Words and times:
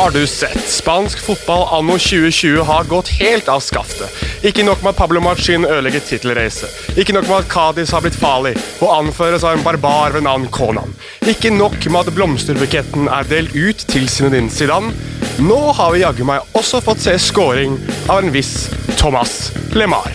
Har 0.00 0.10
du 0.10 0.26
sett? 0.26 0.68
Spansk 0.68 1.18
fotball 1.18 1.78
anno 1.78 1.92
2020 1.92 2.62
har 2.62 2.84
gått 2.84 3.08
helt 3.08 3.48
av 3.48 3.60
skaftet. 3.60 4.08
Ikke 4.42 4.64
nok 4.64 4.80
med 4.80 4.94
at 4.94 4.96
Pablo 4.96 5.20
Machin 5.20 5.66
ødelegger 5.68 6.00
tittelracet. 6.00 6.96
Ikke 6.96 7.12
nok 7.12 7.26
med 7.28 7.36
at 7.42 7.50
Cádiz 7.52 7.92
har 7.92 8.00
blitt 8.00 8.16
farlig 8.16 8.54
og 8.78 8.94
anføres 8.94 9.44
av 9.44 9.58
en 9.58 9.64
barbar 9.66 10.14
ved 10.16 10.24
navn 10.24 10.46
Conan. 10.48 10.94
Ikke 11.28 11.52
nok 11.52 11.76
med 11.92 12.00
at 12.00 12.16
blomsterbuketten 12.16 13.10
er 13.12 13.28
delt 13.28 13.52
ut 13.52 13.84
til 13.92 14.08
Zinedine 14.08 14.48
Zidane. 14.48 14.94
Nå 15.44 15.58
har 15.76 15.92
vi 15.92 16.00
jaggu 16.00 16.24
meg 16.30 16.56
også 16.56 16.80
fått 16.86 17.04
se 17.04 17.18
scoring 17.20 17.76
av 18.08 18.22
en 18.22 18.32
viss 18.32 18.70
Thomas 18.96 19.50
Lemar. 19.76 20.08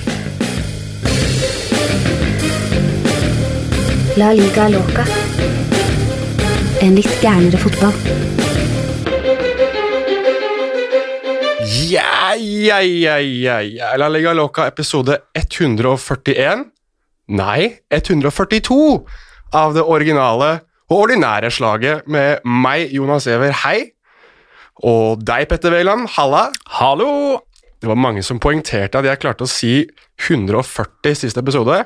La 4.18 4.34
liga 4.34 4.66
loca. 4.74 5.06
En 6.82 6.98
litt 6.98 7.22
gærnere 7.22 7.62
fotball. 7.62 8.35
Ja, 11.86 12.34
ja, 12.40 12.80
ja, 12.82 13.18
ja, 13.20 13.58
ja. 13.62 13.90
La 14.00 14.08
Liga 14.10 14.34
Loca 14.34 14.66
episode 14.70 15.18
141 15.36 16.66
Nei, 17.36 17.66
142 17.92 18.78
av 19.56 19.74
det 19.76 19.84
originale 19.84 20.50
og 20.92 21.00
ordinære 21.08 21.50
slaget 21.54 22.06
med 22.12 22.44
meg, 22.46 22.92
Jonas 22.94 23.26
Giæver, 23.26 23.56
hei. 23.64 23.80
Og 24.86 25.24
deg, 25.26 25.48
Petter 25.50 25.74
Wæland, 25.74 26.06
halla. 26.14 26.44
Hallo! 26.78 27.40
Det 27.82 27.90
var 27.90 27.98
mange 27.98 28.22
som 28.26 28.38
poengterte 28.42 29.00
at 29.02 29.08
jeg 29.10 29.22
klarte 29.24 29.48
å 29.48 29.50
si 29.50 29.80
140 30.22 31.18
siste 31.18 31.42
episode. 31.42 31.80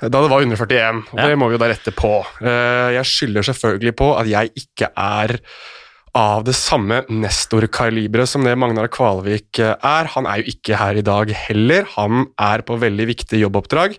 Da 0.00 0.08
det 0.10 0.30
var 0.32 0.42
141, 0.42 1.04
og 1.12 1.18
Ja. 1.20 1.28
det 1.30 1.38
må 1.38 1.46
vi 1.50 1.54
jo 1.54 1.62
da 1.62 1.68
rette 1.70 1.92
på. 1.94 2.10
Eh, 2.42 2.96
Jeg 2.98 3.06
skylder 3.06 3.46
selvfølgelig 3.46 3.94
på 3.96 4.10
at 4.18 4.26
jeg 4.26 4.50
ikke 4.56 4.90
er 4.96 5.38
av 6.16 6.42
det 6.46 6.56
samme 6.58 7.02
Nestor-kaliberet 7.10 8.28
som 8.28 8.44
det 8.46 8.56
Magnar 8.58 8.90
Kvalvik 8.92 9.60
eh, 9.62 9.76
er. 9.76 10.10
Han 10.16 10.26
er 10.26 10.42
jo 10.42 10.54
ikke 10.54 10.78
her 10.80 10.98
i 10.98 11.04
dag 11.06 11.30
heller. 11.46 11.86
Han 11.96 12.26
er 12.40 12.64
på 12.66 12.78
veldig 12.80 13.06
viktig 13.12 13.42
jobboppdrag. 13.44 13.96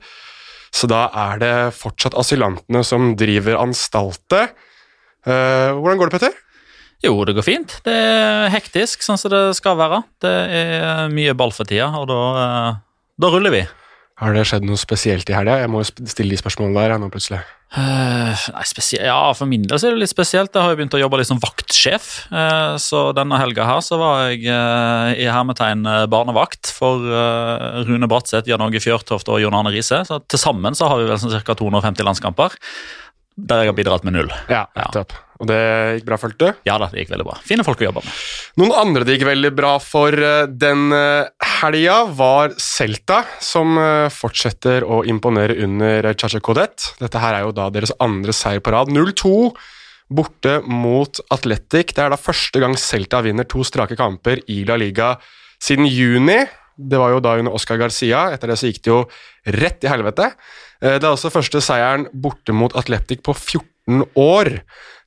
Så 0.71 0.87
da 0.91 1.05
er 1.29 1.41
det 1.41 1.55
fortsatt 1.75 2.15
asylantene 2.19 2.83
som 2.87 3.13
driver 3.19 3.59
anstaltet. 3.59 4.55
Eh, 5.27 5.71
hvordan 5.75 5.99
går 5.99 6.11
det, 6.11 6.15
Petter? 6.17 6.39
Jo, 7.01 7.15
det 7.25 7.35
går 7.37 7.45
fint. 7.47 7.79
Det 7.85 7.93
er 7.95 8.51
hektisk, 8.53 9.01
sånn 9.05 9.19
som 9.19 9.33
det 9.33 9.43
skal 9.57 9.79
være. 9.79 10.03
Det 10.21 10.33
er 10.61 11.13
mye 11.13 11.33
ball 11.37 11.53
for 11.55 11.67
tida, 11.67 11.89
og 11.97 12.07
da, 12.11 12.21
eh, 12.43 12.81
da 13.21 13.31
ruller 13.33 13.55
vi. 13.55 13.63
Har 14.22 14.36
det 14.38 14.44
skjedd 14.45 14.67
noe 14.67 14.77
spesielt 14.77 15.30
i 15.31 15.33
helga? 15.33 15.58
Jeg 15.64 15.69
må 15.73 15.81
jo 15.81 15.89
stille 15.89 16.36
de 16.36 16.38
spørsmålene 16.38 16.77
der 16.77 17.00
nå 17.02 17.09
plutselig. 17.09 17.39
Uh, 17.72 18.36
nei, 18.52 18.63
spesielt, 18.67 19.05
ja, 19.08 19.16
For 19.33 19.47
min 19.47 19.63
del 19.63 19.80
så 19.80 19.88
er 19.88 19.95
det 19.95 20.03
litt 20.03 20.11
spesielt. 20.11 20.52
Jeg 20.53 20.61
har 20.61 20.73
jo 20.73 20.78
begynt 20.78 20.97
å 20.97 21.02
jobbe 21.02 21.22
litt 21.22 21.30
som 21.30 21.39
vaktsjef. 21.41 22.09
Uh, 22.30 22.75
så 22.81 23.08
denne 23.17 23.39
helga 23.41 23.66
her 23.66 23.81
så 23.86 23.97
var 23.97 24.28
jeg 24.28 24.44
uh, 24.45 25.09
i 25.16 25.25
hermetegn 25.25 25.88
barnevakt 26.11 26.69
for 26.75 27.02
Rune 27.88 28.11
Bratseth, 28.11 28.50
Jan 28.52 28.61
Åge 28.67 28.83
Fjørtoft 28.83 29.31
og 29.31 29.41
Jon 29.41 29.58
Arne 29.58 29.73
Riise. 29.73 30.03
Så 30.05 30.22
til 30.30 30.44
sammen 30.44 30.78
så 30.78 30.91
har 30.91 31.02
vi 31.02 31.09
vel 31.09 31.22
sånn 31.22 31.33
ca. 31.41 31.58
250 31.58 32.06
landskamper. 32.06 32.59
Der 33.41 33.63
jeg 33.63 33.72
har 33.72 33.78
bidratt 33.80 34.06
med 34.06 34.19
null. 34.19 34.33
Ja, 34.52 34.67
Ja. 34.78 35.06
Og 35.42 35.50
det 35.50 35.61
gikk 35.97 36.06
bra, 36.06 36.17
følte 36.22 36.52
du? 36.52 36.61
Ja 36.70 36.78
da, 36.81 36.88
det 36.92 37.02
gikk 37.02 37.16
veldig 37.16 37.25
bra. 37.25 37.39
Fine 37.45 37.66
folk 37.66 37.81
å 37.81 37.88
jobbe 37.88 38.03
med. 38.06 38.22
Noen 38.61 38.75
andre 38.78 39.08
det 39.08 39.17
gikk 39.17 39.28
veldig 39.31 39.52
bra 39.58 39.73
for 39.81 40.14
eh, 40.14 40.45
den 40.50 40.94
eh, 40.94 41.50
helga, 41.58 41.97
var 42.17 42.53
Celta, 42.61 43.23
som 43.42 43.73
eh, 43.81 44.08
fortsetter 44.14 44.86
å 44.86 45.02
imponere 45.09 45.58
under 45.66 46.12
Chacha 46.14 46.42
Codet. 46.44 46.92
Dette 47.02 47.22
her 47.22 47.39
er 47.39 47.47
jo 47.47 47.56
da 47.58 47.69
deres 47.73 47.94
andre 48.03 48.36
seier 48.36 48.62
på 48.62 48.73
rad. 48.75 48.94
0-2 48.94 49.34
borte 50.12 50.59
mot 50.68 51.22
Atletic. 51.34 51.96
Det 51.96 52.06
er 52.06 52.13
da 52.13 52.19
første 52.19 52.62
gang 52.62 52.78
Celta 52.80 53.24
vinner 53.25 53.47
to 53.50 53.66
strake 53.66 53.97
kamper 54.00 54.44
i 54.51 54.62
La 54.68 54.78
Liga 54.80 55.16
siden 55.62 55.88
juni. 55.90 56.41
Det 56.81 57.00
var 57.00 57.13
jo 57.13 57.22
da 57.24 57.38
under 57.40 57.56
Oscar 57.56 57.80
Garcia. 57.81 58.28
Etter 58.35 58.51
det 58.51 58.59
så 58.59 58.69
gikk 58.69 58.84
det 58.84 58.94
jo 58.94 59.01
rett 59.57 59.85
i 59.85 59.90
helvete. 59.91 60.31
Eh, 60.81 60.97
Det 60.97 61.03
er 61.06 61.14
også 61.14 61.31
første 61.34 61.62
seieren 61.62 62.08
borte 62.14 62.53
mot 62.53 62.74
Atletic 62.75 63.22
på 63.24 63.36
14 63.36 64.03
år. 64.18 64.62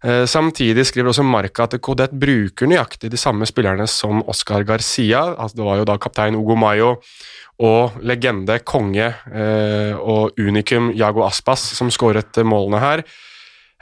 Eh, 0.05 0.25
Samtidig 0.27 0.87
skriver 0.87 1.11
også 1.11 1.25
Marca 1.25 1.65
at 1.65 1.81
Codet 1.81 2.11
bruker 2.13 2.67
nøyaktig 2.67 3.11
de 3.11 3.17
samme 3.17 3.47
spillerne 3.47 3.87
som 3.89 4.23
Oscar 4.29 4.63
Garcia. 4.65 5.35
Altså, 5.39 5.57
det 5.57 5.65
var 5.65 5.77
jo 5.79 5.85
da 5.85 5.97
kaptein 5.99 6.37
Ugo 6.37 6.55
Mayo 6.55 6.97
og 7.61 7.93
legende, 8.03 8.59
konge 8.67 9.15
eh, 9.33 9.95
og 9.95 10.35
unikum 10.39 10.91
Jago 10.95 11.23
Aspas 11.27 11.61
som 11.77 11.91
skåret 11.91 12.35
målene 12.45 12.81
her. 12.83 13.05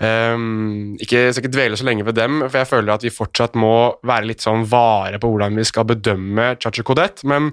Um, 0.03 0.97
ikke, 0.99 1.29
jeg 1.29 1.35
skal 1.35 1.45
ikke 1.45 1.55
dvele 1.55 1.77
så 1.79 1.85
lenge 1.87 2.05
ved 2.05 2.17
dem, 2.17 2.41
for 2.49 2.59
jeg 2.59 2.67
føler 2.67 2.95
at 2.95 3.05
vi 3.05 3.13
fortsatt 3.13 3.55
må 3.61 4.01
være 4.03 4.27
litt 4.33 4.43
sånn 4.43 4.65
vare 4.67 5.21
på 5.23 5.29
hvordan 5.31 5.55
vi 5.55 5.67
skal 5.69 5.87
bedømme 5.87 6.57
Chacho 6.59 6.83
Codet. 6.83 7.23
Men 7.29 7.53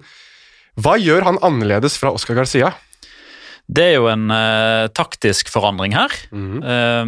hva 0.80 0.96
gjør 0.98 1.28
han 1.28 1.38
annerledes 1.46 2.00
fra 2.00 2.14
Oscar 2.16 2.40
Garcia? 2.40 2.72
Det 3.70 3.86
er 3.86 4.00
jo 4.00 4.08
en 4.10 4.32
uh, 4.34 4.90
taktisk 4.98 5.52
forandring 5.54 5.94
her. 5.94 6.16
Eh, 6.34 7.06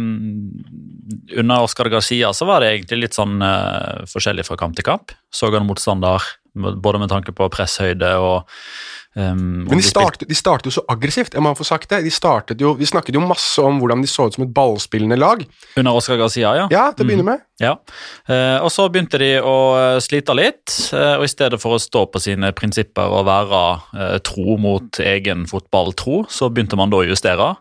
under 1.40 1.64
Oscar 1.66 1.90
Garcia 1.90 2.30
så 2.36 2.46
var 2.46 2.62
det 2.62 2.70
egentlig 2.76 3.00
litt 3.06 3.18
sånn 3.18 3.42
uh, 3.42 4.06
forskjellig 4.10 4.46
fra 4.46 4.56
kamp 4.60 4.78
til 4.78 4.86
kamp. 4.86 5.14
Så 5.34 5.50
han 5.50 5.66
motstander, 5.66 6.22
både 6.54 7.02
med 7.02 7.10
tanke 7.10 7.34
på 7.34 7.48
presshøyde 7.50 8.12
og 8.22 8.46
um, 9.16 9.64
Men 9.66 9.80
de 9.80 9.84
startet, 9.86 10.28
de 10.30 10.38
startet 10.38 10.70
jo 10.70 10.76
så 10.78 10.84
aggressivt. 10.92 11.34
jeg 11.34 11.42
må 11.42 11.54
få 11.58 11.66
sagt 11.66 11.90
det. 11.90 12.04
De 12.06 12.62
jo, 12.62 12.76
vi 12.78 12.86
snakket 12.86 13.18
jo 13.18 13.24
masse 13.26 13.58
om 13.58 13.82
hvordan 13.82 14.04
de 14.04 14.10
så 14.10 14.28
ut 14.28 14.38
som 14.38 14.46
et 14.46 14.54
ballspillende 14.54 15.18
lag. 15.18 15.42
Under 15.76 15.98
Oscar 15.98 16.20
Garcia, 16.20 16.54
ja. 16.62 16.70
Ja, 16.70 16.90
til 16.94 17.08
å 17.08 17.10
begynne 17.10 17.26
med. 17.26 17.42
Ja, 17.62 17.76
eh, 18.26 18.58
og 18.58 18.72
så 18.74 18.88
begynte 18.90 19.20
de 19.22 19.36
å 19.38 19.56
eh, 19.78 19.98
slite 20.02 20.34
litt, 20.34 20.72
eh, 20.96 21.14
og 21.14 21.22
i 21.22 21.30
stedet 21.30 21.60
for 21.62 21.76
å 21.76 21.82
stå 21.82 22.08
på 22.10 22.22
sine 22.24 22.50
prinsipper 22.58 23.12
og 23.14 23.28
være 23.28 23.60
tro 24.26 24.56
mot 24.58 24.98
egen 24.98 25.44
fotballtro, 25.46 26.24
så 26.32 26.48
begynte 26.50 26.78
man 26.80 26.90
da 26.90 27.02
å 27.02 27.06
justere. 27.06 27.52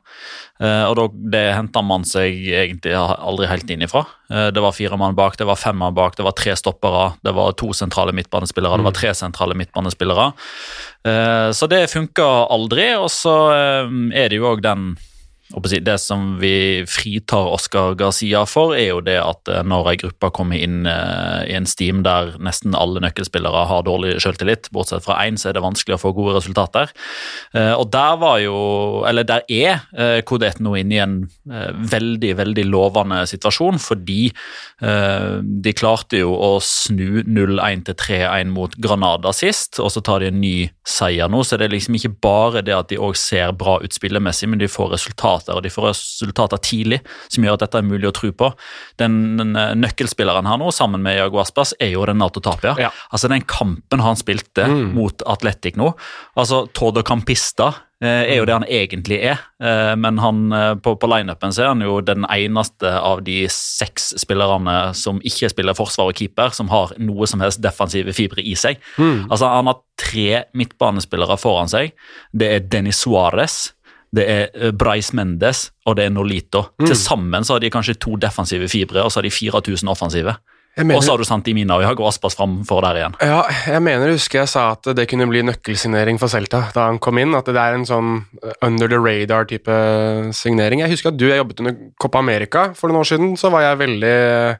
Og 0.61 0.93
da, 0.97 1.03
det 1.33 1.41
henta 1.57 1.81
man 1.81 2.03
seg 2.05 2.35
egentlig 2.53 2.93
aldri 2.93 3.47
helt 3.49 3.71
inn 3.73 3.81
ifra. 3.81 4.03
Det 4.29 4.61
var 4.61 4.75
fire 4.77 4.99
mann 4.99 5.15
bak, 5.17 5.33
det 5.39 5.47
var 5.49 5.57
fem 5.57 5.79
mann 5.81 5.95
bak, 5.97 6.13
det 6.19 6.25
var 6.27 6.35
tre 6.37 6.53
stoppere, 6.59 7.15
det 7.25 7.33
var 7.33 7.55
to 7.57 7.71
sentrale 7.73 8.13
midtbanespillere, 8.13 8.77
det 8.77 8.85
var 8.85 8.97
tre 8.97 9.13
sentrale 9.17 9.57
midtbanespillere. 9.57 10.27
Så 11.57 11.69
det 11.71 11.87
funka 11.89 12.27
aldri, 12.53 12.91
og 13.01 13.09
så 13.09 13.35
er 13.57 14.29
det 14.29 14.37
jo 14.37 14.51
òg 14.51 14.61
den 14.65 14.91
Det 15.51 15.97
som 15.99 16.39
vi 16.39 16.85
fritar 16.87 17.51
Oscar 17.51 17.95
Garcia 17.95 18.45
for, 18.47 18.73
er 18.75 18.91
jo 18.91 19.01
det 19.03 19.17
at 19.19 19.49
eh, 19.51 19.63
når 19.67 19.89
ei 19.91 19.97
gruppe 19.99 20.29
kommer 20.33 20.59
inn 20.59 20.85
eh, 20.87 21.49
i 21.51 21.55
en 21.57 21.67
steam 21.67 22.03
der 22.05 22.37
nesten 22.39 22.75
alle 22.77 23.01
nøkkelspillere 23.03 23.65
har 23.67 23.83
dårlig 23.87 24.15
selvtillit, 24.23 24.69
bortsett 24.71 25.03
fra 25.03 25.19
én, 25.25 25.37
så 25.39 25.49
er 25.49 25.57
det 25.57 25.65
vanskelig 25.65 25.97
å 25.97 26.01
få 26.01 26.13
gode 26.15 26.37
resultater. 26.37 26.93
Eh, 27.53 27.73
og 27.75 27.91
der 27.91 28.17
var 28.21 28.39
jo, 28.43 28.55
eller 29.07 29.27
der 29.27 29.43
er 29.51 29.83
Kodet 30.27 30.59
nå 30.63 30.73
inne 30.79 30.95
i 30.95 30.99
en 31.01 31.15
veldig, 31.91 32.31
veldig 32.39 32.63
lovende 32.69 33.21
situasjon, 33.29 33.79
fordi 33.81 34.31
de 34.81 35.73
klarte 35.77 36.21
jo 36.21 36.33
å 36.33 36.51
snu 36.63 37.21
0-1 37.27 37.83
til 37.87 37.97
3-1 37.99 38.51
mot 38.53 38.75
Granada 38.81 39.33
sist, 39.35 39.79
og 39.83 39.91
så 39.93 40.03
tar 40.05 40.23
de 40.23 40.31
en 40.31 40.39
ny 40.41 40.55
seier 40.87 41.31
nå, 41.31 41.43
så 41.45 41.59
det 41.59 41.67
er 41.67 41.75
liksom 41.75 41.97
ikke 41.97 42.13
bare 42.23 42.63
det 42.65 42.75
at 42.75 42.89
de 42.91 42.99
òg 43.01 43.17
ser 43.19 43.53
bra 43.57 43.77
ut 43.83 43.95
spillemessig, 43.95 44.49
men 44.51 44.61
de 44.61 44.69
får 44.71 44.95
resultater, 45.41 45.57
og 45.57 45.63
de 45.63 45.71
får 45.73 45.89
resultater 45.91 46.61
tidlig, 46.61 47.01
som 47.29 47.43
gjør 47.45 47.57
at 47.57 47.65
dette 47.65 47.81
er 47.81 47.87
mulig 47.87 48.09
å 48.09 48.15
tro 48.15 48.31
på. 48.31 48.51
Den, 49.01 49.37
den 49.37 49.55
eh, 49.55 49.75
nøkkelspilleren 49.75 50.47
her 50.47 50.59
nå, 50.61 50.71
sammen 50.71 51.01
med 51.03 51.17
Jago 51.17 51.41
Aspas, 51.41 51.73
er 51.79 51.93
jo 51.95 52.05
Renato 52.05 52.41
Tapia. 52.41 52.75
Ja. 52.79 52.91
Altså 53.11 53.31
den 53.31 53.43
kampen 53.45 54.01
han 54.01 54.19
spilte 54.19 54.67
mot 54.67 55.21
Atletic 55.27 55.77
nå, 55.79 55.93
altså 56.35 56.65
Todo 56.75 57.03
Campista 57.03 57.71
eh, 58.01 58.33
er 58.33 58.39
jo 58.39 58.47
det 58.47 58.55
han 58.55 58.67
egentlig 58.67 59.19
er, 59.31 59.41
eh, 59.63 59.93
men 59.99 60.19
han, 60.21 60.43
på, 60.83 60.95
på 60.99 61.09
lineupen 61.11 61.53
så 61.53 61.65
er 61.65 61.71
han 61.73 61.83
jo 61.85 61.99
den 62.05 62.25
eneste 62.29 62.91
av 62.97 63.23
de 63.25 63.43
seks 63.51 64.11
spillerne 64.21 64.91
som 64.97 65.21
ikke 65.25 65.51
spiller 65.53 65.77
forsvar 65.77 66.11
og 66.11 66.17
keeper, 66.17 66.53
som 66.55 66.71
har 66.73 66.95
noe 67.01 67.29
som 67.29 67.43
helst 67.43 67.61
defensive 67.63 68.13
fibre 68.15 68.43
i 68.43 68.55
seg. 68.57 68.81
Altså 69.31 69.49
Han 69.51 69.69
har 69.69 69.81
tre 70.01 70.43
midtbanespillere 70.57 71.37
foran 71.39 71.69
seg. 71.71 71.93
Det 72.33 72.47
er 72.55 72.65
Denis 72.71 73.03
Suárez, 73.03 73.71
det 74.13 74.25
er 74.27 74.71
Bryce 74.75 75.15
Mendes 75.15 75.69
og 75.87 75.95
det 75.95 76.05
er 76.05 76.09
Nolito. 76.15 76.65
Til 76.83 76.95
sammen 76.99 77.43
så 77.47 77.53
har 77.55 77.63
de 77.63 77.69
kanskje 77.71 77.95
to 77.99 78.15
defensive 78.19 78.67
fibre, 78.67 79.03
og 79.05 79.11
så 79.11 79.21
har 79.21 79.27
de 79.29 79.31
4000 79.31 79.89
offensive. 79.89 80.35
Mener- 80.77 80.95
Og 80.95 81.03
så 81.03 81.11
har 81.11 81.17
du 81.19 81.25
Santimina 81.27 81.75
og 81.75 81.81
Jago 81.83 82.05
Aspas 82.07 82.35
framfor 82.35 82.79
der 82.81 82.95
igjen. 83.01 83.15
Ja, 83.21 83.41
jeg 83.67 83.81
mener, 83.83 84.11
husker 84.13 84.39
jeg 84.39 84.47
sa 84.47 84.71
at 84.71 84.87
det 84.95 85.03
kunne 85.11 85.27
bli 85.27 85.41
nøkkelsignering 85.43 86.17
for 86.19 86.31
Celta 86.31 86.61
da 86.73 86.85
han 86.87 86.97
kom 87.03 87.17
inn. 87.19 87.35
At 87.35 87.45
det 87.45 87.57
er 87.59 87.75
en 87.75 87.83
sånn 87.85 88.25
eh, 88.43 88.53
under 88.63 88.87
the 88.87 88.95
radar-type 88.95 89.75
signering. 90.33 90.79
Jeg 90.79 90.93
husker 90.93 91.11
at 91.11 91.17
du 91.19 91.27
jeg 91.27 91.41
jobbet 91.41 91.59
under 91.59 91.75
Copa 91.99 92.19
America 92.23 92.69
for 92.73 92.87
noen 92.87 93.01
år 93.03 93.09
siden. 93.11 93.33
Så 93.37 93.51
var 93.51 93.61
jeg 93.65 93.81
veldig 93.83 94.13
eh, 94.15 94.55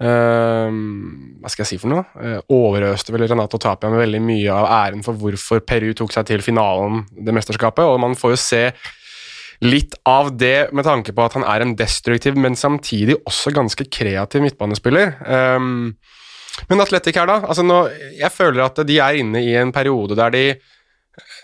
Hva 0.00 1.50
skal 1.52 1.62
jeg 1.62 1.68
si 1.74 1.78
for 1.82 1.92
noe? 1.92 2.06
Uh, 2.16 2.40
overøste 2.54 3.12
vel 3.14 3.26
Renato 3.28 3.60
Tapia 3.60 3.90
med 3.92 4.00
veldig 4.00 4.22
mye 4.24 4.54
av 4.54 4.66
æren 4.78 5.04
for 5.04 5.18
hvorfor 5.20 5.60
Peru 5.66 5.92
tok 5.94 6.14
seg 6.14 6.26
til 6.30 6.42
finalen 6.42 7.04
det 7.12 7.34
mesterskapet. 7.36 7.84
Og 7.84 8.00
man 8.02 8.16
får 8.18 8.34
jo 8.34 8.40
se 8.40 8.64
litt 9.62 9.94
av 10.08 10.32
det 10.34 10.72
med 10.74 10.88
tanke 10.88 11.12
på 11.14 11.22
at 11.22 11.36
han 11.38 11.44
er 11.46 11.62
en 11.62 11.76
destruktiv, 11.78 12.34
men 12.34 12.56
samtidig 12.58 13.20
også 13.20 13.52
ganske 13.54 13.86
kreativ 13.92 14.42
midtbanespiller. 14.42 15.14
Um, 15.22 15.94
Men 16.68 16.82
Atletic 16.84 17.16
her, 17.16 17.28
da. 17.30 17.38
Altså 17.46 17.62
nå, 17.64 17.78
jeg 18.18 18.32
føler 18.34 18.64
at 18.66 18.82
de 18.84 18.98
er 19.00 19.20
inne 19.22 19.40
i 19.40 19.54
en 19.56 19.70
periode 19.72 20.18
der 20.18 20.34
de 20.34 20.42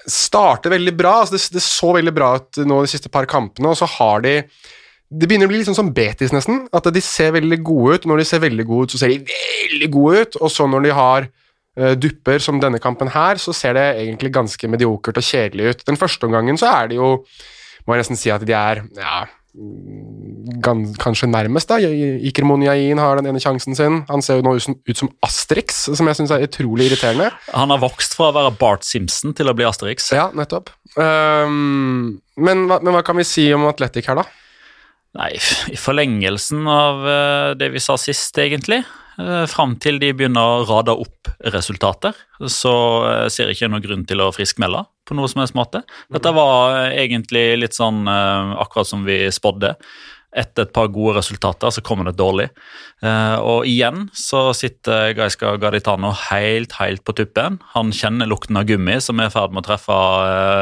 starter 0.09 0.73
veldig 0.75 0.93
bra. 0.97 1.15
Altså 1.23 1.37
det, 1.37 1.45
det, 1.55 1.63
så 1.65 1.95
veldig 1.97 2.15
bra 2.17 2.35
ut 2.37 2.61
nå 2.69 2.83
de 2.85 2.91
siste 2.91 3.09
par 3.13 3.29
kampene, 3.31 3.71
og 3.71 3.79
så 3.79 3.89
har 3.99 4.25
de 4.27 4.35
Det 5.09 5.29
begynner 5.29 5.49
å 5.49 5.53
bli 5.53 5.61
litt 5.61 5.69
sånn 5.71 5.79
som 5.79 5.93
Betis, 5.97 6.35
nesten. 6.37 6.67
At 6.77 6.89
de 6.93 7.03
ser 7.05 7.33
veldig 7.39 7.61
gode 7.65 7.97
ut. 7.97 8.09
Når 8.11 8.21
de 8.21 8.27
ser 8.29 8.43
veldig 8.45 8.67
gode 8.69 8.89
ut, 8.89 8.95
så 8.95 9.01
ser 9.01 9.15
de 9.15 9.23
veldig 9.25 9.91
gode 9.95 10.25
ut, 10.25 10.41
og 10.43 10.53
så 10.53 10.67
når 10.69 10.85
de 10.85 10.93
har 10.99 11.29
uh, 11.29 11.95
dupper 11.97 12.45
som 12.45 12.61
denne 12.61 12.81
kampen 12.83 13.09
her, 13.15 13.41
så 13.41 13.55
ser 13.57 13.79
det 13.79 13.87
egentlig 14.03 14.35
ganske 14.37 14.71
mediokert 14.71 15.21
og 15.21 15.25
kjedelig 15.25 15.73
ut. 15.73 15.89
Den 15.89 16.01
første 16.01 16.29
omgangen 16.29 16.61
så 16.61 16.73
er 16.75 16.93
det 16.93 17.01
jo 17.01 17.17
Må 17.89 17.97
jeg 17.97 18.03
nesten 18.03 18.19
si 18.21 18.29
at 18.29 18.43
de 18.45 18.53
er 18.53 18.83
ja, 19.01 19.23
kanskje 21.01 21.29
nærmest, 21.31 21.71
da. 21.71 21.79
Iker 21.81 22.45
Monjain 22.47 22.99
har 23.01 23.19
den 23.19 23.31
ene 23.31 23.41
sjansen 23.43 23.77
sin. 23.79 24.03
Han 24.11 24.23
ser 24.23 24.39
jo 24.39 24.47
nå 24.47 24.55
ut 24.59 24.99
som 24.99 25.11
Asterix, 25.25 25.87
som 25.89 26.11
jeg 26.11 26.19
syns 26.19 26.35
er 26.35 26.45
utrolig 26.47 26.89
irriterende. 26.89 27.31
Han 27.55 27.73
har 27.73 27.81
vokst 27.83 28.17
fra 28.19 28.31
å 28.31 28.37
være 28.37 28.53
Bart 28.61 28.87
Simpson 28.87 29.35
til 29.37 29.51
å 29.51 29.57
bli 29.57 29.67
Asterix. 29.67 30.11
Ja, 30.15 30.29
nettopp. 30.37 30.71
Um, 30.95 32.19
men, 32.37 32.69
men, 32.69 32.93
hva 32.93 33.03
kan 33.07 33.19
vi 33.19 33.27
si 33.29 33.49
om 33.55 33.67
Atletic 33.71 34.11
her, 34.11 34.21
da? 34.21 34.27
Nei, 35.19 35.35
i 35.75 35.79
forlengelsen 35.79 36.67
av 36.71 37.03
uh, 37.03 37.53
det 37.59 37.73
vi 37.75 37.83
sa 37.83 37.97
sist, 37.99 38.37
egentlig. 38.39 38.85
Uh, 39.19 39.49
Fram 39.51 39.75
til 39.83 39.99
de 39.99 40.13
begynner 40.15 40.61
å 40.61 40.67
rade 40.69 40.95
opp 40.95 41.31
resultater, 41.55 42.15
så 42.47 42.75
uh, 43.03 43.25
ser 43.27 43.51
jeg 43.51 43.59
ikke 43.59 43.71
noen 43.73 43.83
grunn 43.83 44.05
til 44.07 44.23
å 44.23 44.31
friskmelde 44.35 44.85
på 45.09 45.17
noe 45.19 45.31
som 45.31 45.43
helst 45.43 45.57
måte. 45.59 45.83
Dette 46.13 46.31
var 46.37 46.93
egentlig 46.93 47.57
litt 47.59 47.75
sånn 47.75 48.03
akkurat 48.05 48.91
som 48.91 49.07
vi 49.07 49.23
spådde. 49.33 49.73
Etter 50.37 50.67
et 50.67 50.75
par 50.77 50.91
gode 50.93 51.15
resultater 51.17 51.73
så 51.73 51.81
kommer 51.81 52.11
det 52.11 52.19
dårlig. 52.19 52.51
og 53.41 53.65
igjen 53.65 54.11
så 54.13 54.51
sitter 54.53 55.15
Gaiska 55.17 55.55
Gaditano 55.57 56.11
helt, 56.27 56.77
helt 56.77 57.01
på 57.09 57.15
tuppen. 57.17 57.57
Han 57.73 57.89
kjenner 57.97 58.29
lukten 58.29 58.61
av 58.61 58.69
gummi 58.69 58.99
som 59.01 59.17
er 59.25 59.33
i 59.33 59.33
ferd 59.33 59.57
med 59.57 59.65
å 59.65 59.69
treffe 59.71 59.97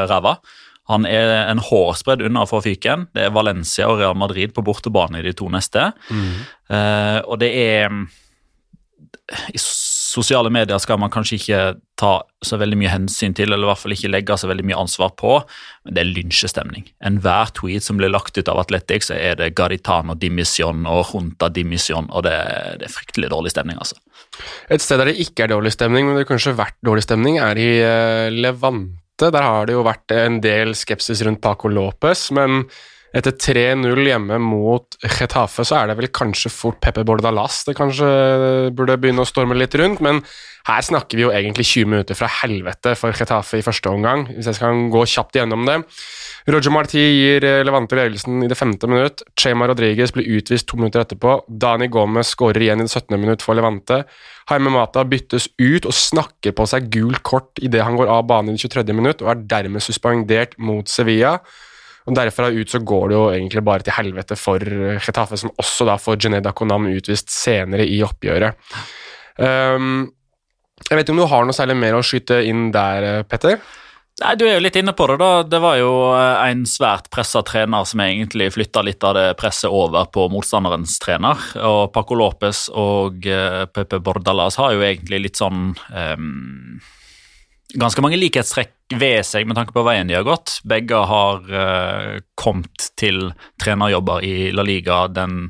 ræva. 0.07 0.37
Han 0.91 1.07
er 1.09 1.33
en 1.49 1.63
hårsbredd 1.63 2.23
unna 2.27 2.45
å 2.45 2.61
fyke 2.63 2.93
en. 2.93 3.07
Det 3.15 3.27
er 3.27 3.35
Valencia 3.35 3.89
og 3.91 3.99
Real 4.01 4.15
Madrid 4.19 4.55
på 4.55 4.63
bortebane 4.65 5.19
i 5.19 5.25
de 5.25 5.35
to 5.35 5.49
neste. 5.51 5.89
Mm. 6.07 6.31
Uh, 6.71 7.19
og 7.27 7.37
det 7.43 7.51
er 7.59 7.91
I 9.51 9.59
sosiale 9.59 10.49
medier 10.53 10.79
skal 10.81 10.99
man 11.01 11.11
kanskje 11.11 11.37
ikke 11.37 11.61
ta 11.99 12.11
så 12.45 12.57
veldig 12.61 12.77
mye 12.79 12.91
hensyn 12.93 13.35
til, 13.35 13.51
eller 13.51 13.67
i 13.67 13.69
hvert 13.69 13.81
fall 13.81 13.95
ikke 13.95 14.11
legge 14.11 14.37
så 14.39 14.47
veldig 14.49 14.65
mye 14.69 14.79
ansvar 14.79 15.11
på, 15.19 15.33
men 15.85 15.97
det 15.97 16.01
er 16.03 16.09
lynsjestemning. 16.09 16.85
Enhver 17.05 17.51
tweet 17.57 17.85
som 17.85 17.99
blir 17.99 18.13
lagt 18.13 18.37
ut 18.39 18.51
av 18.51 18.61
Atletics, 18.61 19.11
så 19.11 19.17
er 19.17 19.37
det 19.39 19.51
Garitano 19.57 20.15
dimisjon 20.17 20.87
og 20.89 21.11
Junta 21.11 21.51
dimisjon, 21.53 22.07
og 22.07 22.23
det, 22.27 22.37
det 22.79 22.87
er 22.87 22.93
fryktelig 22.93 23.31
dårlig 23.33 23.53
stemning, 23.53 23.81
altså. 23.81 23.99
Et 24.71 24.83
sted 24.83 25.01
der 25.01 25.11
det 25.11 25.19
ikke 25.25 25.45
er 25.45 25.53
dårlig 25.55 25.73
stemning, 25.75 26.07
men 26.07 26.15
det 26.15 26.23
har 26.23 26.31
kanskje 26.31 26.55
vært 26.57 26.77
dårlig 26.85 27.03
stemning, 27.05 27.41
er 27.43 27.59
i 27.59 27.69
uh, 27.83 28.31
Levante 28.33 29.06
der 29.21 29.41
har 29.41 29.65
det 29.67 29.73
jo 29.77 29.85
vært 29.87 30.13
en 30.15 30.39
del 30.43 30.75
skepsis 30.77 31.23
rundt 31.25 31.41
Paco 31.41 31.71
Lopez, 31.71 32.29
men 32.35 32.65
etter 33.15 33.31
3-0 33.31 34.03
hjemme 34.09 34.39
mot 34.43 34.97
Getafe, 35.03 35.63
så 35.67 35.79
er 35.79 35.89
det 35.89 35.97
vel 35.99 36.09
kanskje 36.11 36.51
fort 36.51 36.81
Pepe 36.83 37.05
Bordalas 37.07 37.63
det 37.67 37.77
kanskje 37.77 38.07
burde 38.75 38.97
begynne 38.99 39.23
å 39.23 39.29
storme 39.29 39.57
litt 39.57 39.75
rundt, 39.79 40.03
men 40.03 40.21
her 40.67 40.83
snakker 40.83 41.15
vi 41.15 41.23
jo 41.23 41.31
egentlig 41.31 41.63
20 41.69 41.91
minutter 41.93 42.17
fra 42.19 42.27
helvete 42.41 42.91
for 42.99 43.15
Getafe 43.15 43.61
i 43.61 43.65
første 43.65 43.91
omgang, 43.91 44.25
hvis 44.33 44.49
jeg 44.49 44.59
skal 44.59 44.87
gå 44.91 45.03
kjapt 45.07 45.39
gjennom 45.39 45.63
det. 45.67 45.77
Roger 46.47 46.71
Marti 46.71 46.99
gir 46.99 47.43
eh, 47.43 47.61
Levante 47.67 47.95
ledelsen 47.95 48.43
i 48.43 48.47
det 48.47 48.55
femte 48.55 48.87
minutt. 48.87 49.23
Chema 49.39 49.67
Rodriguez 49.67 50.13
blir 50.15 50.27
utvist 50.37 50.67
to 50.67 50.79
minutter 50.79 51.03
etterpå. 51.03 51.41
Dani 51.47 51.89
Gomez 51.91 52.31
skårer 52.31 52.63
igjen 52.63 52.83
i 52.83 52.87
det 52.87 52.93
17. 52.93 53.15
minutt 53.19 53.43
for 53.43 53.59
Levante. 53.59 54.01
Jaime 54.47 54.71
Mata 54.71 55.03
byttes 55.07 55.49
ut 55.59 55.87
og 55.87 55.95
snakker 55.95 56.55
på 56.55 56.67
seg 56.71 56.87
gult 56.93 57.19
kort 57.27 57.59
idet 57.59 57.83
han 57.83 57.99
går 57.99 58.11
av 58.11 58.23
banen 58.29 58.53
i 58.53 58.59
det 58.59 58.63
23. 58.63 58.95
minutt, 58.95 59.23
og 59.23 59.33
er 59.33 59.43
dermed 59.55 59.83
suspendert 59.83 60.55
mot 60.55 60.87
Sevilla. 60.87 61.37
Og 62.07 62.15
Derfra 62.15 62.49
ut 62.55 62.71
så 62.71 62.79
går 62.87 63.09
det 63.09 63.17
jo 63.17 63.23
egentlig 63.33 63.63
bare 63.67 63.83
til 63.83 63.97
helvete 63.97 64.37
for 64.39 64.63
Getafe, 64.63 65.39
som 65.39 65.51
også 65.59 65.87
da 65.89 65.97
får 65.99 66.21
Jeneda 66.23 66.53
Konam 66.55 66.87
utvist 66.87 67.33
senere 67.33 67.83
i 67.83 67.99
oppgjøret. 68.05 68.55
Um, 69.37 70.07
jeg 70.87 70.95
vet 70.95 71.03
ikke 71.03 71.17
om 71.17 71.19
du 71.19 71.27
har 71.27 71.43
noe 71.43 71.57
særlig 71.57 71.75
mer 71.81 71.97
å 71.97 72.05
skyte 72.05 72.39
inn 72.47 72.69
der, 72.71 73.25
Petter? 73.27 73.59
Nei, 74.17 74.33
Du 74.39 74.47
er 74.47 74.55
jo 74.55 74.63
litt 74.63 74.77
inne 74.79 74.95
på 74.97 75.05
det. 75.11 75.17
da. 75.21 75.43
Det 75.45 75.59
var 75.61 75.75
jo 75.77 75.91
eh, 76.15 76.49
en 76.49 76.63
svært 76.65 77.09
pressa 77.13 77.43
trener 77.45 77.85
som 77.85 78.01
egentlig 78.01 78.49
flytta 78.55 78.81
litt 78.81 79.03
av 79.05 79.13
det 79.17 79.27
presset 79.37 79.69
over 79.69 80.07
på 80.09 80.25
motstanderens 80.33 80.95
trener. 81.03 81.43
Og 81.61 81.91
Paco 81.93 82.17
Lopez 82.17 82.63
og 82.73 83.27
Pepe 83.75 83.99
Bordalas 84.01 84.57
har 84.57 84.73
jo 84.73 84.85
egentlig 84.85 85.21
litt 85.27 85.37
sånn 85.37 85.69
um, 85.75 86.79
Ganske 87.75 87.99
mange 88.03 88.19
likhetstrekk 88.19 88.95
ved 88.95 89.25
seg 89.27 89.47
med 89.47 89.57
tanke 89.59 89.75
på 89.75 89.83
veien 89.83 90.07
de 90.07 90.15
har 90.15 90.27
gått. 90.27 90.61
Begge 90.63 91.01
har 91.09 91.43
uh, 91.51 92.19
kommet 92.39 92.91
til 92.99 93.33
trenerjobber 93.59 94.23
i 94.23 94.35
La 94.55 94.63
Liga 94.63 95.05
den 95.11 95.49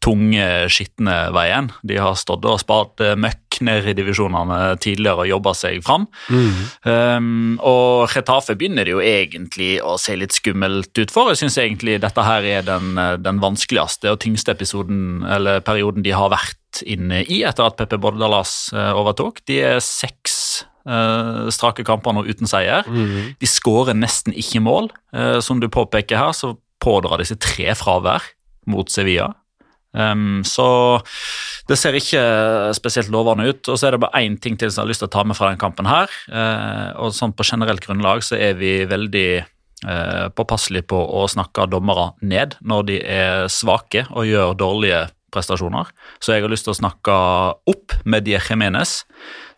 tunge, 0.00 0.46
skitne 0.72 1.16
veien. 1.34 1.68
De 1.84 1.98
har 2.00 2.16
stått 2.16 2.46
og 2.48 2.60
spart 2.62 3.02
møkk 3.20 3.60
ned 3.66 3.88
i 3.90 3.94
divisjonene 3.98 4.76
tidligere 4.80 5.26
og 5.26 5.30
jobba 5.30 5.52
seg 5.58 5.82
fram. 5.84 6.06
Mm. 6.32 6.60
Um, 6.88 7.58
og 7.66 8.08
Retafe 8.14 8.56
begynner 8.56 8.88
det 8.88 8.94
jo 8.94 9.02
egentlig 9.04 9.74
å 9.84 9.98
se 10.00 10.16
litt 10.16 10.32
skummelt 10.36 10.96
ut 10.96 11.12
for. 11.12 11.32
Jeg 11.32 11.42
syns 11.42 11.60
egentlig 11.60 11.98
dette 12.00 12.24
her 12.24 12.48
er 12.48 12.64
den, 12.64 12.94
den, 13.20 13.42
vanskeligste 13.44 14.14
og 14.14 14.22
tyngste 14.24 14.56
episoden, 14.56 15.20
eller 15.28 15.60
perioden 15.64 16.04
de 16.06 16.16
har 16.16 16.32
vært 16.32 16.56
inne 16.86 17.24
i 17.26 17.42
etter 17.44 17.66
at 17.66 17.76
Pepe 17.76 17.98
Bordalas 18.00 18.70
uh, 18.72 18.92
overtok. 18.96 19.42
De 19.50 19.60
er 19.74 19.80
seks 19.84 20.19
uh, 20.88 21.48
strake 21.52 21.84
kamper 21.86 22.14
nå 22.16 22.24
uten 22.28 22.48
seier. 22.50 22.86
Mm. 22.88 23.34
De 23.40 23.48
skårer 23.48 23.96
nesten 23.98 24.36
ikke 24.36 24.62
mål. 24.64 24.90
Uh, 25.14 25.38
som 25.44 25.60
du 25.60 25.68
påpeker 25.72 26.20
her, 26.20 26.34
så 26.36 26.54
pådrar 26.80 27.20
de 27.20 27.28
seg 27.28 27.40
tre 27.42 27.74
fravær 27.78 28.24
mot 28.70 28.88
Sevilla. 28.92 29.32
Um, 29.90 30.44
så 30.46 30.64
det 31.66 31.76
ser 31.80 31.96
ikke 31.98 32.22
spesielt 32.78 33.10
lovende 33.12 33.48
ut. 33.50 33.62
Og 33.68 33.78
så 33.78 33.88
er 33.88 33.96
det 33.96 34.02
bare 34.04 34.22
én 34.22 34.38
ting 34.40 34.58
til 34.58 34.70
som 34.70 34.82
jeg 34.82 34.86
har 34.86 34.92
lyst 34.92 35.04
til 35.04 35.10
å 35.10 35.14
ta 35.16 35.24
med 35.26 35.38
fra 35.38 35.52
den 35.52 35.60
kampen 35.60 35.88
her. 35.90 36.12
Uh, 36.30 36.90
og 37.04 37.16
sånn 37.16 37.34
På 37.36 37.46
generelt 37.46 37.82
grunnlag 37.84 38.24
så 38.26 38.38
er 38.40 38.60
vi 38.60 38.82
veldig 38.90 39.30
påpasselige 40.36 40.84
på 40.92 40.98
å 41.16 41.22
snakke 41.32 41.64
dommere 41.72 42.10
ned 42.20 42.52
når 42.60 42.82
de 42.84 42.96
er 43.00 43.46
svake 43.48 44.02
og 44.12 44.26
gjør 44.28 44.50
dårlige 44.60 44.98
prestasjoner. 45.32 45.90
Så 46.20 46.34
jeg 46.34 46.44
har 46.44 46.52
lyst 46.52 46.66
til 46.68 46.74
å 46.74 46.80
snakke 46.80 47.16
opp 47.70 47.96
med 48.04 48.26
Die 48.26 48.38
Jimenez, 48.38 49.02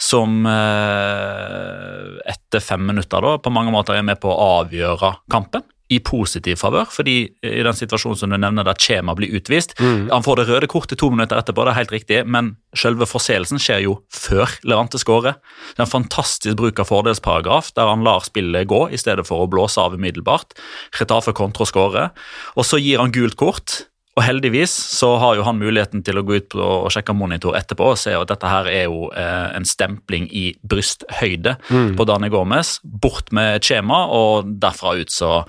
som 0.02 0.42
uh, 0.46 2.18
etter 2.28 2.64
fem 2.64 2.82
minutter 2.88 3.22
da 3.22 3.36
på 3.42 3.52
mange 3.54 3.74
måter 3.74 3.98
er 3.98 4.06
med 4.06 4.20
på 4.22 4.30
å 4.32 4.50
avgjøre 4.62 5.16
kampen 5.32 5.66
i 5.92 5.98
positiv 6.04 6.60
favør, 6.60 6.88
fordi 6.92 7.16
i 7.44 7.64
den 7.64 7.76
situasjonen 7.76 8.18
som 8.18 8.32
du 8.32 8.38
nevner 8.40 8.66
der 8.66 8.78
Chema 8.80 9.14
blir 9.18 9.32
utvist 9.36 9.74
mm. 9.80 10.08
Han 10.12 10.24
får 10.24 10.40
det 10.40 10.46
røde 10.48 10.70
kortet 10.70 11.00
to 11.00 11.10
minutter 11.12 11.38
etterpå, 11.38 11.66
det 11.66 11.74
er 11.74 11.80
helt 11.80 11.94
riktig, 11.94 12.20
men 12.24 12.52
selve 12.78 13.08
forseelsen 13.08 13.60
skjer 13.62 13.84
jo 13.86 13.98
før 14.12 14.50
Levante 14.68 15.00
skårer. 15.00 15.36
Det 15.74 15.82
er 15.82 15.86
en 15.86 15.92
fantastisk 15.92 16.58
bruk 16.60 16.80
av 16.82 16.88
fordelsparagraf, 16.88 17.72
der 17.76 17.90
han 17.90 18.04
lar 18.06 18.24
spillet 18.24 18.70
gå 18.70 18.86
i 18.92 19.00
stedet 19.00 19.26
for 19.28 19.44
å 19.44 19.50
blåse 19.50 19.80
av 19.82 19.96
umiddelbart. 19.98 20.56
Retafe 21.00 21.34
kontra 21.36 21.68
skårer, 21.68 22.12
og 22.56 22.68
så 22.68 22.80
gir 22.80 23.02
han 23.02 23.14
gult 23.14 23.38
kort 23.40 23.82
og 24.12 24.24
heldigvis 24.26 24.72
så 24.92 25.14
har 25.16 25.38
jo 25.38 25.44
han 25.46 25.56
muligheten 25.56 26.02
til 26.04 26.20
å 26.20 26.24
gå 26.26 26.36
ut 26.36 26.56
og 26.60 26.90
sjekke 26.92 27.14
monitor 27.16 27.56
etterpå 27.56 27.92
og 27.94 28.00
se 28.00 28.12
at 28.16 28.28
dette 28.28 28.50
her 28.50 28.68
er 28.68 28.84
jo 28.84 29.06
eh, 29.16 29.48
en 29.56 29.64
stempling 29.68 30.26
i 30.28 30.50
brysthøyde 30.68 31.54
mm. 31.70 31.94
på 31.96 32.06
Dani 32.08 32.28
Gomez. 32.32 32.74
Bort 32.84 33.32
med 33.32 33.56
et 33.56 33.68
skjema, 33.68 34.04
og 34.12 34.52
derfra 34.60 34.98
ut 35.00 35.12
så 35.12 35.40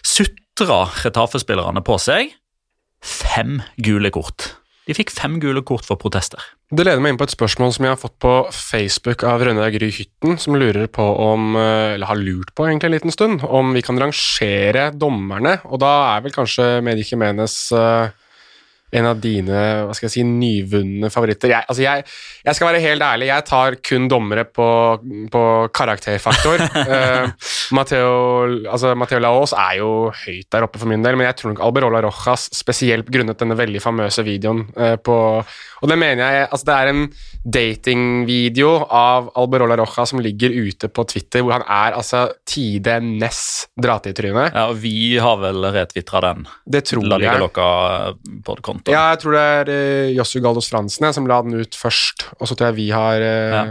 sutrer 0.00 0.96
Retafe-spillerne 1.04 1.84
på 1.84 1.98
seg 2.00 2.32
fem 3.04 3.60
gule 3.84 4.10
kort. 4.14 4.54
De 4.88 4.96
fikk 4.96 5.12
fem 5.12 5.36
gule 5.42 5.60
kort 5.68 5.84
for 5.84 6.00
protester. 6.00 6.40
Det 6.72 6.84
leder 6.86 7.02
meg 7.04 7.12
inn 7.12 7.18
på 7.20 7.26
et 7.28 7.34
spørsmål 7.34 7.74
som 7.76 7.84
jeg 7.84 7.92
har 7.92 8.00
fått 8.00 8.16
på 8.24 8.32
Facebook 8.56 9.24
av 9.28 9.42
Rønne 9.44 9.66
Gry 9.74 9.90
Hytten, 9.92 10.38
som 10.40 10.56
lurer 10.56 10.88
på 10.88 11.04
om, 11.04 11.50
eh, 11.60 11.94
eller 11.96 12.08
har 12.08 12.16
lurt 12.16 12.54
på 12.56 12.64
egentlig 12.64 12.88
en 12.88 12.96
liten 12.96 13.12
stund, 13.12 13.44
om 13.44 13.74
vi 13.76 13.84
kan 13.84 14.00
rangere 14.00 14.88
dommerne. 14.96 15.58
Og 15.68 15.82
da 15.84 15.92
er 16.16 16.24
vel 16.24 16.32
kanskje 16.32 16.70
Medi 16.84 17.04
Jimenez 17.04 17.68
uh, 17.76 18.08
en 18.90 19.08
av 19.10 19.18
dine 19.20 19.62
hva 19.84 19.94
skal 19.96 20.08
jeg 20.08 20.14
si, 20.14 20.24
nyvunne 20.24 21.10
favoritter. 21.12 21.52
Jeg, 21.52 21.66
altså 21.68 21.84
jeg, 21.84 22.04
jeg, 22.44 22.56
skal 22.56 22.70
være 22.70 22.82
helt 22.84 23.04
ærlig, 23.04 23.28
jeg 23.28 23.46
tar 23.48 23.76
kun 23.84 24.08
dommere 24.08 24.46
på, 24.48 24.68
på 25.32 25.42
karakterfaktor. 25.76 26.64
uh, 26.78 27.50
Matteo, 27.76 28.12
altså, 28.70 28.94
Matteo 28.98 29.20
Laos 29.22 29.52
er 29.56 29.78
jo 29.82 29.90
høyt 30.24 30.48
der 30.54 30.64
oppe 30.66 30.80
for 30.80 30.90
min 30.90 31.04
del, 31.04 31.18
men 31.18 31.28
jeg 31.28 31.38
tror 31.40 31.52
nok 31.52 31.64
Alberola 31.66 32.02
Rojas, 32.06 32.48
spesielt 32.56 33.10
grunnet 33.12 33.40
denne 33.40 33.58
veldig 33.58 33.82
famøse 33.84 34.24
videoen 34.26 34.64
uh, 34.78 34.96
på 34.96 35.18
Og 35.82 35.90
det 35.90 35.98
mener 36.00 36.24
jeg 36.24 36.46
altså 36.48 36.66
Det 36.66 36.76
er 36.76 36.90
en 36.90 37.02
datingvideo 37.58 38.70
av 38.94 39.28
Alberola 39.38 39.76
Rojas 39.78 40.14
som 40.14 40.22
ligger 40.24 40.52
ute 40.52 40.88
på 40.88 41.04
Twitter, 41.08 41.44
hvor 41.44 41.58
han 41.58 41.66
er 41.68 41.96
altså 41.96 42.24
tide 42.48 42.98
ness 43.04 43.68
dra-til-tryne. 43.78 44.48
Ja, 44.52 44.66
og 44.72 44.80
vi 44.82 45.16
har 45.20 45.38
vel 45.40 45.68
retvitra 45.74 46.22
den. 46.24 46.48
Det 46.64 46.84
tror 46.90 47.06
La 47.06 47.20
Liga 47.20 47.36
jeg. 47.36 47.44
Loca 47.44 47.68
på 48.44 48.56
konto. 48.78 48.94
Ja, 48.94 49.10
jeg 49.12 49.20
tror 49.22 49.36
det 49.36 49.42
er 49.42 49.70
uh, 49.72 50.12
Jossu 50.16 50.38
Galdos 50.44 50.70
Fransen 50.72 51.04
jeg, 51.08 51.16
som 51.18 51.26
la 51.28 51.40
den 51.44 51.58
ut 51.58 51.78
først, 51.78 52.28
og 52.38 52.48
så 52.48 52.56
tror 52.56 52.70
jeg 52.70 52.78
vi 52.78 52.88
har 52.94 53.22
uh, 53.22 53.56
Ja. 53.58 53.64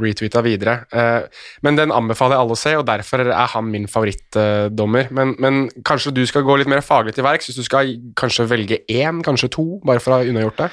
retweeta 0.00 0.42
videre. 0.46 0.78
Uh, 0.94 1.28
men 1.66 1.76
den 1.78 1.92
anbefaler 1.94 2.36
jeg 2.36 2.44
alle 2.46 2.56
å 2.56 2.62
se, 2.62 2.74
og 2.78 2.86
derfor 2.88 3.26
er 3.26 3.52
han 3.54 3.70
min 3.70 3.86
favorittdommer. 3.90 5.10
men, 5.10 5.36
men 5.42 5.62
kanskje 5.84 6.14
du 6.14 6.24
skal 6.26 6.46
gå 6.46 6.56
litt 6.60 6.70
mer 6.70 6.82
faglig 6.84 7.14
til 7.16 7.26
verks, 7.26 7.50
hvis 7.50 7.60
du 7.60 7.66
skal 7.66 7.94
kanskje 8.18 8.48
velge 8.50 8.82
én, 8.88 9.22
kanskje 9.26 9.50
to, 9.52 9.66
bare 9.86 10.00
for 10.02 10.14
å 10.14 10.20
ha 10.20 10.28
unnagjort 10.28 10.64
det? 10.64 10.72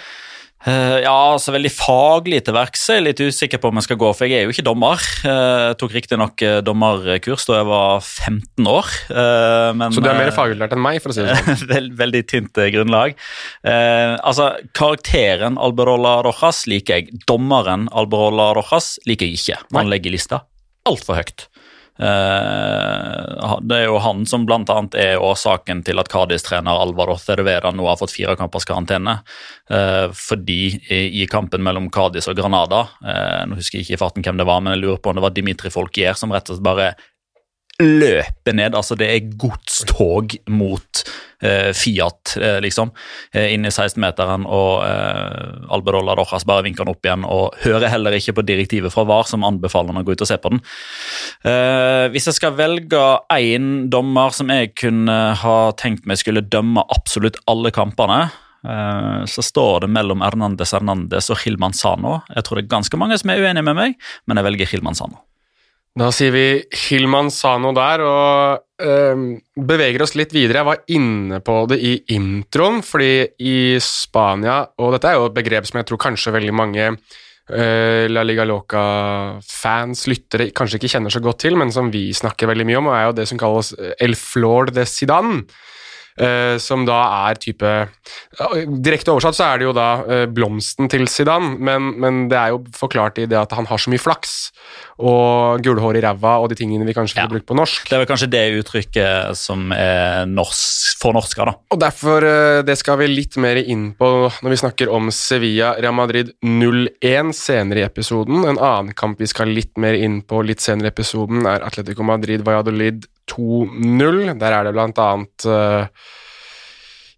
Eh, 0.68 0.98
ja, 1.06 1.13
altså 1.34 1.54
veldig 1.56 1.70
faglig 1.72 2.42
til 2.44 2.56
verks 2.56 2.82
er 2.92 3.00
jeg 3.00 3.06
litt 3.06 3.22
usikker 3.24 3.62
på 3.63 3.70
om 3.72 3.80
jeg 3.80 3.88
skal 3.88 4.00
gå, 4.01 4.10
for 4.18 4.28
jeg 4.28 4.42
er 4.42 4.48
jo 4.48 4.54
ikke 4.54 4.66
dommer. 4.68 5.00
Uh, 5.24 5.70
Jeg 5.70 5.78
tok 5.80 5.96
riktignok 5.96 6.44
uh, 6.44 6.58
dommerkurs 6.66 7.48
da 7.48 7.62
jeg 7.62 7.70
var 7.70 8.04
15 8.04 8.68
år. 8.68 8.92
Men, 9.80 9.96
Så 9.96 10.04
du 10.04 10.10
er 10.12 10.20
mer 10.20 10.34
faglært 10.36 10.75
enn 10.75 10.84
meg, 10.84 11.00
for 11.04 11.13
å 11.13 11.16
si 11.16 11.24
det 11.24 11.38
sånn. 11.39 11.63
Veld, 11.72 11.96
veldig 12.00 12.24
tynt 12.28 12.60
grunnlag. 12.75 13.16
Altså, 13.63 14.51
Karakteren 14.75 15.60
Alberola 15.62 16.20
Rojas 16.25 16.66
liker 16.70 17.00
jeg. 17.00 17.24
Dommeren 17.30 17.88
Alberola 17.96 18.51
Rojas 18.58 18.98
liker 19.08 19.30
jeg 19.30 19.39
ikke. 19.39 19.62
Han 19.72 19.86
Nei. 19.86 19.92
legger 19.96 20.18
lista 20.18 20.44
altfor 20.89 21.20
høyt. 21.20 21.49
Eh, 22.00 23.56
det 23.68 23.75
er 23.75 23.86
jo 23.89 23.98
han 24.00 24.24
som 24.29 24.46
annet 24.48 24.96
er 24.96 25.20
årsaken 25.20 25.84
til 25.84 26.00
at 26.00 26.08
Cádiz-trener 26.12 26.79
Alvaro 26.79 27.18
Cervera 27.20 27.74
nå 27.75 27.88
har 27.89 28.00
fått 28.00 28.15
fire 28.15 28.38
kampers 28.39 28.68
karantene. 28.68 29.20
Eh, 29.70 30.08
fordi 30.15 30.62
i 30.89 31.27
kampen 31.29 31.63
mellom 31.65 31.89
Cádiz 31.91 32.29
og 32.32 32.38
Granada 32.39 32.86
eh, 33.03 33.46
Nå 33.50 33.60
husker 33.60 33.79
jeg 33.79 33.88
ikke 33.88 33.98
i 33.98 34.01
farten 34.01 34.25
hvem 34.25 34.39
det 34.39 34.48
var, 34.48 34.63
men 34.63 34.77
jeg 34.77 34.86
lurer 34.86 35.01
på 35.03 35.12
om 35.12 35.20
det 35.20 35.25
var 35.27 35.36
Dimitri 35.36 35.72
Folkier 35.74 36.18
som 36.18 36.32
rett 36.34 36.48
og 36.50 36.58
slett 36.58 36.68
bare 36.70 36.91
løper 37.79 38.55
ned. 38.55 38.75
altså 38.75 38.95
Det 39.00 39.07
er 39.09 39.29
godstog 39.39 40.36
mot 40.51 41.03
eh, 41.41 41.71
Fiat, 41.75 42.36
eh, 42.41 42.57
liksom, 42.63 42.91
eh, 43.33 43.53
inn 43.53 43.65
i 43.65 43.71
16-meteren. 43.71 44.45
Og 44.45 44.83
eh, 44.86 45.71
Alberola 45.74 46.15
Rojas 46.19 46.45
bare 46.48 46.65
vinker 46.67 46.86
den 46.86 46.93
opp 46.93 47.05
igjen 47.07 47.25
og 47.27 47.55
hører 47.63 47.91
heller 47.91 48.17
ikke 48.17 48.36
på 48.39 48.45
direktivet 48.48 48.93
fra 48.93 49.05
VAR, 49.07 49.27
som 49.29 49.45
anbefaler 49.48 49.93
han 49.93 50.03
å 50.03 50.05
gå 50.07 50.17
ut 50.17 50.25
og 50.25 50.31
se 50.31 50.39
på 50.41 50.53
den. 50.53 50.62
Eh, 51.48 52.09
hvis 52.13 52.29
jeg 52.29 52.39
skal 52.39 52.57
velge 52.59 53.05
én 53.36 53.88
dommer 53.91 54.36
som 54.36 54.51
jeg 54.53 54.74
kunne 54.79 55.17
ha 55.39 55.57
tenkt 55.79 56.07
meg 56.09 56.19
skulle 56.19 56.45
dømme 56.45 56.83
absolutt 56.91 57.39
alle 57.50 57.71
kampene, 57.75 58.25
eh, 58.67 59.24
så 59.29 59.45
står 59.45 59.86
det 59.86 59.93
mellom 59.95 60.25
Hernandez 60.25 60.75
Hernandez 60.75 61.31
og 61.31 61.41
Hilman 61.45 61.77
Sano. 61.77 62.19
Jeg 62.36 62.43
tror 62.43 62.59
det 62.59 62.67
er 62.67 62.75
ganske 62.75 63.00
mange 63.00 63.19
som 63.21 63.31
er 63.31 63.43
uenige 63.43 63.65
med 63.71 63.79
meg, 63.79 64.00
men 64.27 64.39
jeg 64.39 64.51
velger 64.51 64.74
Hilman 64.74 64.91
Manzano. 64.91 65.24
Da 66.00 66.13
sier 66.15 66.32
vi 66.32 66.44
Hilman 66.86 67.27
Sano 67.34 67.74
der, 67.75 68.01
og 68.08 68.86
øh, 68.86 69.24
beveger 69.68 70.06
oss 70.06 70.13
litt 70.15 70.32
videre. 70.32 70.62
Jeg 70.62 70.68
var 70.70 70.84
inne 70.96 71.41
på 71.44 71.56
det 71.68 71.79
i 71.84 71.91
introen, 72.15 72.79
fordi 72.86 73.25
i 73.44 73.58
Spania 73.84 74.62
Og 74.79 74.94
dette 74.96 75.10
er 75.10 75.18
jo 75.18 75.27
et 75.27 75.36
begrep 75.36 75.68
som 75.68 75.82
jeg 75.82 75.89
tror 75.89 76.00
kanskje 76.06 76.32
veldig 76.38 76.53
mange 76.56 76.86
øh, 76.94 78.06
La 78.08 78.24
Liga 78.24 78.46
Loca-fans, 78.48 80.06
lyttere, 80.08 80.53
kanskje 80.56 80.79
ikke 80.79 80.94
kjenner 80.94 81.12
så 81.12 81.24
godt 81.25 81.41
til, 81.44 81.60
men 81.60 81.74
som 81.75 81.91
vi 81.91 82.06
snakker 82.15 82.48
veldig 82.48 82.70
mye 82.70 82.79
om, 82.79 82.88
og 82.94 82.96
er 82.96 83.06
jo 83.10 83.18
det 83.20 83.27
som 83.34 83.41
kalles 83.41 83.74
eh, 83.75 83.91
El 84.00 84.15
Flor 84.15 84.72
de 84.72 84.88
Zidane. 84.88 85.44
Eh, 86.20 86.58
som 86.62 86.86
da 86.88 87.00
er 87.30 87.40
type 87.42 87.72
Direkte 88.84 89.12
oversatt 89.14 89.36
så 89.38 89.46
er 89.50 89.60
det 89.62 89.66
jo 89.68 89.74
da 89.76 89.88
eh, 90.08 90.26
blomsten 90.32 90.90
til 90.92 91.08
Zidane, 91.12 91.56
men, 91.60 91.90
men 92.00 92.20
det 92.32 92.38
er 92.40 92.54
jo 92.54 92.62
forklart 92.76 93.20
i 93.24 93.28
det 93.30 93.38
at 93.40 93.54
han 93.58 93.68
har 93.70 93.82
så 93.82 93.92
mye 93.92 94.02
flaks 94.02 94.36
og 95.00 95.64
gulhår 95.66 95.98
i 96.00 96.04
ræva 96.04 96.36
og 96.44 96.50
de 96.52 96.58
tingene 96.60 96.86
vi 96.88 96.96
kanskje 96.98 97.18
Ja. 97.20 97.26
får 97.26 97.34
brukt 97.34 97.48
på 97.50 97.58
norsk. 97.58 97.88
Det 97.90 97.96
er 97.98 98.04
vel 98.04 98.10
kanskje 98.12 98.30
det 98.32 98.44
uttrykket 98.62 99.38
som 99.40 99.72
er 99.76 100.26
norsk, 100.30 101.00
fornorska, 101.02 101.46
da. 101.50 101.54
Og 101.74 101.80
derfor, 101.82 102.24
eh, 102.28 102.62
det 102.68 102.78
skal 102.80 103.00
vi 103.02 103.08
litt 103.12 103.38
mer 103.42 103.60
inn 103.62 103.94
på 104.00 104.10
når 104.44 104.50
vi 104.54 104.62
snakker 104.64 104.92
om 104.94 105.10
Sevilla 105.16 105.74
Real 105.80 105.96
Madrid 105.96 106.34
0-1 106.46 107.34
senere 107.36 107.84
i 107.84 107.88
episoden. 107.88 108.44
En 108.46 108.60
annen 108.60 108.94
kamp 108.94 109.20
vi 109.20 109.28
skal 109.32 109.48
litt 109.54 109.78
mer 109.78 109.94
inn 109.98 110.22
på 110.22 110.44
litt 110.46 110.60
senere 110.64 110.90
i 110.92 110.94
episoden, 110.94 111.46
er 111.50 111.64
Atletico 111.66 112.04
Madrid 112.04 112.44
Valladolid 112.46 113.08
2-0. 113.31 114.33
Der 114.39 114.55
er 114.55 114.65
det 114.67 114.74
blant 114.75 115.00
annet 115.03 115.48
uh, 115.50 115.86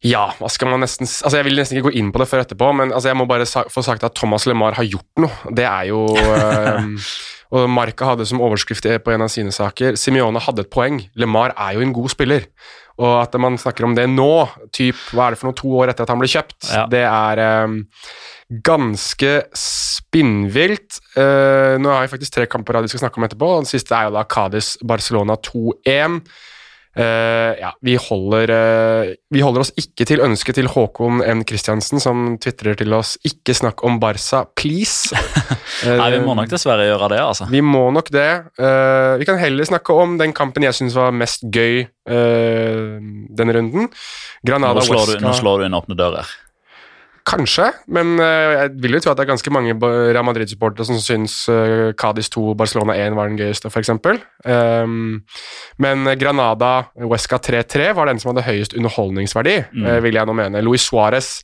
ja, 0.02 0.32
hva 0.40 0.50
skal 0.50 0.72
man 0.72 0.82
nesten 0.82 1.06
Altså 1.06 1.38
Jeg 1.38 1.46
vil 1.46 1.60
nesten 1.60 1.78
ikke 1.78 1.92
gå 1.92 1.98
inn 2.00 2.10
på 2.14 2.22
det 2.22 2.30
før 2.30 2.42
etterpå, 2.42 2.72
men 2.74 2.90
altså 2.90 3.12
jeg 3.12 3.20
må 3.20 3.28
bare 3.30 3.46
sa 3.50 3.68
få 3.70 3.84
sagt 3.86 4.06
at 4.08 4.16
Thomas 4.18 4.48
LeMar 4.50 4.74
har 4.80 4.88
gjort 4.90 5.22
noe. 5.22 5.54
Det 5.54 5.68
er 5.68 5.92
jo 5.92 6.08
eh, 6.26 6.88
Og 7.54 7.68
Marka 7.70 8.10
hadde 8.10 8.26
som 8.26 8.42
overskrift 8.42 8.88
på 9.06 9.14
en 9.14 9.26
av 9.28 9.30
sine 9.30 9.54
saker 9.54 10.00
Simione 10.00 10.42
hadde 10.42 10.66
et 10.66 10.72
poeng. 10.74 11.04
LeMar 11.14 11.54
er 11.54 11.78
jo 11.78 11.86
en 11.86 11.94
god 11.94 12.10
spiller. 12.16 12.48
Og 13.02 13.16
at 13.18 13.34
man 13.42 13.58
snakker 13.58 13.88
om 13.88 13.96
det 13.98 14.06
nå, 14.12 14.30
typ, 14.76 14.98
hva 15.16 15.28
er 15.28 15.34
det 15.34 15.42
for 15.42 15.50
noe, 15.50 15.58
to 15.58 15.72
år 15.82 15.92
etter 15.94 16.06
at 16.06 16.14
han 16.14 16.22
ble 16.22 16.30
kjøpt, 16.30 16.60
Ja. 16.70 16.84
det 16.92 17.02
er 17.08 17.42
um, 17.66 17.80
ganske 18.62 19.32
spinnvilt. 19.58 21.00
Uh, 21.16 21.80
nå 21.82 21.90
har 21.90 22.06
vi 22.06 22.12
faktisk 22.14 22.36
tre 22.36 22.46
kamper 22.52 22.82
vi 22.84 22.92
skal 22.94 23.06
snakke 23.08 23.22
om 23.22 23.26
etterpå. 23.26 23.52
Den 23.64 23.70
siste 23.70 23.96
er 23.98 24.10
jo 24.10 24.16
da 24.20 24.26
Cádiz 24.30 24.76
Barcelona 24.86 25.38
2-1. 25.40 26.22
Eh, 26.92 27.60
ja, 27.62 27.70
vi 27.80 27.94
holder, 27.96 28.52
uh, 28.52 29.12
vi 29.32 29.40
holder 29.40 29.64
oss 29.64 29.72
ikke 29.80 30.04
til 30.10 30.20
ønsket 30.26 30.58
til 30.60 30.68
Håkon 30.68 31.22
N. 31.24 31.46
Christiansen, 31.48 32.02
som 32.04 32.36
tvitrer 32.42 32.76
til 32.76 32.92
oss 32.94 33.16
'ikke 33.24 33.56
snakk 33.56 33.84
om 33.88 34.00
Barca, 34.00 34.44
please'. 34.60 35.16
Uh, 35.86 35.96
Nei, 36.02 36.10
Vi 36.18 36.20
må 36.26 36.36
nok 36.36 36.52
dessverre 36.52 36.90
gjøre 36.90 37.10
det, 37.16 37.22
altså. 37.24 37.48
vi 37.48 37.62
må 37.64 37.86
nok 37.96 38.12
det. 38.12 38.30
Vi 39.22 39.26
kan 39.26 39.40
heller 39.40 39.64
snakke 39.64 39.96
om 39.96 40.18
den 40.20 40.34
kampen 40.34 40.64
jeg 40.64 40.76
syns 40.76 40.96
var 40.96 41.12
mest 41.16 41.48
gøy 41.48 41.88
denne 42.06 43.54
runden. 43.56 43.88
Granada 44.46 44.82
Nå 44.82 44.86
slår, 44.86 45.16
du, 45.16 45.24
nå 45.24 45.34
slår 45.38 45.62
du 45.62 45.66
inn 45.70 45.78
åpne 45.78 45.96
dører. 45.96 46.28
Kanskje, 47.28 47.68
men 47.94 48.16
eh, 48.20 48.52
jeg 48.56 48.72
vil 48.82 48.96
jo 48.98 49.00
tro 49.04 49.12
at 49.12 49.20
det 49.20 49.24
er 49.28 49.30
ganske 49.30 49.52
mange 49.54 49.76
Real 49.78 50.26
Madrid-supportere 50.26 50.88
som 50.88 50.98
syns 51.02 51.36
uh, 51.54 51.92
Cádiz 51.94 52.32
2 52.34 52.56
Barcelona 52.58 52.96
1 52.98 53.14
var 53.18 53.30
den 53.30 53.38
gøyeste, 53.38 53.70
f.eks. 53.70 53.92
Um, 54.46 55.20
men 55.78 56.10
Granada 56.18 56.72
Huesca 56.98 57.38
3-3 57.38 57.92
var 57.98 58.10
den 58.10 58.20
som 58.20 58.32
hadde 58.34 58.48
høyest 58.48 58.74
underholdningsverdi, 58.78 59.58
Mm. 59.72 59.86
eh, 59.86 60.00
vil 60.02 60.18
jeg 60.18 60.26
nå 60.28 60.34
mene. 60.34 60.62
Luis 60.66 60.88
Suárez 60.90 61.44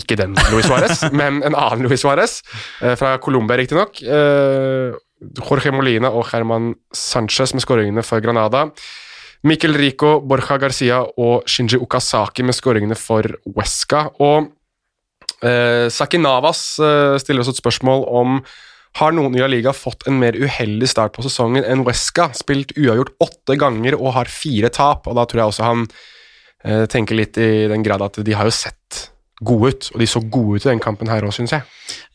ikke 0.00 0.16
den 0.16 0.34
Luis 0.50 0.66
Suárez, 0.66 1.04
men 1.20 1.42
en 1.46 1.54
annen 1.54 1.86
Luis 1.86 2.02
Suárez, 2.02 2.40
eh, 2.82 2.94
fra 2.98 3.16
Colombia 3.22 3.56
riktignok. 3.60 4.00
Jorge 5.38 5.72
Molina 5.74 6.10
og 6.14 6.26
Herman 6.30 6.72
Sanchez 6.94 7.54
med 7.54 7.62
skåringene 7.64 8.04
for 8.06 8.20
Granada. 8.22 8.68
Mikkel 9.46 9.74
Rico, 9.78 10.16
Borja 10.20 10.56
Garcia 10.58 11.00
og 11.18 11.46
Shinji 11.46 11.78
Okazaki 11.78 12.42
med 12.46 12.56
skåringene 12.58 12.96
for 12.98 13.22
Huesca. 13.46 14.08
Og 14.18 14.48
eh, 15.44 15.86
Saki 15.92 16.20
Navas 16.20 16.62
eh, 16.82 17.18
stiller 17.22 17.44
oss 17.44 17.52
et 17.52 17.60
spørsmål 17.60 18.06
om 18.20 18.40
har 18.98 19.12
noen 19.14 19.36
i 19.36 19.42
La 19.42 19.48
Liga 19.50 19.74
fått 19.76 20.06
en 20.08 20.16
mer 20.18 20.34
uheldig 20.34 20.88
start 20.90 21.14
på 21.14 21.22
sesongen 21.22 21.66
enn 21.66 21.84
Wesca? 21.86 22.30
Spilt 22.34 22.72
uavgjort 22.78 23.14
åtte 23.22 23.58
ganger 23.60 23.98
og 23.98 24.14
har 24.16 24.30
fire 24.32 24.72
tap, 24.74 25.06
og 25.06 25.18
da 25.18 25.26
tror 25.28 25.42
jeg 25.42 25.52
også 25.52 25.68
han 25.68 25.84
eh, 26.64 26.84
tenker 26.90 27.18
litt 27.18 27.38
i 27.38 27.68
den 27.70 27.86
grad 27.86 28.02
at 28.06 28.18
de 28.24 28.34
har 28.34 28.48
jo 28.48 28.56
sett 28.56 29.04
gode 29.38 29.70
ut, 29.70 29.90
og 29.94 30.02
de 30.02 30.08
så 30.10 30.22
gode 30.24 30.58
ut 30.58 30.66
i 30.66 30.72
den 30.72 30.82
kampen 30.82 31.10
her 31.12 31.22
òg, 31.22 31.34
syns 31.36 31.54
jeg. 31.54 31.62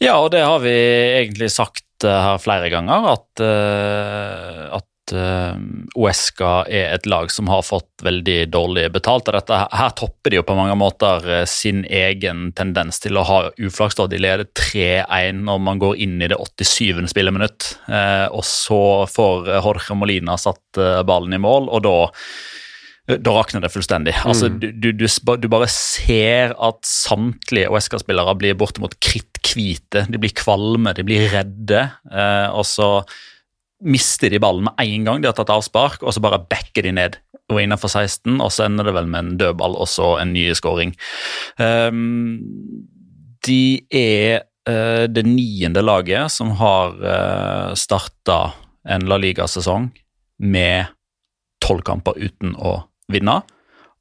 Ja, 0.03 0.17
og 0.17 0.33
det 0.33 0.41
har 0.43 0.59
vi 0.59 0.73
egentlig 1.21 1.53
sagt 1.53 1.85
her 2.03 2.41
flere 2.43 2.67
ganger, 2.67 3.05
at, 3.13 3.39
uh, 3.39 4.65
at 5.03 5.13
eh, 5.15 5.57
Uesca 5.95 6.63
er 6.67 6.93
et 6.93 7.05
lag 7.05 7.31
som 7.31 7.47
har 7.51 7.63
fått 7.63 8.03
veldig 8.03 8.49
dårlig 8.51 8.91
betalt. 8.93 9.27
og 9.27 9.35
dette, 9.35 9.59
Her 9.73 9.89
topper 9.89 10.31
de 10.31 10.39
jo 10.39 10.45
på 10.47 10.55
mange 10.55 10.75
måter 10.79 11.27
eh, 11.29 11.45
sin 11.45 11.83
egen 11.85 12.51
tendens 12.55 12.99
til 12.99 13.17
å 13.17 13.25
ha 13.27 13.39
uflaks. 13.57 13.95
da 13.95 14.07
De 14.07 14.21
leder 14.21 14.47
3-1 14.55 15.43
når 15.43 15.59
man 15.59 15.79
går 15.79 15.97
inn 15.97 16.21
i 16.21 16.27
det 16.31 16.37
87. 16.39 17.07
spilleminutt. 17.11 17.77
Uh, 17.87 18.27
og 18.31 18.43
så 18.47 18.81
får 19.09 19.49
Jorge 19.59 19.95
Molina 19.97 20.37
satt 20.39 20.79
ballen 21.05 21.33
i 21.35 21.41
mål, 21.41 21.69
og 21.69 21.83
da 21.85 21.97
da 23.03 23.33
rakner 23.35 23.59
det 23.59 23.67
fullstendig. 23.73 24.13
Altså, 24.23 24.47
du, 24.47 24.69
du, 24.71 24.93
du, 24.95 25.07
du 25.11 25.47
bare 25.51 25.67
ser 25.67 26.53
at 26.55 26.77
samtlige 26.87 27.67
OSK-spillere 27.67 28.31
blir 28.39 28.55
bortimot 28.55 28.95
kritthvite. 29.03 30.05
De 30.07 30.21
blir 30.21 30.31
kvalme, 30.39 30.93
de 30.95 31.03
blir 31.03 31.27
redde. 31.33 31.81
Eh, 32.07 32.47
og 32.55 32.63
så 32.63 32.87
mister 33.83 34.31
de 34.31 34.39
ballen 34.41 34.67
med 34.67 34.79
en 34.79 35.05
gang 35.07 35.21
de 35.21 35.29
har 35.29 35.37
tatt 35.37 35.51
avspark, 35.53 36.03
og 36.03 36.15
så 36.15 36.23
bare 36.23 36.41
backer 36.49 36.85
de 36.85 36.93
ned 36.95 37.19
og 37.51 37.59
innenfor 37.59 37.91
16, 37.91 38.39
og 38.39 38.49
så 38.53 38.67
ender 38.67 38.87
det 38.87 38.95
vel 38.95 39.09
med 39.11 39.19
en 39.19 39.37
dødball 39.41 39.75
og 39.75 39.89
så 39.91 40.15
en 40.21 40.33
ny 40.33 40.47
scoring. 40.57 40.93
Um, 41.59 42.39
de 43.43 43.83
er 43.91 44.45
uh, 44.69 45.05
det 45.11 45.25
niende 45.27 45.83
laget 45.83 46.31
som 46.31 46.53
har 46.59 46.95
uh, 47.03 47.75
starta 47.77 48.39
en 48.87 49.07
La 49.11 49.19
Liga-sesong 49.19 49.89
med 50.43 50.91
tolv 51.63 51.83
kamper 51.87 52.17
uten 52.19 52.55
å 52.59 52.77
vinne, 53.11 53.41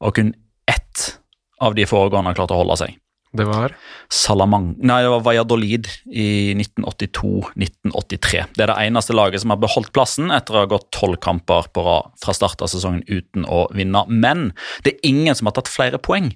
og 0.02 0.16
kun 0.16 0.32
ett 0.70 1.18
av 1.62 1.76
de 1.78 1.86
foregående 1.86 2.32
har 2.32 2.38
klart 2.38 2.54
å 2.54 2.62
holde 2.62 2.78
seg. 2.80 3.01
Det 3.32 3.46
var 3.48 3.72
Salamang 4.12 4.74
Nei, 4.84 4.98
det 5.04 5.12
var 5.14 5.22
Valladolid 5.24 5.88
i 6.12 6.52
1982-1983. 6.52 8.42
Det 8.52 8.64
er 8.64 8.68
det 8.68 8.76
eneste 8.84 9.16
laget 9.16 9.40
som 9.40 9.54
har 9.54 9.62
beholdt 9.62 9.92
plassen 9.96 10.28
etter 10.34 10.56
å 10.56 10.64
ha 10.64 10.70
gått 10.74 10.90
tolv 10.92 11.16
kamper 11.24 11.70
på 11.72 11.84
rad 11.86 12.12
fra 12.20 12.34
start 12.36 12.60
av 12.64 12.68
sesongen 12.72 13.00
uten 13.08 13.48
å 13.48 13.64
vinne. 13.72 14.04
Men 14.08 14.50
det 14.84 14.94
er 14.94 15.08
ingen 15.14 15.38
som 15.38 15.48
har 15.48 15.56
tatt 15.56 15.72
flere 15.72 16.00
poeng 16.02 16.28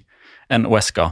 enn 0.49 0.65
Uesca. 0.65 1.11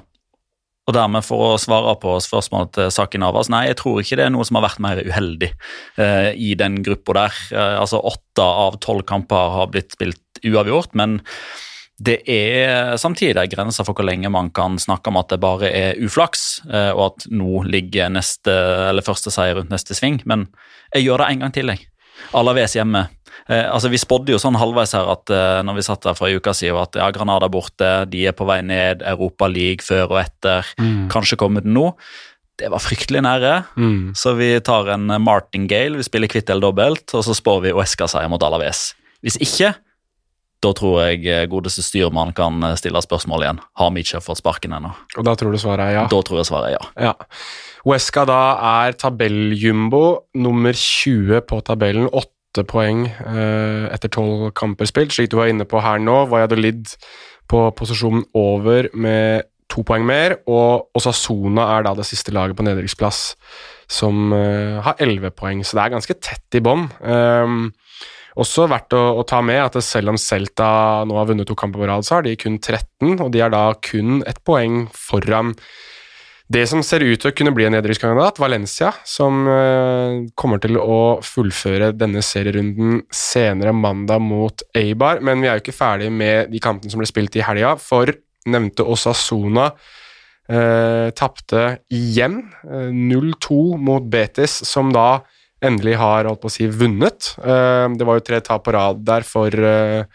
Og 0.85 0.93
dermed, 0.93 1.25
for 1.25 1.41
å 1.41 1.61
svare 1.61 1.95
på 2.01 2.13
spørsmålet 2.21 2.75
til 2.77 2.91
Sakin 2.93 3.23
Navas, 3.25 3.49
nei, 3.49 3.63
jeg 3.71 3.79
tror 3.79 4.01
ikke 4.01 4.19
det 4.19 4.27
er 4.27 4.33
noe 4.33 4.45
som 4.45 4.59
har 4.59 4.67
vært 4.67 4.81
mer 4.85 5.01
uheldig 5.01 5.49
eh, 6.01 6.31
i 6.33 6.51
den 6.57 6.81
gruppa 6.85 7.15
der. 7.17 7.39
Eh, 7.53 7.77
altså 7.81 8.01
Åtte 8.05 8.45
av 8.45 8.77
tolv 8.85 9.05
kamper 9.09 9.53
har 9.55 9.71
blitt 9.73 9.97
spilt 9.97 10.45
uavgjort, 10.45 10.93
men 10.97 11.17
det 11.97 12.17
er 12.27 12.97
samtidig 12.99 13.39
en 13.39 13.51
grense 13.51 13.83
for 13.87 13.95
hvor 13.95 14.07
lenge 14.07 14.27
man 14.31 14.49
kan 14.51 14.75
snakke 14.81 15.07
om 15.11 15.19
at 15.21 15.29
det 15.31 15.39
bare 15.39 15.69
er 15.71 15.99
uflaks, 16.03 16.61
eh, 16.67 16.91
og 16.91 17.05
at 17.13 17.27
nå 17.31 17.63
ligger 17.69 18.11
neste, 18.11 18.51
eller 18.89 19.05
første 19.05 19.31
seier 19.31 19.55
rundt 19.55 19.71
neste 19.71 19.95
sving. 19.95 20.19
Men 20.27 20.49
jeg 20.93 21.07
gjør 21.07 21.23
det 21.23 21.29
en 21.31 21.45
gang 21.45 21.55
til, 21.55 21.71
jeg. 21.71 21.87
Alaves 22.35 22.75
hjemme. 22.75 23.07
Eh, 23.47 23.63
altså 23.63 23.91
Vi 23.91 23.99
spådde 23.99 24.33
jo 24.33 24.41
sånn 24.41 24.57
halvveis 24.59 24.95
her 24.95 25.07
at 25.11 25.31
eh, 25.31 25.61
når 25.67 25.79
vi 25.79 25.85
satt 25.87 26.03
der 26.03 26.17
for 26.17 26.27
en 26.27 26.39
uka 26.39 26.53
siden, 26.55 26.81
at 26.83 26.99
ja, 26.99 27.07
Granada 27.15 27.49
borte, 27.51 27.91
de 28.11 28.25
er 28.27 28.35
på 28.35 28.47
vei 28.47 28.59
ned, 28.65 29.03
Europa 29.05 29.47
League 29.51 29.85
før 29.85 30.17
og 30.17 30.21
etter, 30.25 30.67
Mm. 30.79 31.07
kanskje 31.11 31.37
kommet 31.39 31.63
nå. 31.63 31.93
Det 32.59 32.69
var 32.71 32.79
fryktelig 32.79 33.21
nære, 33.23 33.53
mm. 33.75 34.15
så 34.15 34.31
vi 34.35 34.59
tar 34.63 34.87
en 34.93 35.07
martingale, 35.21 35.97
vi 35.99 36.03
spiller 36.07 36.31
kvitt 36.31 36.49
eller 36.49 36.69
dobbelt, 36.69 37.03
og 37.13 37.23
så 37.23 37.35
spår 37.35 37.61
vi 37.65 37.73
Uesca-seier 37.75 38.31
mot 38.31 38.43
Alaves. 38.43 38.93
Hvis 39.23 39.35
ikke, 39.43 39.73
da 40.65 40.73
tror 40.77 40.99
jeg 41.05 41.23
eh, 41.29 41.45
godeste 41.51 41.83
styrmann 41.85 42.33
kan 42.37 42.63
eh, 42.65 42.75
stille 42.79 43.01
spørsmål 43.03 43.45
igjen. 43.45 43.61
Har 43.79 43.93
Mitchell 43.93 44.23
fått 44.25 44.41
sparken 44.41 44.75
ennå? 44.77 44.91
Og 45.15 45.27
da 45.27 45.35
tror 45.39 45.53
du 45.53 45.61
svaret 45.61 45.91
er 45.91 45.97
ja? 45.99 46.05
Da 46.11 46.21
tror 46.25 46.41
jeg 46.41 46.49
svaret 46.49 46.71
er 46.71 46.77
ja. 46.77 47.11
Ja. 47.11 47.15
Wesca 47.85 48.25
da 48.27 48.39
er 48.83 48.97
tabelljumbo, 48.97 50.05
nummer 50.41 50.73
20 50.73 51.45
på 51.49 51.61
tabellen. 51.67 52.09
Åtte 52.09 52.65
poeng 52.67 53.05
eh, 53.07 53.85
etter 53.93 54.11
tolv 54.15 54.49
kamper 54.57 54.89
spilt, 54.89 55.13
slik 55.13 55.31
du 55.33 55.39
var 55.41 55.51
inne 55.51 55.67
på 55.69 55.83
her 55.85 56.01
nå. 56.01 56.23
Valladolid 56.31 56.95
på 57.51 57.67
posisjonen 57.77 58.25
over 58.33 58.89
med 58.97 59.45
to 59.69 59.81
poeng 59.85 60.05
mer, 60.05 60.37
og 60.49 60.91
Osasona 60.97 61.65
er 61.75 61.85
da 61.87 61.95
det 61.97 62.05
siste 62.07 62.33
laget 62.33 62.57
på 62.57 62.65
nedrykksplass 62.65 63.21
som 63.91 64.33
eh, 64.33 64.77
har 64.85 65.01
elleve 65.03 65.31
poeng, 65.33 65.61
så 65.65 65.77
det 65.77 65.83
er 65.83 65.95
ganske 65.97 66.17
tett 66.21 66.57
i 66.57 66.61
bånn. 66.63 66.87
Um, 67.01 67.67
også 68.35 68.67
verdt 68.71 68.95
å, 68.97 69.03
å 69.19 69.25
ta 69.27 69.41
med 69.45 69.61
at 69.63 69.79
selv 69.83 70.13
om 70.13 70.19
Celta 70.19 70.67
nå 71.07 71.17
har 71.17 71.27
vunnet 71.29 71.47
to 71.47 71.57
kamper 71.57 71.83
på 71.83 71.89
rad, 71.89 72.05
så 72.07 72.17
har 72.17 72.25
de 72.27 72.35
kun 72.39 72.59
13, 72.59 73.17
og 73.19 73.29
de 73.33 73.43
er 73.45 73.53
da 73.53 73.67
kun 73.83 74.21
ett 74.27 74.41
poeng 74.47 74.85
foran 74.91 75.55
det 76.45 76.67
som 76.69 76.83
ser 76.85 77.01
ut 77.01 77.17
til 77.17 77.31
å 77.31 77.33
kunne 77.33 77.53
bli 77.55 77.65
en 77.65 77.73
nedrykkskandidat, 77.73 78.37
Valencia, 78.37 78.91
som 79.07 79.47
eh, 79.49 80.17
kommer 80.37 80.61
til 80.61 80.77
å 80.77 81.17
fullføre 81.25 81.89
denne 81.97 82.21
serierunden 82.21 82.99
senere 83.09 83.73
mandag 83.73 84.21
mot 84.21 84.61
Eibar. 84.77 85.23
Men 85.25 85.41
vi 85.41 85.49
er 85.49 85.57
jo 85.57 85.63
ikke 85.63 85.73
ferdig 85.73 86.11
med 86.13 86.51
de 86.53 86.61
kampene 86.61 86.93
som 86.93 87.01
ble 87.01 87.09
spilt 87.09 87.37
i 87.39 87.45
helga, 87.45 87.73
for 87.81 88.13
nevnte 88.45 88.85
Osasona 88.85 89.71
eh, 90.45 91.09
tapte 91.17 91.65
igjen. 91.89 92.43
Eh, 92.61 92.93
0-2 92.93 93.79
mot 93.81 94.05
Betis, 94.05 94.59
som 94.69 94.93
da 94.93 95.23
endelig 95.67 95.97
har 95.99 96.27
holdt 96.29 96.41
på 96.43 96.49
å 96.49 96.53
si 96.53 96.67
vunnet. 96.71 97.31
Eh, 97.41 97.87
det 97.97 98.07
var 98.07 98.19
jo 98.19 98.25
tre 98.25 98.41
tap 98.43 98.65
på 98.65 98.75
rad 98.75 99.01
der 99.07 99.25
for 99.27 99.51
eh, 99.51 100.05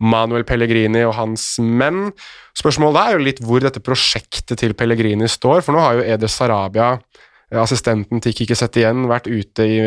Manuel 0.00 0.46
Pellegrini 0.48 1.04
og 1.06 1.14
hans 1.18 1.44
menn. 1.60 2.10
Spørsmålet 2.56 3.02
er 3.02 3.16
jo 3.16 3.26
litt 3.26 3.44
hvor 3.44 3.64
dette 3.64 3.82
prosjektet 3.84 4.60
til 4.62 4.74
Pellegrini 4.78 5.28
står, 5.30 5.62
for 5.64 5.76
nå 5.76 5.84
har 5.84 5.98
jo 5.98 6.08
Ede 6.16 6.30
Sarabia, 6.32 6.96
eh, 7.52 7.62
assistenten 7.62 8.22
til 8.24 8.36
Kiki 8.36 8.56
igjen, 8.56 9.06
vært 9.10 9.30
ute 9.30 9.68
i 9.68 9.78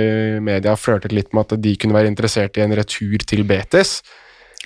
media 0.44 0.74
og 0.76 0.82
flørtet 0.82 1.16
litt 1.16 1.34
med 1.34 1.48
at 1.48 1.62
de 1.62 1.76
kunne 1.78 1.98
være 1.98 2.12
interessert 2.12 2.58
i 2.58 2.66
en 2.66 2.76
retur 2.78 3.18
til 3.26 3.46
Betis. 3.48 4.00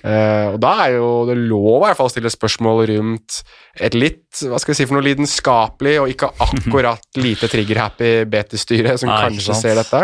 Og 0.03 0.57
da 0.59 0.71
er 0.83 0.97
jo 0.97 1.09
det 1.29 1.37
lov 1.47 1.77
i 1.77 1.85
hvert 1.85 1.95
fall 1.95 2.09
å 2.09 2.11
stille 2.11 2.31
spørsmål 2.33 2.81
rundt 2.89 3.37
et 3.79 3.93
litt 3.95 4.41
hva 4.49 4.57
skal 4.59 4.73
vi 4.73 4.75
si 4.81 4.87
for 4.89 4.97
noe 4.97 5.05
lidenskapelig 5.05 5.93
og 6.01 6.11
ikke 6.11 6.27
akkurat 6.47 7.21
lite 7.23 7.47
trigger-happy 7.47 8.11
Betis-styre 8.33 8.97
som 8.99 9.13
Nei, 9.13 9.21
kanskje 9.29 9.55
ser 9.61 9.79
dette. 9.79 10.01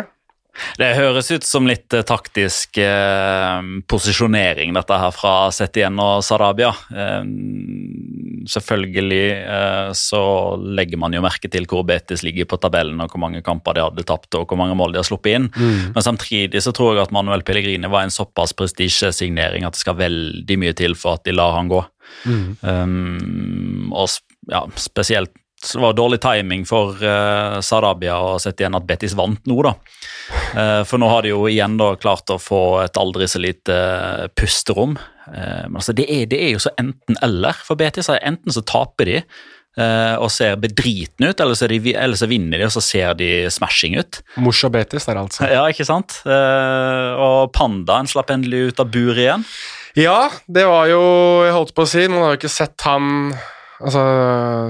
Det 0.80 0.90
høres 0.98 1.30
ut 1.32 1.46
som 1.48 1.68
litt 1.68 1.94
eh, 1.96 2.06
taktisk 2.08 2.80
eh, 2.82 3.60
posisjonering, 3.90 4.74
dette 4.76 5.00
her 5.02 5.14
fra 5.16 5.34
Setien 5.56 6.00
og 6.02 6.24
Sarabia. 6.26 6.72
Eh, 6.92 7.24
selvfølgelig 8.50 9.24
eh, 9.40 9.92
så 9.98 10.22
legger 10.60 11.02
man 11.02 11.16
jo 11.16 11.24
merke 11.24 11.52
til 11.52 11.68
hvor 11.70 11.86
Betis 11.88 12.24
ligger 12.26 12.50
på 12.50 12.60
tabellen, 12.62 13.00
og 13.04 13.12
hvor 13.14 13.24
mange 13.24 13.44
kamper 13.46 13.78
de 13.78 13.86
hadde 13.86 14.08
tapt, 14.10 14.32
og 14.40 14.48
hvor 14.50 14.60
mange 14.60 14.78
mål 14.80 14.96
de 14.96 15.02
har 15.02 15.08
sluppet 15.08 15.38
inn. 15.38 15.50
Men 15.96 16.06
samtidig 16.06 16.64
så 16.66 16.74
tror 16.76 16.96
jeg 16.96 17.08
at 17.08 17.16
Manuel 17.16 17.46
Pellegrini 17.48 17.92
var 17.92 18.06
en 18.06 18.14
såpass 18.14 18.56
prestisjesignering 18.58 19.68
at 19.68 19.78
det 19.78 19.84
skal 19.84 20.00
veldig 20.00 20.60
mye 20.60 20.76
til 20.78 20.98
for 21.00 21.20
at 21.20 21.28
de 21.28 21.36
lar 21.36 21.56
han 21.58 21.72
gå. 21.72 21.84
Um, 22.26 23.92
og 23.94 24.10
ja, 24.50 24.64
spesielt 24.82 25.36
så 25.64 25.78
det 25.78 25.84
var 25.84 25.94
dårlig 25.94 26.22
timing 26.24 26.62
for 26.68 26.96
uh, 27.04 27.60
Sarabia 27.60 28.16
å 28.24 28.38
sette 28.40 28.64
igjen 28.64 28.78
at 28.80 28.86
Betis 28.88 29.16
vant 29.18 29.44
nå, 29.50 29.58
da. 29.66 29.74
Eh, 30.56 30.82
for 30.88 31.02
nå 31.02 31.10
har 31.12 31.26
de 31.26 31.34
jo 31.34 31.46
igjen 31.50 31.78
da 31.80 31.94
klart 32.00 32.32
å 32.34 32.40
få 32.42 32.82
et 32.84 32.98
aldri 33.00 33.28
så 33.30 33.42
lite 33.42 33.76
eh, 33.76 34.26
pusterom. 34.38 34.98
Eh, 35.30 35.66
men 35.68 35.80
altså 35.82 35.96
det 35.98 36.08
er, 36.10 36.26
det 36.32 36.42
er 36.46 36.54
jo 36.56 36.64
så 36.64 36.74
enten-eller 36.82 37.64
for 37.66 37.80
Betis. 37.80 38.12
Enten 38.20 38.56
så 38.56 38.66
taper 38.66 39.14
de 39.14 39.24
og 39.80 40.26
ser 40.34 40.58
bedritne 40.60 41.30
ut, 41.30 41.40
eller 41.40 41.56
så, 41.56 41.68
de, 41.72 41.94
eller 41.94 42.18
så 42.20 42.28
vinner 42.28 42.60
de 42.60 42.66
og 42.66 42.72
så 42.74 42.82
ser 42.84 43.14
de 43.16 43.28
smashing 43.54 43.94
ut. 43.96 44.18
Mors 44.44 44.60
og 44.68 44.74
Betis 44.74 45.06
der, 45.08 45.16
altså. 45.22 45.46
Ja, 45.54 45.62
ikke 45.72 45.86
sant? 45.88 46.18
Og 46.26 47.54
Pandaen 47.56 48.10
slapp 48.10 48.34
endelig 48.34 48.74
ut 48.74 48.82
av 48.84 48.90
buret 48.92 49.22
igjen. 49.24 49.46
Ja, 49.96 50.18
det 50.52 50.66
var 50.68 50.90
jo 50.92 51.00
Jeg 51.46 51.56
holdt 51.56 51.72
på 51.78 51.86
å 51.86 51.92
si, 51.94 52.04
man 52.12 52.26
har 52.26 52.36
jo 52.36 52.42
ikke 52.42 52.52
sett 52.52 52.84
han 52.90 53.32
altså, 53.80 54.02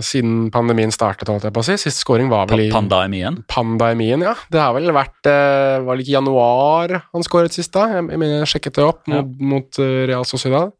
siden 0.06 0.50
pandemien 0.54 0.92
startet, 0.94 1.28
holdt 1.32 1.46
jeg 1.48 1.54
på 1.56 1.62
å 1.64 1.68
si. 1.68 1.76
Siste 1.82 2.02
scoring 2.04 2.30
var 2.32 2.48
vel 2.50 2.66
i 2.68 2.72
Pandemien? 2.74 3.42
pandemien, 3.50 4.22
ja. 4.26 4.36
Det 4.52 4.62
har 4.62 4.74
vel 4.78 4.92
vært 4.96 5.30
eh, 5.30 5.80
Var 5.86 5.96
det 6.00 6.06
ikke 6.06 6.18
januar 6.18 6.96
han 7.14 7.26
skåret 7.26 7.54
sist, 7.56 7.74
da? 7.76 7.88
Jeg, 7.98 8.08
jeg 8.16 8.32
jeg 8.34 8.52
sjekket 8.54 8.80
det 8.80 8.86
opp 8.88 9.08
Ja. 9.10 9.22
mot, 9.22 9.36
mot 9.54 9.80
eh, 9.84 10.06
Real 10.10 10.26
Sociedad. 10.30 10.72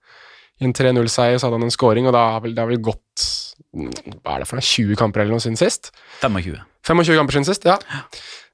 I 0.60 0.66
en 0.68 0.74
3-0-seier 0.76 1.38
så 1.40 1.48
hadde 1.48 1.60
han 1.62 1.70
en 1.70 1.72
scoring, 1.72 2.08
og 2.10 2.14
da 2.14 2.26
har 2.36 2.42
vel, 2.44 2.52
det 2.56 2.60
har 2.60 2.68
vel 2.68 2.82
gått 2.84 3.28
Hva 3.72 4.36
er 4.36 4.44
det 4.44 4.48
for 4.50 4.60
noe, 4.60 4.66
20 4.66 4.98
kamper 5.00 5.22
eller 5.24 5.38
noe 5.38 5.44
siden 5.44 5.60
sist? 5.60 5.92
25. 6.24 6.58
25 6.90 7.16
kamper 7.20 7.38
siden 7.38 7.48
sist, 7.48 7.68
ja. 7.70 7.78
Ehm, 7.78 8.10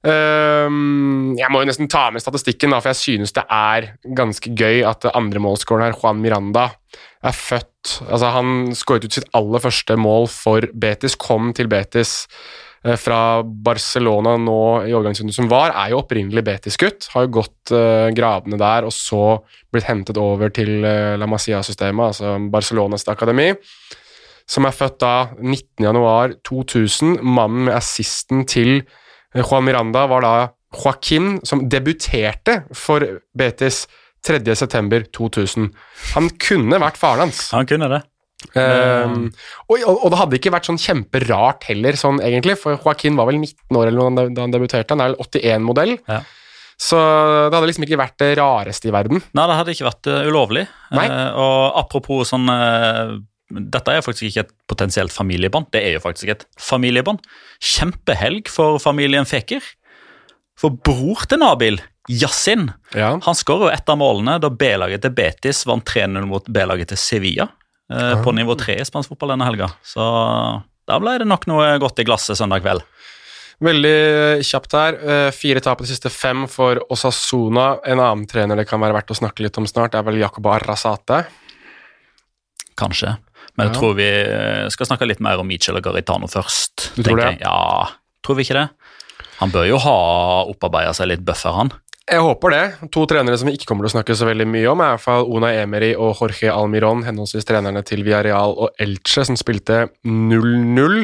jeg 0.05 1.49
må 1.51 1.61
jo 1.61 1.67
nesten 1.69 1.89
ta 1.89 2.07
med 2.13 2.21
statistikken, 2.21 2.73
da, 2.73 2.81
for 2.83 2.93
jeg 2.93 3.01
synes 3.01 3.33
det 3.33 3.45
er 3.51 3.87
ganske 4.17 4.51
gøy 4.53 4.83
at 4.85 5.07
andremålsskåreren 5.11 5.89
her, 5.89 5.97
Juan 5.97 6.21
Miranda, 6.21 6.69
er 7.25 7.33
født 7.35 7.71
Altså, 7.85 8.31
han 8.33 8.71
skåret 8.73 9.03
ut 9.05 9.13
sitt 9.13 9.27
aller 9.37 9.61
første 9.61 9.93
mål 10.01 10.23
for 10.33 10.65
Betis, 10.73 11.13
kom 11.21 11.51
til 11.53 11.67
Betis 11.69 12.15
eh, 12.81 12.95
fra 12.97 13.43
Barcelona 13.45 14.31
nå 14.41 14.61
i 14.87 14.93
overgangsrunden 14.95 15.35
som 15.35 15.49
var, 15.51 15.69
er 15.69 15.91
jo 15.93 15.99
opprinnelig 15.99 16.41
Betis-gutt. 16.47 17.11
Har 17.13 17.27
jo 17.27 17.35
gått 17.37 17.73
gradene 18.17 18.57
der, 18.57 18.87
og 18.89 18.93
så 18.95 19.37
blitt 19.69 19.85
hentet 19.85 20.17
over 20.17 20.49
til 20.49 20.81
eh, 20.81 21.13
La 21.21 21.29
Masia-systemet, 21.29 22.15
altså 22.15 22.39
Barcelonas 22.49 23.05
akademi 23.13 23.51
som 24.49 24.67
er 24.67 24.75
født 24.75 24.99
da 25.01 25.13
19.1.2000. 25.41 27.19
Mannen 27.25 27.65
med 27.67 27.75
assisten 27.77 28.45
til 28.49 28.83
Juan 29.43 29.65
Miranda 29.67 30.05
var 30.07 30.25
da 30.25 30.33
Joaquin, 30.75 31.39
som 31.47 31.63
debuterte 31.71 32.63
for 32.75 33.03
Betis 33.37 33.85
3.9.2000. 34.25 35.69
Han 36.15 36.29
kunne 36.41 36.79
vært 36.81 36.99
faren 36.99 37.27
hans. 37.27 37.47
Han 37.55 37.67
kunne 37.69 37.89
det. 37.91 38.01
Um, 38.53 39.29
og, 39.71 39.79
og, 39.87 40.07
det 40.11 40.17
hadde 40.19 40.37
ikke 40.37 40.51
vært 40.53 40.67
sånn 40.67 40.81
kjemperart 40.81 41.65
heller, 41.69 41.97
sånn 41.97 42.19
egentlig, 42.23 42.57
for 42.61 42.75
Joaquin 42.75 43.15
var 43.17 43.29
vel 43.29 43.39
19 43.39 43.79
år 43.79 43.89
eller 43.89 44.01
noe 44.01 44.27
da 44.35 44.43
han- 44.43 44.53
debuterte. 44.53 44.93
Han 44.93 45.03
er 45.03 45.13
vel 45.13 45.21
81-modell. 45.23 45.95
Ja. 46.09 46.21
Så 46.75 46.99
det 46.99 47.55
hadde 47.55 47.69
liksom 47.69 47.85
ikke 47.87 48.01
vært 48.01 48.17
det 48.19 48.33
rareste 48.37 48.89
i 48.89 48.93
verden. 48.93 49.21
Nei, 49.37 49.45
det 49.47 49.55
hadde 49.55 49.75
ikke 49.75 49.87
vært 49.87 50.09
eh, 50.11 50.25
ulovlig. 50.27 50.65
Nei. 50.91 51.05
Eh, 51.07 51.37
og 51.39 51.79
apropos 51.79 52.33
sånn 52.33 52.49
eh, 52.51 53.15
Dette 53.71 53.93
er 53.95 54.01
faktisk 54.05 54.27
ikke 54.29 54.43
et 54.45 54.53
potensielt 54.69 55.13
familiebånd, 55.15 55.69
det 55.71 55.81
er 55.83 55.93
jo 55.97 56.03
faktisk 56.03 56.31
et 56.33 56.45
familiebånd. 56.59 57.19
Kjempehelg 57.63 58.47
for 58.51 58.79
familien 58.83 59.25
Feker. 59.29 59.61
For 60.59 60.69
bror 60.71 61.25
til 61.27 61.39
Nabil, 61.41 61.81
Yasin, 62.09 62.69
Ja. 62.95 63.17
han 63.19 63.35
skårer 63.35 63.67
jo 63.69 63.73
ett 63.73 63.89
av 63.89 63.97
målene 63.97 64.37
da 64.39 64.49
B-laget 64.49 65.01
til 65.01 65.11
Betis 65.17 65.63
vant 65.65 65.83
3-0 65.85 66.25
mot 66.29 66.45
B-laget 66.47 66.87
til 66.93 66.97
Sevilla 67.01 67.47
eh, 67.91 68.21
på 68.23 68.31
nivå 68.35 68.55
3 68.57 68.77
i 68.79 68.85
spansk 68.85 69.09
fotball 69.09 69.33
denne 69.33 69.47
helga. 69.49 69.71
Så 69.83 70.05
da 70.87 70.99
ble 71.01 71.17
det 71.19 71.27
nok 71.27 71.47
noe 71.49 71.73
godt 71.81 71.99
i 71.99 72.05
glasset 72.07 72.37
søndag 72.37 72.61
kveld. 72.63 72.83
Veldig 73.65 74.43
kjapt 74.45 74.73
her. 74.77 74.93
eh, 75.01 75.31
Fire 75.31 75.59
tap 75.63 75.79
på 75.79 75.85
de 75.87 75.91
siste 75.93 76.09
fem 76.11 76.45
for 76.51 76.79
Osasuna. 76.91 77.79
En 77.87 77.99
annen 77.99 78.25
trener 78.27 78.55
det 78.59 78.67
kan 78.69 78.79
være 78.83 78.93
verdt 78.99 79.11
å 79.15 79.19
snakke 79.19 79.41
litt 79.43 79.57
om 79.57 79.65
snart, 79.65 79.95
er 79.95 80.03
vel 80.03 80.19
Jakob 80.21 80.45
Arrasate. 80.45 81.25
Kanskje. 82.77 83.15
Men 83.55 83.69
jeg 83.69 83.77
tror 83.77 83.95
vi 83.95 84.07
eh, 84.07 84.65
skal 84.73 84.89
snakke 84.89 85.07
litt 85.07 85.21
mer 85.23 85.39
om 85.39 85.47
Michel 85.47 85.79
og 85.79 85.85
Garitano 85.85 86.27
først. 86.27 86.89
Du 86.97 87.05
tror 87.05 87.21
det? 87.21 87.29
jeg. 87.35 87.41
Ja, 87.45 87.87
tror 88.25 88.39
vi 88.39 88.47
ikke 88.47 88.59
det? 88.59 88.67
Han 89.39 89.51
bør 89.51 89.67
jo 89.67 89.79
ha 89.83 89.97
opparbeida 90.51 90.93
seg 90.95 91.11
litt 91.11 91.23
buffer, 91.27 91.55
han. 91.55 91.71
Jeg 92.05 92.21
håper 92.21 92.53
det. 92.53 92.89
To 92.93 93.07
trenere 93.09 93.37
som 93.41 93.49
vi 93.49 93.55
ikke 93.57 93.71
kommer 93.71 93.87
til 93.87 93.95
å 93.95 93.95
snakke 93.95 94.15
så 94.17 94.27
veldig 94.27 94.45
mye 94.45 94.67
om, 94.69 94.81
er 94.83 94.91
i 94.91 94.97
hvert 94.97 95.05
fall 95.07 95.29
Una 95.31 95.49
Emery 95.57 95.95
og 95.97 96.19
Jorge 96.19 96.51
Almiron, 96.53 97.01
henholdsvis 97.07 97.47
trenerne 97.49 97.81
til 97.87 98.03
Villarreal 98.05 98.53
og 98.53 98.75
Elche, 98.81 99.23
som 99.25 99.39
spilte 99.39 99.87
0-0. 100.05 100.99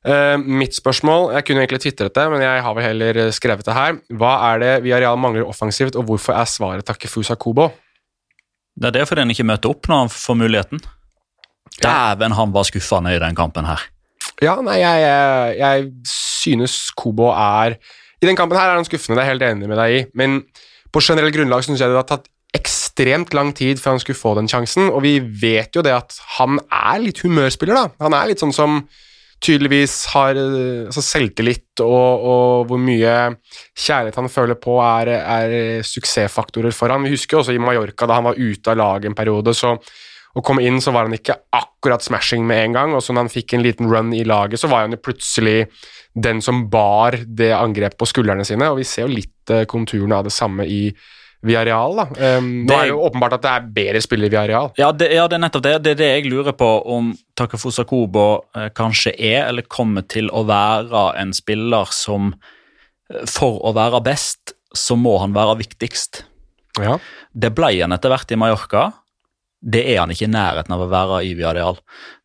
Uh, 0.00 0.40
mitt 0.40 0.72
spørsmål 0.72 1.26
Jeg 1.34 1.44
kunne 1.44 1.60
egentlig 1.60 1.82
tvitret 1.84 2.14
det, 2.16 2.22
men 2.32 2.40
jeg 2.40 2.62
har 2.64 2.72
vel 2.72 2.86
heller 2.86 3.20
skrevet 3.36 3.68
det 3.68 3.76
her. 3.76 4.00
Hva 4.16 4.32
er 4.48 4.62
det 4.62 4.72
Villarreal 4.86 5.20
mangler 5.20 5.46
offensivt, 5.46 5.98
og 6.00 6.08
hvorfor 6.08 6.34
er 6.40 6.48
svaret 6.50 6.88
Takefusa 6.88 7.36
Kobo? 7.38 7.68
Det 8.80 8.88
er 8.88 8.96
det 8.96 9.06
fordi 9.06 9.26
han 9.26 9.34
ikke 9.36 9.46
møter 9.46 9.70
opp 9.70 9.86
når 9.90 10.02
han 10.06 10.12
får 10.16 10.40
muligheten. 10.40 10.82
Dæven, 11.84 12.36
han 12.36 12.52
var 12.54 12.66
skuffende 12.68 13.14
i 13.16 13.22
den 13.22 13.38
kampen 13.38 13.68
her. 13.68 13.82
Ja, 14.40 14.56
nei, 14.64 14.78
jeg, 14.80 15.04
jeg, 15.04 15.56
jeg 15.60 15.88
synes 16.08 16.74
Kobo 16.96 17.28
er 17.32 17.76
I 18.20 18.28
den 18.28 18.36
kampen 18.36 18.58
her 18.58 18.72
er 18.72 18.78
han 18.78 18.88
skuffende, 18.88 19.18
det 19.18 19.24
er 19.24 19.30
jeg 19.30 19.34
helt 19.34 19.48
enig 19.48 19.68
med 19.68 19.80
deg 19.80 19.96
i, 19.96 20.02
men 20.16 20.42
på 20.92 21.02
generell 21.04 21.32
grunnlag 21.32 21.64
syns 21.64 21.80
jeg 21.80 21.92
det 21.92 22.00
har 22.00 22.08
tatt 22.08 22.28
ekstremt 22.56 23.34
lang 23.36 23.52
tid 23.56 23.78
før 23.80 23.94
han 23.94 24.02
skulle 24.02 24.18
få 24.18 24.34
den 24.36 24.50
sjansen, 24.50 24.90
og 24.90 25.04
vi 25.04 25.18
vet 25.20 25.76
jo 25.76 25.84
det 25.86 25.94
at 25.94 26.16
han 26.38 26.58
er 26.66 26.98
litt 27.04 27.22
humørspiller, 27.22 27.78
da. 27.78 28.04
Han 28.04 28.16
er 28.16 28.32
litt 28.32 28.42
sånn 28.42 28.54
som 28.54 28.82
tydeligvis 29.40 29.94
har 30.12 30.36
eh, 30.36 30.88
altså 30.88 31.04
selvtillit, 31.04 31.80
og, 31.80 32.26
og 32.32 32.68
hvor 32.68 32.80
mye 32.82 33.14
kjærlighet 33.78 34.18
han 34.20 34.32
føler 34.32 34.58
på, 34.60 34.76
er, 34.84 35.14
er 35.16 35.86
suksessfaktorer 35.86 36.74
for 36.76 36.92
han. 36.92 37.06
Vi 37.06 37.14
husker 37.14 37.38
jo 37.38 37.44
også 37.44 37.56
i 37.56 37.62
Mallorca, 37.62 38.08
da 38.08 38.18
han 38.18 38.28
var 38.28 38.40
ute 38.40 38.74
av 38.74 38.80
laget 38.82 39.08
en 39.08 39.16
periode, 39.16 39.54
så 39.56 39.76
å 40.36 40.42
kom 40.46 40.60
inn 40.62 40.80
så 40.80 40.92
var 40.94 41.08
han 41.08 41.16
ikke 41.16 41.34
akkurat 41.56 42.04
smashing 42.06 42.44
med 42.46 42.64
en 42.68 42.72
gang, 42.76 42.92
og 42.94 43.02
så 43.02 43.12
når 43.14 43.26
han 43.26 43.32
fikk 43.32 43.54
en 43.56 43.64
liten 43.64 43.88
run 43.90 44.12
i 44.14 44.24
laget, 44.24 44.60
så 44.62 44.68
var 44.70 44.84
han 44.86 44.94
jo 44.94 45.00
plutselig 45.02 45.64
den 46.14 46.40
som 46.42 46.68
bar 46.70 47.16
det 47.26 47.50
angrepet 47.56 47.98
på 47.98 48.06
skuldrene 48.06 48.44
sine, 48.46 48.68
og 48.70 48.78
vi 48.78 48.84
ser 48.86 49.06
jo 49.08 49.14
litt 49.16 49.50
eh, 49.50 49.64
konturene 49.70 50.20
av 50.20 50.28
det 50.28 50.32
samme 50.34 50.66
i 50.70 50.92
Viareal, 51.42 51.94
da. 51.96 52.36
Um, 52.36 52.66
Det- 52.68 52.76
er 52.76 52.86
jo 52.90 52.98
åpenbart 53.00 53.32
at 53.38 53.42
det 53.42 53.50
er 53.50 53.68
bedre 53.72 54.00
spillere 54.04 54.28
i 54.28 54.34
Viareal. 54.34 54.70
Ja 54.76 54.90
det, 54.92 55.06
ja, 55.14 55.26
det 55.26 55.38
er 55.38 55.40
nettopp 55.46 55.62
det. 55.64 55.82
Det 55.82 55.90
er 55.92 56.00
det 56.02 56.08
jeg 56.24 56.30
lurer 56.30 56.52
på 56.52 56.68
om 56.86 57.14
Takafusa 57.34 57.86
Kobo 57.88 58.44
eh, 58.54 58.68
kanskje 58.76 59.14
er, 59.16 59.46
eller 59.48 59.62
kommer 59.62 60.04
til 60.06 60.28
å 60.36 60.44
være 60.44 61.06
en 61.22 61.32
spiller 61.32 61.88
som 61.96 62.34
eh, 63.10 63.24
For 63.26 63.56
å 63.64 63.72
være 63.74 64.02
best, 64.04 64.52
så 64.76 64.98
må 65.00 65.16
han 65.22 65.32
være 65.32 65.56
viktigst. 65.64 66.24
Ja. 66.78 66.98
Det 67.32 67.54
ble 67.56 67.72
han 67.80 67.92
etter 67.96 68.12
hvert 68.12 68.30
i 68.30 68.36
Mallorca. 68.36 68.90
Det 69.60 69.82
er 69.92 69.98
han 70.00 70.08
ikke 70.12 70.24
i 70.24 70.32
nærheten 70.32 70.72
av 70.72 70.80
å 70.80 70.88
være 70.88 71.18
i 71.28 71.34
Villarreal. 71.36 71.76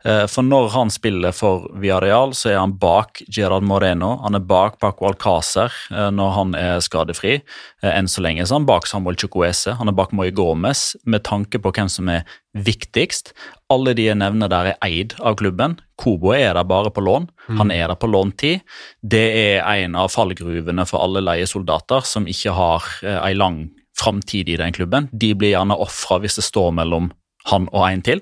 Eh, 0.08 0.24
For 0.32 0.45
når 0.45 0.69
han 0.71 0.91
spiller 0.93 1.34
for 1.36 1.65
Villarreal, 1.76 2.32
så 2.32 2.54
er 2.54 2.62
han 2.62 2.78
bak 2.80 3.19
Gerard 3.28 3.65
Moreno. 3.67 4.13
Han 4.24 4.38
er 4.38 4.45
bak 4.48 4.78
Paco 4.80 5.10
Alcácer 5.10 5.74
eh, 5.91 6.08
når 6.15 6.32
han 6.38 6.56
er 6.56 6.80
skadefri. 6.86 7.41
Eh, 7.84 7.91
Enn 7.91 8.08
så 8.08 8.24
lenge 8.24 8.45
så 8.45 8.56
er 8.56 8.62
han 8.62 8.69
bak 8.69 8.88
Samuel 8.88 9.19
Chukwese. 9.19 9.76
Han 9.76 9.91
er 9.91 9.98
bak 9.98 10.13
Moy 10.15 10.32
Gomez, 10.32 10.93
med 11.04 11.26
tanke 11.28 11.60
på 11.60 11.74
hvem 11.76 11.91
som 11.91 12.08
er 12.13 12.24
viktigst. 12.56 13.34
Alle 13.74 13.91
de 13.98 14.08
jeg 14.08 14.21
nevner 14.21 14.48
der, 14.48 14.71
er 14.71 14.80
eid 14.88 15.17
av 15.19 15.36
klubben. 15.41 15.76
Kobo 16.00 16.32
er 16.32 16.56
der 16.56 16.63
bare 16.63 16.93
på 16.93 17.04
lån. 17.04 17.28
Han 17.60 17.71
er 17.71 17.89
der 17.91 18.00
på 18.00 18.08
låntid. 18.08 18.63
Det 19.04 19.26
er 19.60 19.60
en 19.84 20.00
av 20.00 20.13
fallgruvene 20.13 20.88
for 20.88 21.04
alle 21.04 21.24
leiesoldater 21.26 22.08
som 22.08 22.30
ikke 22.32 22.56
har 22.56 22.88
ei 23.26 23.34
lang 23.36 23.65
framtid 24.00 24.50
i 24.52 24.58
den 24.60 24.76
klubben. 24.76 25.10
De 25.12 25.34
blir 25.36 25.54
gjerne 25.56 25.76
ofra 25.80 26.21
hvis 26.24 26.39
det 26.39 26.48
står 26.48 26.71
mellom 26.80 27.12
han 27.51 27.67
og 27.71 27.88
en 27.88 28.01
til. 28.05 28.21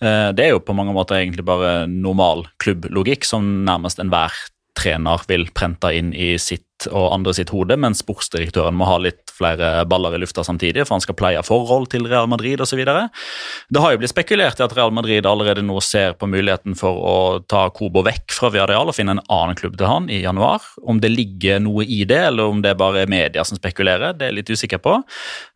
Eh, 0.00 0.32
Det 0.32 0.46
er 0.46 0.54
jo 0.54 0.64
på 0.64 0.76
mange 0.76 0.94
måter 0.96 1.18
egentlig 1.18 1.44
bare 1.44 1.86
normal 1.88 2.46
klubblogikk 2.62 3.24
som 3.24 3.64
nærmest 3.64 3.98
enhver 4.02 4.32
trener 4.76 5.20
vil 5.28 5.48
prente 5.54 5.90
inn 5.96 6.12
i 6.14 6.36
sitt 6.38 6.64
og 6.88 7.10
andre 7.14 7.34
sitt 7.36 7.52
hode, 7.54 7.76
men 7.80 7.96
sportsdirektøren 7.96 8.76
må 8.76 8.88
ha 8.88 8.96
litt 9.02 9.32
flere 9.34 9.84
baller 9.88 10.16
i 10.16 10.20
lufta 10.22 10.44
samtidig, 10.46 10.84
for 10.86 10.96
han 10.96 11.04
skal 11.04 11.16
pleie 11.18 11.42
forhold 11.44 11.90
til 11.92 12.06
Real 12.08 12.28
Madrid 12.30 12.60
osv. 12.62 12.80
Det 12.80 13.82
har 13.82 13.94
jo 13.94 14.00
blitt 14.00 14.12
spekulert 14.12 14.60
i 14.60 14.64
at 14.66 14.76
Real 14.76 14.92
Madrid 14.94 15.26
allerede 15.28 15.64
nå 15.64 15.80
ser 15.84 16.14
på 16.20 16.28
muligheten 16.30 16.76
for 16.78 17.00
å 17.00 17.16
ta 17.50 17.66
Kobo 17.74 18.04
vekk 18.06 18.36
fra 18.36 18.50
Viareal 18.54 18.90
og 18.90 18.96
finne 18.96 19.16
en 19.16 19.24
annen 19.28 19.58
klubb 19.58 19.76
til 19.80 19.88
han 19.90 20.08
i 20.12 20.22
januar. 20.24 20.64
Om 20.82 21.00
det 21.02 21.12
ligger 21.12 21.60
noe 21.64 21.84
i 21.84 22.02
det, 22.08 22.20
eller 22.30 22.52
om 22.52 22.62
det 22.64 22.74
er 22.74 22.80
bare 22.80 23.06
media 23.10 23.44
som 23.46 23.58
spekulerer, 23.60 24.14
det 24.16 24.26
er 24.26 24.32
jeg 24.32 24.38
litt 24.40 24.52
usikker 24.54 24.82
på. 24.82 24.96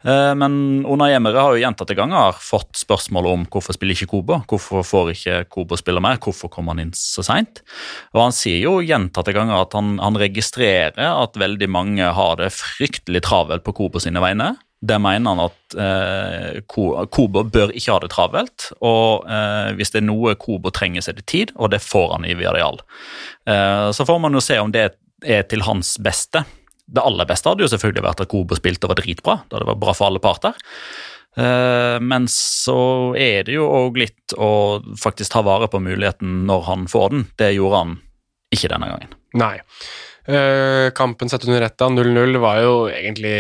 Eh, 0.05 0.33
Men 0.39 0.85
Ona 0.91 1.11
Emere 1.15 1.41
har 1.41 1.55
jo 1.55 1.63
gjentatte 1.63 1.97
ganger 1.97 2.37
fått 2.41 2.75
spørsmål 2.81 3.31
om 3.31 3.47
hvorfor 3.53 3.77
spiller 3.77 3.97
ikke 3.97 4.11
Kobo, 4.15 4.41
hvorfor 4.51 4.85
får 4.87 5.13
ikke 5.15 5.39
Kobo 5.53 5.79
spille 5.81 6.03
mer, 6.05 6.19
hvorfor 6.23 6.51
kommer 6.53 6.75
han 6.75 6.87
inn 6.87 6.95
så 6.97 7.25
seint? 7.27 7.63
Og 8.15 8.23
han 8.27 8.35
sier 8.35 8.61
jo 8.65 8.79
gjentatte 8.85 9.35
ganger 9.35 9.63
at 9.63 9.77
han, 9.77 9.97
han 10.03 10.19
registrerer 10.21 11.14
at 11.17 11.39
veldig 11.41 11.69
mange 11.71 12.13
har 12.17 12.39
det 12.41 12.53
fryktelig 12.57 13.25
travelt 13.27 13.65
på 13.67 13.75
Kobo 13.77 14.03
sine 14.03 14.23
vegne. 14.23 14.55
Der 14.85 15.01
mener 15.01 15.33
han 15.33 15.43
at 15.47 15.77
eh, 15.81 16.59
Kobo 16.69 17.45
bør 17.49 17.73
ikke 17.73 17.95
ha 17.95 18.01
det 18.03 18.11
travelt, 18.13 18.67
og 18.85 19.25
eh, 19.31 19.71
hvis 19.79 19.95
det 19.95 20.03
er 20.03 20.09
noe 20.11 20.35
Kobo 20.41 20.73
trenger, 20.75 21.05
så 21.05 21.15
er 21.15 21.21
det 21.21 21.29
tid, 21.31 21.55
og 21.57 21.73
det 21.73 21.81
får 21.85 22.13
han 22.17 22.29
i 22.29 22.37
Viareal. 22.37 22.83
Eh, 23.49 23.89
så 23.97 24.05
får 24.05 24.21
man 24.21 24.37
jo 24.37 24.45
se 24.45 24.59
om 24.61 24.75
det 24.75 24.91
er 25.25 25.49
til 25.49 25.65
hans 25.65 25.95
beste. 26.05 26.45
Det 26.85 27.01
aller 27.01 27.25
beste 27.29 27.49
hadde 27.49 27.65
jo 27.65 27.71
selvfølgelig 27.73 28.05
vært 28.05 28.23
at 28.27 28.33
Kobo 28.35 28.59
spilte 28.59 28.85
og 28.85 28.93
var 28.93 29.01
dritbra, 29.01 29.39
da 29.49 29.63
det 29.63 29.71
var 29.73 29.81
bra 29.81 29.97
for 29.97 30.11
alle 30.11 30.21
parter. 30.25 30.59
Eh, 31.37 31.99
men 32.01 32.29
så 32.31 33.15
er 33.19 33.47
det 33.47 33.57
jo 33.57 33.67
òg 33.67 33.99
litt 33.99 34.35
å 34.39 34.83
faktisk 35.01 35.33
ta 35.35 35.43
vare 35.47 35.71
på 35.71 35.81
muligheten 35.83 36.45
når 36.49 36.67
han 36.69 36.89
får 36.91 37.15
den. 37.15 37.29
Det 37.41 37.55
gjorde 37.57 37.81
han 37.83 37.97
ikke 38.55 38.71
denne 38.71 38.91
gangen. 38.93 39.17
Nei. 39.41 39.57
Eh, 40.25 40.91
kampen 40.97 41.29
sett 41.29 41.45
under 41.45 41.63
ett 41.63 41.83
av 41.85 41.91
0-0 41.93 42.39
var 42.41 42.61
jo 42.63 42.75
egentlig 42.89 43.33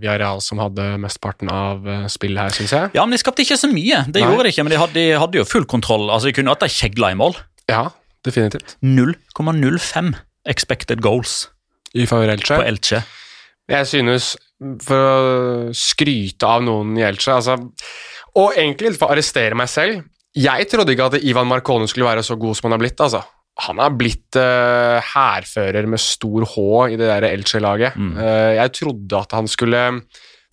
Villarreal 0.02 0.40
som 0.42 0.58
hadde 0.58 0.86
mesteparten 0.98 1.50
av 1.52 1.84
uh, 1.86 2.06
spillet 2.10 2.42
her, 2.42 2.54
syns 2.56 2.72
jeg. 2.74 2.90
Ja, 2.96 3.04
men 3.06 3.14
de 3.14 3.20
skapte 3.22 3.44
ikke 3.44 3.58
så 3.60 3.70
mye. 3.70 4.00
Det 4.08 4.22
Nei. 4.22 4.30
gjorde 4.30 4.46
de 4.48 4.54
ikke, 4.54 4.64
men 4.66 4.74
de 4.74 4.80
hadde, 4.80 4.94
de 4.98 5.20
hadde 5.20 5.38
jo 5.38 5.44
full 5.46 5.66
kontroll. 5.70 6.08
Altså, 6.10 6.30
De 6.30 6.34
kunne 6.34 6.54
hatt 6.54 6.64
ei 6.66 6.72
kjegle 6.74 7.12
i 7.14 7.18
mål. 7.20 7.36
Ja, 7.70 7.84
definitivt. 8.26 8.76
0,05 8.82 10.14
expected 10.50 11.04
goals 11.04 11.48
I 11.94 12.08
favor 12.10 12.28
Elche. 12.34 12.58
på 12.58 12.66
Elche. 12.66 13.04
Jeg 13.70 13.88
synes, 13.88 14.34
for 14.84 14.98
å 14.98 15.70
skryte 15.76 16.48
av 16.48 16.66
noen 16.66 16.98
i 16.98 17.04
Elche 17.06 17.32
altså, 17.32 17.56
Og 18.36 18.58
egentlig 18.60 18.92
for 18.98 19.08
å 19.08 19.14
arrestere 19.14 19.56
meg 19.56 19.70
selv 19.72 20.02
Jeg 20.36 20.68
trodde 20.68 20.92
ikke 20.92 21.06
at 21.08 21.24
Ivan 21.24 21.48
Marcone 21.48 21.88
skulle 21.88 22.10
være 22.10 22.24
så 22.26 22.36
god 22.36 22.58
som 22.58 22.68
han 22.68 22.76
har 22.76 22.82
blitt. 22.82 23.00
altså. 23.00 23.22
Han 23.62 23.78
har 23.78 23.94
blitt 23.94 24.34
hærfører 24.34 25.86
uh, 25.86 25.90
med 25.92 26.02
stor 26.02 26.46
H 26.54 26.62
i 26.90 26.96
det 26.98 27.06
der 27.06 27.28
Elche-laget. 27.28 27.94
Mm. 27.94 28.16
Uh, 28.18 28.52
jeg 28.58 28.72
trodde 28.80 29.20
at 29.20 29.36
han 29.38 29.50
skulle 29.50 29.84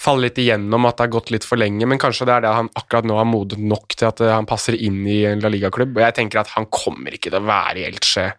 falle 0.01 0.27
litt 0.27 0.39
igjennom, 0.41 0.85
at 0.87 0.97
det 0.97 1.05
har 1.05 1.15
gått 1.15 1.31
litt 1.33 1.45
for 1.47 1.61
lenge, 1.61 1.87
men 1.87 2.01
kanskje 2.01 2.27
det 2.27 2.35
er 2.35 2.45
det 2.45 2.53
han 2.57 2.69
akkurat 2.79 3.07
nå 3.07 3.17
har 3.19 3.27
modet 3.29 3.59
nok 3.61 3.95
til 3.95 4.09
at 4.09 4.21
eh, 4.23 4.33
han 4.33 4.49
passer 4.49 4.77
inn 4.77 5.01
i 5.07 5.21
en 5.29 5.43
La 5.43 5.51
Liga-klubb. 5.51 5.99
Jeg 6.01 6.17
tenker 6.17 6.41
at 6.41 6.53
han 6.55 6.69
kommer 6.73 7.13
ikke 7.13 7.29
til 7.29 7.41
å 7.41 7.49
være 7.49 7.83
i 7.83 7.87
Elche 7.89 8.31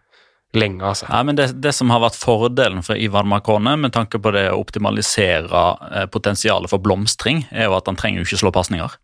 lenge, 0.59 0.83
altså. 0.85 1.07
Nei, 1.09 1.21
men 1.29 1.39
det, 1.39 1.47
det 1.63 1.73
som 1.73 1.89
har 1.93 2.03
vært 2.03 2.19
fordelen 2.19 2.83
for 2.85 2.99
Ivan 2.99 3.29
Marcone 3.31 3.77
med 3.79 3.95
tanke 3.95 4.19
på 4.21 4.33
det 4.35 4.49
å 4.51 4.59
optimalisere 4.61 5.63
eh, 5.89 6.09
potensialet 6.13 6.71
for 6.71 6.83
blomstring, 6.83 7.45
er 7.51 7.69
jo 7.69 7.77
at 7.79 7.89
han 7.89 7.99
trenger 7.99 8.21
jo 8.21 8.27
ikke 8.27 8.43
slå 8.43 8.53
pasninger. 8.55 8.99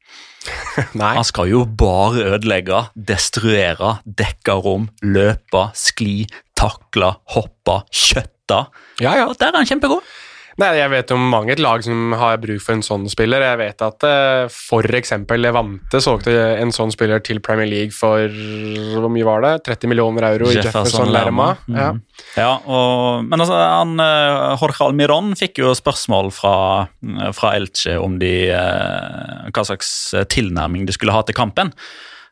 Nei. 0.99 1.13
Han 1.17 1.27
skal 1.27 1.49
jo 1.51 1.65
bare 1.67 2.23
ødelegge, 2.35 2.85
destruere, 2.95 3.97
dekke 4.05 4.55
rom, 4.63 4.87
løpe, 5.03 5.65
skli, 5.77 6.23
takle, 6.59 7.13
hoppe, 7.35 7.81
kjøtte. 7.91 8.63
Ja, 9.03 9.15
ja. 9.19 9.27
Og 9.29 9.37
der 9.39 9.53
er 9.53 9.61
han 9.61 9.69
kjempegod. 9.69 10.05
Nei, 10.59 10.73
Jeg 10.75 10.91
vet 10.91 11.11
om 11.15 11.21
mange 11.31 11.53
et 11.53 11.61
lag 11.61 11.83
som 11.85 12.13
har 12.19 12.39
bruk 12.41 12.59
for 12.63 12.75
en 12.75 12.83
sånn 12.83 13.05
spiller. 13.11 13.43
Jeg 13.45 13.59
vet 13.61 13.83
at 13.85 14.05
uh, 14.05 14.49
f.eks. 14.49 15.13
Levante 15.39 16.01
solgte 16.03 16.33
en 16.59 16.73
sånn 16.75 16.91
spiller 16.91 17.23
til 17.23 17.39
Premier 17.45 17.69
League 17.69 17.95
for 17.95 18.27
hvor 18.27 19.07
mye 19.13 19.27
var 19.27 19.45
det? 19.45 19.53
30 19.69 19.91
millioner 19.93 20.27
euro 20.33 20.51
i 20.51 20.57
Jefferson 20.59 21.11
Lerma. 21.13 21.53
Ja. 21.67 21.91
Mhm. 21.93 22.05
Ja, 22.35 22.51
og, 22.67 23.23
men 23.25 23.39
altså, 23.39 23.55
han, 23.55 23.95
eh, 24.03 24.57
Jorge 24.59 24.85
Almiron 24.85 25.31
fikk 25.39 25.61
jo 25.63 25.71
spørsmål 25.75 26.29
fra, 26.35 26.53
fra 27.33 27.53
Elche 27.55 27.95
om 27.97 28.19
de, 28.19 28.33
eh, 28.51 29.47
hva 29.55 29.63
slags 29.65 29.89
tilnærming 30.29 30.85
de 30.85 30.93
skulle 30.93 31.15
ha 31.15 31.23
til 31.25 31.37
kampen. 31.39 31.71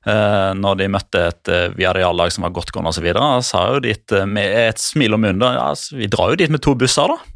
Uh, 0.08 0.54
når 0.56 0.78
de 0.80 0.86
møtte 0.88 1.20
et 1.34 1.50
uh, 1.52 1.74
Viareal-lag 1.76 2.32
som 2.32 2.46
var 2.46 2.54
godt 2.56 2.70
gående 2.72 2.94
osv. 2.94 3.08
sa 3.44 3.64
jo 3.74 3.82
dit 3.84 4.14
eh, 4.16 4.28
med 4.30 4.54
et 4.70 4.80
smil 4.80 5.18
om 5.18 5.20
munnen 5.20 5.42
da, 5.42 5.50
ja, 5.58 5.66
altså, 5.74 5.98
vi 6.00 6.08
drar 6.08 6.32
jo 6.32 6.38
dit 6.40 6.54
med 6.54 6.64
to 6.64 6.78
busser, 6.80 7.12
da. 7.12 7.34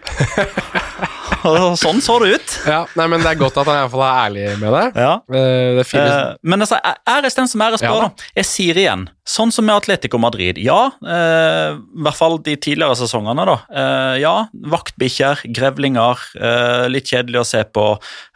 Sånn 1.80 2.00
så 2.04 2.18
det 2.20 2.34
ut. 2.36 2.54
Ja, 2.68 2.82
nei, 2.98 3.06
men 3.10 3.22
Det 3.24 3.30
er 3.32 3.38
godt 3.40 3.56
at 3.60 3.68
han 3.68 3.78
i 3.78 3.82
hvert 3.84 3.92
fall 3.94 4.02
er 4.04 4.18
ærlig 4.26 4.46
med 4.60 4.74
det. 4.76 4.84
Ja. 5.00 5.12
Eh, 5.32 5.78
det 5.78 5.86
Eh, 5.90 6.34
men 6.46 6.62
altså, 6.62 6.78
æres 7.08 7.36
den 7.36 7.48
som 7.50 7.62
æres 7.64 7.82
Ja 7.82 7.90
bør, 7.92 8.08
da. 8.08 8.28
Jeg 8.36 8.46
sier 8.46 8.78
igjen, 8.78 9.06
sånn 9.28 9.52
som 9.52 9.66
med 9.66 9.74
Atletico 9.74 10.20
Madrid. 10.22 10.58
Ja, 10.62 10.92
eh, 11.02 11.76
i 11.76 12.04
hvert 12.04 12.18
fall 12.18 12.38
de 12.44 12.56
tidligere 12.56 12.96
sesongene, 12.98 13.46
da. 13.48 13.56
Eh, 13.72 14.20
ja, 14.22 14.34
vaktbikkjer, 14.52 15.44
grevlinger. 15.56 16.22
Eh, 16.36 16.86
litt 16.92 17.10
kjedelig 17.10 17.42
å 17.42 17.48
se 17.48 17.64
på. 17.64 17.86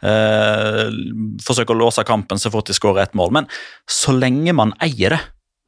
Eh, 0.03 0.89
forsøke 1.45 1.75
å 1.75 1.79
låse 1.79 2.03
kampen 2.07 2.41
så 2.41 2.51
fort 2.53 2.67
de 2.69 2.77
skårer 2.77 3.05
ett 3.05 3.17
mål. 3.17 3.31
Men 3.39 3.49
så 3.87 4.15
lenge 4.15 4.53
man 4.53 4.73
eier 4.83 5.17
det, 5.17 5.21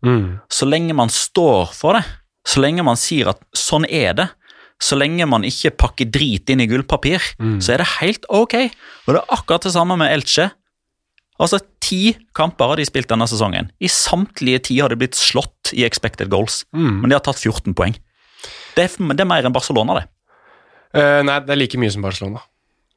mm, 0.06 0.40
så 0.50 0.70
lenge 0.70 0.94
man 0.98 1.10
står 1.14 1.74
for 1.74 1.94
det, 2.00 2.06
så 2.48 2.62
lenge 2.64 2.84
man 2.86 2.96
sier 3.00 3.30
at 3.34 3.42
sånn 3.56 3.86
er 3.90 4.14
det, 4.18 4.30
så 4.82 4.98
lenge 5.00 5.26
man 5.30 5.46
ikke 5.48 5.72
pakker 5.78 6.10
drit 6.14 6.50
inn 6.54 6.62
i 6.62 6.68
gullpapir, 6.70 7.22
Mm. 7.40 7.58
så 7.62 7.74
er 7.74 7.78
det 7.82 7.88
helt 8.00 8.26
ok. 8.30 8.54
Og 9.08 9.14
det 9.16 9.22
er 9.22 9.34
akkurat 9.34 9.64
det 9.64 9.74
samme 9.74 9.98
med 9.98 10.12
Elche. 10.14 10.52
Altså, 11.40 11.60
Ti 11.88 12.18
kamper 12.36 12.68
har 12.68 12.76
de 12.80 12.86
spilt 12.86 13.08
denne 13.08 13.28
sesongen. 13.30 13.70
I 13.80 13.88
samtlige 13.88 14.60
ti 14.68 14.80
har 14.82 14.90
de 14.90 14.98
blitt 15.00 15.16
slått 15.16 15.72
i 15.74 15.86
expected 15.86 16.30
goals, 16.30 16.66
mm. 16.76 17.02
men 17.02 17.10
de 17.10 17.16
har 17.16 17.24
tatt 17.24 17.40
14 17.40 17.74
poeng. 17.78 17.96
Det 18.76 18.84
er, 18.84 19.14
det 19.14 19.24
er 19.24 19.30
mer 19.30 19.46
enn 19.48 19.54
Barcelona, 19.56 20.02
det. 20.02 20.08
Uh, 20.98 21.22
nei, 21.24 21.40
det 21.46 21.54
er 21.54 21.60
like 21.62 21.80
mye 21.80 21.94
som 21.94 22.04
Barcelona. 22.06 22.42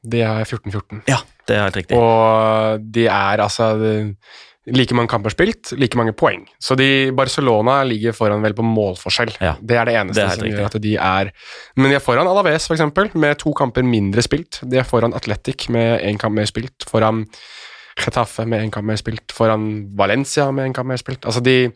De 0.03 0.21
er 0.25 0.43
14-14. 0.43 1.03
Ja, 1.07 1.19
det 1.47 1.55
er 1.55 1.63
helt 1.67 1.77
riktig. 1.77 1.97
Og 1.97 2.81
de 2.91 3.05
er 3.07 3.43
altså 3.45 3.69
like 4.69 4.93
mange 4.93 5.09
kamper 5.09 5.33
spilt, 5.33 5.71
like 5.79 5.97
mange 5.97 6.13
poeng. 6.13 6.43
Så 6.61 6.75
de, 6.77 7.09
Barcelona 7.17 7.79
ligger 7.87 8.13
foran 8.13 8.43
vel 8.45 8.53
på 8.53 8.65
målforskjell. 8.65 9.33
Ja, 9.41 9.55
det 9.57 9.77
er 9.79 9.89
det 9.89 9.95
eneste 9.97 10.21
det 10.21 10.27
er 10.27 10.35
som 10.35 10.45
riktig. 10.45 10.59
gjør 10.59 10.69
at 10.69 10.81
de 10.83 10.93
er 10.95 11.31
Men 11.75 11.89
de 11.89 11.97
er 11.97 12.03
foran 12.03 12.29
Alaves, 12.29 12.67
for 12.69 12.77
eksempel, 12.77 13.09
med 13.17 13.39
to 13.41 13.53
kamper 13.57 13.83
mindre 13.87 14.21
spilt. 14.21 14.61
De 14.69 14.77
er 14.77 14.85
foran 14.85 15.17
Atletic 15.17 15.69
med 15.73 16.01
én 16.05 16.19
kamp 16.21 16.37
mer 16.37 16.45
spilt. 16.45 16.85
Foran 16.87 17.25
Getafe 17.97 18.45
med 18.45 18.61
én 18.61 18.71
kamp 18.71 18.87
mer 18.87 19.01
spilt. 19.01 19.33
Foran 19.33 19.65
Valencia 19.97 20.51
med 20.51 20.69
én 20.69 20.77
kamp 20.77 20.87
mer 20.93 21.01
spilt. 21.01 21.25
Altså, 21.25 21.41
de 21.41 21.71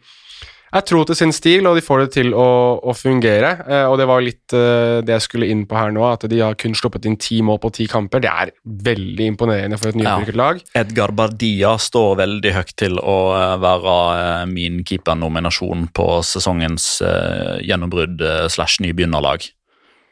er 0.79 0.85
tro 0.88 1.01
til 1.07 1.15
sin 1.17 1.31
stil, 1.35 1.65
og 1.69 1.77
de 1.77 1.83
får 1.85 2.01
det 2.03 2.07
til 2.17 2.33
å, 2.35 2.45
å 2.83 2.93
fungere. 2.97 3.51
Eh, 3.67 3.85
og 3.89 3.97
det 4.01 4.07
var 4.09 4.23
litt 4.25 4.55
eh, 4.55 4.99
det 5.05 5.15
jeg 5.15 5.25
skulle 5.25 5.47
inn 5.51 5.63
på 5.69 5.77
her 5.79 5.93
nå, 5.95 6.03
at 6.09 6.25
de 6.31 6.39
har 6.43 6.57
kun 6.59 6.75
sluppet 6.77 7.05
inn 7.09 7.17
ti 7.21 7.39
mål 7.45 7.59
på 7.63 7.71
ti 7.77 7.88
kamper. 7.91 8.23
Det 8.23 8.31
er 8.31 8.51
veldig 8.65 9.29
imponerende 9.33 9.79
for 9.81 9.89
et 9.91 9.95
Ja. 9.99 10.15
nyopprykket 10.17 10.39
lag. 10.39 10.61
Edgar 10.75 11.13
Bardia 11.15 11.75
står 11.81 12.17
veldig 12.21 12.55
høyt 12.59 12.73
til 12.81 12.99
å 13.01 13.17
eh, 13.39 13.57
være 13.63 13.97
eh, 14.21 14.45
min 14.51 14.81
keepernominasjon 14.88 15.88
på 15.95 16.07
sesongens 16.27 17.01
eh, 17.05 17.61
gjennombrudd 17.65 18.21
eh, 18.21 18.47
slash 18.51 18.81
nybegynnerlag. 18.85 19.47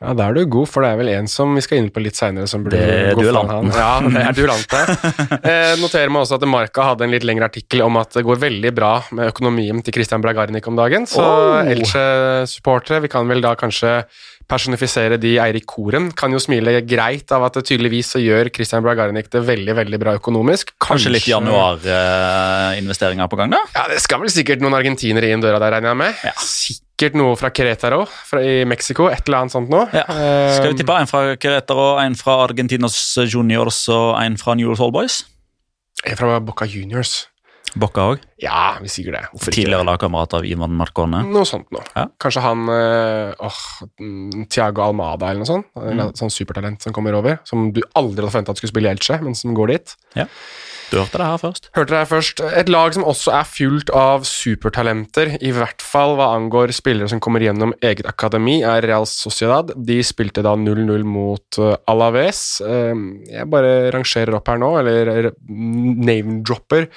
Ja, 0.03 0.11
Da 0.19 0.23
er 0.27 0.33
du 0.35 0.41
god, 0.51 0.67
for 0.67 0.83
det 0.83 0.89
er 0.93 0.97
vel 0.99 1.09
en 1.13 1.27
som 1.31 1.53
vi 1.55 1.61
skal 1.63 1.79
inn 1.79 1.87
på 1.93 1.99
litt 2.03 2.17
seinere 2.19 2.47
som 2.51 2.59
burde 2.65 2.79
Det 2.83 3.13
gå 3.15 3.21
foran 3.29 3.51
han. 3.53 3.65
Ja, 3.71 3.93
det 4.03 4.23
er 4.27 4.33
duellanten. 4.37 4.83
eh, 5.49 5.73
noterer 5.79 6.09
meg 6.11 6.19
også 6.25 6.35
at 6.39 6.45
Marka 6.49 6.81
hadde 6.91 7.03
en 7.07 7.13
litt 7.15 7.23
lengre 7.27 7.47
artikkel 7.47 7.79
om 7.85 7.95
at 8.01 8.09
det 8.17 8.25
går 8.27 8.37
veldig 8.43 8.71
bra 8.75 8.93
med 9.15 9.23
økonomien 9.31 9.77
til 9.85 9.93
Christian 9.95 10.21
Bragarnik 10.23 10.65
om 10.67 10.75
dagen. 10.79 11.03
Så 11.09 11.21
Oh. 11.23 11.63
Elche-supportere, 11.63 12.99
vi 13.03 13.09
kan 13.11 13.27
vel 13.29 13.41
da 13.43 13.53
kanskje 13.57 13.91
personifisere 14.49 15.15
de 15.21 15.37
Eirik 15.39 15.65
Koren. 15.69 16.09
Kan 16.19 16.33
jo 16.35 16.39
smile 16.43 16.81
greit 16.85 17.31
av 17.31 17.41
at 17.47 17.53
det 17.57 17.63
tydeligvis 17.69 18.07
så 18.15 18.19
gjør 18.21 18.49
Christian 18.53 18.83
Bragarnik 18.83 19.27
det 19.31 19.41
veldig 19.47 19.75
veldig 19.79 19.99
bra 20.01 20.11
økonomisk. 20.19 20.65
Kanskje 20.83 21.13
litt 21.15 21.27
januarinvesteringer 21.31 23.27
på 23.31 23.39
gang, 23.39 23.49
da? 23.55 23.61
Ja, 23.75 23.83
Det 23.93 24.01
skal 24.03 24.17
vel 24.23 24.31
sikkert 24.33 24.59
noen 24.63 24.75
argentinere 24.77 25.27
inn 25.31 25.43
døra 25.43 25.59
der, 25.63 25.71
regner 25.77 25.89
jeg 25.93 25.99
med. 26.03 26.11
Ja. 26.27 26.35
Sikkert 26.93 27.15
noe 27.17 27.33
fra 27.35 27.49
Querétaro 27.51 28.03
i 28.39 28.63
Mexico, 28.69 29.07
et 29.11 29.25
eller 29.27 29.41
annet 29.41 29.51
sånt 29.51 29.67
noe. 29.73 29.87
Ja. 29.91 30.03
Eh, 30.13 30.53
Skal 30.59 30.71
vi 30.71 30.77
tippe 30.79 30.93
en 31.01 31.09
fra 31.09 31.23
Querétaro, 31.41 31.97
en 31.99 32.13
fra 32.15 32.35
Argentinos 32.45 32.95
Juniors 33.27 33.81
og 33.91 34.13
en 34.21 34.37
fra 34.39 34.53
New 34.55 34.69
York 34.69 34.79
All 34.79 34.93
Boys? 34.93 35.23
En 36.05 36.15
fra 36.19 36.37
Boca 36.39 36.65
Juniors. 36.69 37.25
Bocca 37.75 38.03
òg. 38.13 38.21
Ja, 38.43 38.77
vi 38.83 38.87
sier 38.93 39.11
det. 39.15 39.23
Hvorfor? 39.33 39.51
Tidligere 39.55 39.83
lagkamerat 39.87 40.35
av 40.37 40.45
Ivan 40.45 40.75
Marcone. 40.77 41.23
Noe 41.25 41.43
sånt 41.49 41.65
noe. 41.73 41.81
Ja. 41.97 42.05
Kanskje 42.21 42.43
han 42.45 42.67
eh, 42.69 43.33
åh, 43.41 43.59
Tiago 44.53 44.83
Almada 44.85 45.31
eller 45.31 45.41
noe 45.41 45.49
sånt. 45.49 45.65
En 45.81 45.97
Mm. 45.97 46.13
sånn 46.13 46.29
supertalent 46.31 46.83
som 46.85 46.93
kommer 46.93 47.17
over. 47.17 47.39
Som 47.49 47.71
du 47.73 47.81
aldri 47.97 48.21
hadde 48.21 48.29
forventa 48.31 48.55
skulle 48.55 48.69
spille 48.69 48.91
i 48.91 48.93
Elche, 48.93 49.17
men 49.25 49.33
som 49.33 49.55
går 49.57 49.73
dit. 49.73 49.95
Du 50.93 50.99
hørte 50.99 51.17
det 51.17 51.25
her 51.25 51.39
først. 51.41 51.69
Hørte 51.73 51.89
det 51.89 51.97
her 51.97 52.09
først. 52.09 52.41
Et 52.61 52.69
lag 52.69 52.93
som 52.93 53.05
også 53.09 53.33
er 53.33 53.47
fullt 53.49 53.89
av 53.97 54.25
supertalenter, 54.29 55.31
i 55.41 55.49
hvert 55.55 55.81
fall 55.81 56.13
hva 56.19 56.27
angår 56.35 56.73
spillere 56.75 57.09
som 57.09 57.21
kommer 57.23 57.41
gjennom 57.41 57.73
eget 57.81 58.05
akademi, 58.09 58.59
er 58.61 58.85
Real 58.85 59.07
Sociedad. 59.09 59.71
De 59.73 59.97
spilte 60.05 60.43
da 60.45 60.53
0-0 60.59 61.07
mot 61.07 61.57
eh, 61.57 61.73
Alaves. 61.89 62.43
Eh, 62.61 62.93
jeg 63.31 63.49
bare 63.49 63.89
rangerer 63.95 64.37
opp 64.37 64.51
her 64.53 64.61
nå, 64.61 64.69
eller 64.83 65.31
name-dropper. 65.49 66.87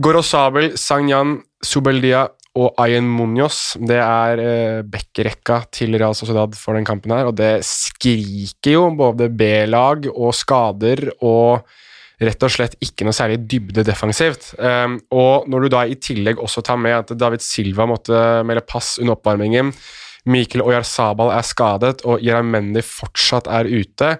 Gorosabel, 0.00 0.72
Sanyan, 0.80 1.42
Subeldia 1.64 2.24
og 2.58 2.80
Ayen 2.80 3.10
Munoz. 3.12 3.74
Det 3.76 3.98
er 4.00 4.40
eh, 4.40 4.78
backrekka 4.88 5.66
til 5.74 5.98
Real 6.00 6.16
Sociedad 6.16 6.56
for 6.56 6.78
den 6.78 6.88
kampen 6.88 7.12
her, 7.12 7.28
og 7.28 7.36
det 7.36 7.58
skriker 7.68 8.72
jo 8.78 8.88
både 8.96 9.28
B-lag 9.28 10.08
og 10.14 10.32
skader 10.38 11.10
og 11.20 11.68
rett 12.18 12.42
og 12.42 12.50
slett 12.50 12.74
ikke 12.82 13.06
noe 13.06 13.14
særlig 13.14 13.38
dybde 13.50 13.84
defensivt. 13.86 14.50
Um, 14.58 14.98
og 15.14 15.46
når 15.50 15.64
du 15.64 15.70
da 15.76 15.84
i 15.86 15.98
tillegg 16.02 16.40
også 16.42 16.64
tar 16.66 16.80
med 16.80 16.96
at 16.96 17.14
David 17.18 17.44
Silva 17.44 17.86
måtte 17.88 18.42
melde 18.46 18.64
pass 18.66 18.96
under 18.98 19.14
oppvarmingen, 19.14 19.72
Mikkel 20.28 20.64
Oyarzabal 20.64 21.30
er 21.32 21.46
skadet 21.46 22.02
og 22.08 22.22
Jeramendi 22.24 22.82
fortsatt 22.84 23.48
er 23.54 23.70
ute, 23.70 24.16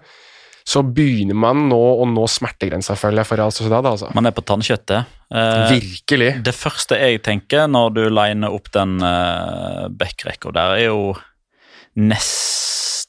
så 0.69 0.83
begynner 0.85 1.37
man 1.39 1.65
nå 1.71 1.79
å 2.03 2.05
nå 2.09 2.27
smertegrensa, 2.29 2.97
føler 2.99 3.23
jeg, 3.23 3.29
for 3.31 3.41
Real 3.41 3.55
Sociedad. 3.57 3.87
Altså. 3.89 4.11
Man 4.17 4.29
er 4.29 4.35
på 4.37 4.45
tannkjøttet. 4.45 5.15
Eh, 5.33 5.71
Virkelig. 5.73 6.31
det 6.45 6.55
første 6.57 6.99
jeg 7.01 7.23
tenker 7.25 7.69
når 7.73 7.95
du 7.97 8.03
liner 8.13 8.53
opp 8.53 8.69
den 8.77 8.99
eh, 9.05 9.87
backrekka 9.89 10.53
der, 10.57 10.77
er 10.77 10.91
jo 10.91 11.15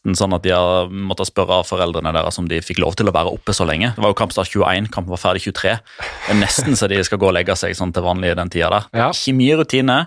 nesten 0.09 0.17
sånn 0.17 0.35
at 0.35 0.45
de 0.45 0.53
har 0.53 0.89
måttet 0.89 1.29
spørre 1.29 1.61
foreldrene 1.67 2.11
deres 2.15 2.39
om 2.39 2.47
de 2.49 2.59
fikk 2.63 2.81
lov 2.81 2.95
til 2.97 3.09
å 3.09 3.13
være 3.13 3.31
oppe 3.33 3.53
så 3.53 3.65
lenge. 3.67 3.93
Det 3.95 4.01
var 4.01 4.13
jo 4.13 4.17
kampstart 4.17 4.49
21, 4.49 4.89
kampen 4.93 5.13
var 5.13 5.21
ferdig 5.21 5.43
23. 5.45 5.75
Det 5.79 6.33
er 6.33 6.39
nesten 6.39 6.77
så 6.77 6.89
de 6.89 6.99
skal 7.05 7.19
gå 7.21 7.29
og 7.29 7.35
legge 7.35 7.55
seg 7.59 7.75
sånn 7.77 7.93
til 7.93 8.05
vanlig 8.05 8.33
i 8.33 8.37
den 8.37 8.51
tida 8.51 8.69
der. 8.73 8.87
Ja. 8.95 9.09
Ikke 9.13 9.35
mye 9.37 9.57
rutine. 9.59 9.97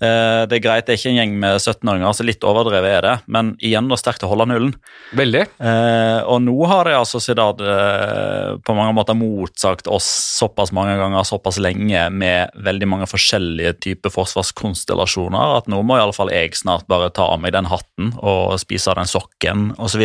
Eh, 0.00 0.42
det 0.50 0.58
er 0.58 0.64
greit, 0.64 0.86
det 0.86 0.94
er 0.94 1.00
ikke 1.00 1.12
en 1.12 1.20
gjeng 1.20 1.36
med 1.42 1.58
17-åringer, 1.58 2.16
så 2.16 2.26
litt 2.26 2.46
overdrevet 2.46 2.96
er 2.98 3.06
det, 3.06 3.16
men 3.30 3.54
igjen 3.64 3.90
da 3.90 3.98
sterkt 3.98 4.26
å 4.26 4.30
holde 4.30 4.48
nullen. 4.50 4.74
Veldig. 5.16 5.44
Eh, 5.58 6.20
og 6.30 6.42
nå 6.46 6.56
har 6.70 6.88
det 6.88 6.96
altså 6.98 7.22
Zidane 7.22 7.74
eh, 7.74 8.52
på 8.64 8.76
mange 8.78 8.94
måter 8.96 9.18
motsagt 9.18 9.90
oss 9.90 10.08
såpass 10.40 10.74
mange 10.76 10.96
ganger, 11.00 11.26
såpass 11.26 11.60
lenge, 11.62 12.06
med 12.10 12.54
veldig 12.60 12.88
mange 12.90 13.08
forskjellige 13.10 13.74
typer 13.82 14.12
forsvarskonstellasjoner, 14.14 15.56
at 15.60 15.70
nå 15.70 15.80
må 15.86 15.96
i 15.98 16.04
alle 16.04 16.16
fall 16.16 16.32
jeg 16.32 16.54
snart 16.58 16.86
bare 16.90 17.10
ta 17.14 17.30
av 17.32 17.40
meg 17.42 17.54
den 17.54 17.68
hatten 17.70 18.12
og 18.20 18.56
spise 18.60 18.94
den 18.96 19.08
sokken 19.08 19.39
osv. 19.80 20.04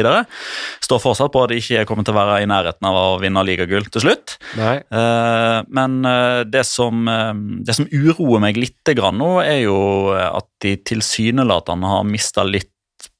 Står 0.86 1.02
fortsatt 1.04 1.34
på 1.34 1.44
at 1.44 1.52
de 1.52 1.60
ikke 1.62 1.86
kommer 1.90 2.08
til 2.08 2.16
å 2.16 2.20
være 2.20 2.44
i 2.44 2.50
nærheten 2.50 2.90
av 2.90 3.00
å 3.00 3.18
vinne 3.22 3.44
ligagull 3.46 3.88
til 3.92 4.06
slutt. 4.06 4.38
Nei. 4.60 4.78
Eh, 4.84 5.60
men 5.76 6.00
eh, 6.10 6.44
det 6.48 6.66
som, 6.70 7.08
eh, 7.12 7.34
det 7.68 7.78
som 7.78 7.90
uroer 7.92 8.44
meg 8.44 8.60
litt 8.62 8.96
nå, 8.96 9.32
er 9.42 9.66
jo 9.66 9.78
at 10.14 10.48
de 10.62 10.76
tilsynelatende 10.86 11.90
har 11.90 12.08
mista 12.08 12.46
litt 12.46 12.72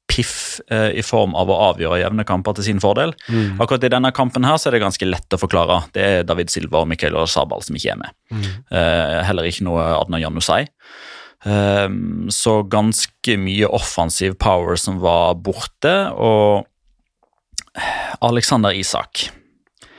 piff 0.06 0.60
eh, 0.70 0.90
i 0.98 1.02
form 1.02 1.34
av 1.36 1.50
å 1.50 1.56
avgjøre 1.70 1.98
jevne 2.00 2.24
kamper 2.28 2.56
til 2.56 2.68
sin 2.68 2.82
fordel. 2.82 3.12
Mm. 3.28 3.58
Akkurat 3.62 3.84
i 3.84 3.90
denne 3.92 4.12
kampen 4.14 4.46
her 4.46 4.58
så 4.60 4.70
er 4.70 4.76
det 4.76 4.84
ganske 4.84 5.08
lett 5.08 5.34
å 5.34 5.40
forklare. 5.40 5.80
Det 5.94 6.04
er 6.04 6.28
David 6.28 6.52
Silva 6.52 6.84
og 6.84 6.90
Mikael 6.90 7.18
Sabal 7.30 7.64
som 7.66 7.78
ikke 7.78 7.92
er 7.96 8.00
med. 8.00 8.14
Mm. 8.30 8.46
Eh, 8.70 9.18
heller 9.26 9.50
ikke 9.50 9.66
noe 9.66 9.84
Adnan 9.96 10.22
Janusai. 10.22 10.64
Eh, 11.46 11.88
så 12.34 12.54
ganske 12.66 13.36
mye 13.38 13.68
offensiv 13.70 14.34
power 14.42 14.78
som 14.80 14.98
var 15.02 15.36
borte, 15.38 15.94
og 16.12 16.66
Alexander 18.24 18.74
Isak. 18.74 19.28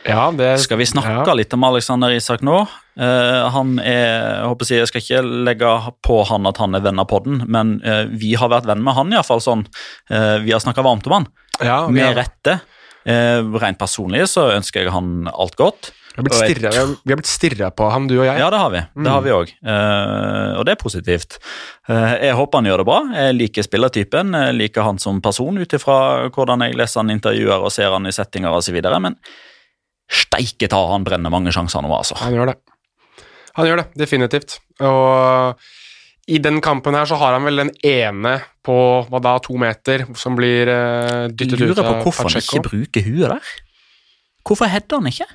Ja, 0.08 0.32
det 0.32 0.60
Skal 0.64 0.80
vi 0.80 0.88
snakke 0.88 1.26
ja. 1.28 1.36
litt 1.36 1.54
om 1.54 1.66
Alexander 1.68 2.14
Isak 2.16 2.44
nå? 2.46 2.62
Uh, 2.98 3.44
han 3.54 3.76
er, 3.78 4.40
jeg 4.40 4.46
håper 4.50 4.70
jeg, 4.72 4.80
jeg 4.82 4.90
skal 4.90 5.04
ikke 5.04 5.20
legge 5.46 5.74
på 6.06 6.22
han 6.26 6.50
at 6.50 6.62
han 6.62 6.78
er 6.78 6.86
venn 6.86 7.02
av 7.04 7.10
podden, 7.12 7.44
men 7.46 7.76
uh, 7.84 8.08
vi 8.10 8.32
har 8.40 8.50
vært 8.50 8.66
venn 8.70 8.82
med 8.86 8.96
han 8.98 9.12
iallfall 9.14 9.44
sånn. 9.44 9.68
Uh, 10.10 10.40
vi 10.46 10.56
har 10.56 10.64
snakka 10.64 10.86
varmt 10.86 11.06
om 11.10 11.20
han, 11.20 11.30
Ja, 11.62 11.84
med 11.92 12.18
rette. 12.18 12.60
Rent 13.08 13.78
personlig 13.80 14.26
så 14.28 14.50
ønsker 14.52 14.84
jeg 14.84 14.92
han 14.92 15.30
alt 15.32 15.54
godt. 15.56 15.94
Vi 16.18 16.24
har 16.24 16.26
blitt 16.26 17.28
stirret- 17.28 17.28
stirra 17.30 17.68
på 17.70 17.88
ham, 17.94 18.08
du 18.10 18.16
og 18.18 18.26
jeg. 18.26 18.40
Ja, 18.42 18.50
det 18.50 18.58
har 18.58 18.72
vi. 18.74 18.80
Det 19.04 19.12
har 19.14 19.22
vi 19.22 19.34
òg. 19.36 19.52
og 20.58 20.64
det 20.66 20.74
er 20.74 20.80
positivt. 20.82 21.38
Uh, 21.88 22.16
jeg 22.18 22.34
håper 22.34 22.58
han 22.58 22.70
gjør 22.72 22.82
det 22.82 22.88
bra. 22.90 22.98
Jeg 23.14 23.36
liker 23.38 23.68
spillertypen. 23.68 24.34
Jeg 24.34 24.56
liker 24.58 24.88
han 24.88 24.98
som 24.98 25.22
person 25.22 25.62
ut 25.62 25.76
ifra 25.78 25.98
hvordan 26.34 26.66
jeg 26.66 26.78
leser 26.80 27.04
han 27.04 27.14
intervjuer 27.14 27.62
og 27.62 27.70
ser 27.76 27.94
han 27.94 28.10
i 28.10 28.16
settinger 28.16 28.50
osv. 28.58 28.80
Men 28.98 29.20
steike 30.10 30.72
ta, 30.74 30.82
han 30.90 31.06
brenner 31.06 31.34
mange 31.34 31.54
sjanser 31.54 31.86
nå, 31.86 31.94
altså. 31.94 32.18
Han 32.24 32.34
gjør 32.34 32.54
det. 32.54 32.58
Han 33.62 33.70
gjør 33.70 33.84
det, 33.84 33.88
definitivt. 34.02 34.60
Og 34.82 35.70
i 36.34 36.42
den 36.42 36.62
kampen 36.66 36.98
her 36.98 37.06
så 37.06 37.22
har 37.22 37.38
han 37.38 37.46
vel 37.46 37.62
den 37.62 37.74
ene 37.86 38.40
på 38.66 38.76
hva 39.06 39.22
da, 39.22 39.38
to 39.44 39.54
meter, 39.62 40.08
som 40.18 40.36
blir 40.38 40.66
uh, 40.66 41.28
dyttet 41.30 41.62
ut 41.62 41.68
Lurer 41.70 41.84
på 41.84 41.92
av 41.94 42.06
hvorfor 42.08 42.32
han 42.34 42.42
ikke 42.42 42.66
bruker 42.66 43.06
huet 43.06 43.30
der. 43.38 43.58
Hvorfor 44.48 44.74
header 44.74 44.98
han 44.98 45.14
ikke? 45.14 45.30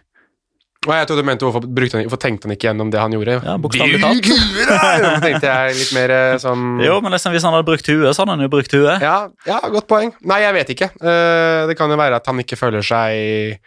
Og 0.83 0.91
jeg 0.97 1.07
trodde 1.07 1.23
du 1.23 1.27
mente 1.29 1.47
hvorfor, 1.47 1.63
han, 1.63 2.07
hvorfor 2.09 2.19
tenkte 2.19 2.49
han 2.49 2.57
ikke 2.57 2.67
gjennom 2.67 2.89
det 2.91 2.99
han 2.99 3.13
gjorde? 3.15 3.37
Ja, 3.47 3.53
bokstavelig 3.63 4.01
talt. 4.03 4.27
Hvorfor 4.27 5.21
tenkte 5.23 5.53
jeg 5.53 5.77
litt 5.79 5.93
mer 5.95 6.15
sånn 6.43 6.65
Jo, 6.83 6.97
men 7.05 7.15
liksom, 7.15 7.35
Hvis 7.37 7.47
han 7.47 7.55
hadde 7.55 7.69
brukt 7.69 7.87
huet, 7.87 8.09
så 8.11 8.25
hadde 8.25 8.35
han 8.35 8.43
jo 8.43 8.51
brukt 8.51 8.75
huet. 8.75 9.05
Ja, 9.05 9.19
ja, 9.47 9.61
godt 9.71 9.87
poeng. 9.91 10.11
Nei, 10.27 10.41
jeg 10.43 10.57
vet 10.57 10.73
ikke. 10.75 10.89
Uh, 10.99 11.71
det 11.71 11.77
kan 11.79 11.93
jo 11.93 11.99
være 12.01 12.19
at 12.19 12.27
han 12.27 12.43
ikke 12.43 12.59
føler 12.59 12.83
seg 12.87 13.61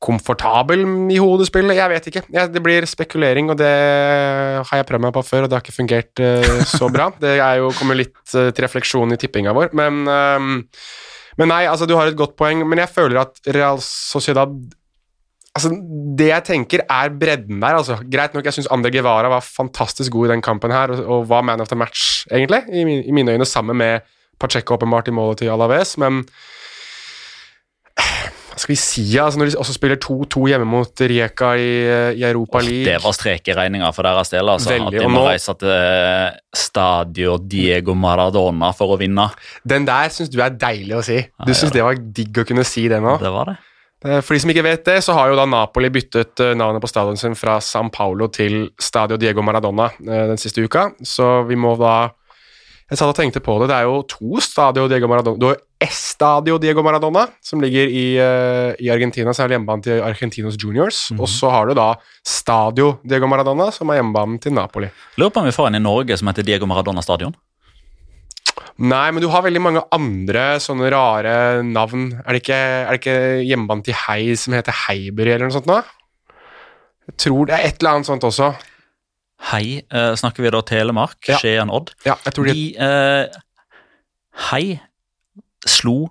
komfortabel 0.00 0.82
i 1.12 1.20
hodespillet. 1.20 1.76
Jeg 1.76 1.92
vet 1.92 2.10
ikke. 2.10 2.24
Ja, 2.34 2.48
det 2.50 2.64
blir 2.64 2.88
spekulering, 2.88 3.52
og 3.52 3.60
det 3.60 3.70
har 3.70 4.80
jeg 4.80 4.88
prøvd 4.88 5.04
meg 5.06 5.14
på 5.14 5.22
før, 5.28 5.44
og 5.44 5.52
det 5.52 5.58
har 5.58 5.62
ikke 5.62 5.76
fungert 5.76 6.24
uh, 6.24 6.64
så 6.66 6.90
bra. 6.90 7.12
Det 7.22 7.36
er 7.36 7.60
jo, 7.60 7.70
kommer 7.78 8.00
litt 8.00 8.18
uh, 8.34 8.48
til 8.50 8.66
refleksjon 8.66 9.14
i 9.14 9.20
tippinga 9.20 9.54
vår, 9.54 9.70
men 9.76 10.02
Men 11.38 11.48
nei, 11.48 11.62
altså, 11.70 11.86
du 11.88 11.94
har 11.96 12.10
et 12.10 12.18
godt 12.18 12.34
poeng, 12.36 12.66
men 12.68 12.82
jeg 12.82 12.90
føler 12.92 13.22
at 13.22 13.38
Real 13.54 13.78
Sociedad 13.80 14.50
Altså, 15.56 15.70
Det 16.16 16.28
jeg 16.28 16.44
tenker, 16.46 16.84
er 16.88 17.08
bredden 17.20 17.60
der. 17.60 17.74
altså. 17.80 17.96
Greit 18.12 18.34
nok, 18.34 18.44
jeg 18.44 18.52
syns 18.54 18.68
Ander 18.70 18.90
Guevara 18.94 19.28
var 19.28 19.40
fantastisk 19.42 20.12
god 20.12 20.28
i 20.28 20.32
den 20.34 20.42
kampen 20.42 20.70
her, 20.70 20.92
og, 20.94 21.04
og 21.06 21.28
var 21.28 21.42
man 21.42 21.60
of 21.60 21.68
the 21.68 21.76
match, 21.76 22.24
egentlig, 22.30 22.62
i, 22.72 22.84
min, 22.84 23.02
i 23.04 23.10
mine 23.12 23.32
øyne, 23.34 23.44
sammen 23.44 23.76
med 23.76 24.00
Pacheco 24.40 24.74
åpenbart 24.78 25.08
i 25.08 25.10
målet 25.10 25.38
til 25.42 25.50
Alaves, 25.52 25.96
men 25.98 26.22
hva 28.50 28.58
skal 28.58 28.72
vi 28.74 28.78
si, 28.80 29.02
altså 29.20 29.38
når 29.40 29.50
de 29.52 29.58
også 29.62 29.72
spiller 29.76 29.96
2-2 30.02 30.40
hjemme 30.50 30.66
mot 30.68 31.00
Rijeka 31.00 31.52
i, 31.56 31.68
i 32.18 32.24
Europa 32.26 32.60
League 32.64 32.84
det 32.88 32.96
var 33.04 33.14
strek 33.16 33.48
i 33.48 33.54
regninga 33.56 33.88
for 33.96 34.04
deres 34.04 34.32
del. 34.32 34.48
Altså, 34.52 34.72
Veldig, 34.74 34.98
at 34.98 35.04
de 35.04 35.08
må 35.08 35.20
nå- 35.22 35.28
reise 35.30 35.54
til 35.60 36.34
Stadio 36.60 37.36
Diego 37.38 37.94
Maradona 37.96 38.72
for 38.76 38.96
å 38.96 38.98
vinne. 39.00 39.28
Den 39.64 39.86
der 39.88 40.10
syns 40.12 40.32
du 40.34 40.40
er 40.44 40.50
deilig 40.60 40.96
å 40.98 41.02
si. 41.06 41.20
Du 41.46 41.52
Ja, 41.52 41.56
syns 41.56 41.72
det 41.72 41.84
var 41.86 41.94
digg 42.00 42.42
å 42.42 42.44
kunne 42.48 42.64
si 42.68 42.88
det 42.90 43.00
nå. 43.04 43.16
Det 43.22 43.32
var 43.32 43.52
det. 43.52 43.56
Eh, 44.04 44.20
For 44.24 44.32
de 44.34 44.40
som 44.40 44.50
ikke 44.52 44.64
vet 44.64 44.84
det, 44.88 44.98
så 45.04 45.12
har 45.16 45.28
jo 45.28 45.36
da 45.36 45.44
Napoli 45.48 45.90
byttet 45.92 46.40
eh, 46.40 46.54
navnet 46.56 46.80
på 46.80 46.88
stadionet 46.88 47.20
sin 47.20 47.34
fra 47.36 47.58
San 47.60 47.90
Paolo 47.92 48.28
til 48.32 48.70
Stadio 48.80 49.18
Diego 49.20 49.42
Maradona 49.44 49.90
eh, 50.00 50.26
den 50.32 50.40
siste 50.40 50.64
uka, 50.64 50.90
så 51.04 51.42
vi 51.48 51.56
må 51.60 51.76
da 51.80 52.10
Jeg 52.90 52.98
satt 52.98 53.06
og 53.12 53.14
tenkte 53.14 53.38
på 53.38 53.54
det, 53.60 53.68
det 53.70 53.76
er 53.76 53.84
jo 53.86 54.00
to 54.10 54.40
Stadio 54.42 54.88
Diego 54.90 55.06
Maradona 55.06 55.38
Du 55.38 55.44
har 55.46 55.60
Estadio 55.80 56.56
Diego 56.58 56.82
Maradona, 56.82 57.22
som 57.40 57.60
ligger 57.62 57.86
i, 57.88 58.06
i 58.84 58.88
Argentina, 58.92 59.32
så 59.32 59.44
er 59.44 59.48
det 59.48 59.54
hjemmebanen 59.56 59.84
til 59.86 60.02
Argentinos 60.04 60.58
Juniors, 60.60 61.06
Mhm. 61.12 61.20
og 61.22 61.28
så 61.30 61.48
har 61.54 61.66
du 61.70 61.74
da 61.78 61.94
Stadio 62.26 62.98
Diego 63.06 63.26
Maradona, 63.30 63.70
som 63.72 63.88
er 63.88 64.00
hjemmebanen 64.00 64.40
til 64.42 64.52
Napoli. 64.52 64.90
Lurer 65.16 65.30
på 65.32 65.40
om 65.40 65.46
vi 65.48 65.54
får 65.56 65.70
en 65.70 65.78
i 65.78 65.84
Norge 65.86 66.18
som 66.18 66.28
heter 66.28 66.42
Diego 66.44 66.66
Maradona 66.66 67.00
stadion. 67.00 67.32
Nei, 68.80 69.10
men 69.12 69.20
du 69.20 69.28
har 69.28 69.42
veldig 69.44 69.60
mange 69.60 69.82
andre 69.92 70.56
sånne 70.62 70.88
rare 70.92 71.62
navn. 71.66 72.14
Er 72.24 72.32
det 72.32 72.40
ikke, 72.40 72.56
er 72.56 72.88
det 72.94 73.00
ikke 73.02 73.16
hjemmebanen 73.44 73.84
til 73.84 73.92
Hei 74.06 74.32
som 74.40 74.54
heter 74.56 74.72
Heiberg 74.86 75.34
eller 75.34 75.46
noe 75.50 75.56
sånt 75.58 75.68
nå? 75.68 75.82
Jeg 77.10 77.14
tror 77.20 77.46
det 77.50 77.54
er 77.58 77.64
et 77.68 77.76
eller 77.82 77.92
annet 77.98 78.08
sånt 78.08 78.24
også. 78.24 78.48
Hei, 79.50 79.82
uh, 79.92 80.14
snakker 80.16 80.42
vi 80.44 80.50
da 80.52 80.60
Telemark, 80.64 81.28
Ja. 81.28 81.38
Skien, 81.40 81.70
Odd. 81.72 81.90
Ja, 82.06 82.14
jeg 82.24 82.32
tror 82.36 82.44
de, 82.48 82.52
De, 82.56 82.64
eh, 82.76 83.26
hei 84.50 84.80
slo 85.68 86.10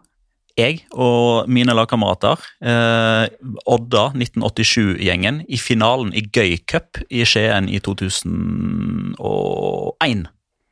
jeg 0.59 0.83
og 0.91 1.47
mine 1.49 1.73
lagkamerater 1.73 2.37
eh, 2.61 3.27
Odda 3.69 4.11
1987-gjengen 4.11 5.43
i 5.47 5.57
finalen 5.61 6.13
i 6.13 6.21
Gøy 6.27 6.57
Cup 6.67 6.97
i 7.09 7.23
Skien 7.25 7.69
i 7.71 7.79
2001. 7.79 10.27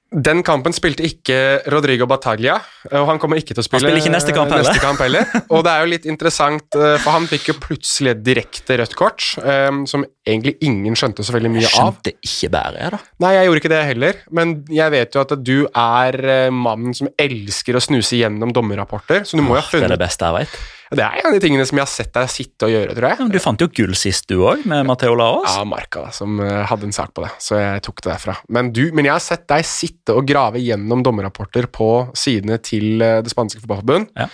Den 0.08 0.40
kampen 0.40 0.72
spilte 0.72 1.04
ikke 1.04 1.36
Rodrigo 1.68 2.06
Bataglia, 2.08 2.54
og 2.94 3.10
han 3.10 3.18
kommer 3.20 3.42
ikke 3.42 3.52
til 3.52 3.60
å 3.60 3.66
spille 3.66 3.92
ikke 4.00 4.12
neste 4.14 4.32
kamp 4.32 4.54
heller. 4.54 4.70
neste 4.72 4.80
kamp 4.80 5.02
heller. 5.04 5.26
Og 5.54 5.66
det 5.68 5.74
er 5.74 5.84
jo 5.84 5.90
litt 5.92 6.08
interessant, 6.08 6.78
eh, 6.80 6.96
for 7.04 7.12
han 7.12 7.28
fikk 7.28 7.50
jo 7.52 7.56
plutselig 7.60 8.14
et 8.14 8.22
direkte 8.24 8.78
rødt 8.80 8.96
kort, 8.96 9.26
eh, 9.44 9.68
som 9.92 10.06
egentlig 10.24 10.56
ingen 10.64 10.96
skjønte 10.96 11.26
så 11.28 11.36
veldig 11.36 11.52
mye 11.52 11.66
Jeg 11.66 11.74
av. 11.76 11.92
skjønte 11.92 12.16
ikke 12.24 12.52
bæret, 12.56 12.80
jeg, 12.86 12.96
da. 12.96 13.02
Nei, 13.26 13.34
jeg 13.36 13.50
gjorde 13.50 13.64
ikke 13.66 13.74
det 13.76 13.84
heller, 13.92 14.24
men 14.40 14.56
jeg 14.80 14.96
vet 14.96 15.20
jo 15.20 15.26
at 15.26 15.36
du 15.44 15.58
er 15.68 16.20
eh, 16.38 16.48
mannen 16.56 16.96
som 16.96 17.12
elsker 17.20 17.76
å 17.76 17.84
snuse 17.84 18.22
gjennom 18.24 18.56
dommerrapporter, 18.56 19.28
så 19.28 19.36
du 19.36 19.44
må 19.44 19.58
jo 19.58 19.62
ha 19.66 19.68
funnet 19.68 19.90
Det 19.90 19.92
er 19.92 19.98
det 19.98 20.06
beste 20.08 20.32
jeg 20.32 20.40
vet. 20.46 20.60
Det 20.92 21.04
er 21.04 21.20
en 21.20 21.30
av 21.30 21.36
de 21.36 21.42
tingene 21.44 21.66
som 21.68 21.80
jeg 21.80 21.84
har 21.84 21.92
sett 21.92 22.14
deg 22.16 22.30
sitte 22.32 22.68
og 22.68 22.72
gjøre, 22.72 22.96
tror 22.96 23.08
jeg. 23.10 23.30
Du 23.34 23.40
fant 23.44 23.64
jo 23.64 23.68
gull 23.80 23.96
sist, 24.00 24.28
du 24.32 24.40
òg, 24.48 24.64
med 24.70 24.88
Matheo 24.88 25.18
Laos. 25.20 25.50
Ja, 25.52 25.66
Marka 25.68 26.06
da, 26.08 26.14
som 26.16 26.40
eh, 26.44 26.62
hadde 26.70 26.88
en 26.88 26.96
sak 26.96 27.12
på 27.18 27.26
det, 27.26 27.32
så 27.44 27.60
jeg 27.60 27.84
tok 27.88 28.04
det 28.04 28.14
derfra. 28.14 28.38
Men, 28.54 28.72
du, 28.76 28.86
men 28.96 29.10
jeg 29.10 29.16
har 29.18 29.24
sett 29.24 29.48
deg 29.52 29.68
sitte 29.68 30.16
og 30.16 30.28
grave 30.30 30.62
gjennom 30.64 31.04
dommerrapporter 31.06 31.68
på 31.74 31.90
sidene 32.18 32.60
til 32.64 33.04
eh, 33.04 33.20
det 33.26 33.34
spanske 33.34 33.64
fotballforbund. 33.64 34.14
Ja. 34.16 34.30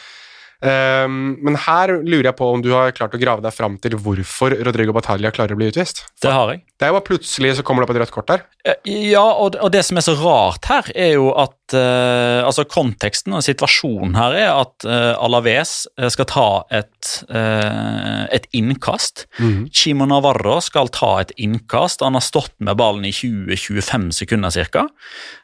Ehm, 0.63 1.35
men 1.43 1.57
her 1.59 1.91
lurer 1.99 2.29
jeg 2.29 2.37
på 2.39 2.47
om 2.55 2.61
du 2.63 2.69
har 2.71 2.93
klart 2.95 3.15
å 3.15 3.19
grave 3.19 3.43
deg 3.43 3.55
fram 3.55 3.75
til 3.83 3.97
hvorfor 3.99 4.55
Rodrigo 4.63 4.95
Bataglia 4.95 5.33
klarer 5.35 5.57
å 5.57 5.59
bli 5.59 5.67
utvist. 5.73 6.05
Det 6.23 6.31
har 6.31 6.53
jeg. 6.53 6.63
Det 6.79 6.87
er 6.87 6.91
jo 6.91 6.97
bare 6.97 7.07
plutselig 7.07 7.51
så 7.57 7.65
kommer 7.67 7.83
det 7.83 7.89
opp 7.89 7.95
et 7.95 8.01
rødt 8.03 8.13
kort 8.15 8.29
der. 8.31 8.45
Eh, 8.63 8.79
Ja, 9.13 9.23
og, 9.23 9.57
og 9.59 9.71
det 9.73 9.83
som 9.83 9.99
er 9.99 10.05
så 10.05 10.15
rart 10.19 10.67
her, 10.71 10.87
er 10.95 11.13
jo 11.17 11.31
at 11.35 11.75
uh, 11.75 12.43
altså 12.47 12.63
konteksten 12.69 13.35
og 13.35 13.43
situasjonen 13.45 14.15
her 14.17 14.35
er 14.37 14.51
at 14.51 14.85
uh, 14.87 15.13
Alaves 15.23 15.73
skal 16.13 16.27
ta 16.29 16.47
et, 16.71 17.13
uh, 17.31 18.23
et 18.33 18.47
innkast. 18.55 19.25
Chimo 19.73 20.07
Navarro 20.07 20.59
skal 20.63 20.91
ta 20.93 21.15
et 21.23 21.33
innkast. 21.41 22.03
Han 22.05 22.15
har 22.19 22.23
stått 22.23 22.55
med 22.63 22.77
ballen 22.79 23.07
i 23.07 23.13
20-25 23.15 24.11
sekunder 24.15 24.53
ca. 24.53 24.85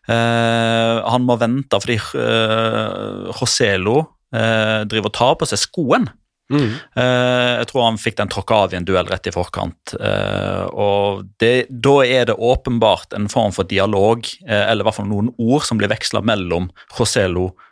han 0.09 1.25
må 1.25 1.35
vente 1.41 1.79
fordi 1.81 1.97
Joselo 3.29 3.97
eh, 4.35 4.81
driver 4.89 5.11
og 5.11 5.17
tar 5.17 5.37
på 5.39 5.49
seg 5.49 5.61
skoen. 5.61 6.09
Mm. 6.49 6.71
Eh, 6.97 7.51
jeg 7.59 7.69
tror 7.69 7.83
han 7.85 7.99
fikk 8.01 8.17
den 8.17 8.31
tråkka 8.33 8.63
av 8.65 8.73
i 8.73 8.79
en 8.79 8.87
duell 8.87 9.09
rett 9.09 9.29
i 9.29 9.33
forkant. 9.33 9.93
eh, 9.99 10.65
og 10.73 11.27
det, 11.37 11.69
Da 11.69 11.95
er 12.05 12.25
det 12.25 12.35
åpenbart 12.35 13.13
en 13.13 13.29
form 13.29 13.53
for 13.53 13.63
dialog, 13.63 14.25
eh, 14.47 14.65
eller 14.69 14.83
i 14.83 14.87
hvert 14.87 14.97
fall 14.97 15.11
noen 15.11 15.33
ord, 15.37 15.63
som 15.63 15.77
blir 15.77 15.91
veksla 15.91 16.21
mellom 16.25 16.71
Joselo 16.97 17.51
og 17.51 17.65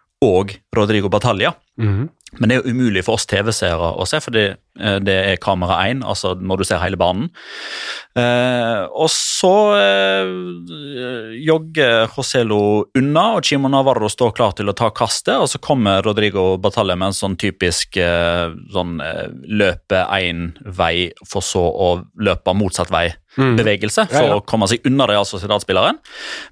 Rodrigo 0.75 1.09
Batalla. 1.09 1.53
Mhm. 1.77 2.09
Men 2.35 2.49
det 2.49 2.57
er 2.57 2.65
jo 2.65 2.73
umulig 2.75 3.05
for 3.07 3.15
oss 3.15 3.25
TV-seere 3.29 3.93
å 3.95 4.05
se, 4.05 4.19
fordi 4.19 4.41
eh, 4.51 4.97
det 4.99 5.13
er 5.15 5.39
kamera 5.39 5.77
1, 5.87 6.01
altså 6.03 6.33
når 6.35 6.59
du 6.59 6.65
ser 6.67 6.81
hele 6.83 6.99
banen. 6.99 7.29
Eh, 8.19 8.83
og 8.91 9.07
så 9.13 9.53
eh, 9.77 10.33
jogger 11.39 12.11
Joselo 12.11 12.59
unna, 12.99 13.23
og 13.37 13.47
Chimo 13.47 13.71
Navarro 13.71 14.09
står 14.11 14.35
klar 14.35 14.57
til 14.57 14.67
å 14.67 14.75
ta 14.75 14.91
kastet. 14.91 15.37
Og 15.39 15.47
så 15.47 15.61
kommer 15.63 16.03
Rodrigo 16.03 16.57
Batalja 16.59 16.97
med 16.99 17.13
en 17.13 17.17
sånn 17.21 17.39
typisk 17.39 17.95
eh, 18.01 18.51
sånn 18.75 18.99
eh, 18.99 19.31
løpe 19.47 20.03
én 20.19 20.49
vei, 20.67 21.07
for 21.31 21.45
så 21.45 21.63
å 21.63 21.93
løpe 22.19 22.57
motsatt 22.59 22.91
vei. 22.91 23.07
Mhm. 23.37 23.55
Bevegelse 23.59 24.07
for 24.09 24.21
Ja, 24.23 24.27
ja. 24.33 24.35
å 24.39 24.45
komme 24.45 24.67
seg 24.67 24.85
unna 24.85 25.07
Real 25.07 25.25
Sociedad-spilleren. 25.25 25.97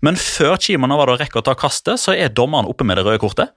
Men 0.01 0.15
før 0.15 0.57
Chimo 0.61 0.87
var 0.87 1.07
det 1.07 1.15
å 1.15 1.19
rekke 1.19 1.39
å 1.41 1.43
ta 1.43 1.55
kastet, 1.55 1.99
så 1.99 2.13
er 2.15 2.29
dommeren 2.29 2.67
oppe 2.69 2.85
med 2.85 2.97
det 2.97 3.05
røde 3.05 3.19
kortet. 3.19 3.49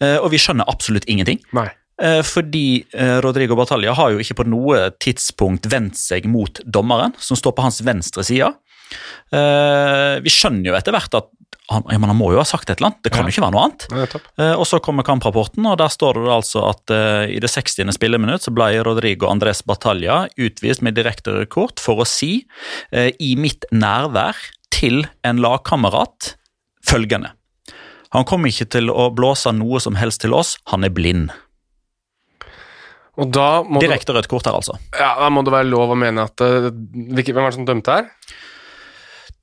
Eh, 0.00 0.16
og 0.18 0.30
vi 0.30 0.38
skjønner 0.38 0.64
absolutt 0.68 1.04
ingenting. 1.10 1.40
Nei. 1.52 1.68
Eh, 2.00 2.22
fordi 2.22 2.84
eh, 2.94 3.20
Rodrigo 3.20 3.56
Batalja 3.58 3.92
har 3.94 4.12
jo 4.12 4.18
ikke 4.22 4.36
på 4.42 4.46
noe 4.46 4.90
tidspunkt 5.02 5.66
vendt 5.66 5.96
seg 5.98 6.26
mot 6.30 6.60
dommeren, 6.64 7.14
som 7.18 7.36
står 7.36 7.52
på 7.56 7.62
hans 7.62 7.80
venstre 7.82 8.22
side. 8.22 8.52
Vi 9.30 10.30
skjønner 10.32 10.70
jo 10.70 10.76
etter 10.78 10.94
hvert 10.94 11.12
at 11.18 11.26
han, 11.70 11.84
ja, 11.92 11.98
han 12.00 12.16
må 12.16 12.30
jo 12.32 12.38
ha 12.40 12.44
sagt 12.48 12.70
et 12.70 12.78
eller 12.80 12.90
annet. 12.92 13.02
Det 13.04 13.12
kan 13.12 13.20
Ja. 13.24 13.28
jo 13.28 13.34
ikke 13.34 13.44
være 13.44 13.54
noe 13.56 13.64
annet. 13.68 14.16
Eh, 14.40 14.52
og 14.56 14.64
så 14.66 14.80
kommer 14.80 15.04
kamprapporten, 15.04 15.66
og 15.68 15.76
der 15.80 15.88
står 15.92 16.14
det 16.22 16.32
altså 16.32 16.62
at 16.70 16.90
eh, 16.94 17.34
i 17.36 17.40
det 17.44 17.50
60. 17.52 17.92
spilleminutt 17.96 18.46
så 18.46 18.52
ble 18.56 18.70
Rodrigo 18.86 19.28
Andres 19.28 19.60
Batalla 19.68 20.22
utvist 20.38 20.80
med 20.82 20.96
direkte 20.96 21.34
rekord 21.40 21.78
for 21.82 22.00
å 22.00 22.06
si 22.08 22.46
eh, 22.92 23.10
i 23.20 23.34
mitt 23.36 23.66
nærvær 23.72 24.36
til 24.72 25.06
en 25.24 25.42
lagkamerat 25.44 26.34
følgende. 26.88 27.34
Han 28.16 28.24
kommer 28.24 28.48
ikke 28.48 28.70
til 28.72 28.88
å 28.88 29.10
blåse 29.12 29.52
noe 29.52 29.80
som 29.84 29.98
helst 30.00 30.22
til 30.24 30.32
oss, 30.32 30.56
han 30.72 30.84
er 30.86 30.92
blind. 30.94 31.28
Direkte 33.18 34.14
rødt 34.14 34.28
kort 34.30 34.46
her, 34.46 34.54
altså. 34.54 34.76
ja, 34.94 35.10
da 35.18 35.28
må 35.34 35.42
det 35.42 35.50
være 35.50 35.66
lov 35.66 35.90
å 35.90 35.96
mene 35.98 36.22
at 36.28 36.38
eh, 36.44 36.68
Hvem 36.70 37.40
er 37.42 37.48
det 37.50 37.56
som 37.56 37.66
dømte 37.66 37.96
her? 37.96 38.12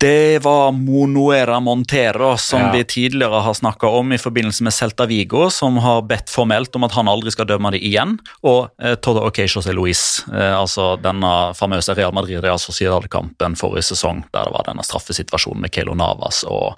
Det 0.06 0.39
var 0.44 0.72
Monoera 0.72 1.60
Montero, 1.60 2.38
som 2.38 2.60
Ja. 2.62 2.72
vi 2.72 2.84
tidligere 2.84 3.41
har 3.41 3.54
snakka 3.54 3.88
om 3.88 4.13
i 4.13 4.18
forbindelse 4.18 4.63
med 4.63 4.74
Celta 4.74 5.06
Vigo, 5.06 5.50
som 5.50 5.78
har 5.78 6.02
bedt 6.02 6.30
formelt 6.30 6.76
om 6.76 6.84
at 6.84 6.91
han 6.91 7.08
aldri 7.08 7.32
skal 7.32 7.46
dømme 7.46 7.72
det 7.72 7.82
igjen. 7.82 8.20
Og 8.44 8.70
eh, 8.80 8.94
Todo 8.96 9.24
Ocasios 9.26 9.65
Luis, 9.65 10.24
eh, 10.32 10.60
altså 10.60 11.02
denne 11.02 11.56
famøse 11.58 11.96
Real 11.98 12.13
Madrid-Real 12.13 12.60
Sociedal-kampen 12.62 13.56
forrige 13.58 13.82
sesong, 13.89 14.22
der 14.32 14.46
det 14.46 14.54
var 14.54 14.63
denne 14.68 14.86
straffesituasjonen 14.86 15.62
med 15.65 15.74
Keilo 15.74 15.96
Navas 15.96 16.44
og 16.44 16.76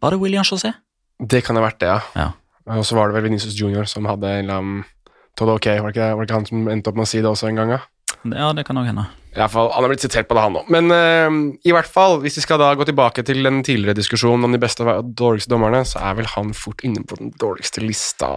Var 0.00 0.10
det 0.10 0.20
William 0.20 0.44
José? 0.44 0.72
Det 1.18 1.42
kan 1.44 1.56
ha 1.56 1.62
vært 1.66 1.80
det, 1.80 1.88
ja. 1.88 2.00
Ja. 2.14 2.30
Og 2.78 2.84
så 2.86 2.94
var 2.94 3.08
det 3.08 3.14
vel 3.16 3.26
Venicius 3.32 3.58
Junior 3.58 3.84
som 3.90 4.04
hadde 4.06 4.22
en 4.22 4.44
eller 4.44 4.54
annen 4.60 4.84
Toda 5.36 5.58
ok, 5.58 5.66
var 5.82 5.90
det, 5.90 5.96
ikke, 5.96 6.14
var 6.14 6.22
det 6.22 6.30
ikke 6.30 6.38
han 6.38 6.46
som 6.46 6.68
endte 6.68 6.88
opp 6.90 6.94
med 6.96 7.08
å 7.08 7.10
si 7.10 7.18
det 7.18 7.26
også 7.26 7.48
en 7.50 7.56
gang? 7.56 7.70
Ja? 7.70 7.80
Ja, 8.24 8.52
det 8.52 8.64
kan 8.66 8.78
òg 8.78 8.86
hende. 8.86 9.08
I 9.36 9.40
hvert 9.42 9.52
fall, 9.52 9.68
Han 9.74 9.84
har 9.84 9.92
blitt 9.92 10.00
sitert 10.06 10.28
på 10.30 10.36
det, 10.36 10.42
han 10.46 10.56
òg. 10.56 10.68
Men 10.72 10.88
uh, 10.88 11.56
i 11.68 11.72
hvert 11.76 11.90
fall, 11.92 12.18
hvis 12.24 12.38
vi 12.40 12.44
skal 12.46 12.60
da 12.62 12.70
gå 12.78 12.86
tilbake 12.88 13.24
til 13.28 13.44
den 13.44 13.60
tidligere 13.66 13.98
diskusjonen 13.98 14.48
om 14.48 14.54
de 14.56 14.60
beste 14.62 14.86
og 14.88 15.10
dårligste 15.18 15.52
dommerne, 15.52 15.82
så 15.84 16.00
er 16.08 16.16
vel 16.22 16.30
han 16.32 16.54
fort 16.56 16.80
inne 16.88 17.04
på 17.04 17.18
den 17.20 17.34
dårligste 17.36 17.84
lista. 17.84 18.30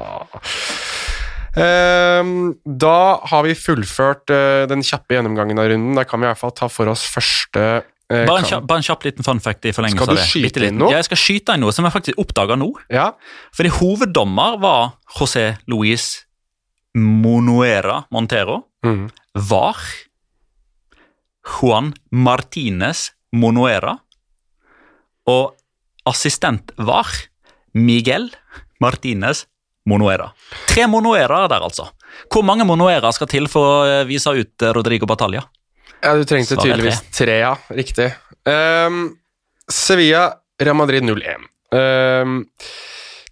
Uh, 1.56 2.52
da 2.68 2.98
har 3.32 3.46
vi 3.48 3.56
fullført 3.58 4.30
uh, 4.36 4.66
den 4.70 4.84
kjappe 4.86 5.16
gjennomgangen 5.16 5.60
av 5.60 5.72
runden. 5.72 5.96
Da 5.98 6.04
kan 6.08 6.20
vi 6.22 6.28
i 6.28 6.32
hvert 6.34 6.42
fall 6.44 6.54
ta 6.56 6.68
for 6.72 6.92
oss 6.92 7.06
første 7.10 7.64
eh, 7.80 8.26
Bare 8.28 8.44
en, 8.44 8.48
kjapp, 8.52 8.68
bare 8.70 8.84
en 8.84 8.86
kjapp 8.86 9.08
liten 9.08 9.26
fun 9.26 9.40
fact 9.44 9.66
i 9.70 9.74
forlengelse 9.76 10.04
Skal 10.04 10.14
av 10.14 10.20
det. 10.20 10.28
skyte 10.28 10.44
du 10.44 10.60
skyte 10.60 10.68
inn 10.70 10.80
noe? 10.82 10.92
Ja, 10.94 11.00
jeg 11.02 11.08
skal 11.10 11.22
skyte 11.24 11.56
inn 11.58 11.64
noe 11.66 11.74
som 11.76 11.88
jeg 11.88 11.96
faktisk 11.96 12.22
oppdaga 12.22 12.58
nå. 12.60 12.70
Ja, 12.94 13.12
Fordi 13.56 13.72
hoveddommer 13.80 14.60
var 14.62 14.84
José 15.18 15.48
Luis 15.72 16.12
Monuera 16.98 18.04
Montero. 18.14 18.64
mm. 18.86 19.04
Var 19.50 19.82
Juan 21.50 21.94
Martinez 22.12 23.10
Monoera. 23.34 23.98
Og 25.30 25.56
assistent 26.10 26.74
var 26.78 27.10
Miguel 27.78 28.30
Martinez 28.82 29.46
Monoera. 29.90 30.32
Tre 30.70 30.88
Monuera 30.88 31.46
der, 31.50 31.66
altså. 31.66 31.90
Hvor 32.30 32.46
mange 32.46 32.66
Monoera 32.68 33.12
skal 33.16 33.30
til 33.32 33.48
for 33.52 33.70
å 33.70 33.78
eh, 33.88 34.04
vise 34.10 34.34
ut 34.34 34.66
eh, 34.66 34.74
Rodrigo 34.76 35.10
Batalja? 35.10 35.46
ja 36.00 36.12
du 36.16 36.24
trengte 36.24 36.56
tydeligvis 36.56 37.02
tre, 37.12 37.42
ja. 37.42 37.54
Riktig. 37.76 38.08
Um, 38.48 39.18
Sevilla, 39.70 40.30
Real 40.62 40.78
Madrid 40.80 41.04
0-1. 41.06 41.50
Ehm, 41.76 42.44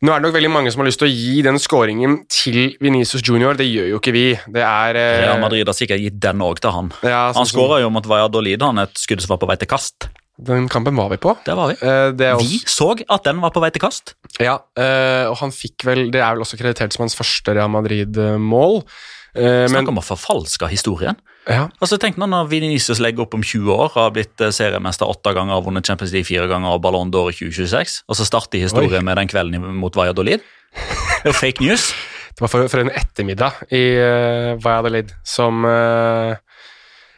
nå 0.03 0.13
er 0.13 0.19
det 0.19 0.27
nok 0.27 0.35
veldig 0.35 0.51
mange 0.53 0.71
som 0.73 0.83
har 0.83 0.89
lyst 0.89 1.01
til 1.01 1.07
å 1.09 1.13
gi 1.13 1.41
den 1.45 1.57
scoringen 1.61 2.19
til 2.29 2.75
Venezos 2.83 3.23
Junior. 3.25 3.57
Det 3.57 3.65
gjør 3.65 3.89
jo 3.95 4.01
ikke 4.01 4.13
vi. 4.13 4.27
Det 4.53 4.61
er 4.61 4.99
eh, 4.99 5.15
Real 5.25 5.41
Madrid 5.41 5.67
har 5.67 5.77
sikkert 5.77 6.03
gitt 6.03 6.19
den 6.21 6.43
òg 6.45 6.61
til 6.61 6.75
han. 6.75 6.93
ja, 7.01 7.27
sånn 7.31 7.41
Han 7.41 7.49
skåra 7.49 7.81
jo 7.81 7.89
mot 7.93 8.05
Valladolid, 8.05 8.61
han 8.61 8.83
et 8.85 8.95
skudd 9.01 9.23
som 9.25 9.33
var 9.33 9.41
på 9.41 9.49
vei 9.49 9.57
til 9.61 9.71
kast. 9.73 10.09
Den 10.37 10.67
kampen 10.69 10.93
var 10.93 11.09
vi 11.09 11.17
på. 11.17 11.33
Det 11.47 11.55
var 11.57 11.71
vi. 11.71 11.79
Eh, 11.81 12.11
det 12.13 12.29
også, 12.35 12.45
Vi 12.45 12.59
så 12.69 12.91
at 12.93 13.25
den 13.25 13.41
var 13.41 13.53
på 13.55 13.63
vei 13.63 13.71
til 13.73 13.81
kast. 13.81 14.13
Ja, 14.37 14.59
eh, 14.77 15.25
og 15.25 15.39
han 15.41 15.53
fikk 15.55 15.87
vel 15.87 16.11
Det 16.13 16.21
er 16.21 16.35
vel 16.35 16.45
også 16.45 16.59
kreditert 16.59 16.93
som 16.93 17.07
hans 17.07 17.17
første 17.17 17.55
Real 17.57 17.71
Madrid-mål. 17.73 18.83
Eh, 19.37 19.63
men 19.67 19.73
Snakk 19.75 19.91
om 19.93 20.01
å 20.01 20.05
forfalske 20.05 20.69
historien. 20.71 21.17
ja, 21.45 21.67
Altså 21.81 21.99
Tenk 22.01 22.17
nå 22.17 22.27
når 22.29 22.49
Vinicius 22.51 23.01
legger 23.03 23.25
opp 23.27 23.37
om 23.37 23.45
20 23.45 23.71
år, 23.73 23.91
har 23.95 24.11
blitt 24.15 24.41
eh, 24.41 24.53
seriemester 24.55 25.09
åtte 25.09 25.33
ganger, 25.37 25.57
har 25.59 25.65
vunnet 25.65 25.87
Champions 25.87 26.13
League 26.15 26.27
fire 26.27 26.47
ganger 26.49 26.75
og 26.75 26.83
Ballon 26.83 27.13
d'Or 27.13 27.31
i 27.31 27.37
2026, 27.37 28.01
og 28.07 28.19
så 28.19 28.27
starter 28.27 28.63
historien 28.65 29.05
med 29.05 29.19
den 29.21 29.29
kvelden 29.31 29.73
mot 29.77 29.95
Valladolid. 29.95 30.45
Det 31.23 31.31
er 31.31 31.33
jo 31.33 31.37
fake 31.37 31.63
news. 31.65 31.91
Det 32.37 32.43
var 32.43 32.51
for, 32.53 32.67
for 32.69 32.83
en 32.83 32.91
ettermiddag 32.93 33.63
i 33.73 33.83
uh, 33.97 34.51
Valladolid 34.61 35.09
som 35.25 35.65
eh, 35.65 36.37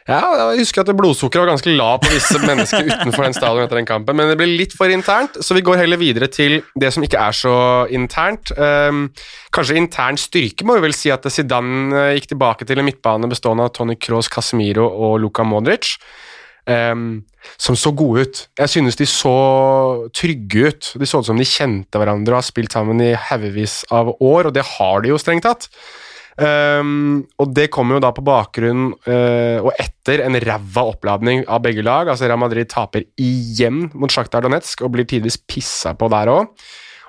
Ja, 0.10 0.24
jeg 0.56 0.64
husker 0.64 0.82
at 0.82 0.90
blodsukkeret 0.98 1.44
var 1.44 1.52
ganske 1.52 1.74
lav 1.78 2.00
på 2.02 2.10
visse 2.10 2.40
mennesker 2.42 2.88
utenfor 2.90 3.28
den 3.28 3.36
stadion 3.38 3.62
etter 3.68 3.78
den 3.78 3.90
kampen, 3.90 4.18
men 4.18 4.32
det 4.32 4.40
ble 4.40 4.48
litt 4.50 4.74
for 4.74 4.90
internt, 4.90 5.38
så 5.46 5.54
vi 5.54 5.62
går 5.66 5.84
heller 5.84 6.02
videre 6.02 6.26
til 6.34 6.64
det 6.82 6.90
som 6.96 7.06
ikke 7.06 7.22
er 7.22 7.36
så 7.38 7.54
internt. 7.94 8.50
Um, 8.58 9.04
kanskje 9.54 9.78
intern 9.78 10.18
styrke, 10.18 10.66
må 10.66 10.80
vi 10.80 10.88
vel 10.88 10.98
si 10.98 11.14
at 11.14 11.28
Zidane 11.30 11.94
eh, 11.94 12.16
gikk 12.18 12.32
tilbake 12.32 12.66
til 12.66 12.82
en 12.82 12.90
midtbane 12.90 13.30
bestående 13.30 13.70
av 13.70 13.76
Tony 13.78 14.00
Kroos, 14.02 14.32
Casemiro 14.34 14.88
og 14.90 15.20
Luka 15.22 15.46
Modric. 15.46 15.94
um, 16.70 17.22
som 17.58 17.76
så 17.78 17.92
gode 17.96 18.26
ut. 18.26 18.42
Jeg 18.60 18.70
synes 18.70 18.98
de 19.00 19.06
så 19.10 19.38
trygge 20.14 20.70
ut. 20.70 20.92
De 21.00 21.08
så 21.08 21.22
ut 21.22 21.30
som 21.30 21.40
de 21.40 21.48
kjente 21.48 21.98
hverandre 21.98 22.36
og 22.36 22.42
har 22.42 22.46
spilt 22.46 22.76
sammen 22.76 23.02
i 23.02 23.14
haugevis 23.14 23.84
av 23.94 24.12
år, 24.20 24.50
og 24.50 24.54
det 24.54 24.66
har 24.76 25.02
de 25.02 25.14
jo 25.14 25.22
strengt 25.22 25.48
tatt. 25.48 25.70
Um, 26.40 27.26
og 27.42 27.50
det 27.52 27.68
kommer 27.74 27.98
jo 27.98 28.04
da 28.04 28.14
på 28.16 28.24
bakgrunn 28.24 28.94
uh, 29.10 29.60
og 29.60 29.74
etter 29.76 30.24
en 30.24 30.38
ræva 30.40 30.86
oppladning 30.94 31.44
av 31.52 31.64
begge 31.66 31.84
lag. 31.84 32.08
altså 32.08 32.30
Real 32.30 32.40
Madrid 32.40 32.70
taper 32.72 33.04
igjen 33.20 33.90
mot 33.92 34.14
Sjaktar 34.14 34.46
Donetsk 34.46 34.86
og 34.86 34.94
blir 34.94 35.08
tidvis 35.10 35.40
pissa 35.50 35.96
på 36.00 36.08
der 36.14 36.32
òg. 36.32 36.54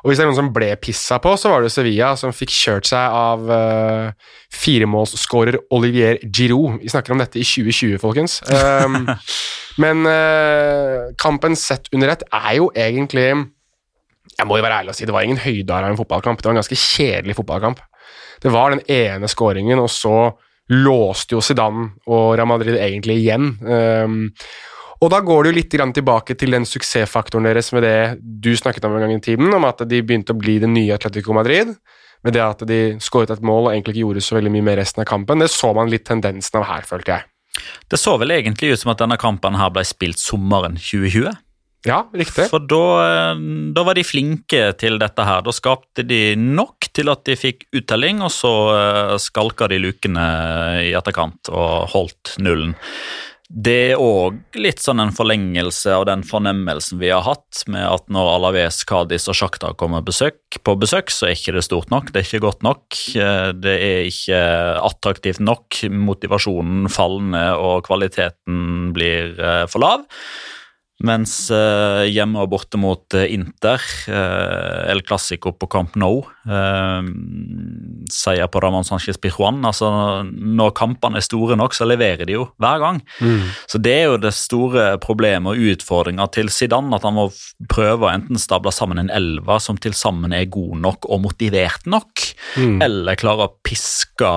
Og 0.00 0.08
hvis 0.08 0.16
det 0.16 0.24
er 0.24 0.30
noen 0.30 0.38
som 0.38 0.52
ble 0.54 0.70
pissa 0.80 1.18
på, 1.20 1.34
så 1.36 1.50
var 1.52 1.62
det 1.62 1.72
Sevilla 1.74 2.14
som 2.16 2.32
fikk 2.32 2.52
kjørt 2.56 2.88
seg 2.88 3.16
av 3.20 3.44
uh, 3.52 4.30
firemålsskårer 4.56 5.58
Olivier 5.76 6.16
Giroud. 6.24 6.80
Vi 6.80 6.92
snakker 6.92 7.12
om 7.12 7.20
dette 7.20 7.36
i 7.36 7.44
2020, 7.44 7.98
folkens. 8.00 8.38
Um, 8.48 9.04
men 9.84 10.08
uh, 10.08 11.12
kampen 11.20 11.58
sett 11.58 11.92
under 11.92 12.14
ett 12.14 12.24
er 12.32 12.54
jo 12.56 12.70
egentlig 12.72 13.28
Jeg 14.38 14.48
må 14.48 14.56
jo 14.56 14.64
være 14.64 14.80
ærlig 14.80 14.94
og 14.94 14.96
si 14.96 15.06
det 15.08 15.12
var 15.12 15.26
ingen 15.26 15.42
høyde 15.42 15.76
av 15.76 15.84
en 15.84 16.00
fotballkamp. 16.00 16.40
Det 16.40 16.48
var 16.48 16.56
en 16.56 16.62
ganske 16.62 16.80
kjedelig 16.80 17.36
fotballkamp. 17.36 17.84
Det 18.40 18.52
var 18.52 18.74
den 18.74 18.82
ene 18.88 19.28
skåringen, 19.28 19.80
og 19.82 19.90
så 19.92 20.30
låste 20.70 21.34
jo 21.36 21.42
Zidane 21.44 21.90
og 22.08 22.34
Real 22.38 22.48
Madrid 22.48 22.78
egentlig 22.78 23.18
igjen. 23.20 23.52
Um, 23.60 24.18
og 25.00 25.08
da 25.12 25.22
går 25.24 25.42
det 25.42 25.50
jo 25.50 25.56
litt 25.56 25.94
tilbake 25.96 26.36
til 26.36 26.52
den 26.52 26.66
suksessfaktoren 26.68 27.48
deres 27.48 27.72
med 27.72 27.84
det 27.86 28.20
du 28.20 28.52
snakket 28.56 28.84
om 28.84 28.96
en 28.96 29.06
gang 29.06 29.14
i 29.16 29.22
tiden, 29.24 29.48
om 29.56 29.64
at 29.64 29.80
de 29.88 30.02
begynte 30.04 30.36
å 30.36 30.40
bli 30.40 30.58
det 30.60 30.68
nye 30.68 30.94
Atletico 30.94 31.32
Madrid. 31.32 31.72
Med 32.20 32.36
det 32.36 32.42
at 32.44 32.62
de 32.68 32.80
skåret 33.00 33.32
et 33.32 33.40
mål 33.40 33.70
og 33.70 33.72
egentlig 33.72 33.94
ikke 33.94 34.04
gjorde 34.04 34.22
så 34.26 34.36
veldig 34.36 34.52
mye 34.52 34.66
med 34.66 34.76
resten 34.82 35.00
av 35.00 35.08
kampen. 35.08 35.40
Det 35.40 35.48
så 35.48 35.72
man 35.72 35.88
litt 35.88 36.04
tendensen 36.04 36.60
av 36.60 36.66
her, 36.68 36.84
følte 36.84 37.16
jeg. 37.16 37.24
Det 37.88 37.98
så 37.98 38.18
vel 38.20 38.34
egentlig 38.34 38.74
ut 38.74 38.82
som 38.82 38.92
at 38.92 39.00
denne 39.00 39.16
kampen 39.20 39.56
her 39.56 39.72
ble 39.72 39.86
spilt 39.88 40.20
sommeren 40.20 40.76
2020. 40.76 41.32
Ja, 41.88 42.02
riktig. 42.12 42.44
For 42.50 42.60
da, 42.68 42.82
eh, 43.06 43.38
da 43.72 43.84
var 43.86 43.96
de 43.96 44.04
flinke 44.04 44.66
til 44.76 44.98
dette 45.00 45.24
her. 45.24 45.40
Da 45.46 45.54
skapte 45.54 46.04
de 46.04 46.36
nok 46.36 46.90
til 46.92 47.08
at 47.08 47.24
de 47.24 47.38
fikk 47.40 47.64
uttelling, 47.80 48.20
og 48.26 48.32
så 48.34 48.52
eh, 48.74 49.16
skalka 49.22 49.68
de 49.72 49.78
lukene 49.80 50.26
i 50.84 50.92
etterkant 50.98 51.48
og 51.48 51.88
holdt 51.94 52.34
nullen. 52.44 52.76
Det 53.50 53.78
er 53.96 53.98
òg 53.98 54.36
litt 54.62 54.78
sånn 54.78 55.00
en 55.02 55.10
forlengelse 55.10 55.90
av 55.90 56.04
den 56.06 56.20
fornemmelsen 56.22 57.00
vi 57.00 57.08
har 57.10 57.24
hatt 57.26 57.64
med 57.66 57.82
at 57.82 58.04
når 58.12 58.28
Alaves, 58.36 58.84
Kadis 58.86 59.26
og 59.26 59.34
Sjakta 59.40 59.72
kommer 59.74 60.04
besøk, 60.06 60.38
på 60.62 60.76
besøk, 60.78 61.10
så 61.10 61.26
er 61.26 61.34
ikke 61.34 61.56
det 61.56 61.64
stort 61.66 61.90
nok. 61.90 62.12
Det 62.12 62.20
er 62.20 62.28
ikke 62.28 62.44
godt 62.44 62.62
nok. 62.62 62.84
eh, 63.16 63.50
Det 63.56 63.74
er 63.88 64.06
ikke 64.12 64.44
attraktivt 64.84 65.40
nok. 65.40 65.80
Motivasjonen 65.90 66.86
fallende 66.92 67.44
og 67.56 67.88
kvaliteten 67.88 68.92
blir 68.94 69.32
for 69.72 69.80
lav. 69.80 70.04
Mens 71.00 71.32
eh, 71.48 72.02
hjemme 72.12 72.42
og 72.42 72.50
borte 72.52 72.76
mot 72.76 73.14
eh, 73.16 73.30
Inter, 73.32 73.80
eh, 74.12 74.90
El 74.92 75.00
Clásico 75.06 75.54
på 75.56 75.68
Camp 75.72 75.96
Nou, 76.00 76.20
seier 78.10 78.48
på 78.50 78.60
Ramón 78.60 78.84
Sánchez 78.84 79.18
Pijuan 79.20 79.60
altså 79.68 79.90
Når 80.26 80.72
kampene 80.76 81.20
er 81.20 81.24
store 81.24 81.56
nok, 81.56 81.76
så 81.76 81.86
leverer 81.88 82.28
de 82.28 82.36
jo 82.36 82.46
hver 82.60 82.80
gang. 82.82 83.00
Mm. 83.20 83.48
Så 83.70 83.80
det 83.80 83.94
er 83.96 84.06
jo 84.10 84.20
det 84.20 84.34
store 84.36 84.86
problemet 85.00 85.54
og 85.54 85.72
utfordringa 85.72 86.26
til 86.34 86.52
Zidane, 86.52 86.92
at 86.96 87.06
han 87.06 87.16
må 87.16 87.28
prøve 87.70 88.08
å 88.08 88.12
enten 88.12 88.40
stable 88.40 88.72
sammen 88.74 89.00
en 89.00 89.12
elver 89.14 89.60
som 89.62 89.80
til 89.80 89.96
sammen 89.96 90.34
er 90.36 90.50
god 90.52 90.76
nok 90.84 91.08
og 91.08 91.24
motivert 91.28 91.88
nok, 91.88 92.28
Mm. 92.56 92.80
eller 92.82 93.14
klare 93.14 93.46
å 93.46 93.52
piske 93.62 94.30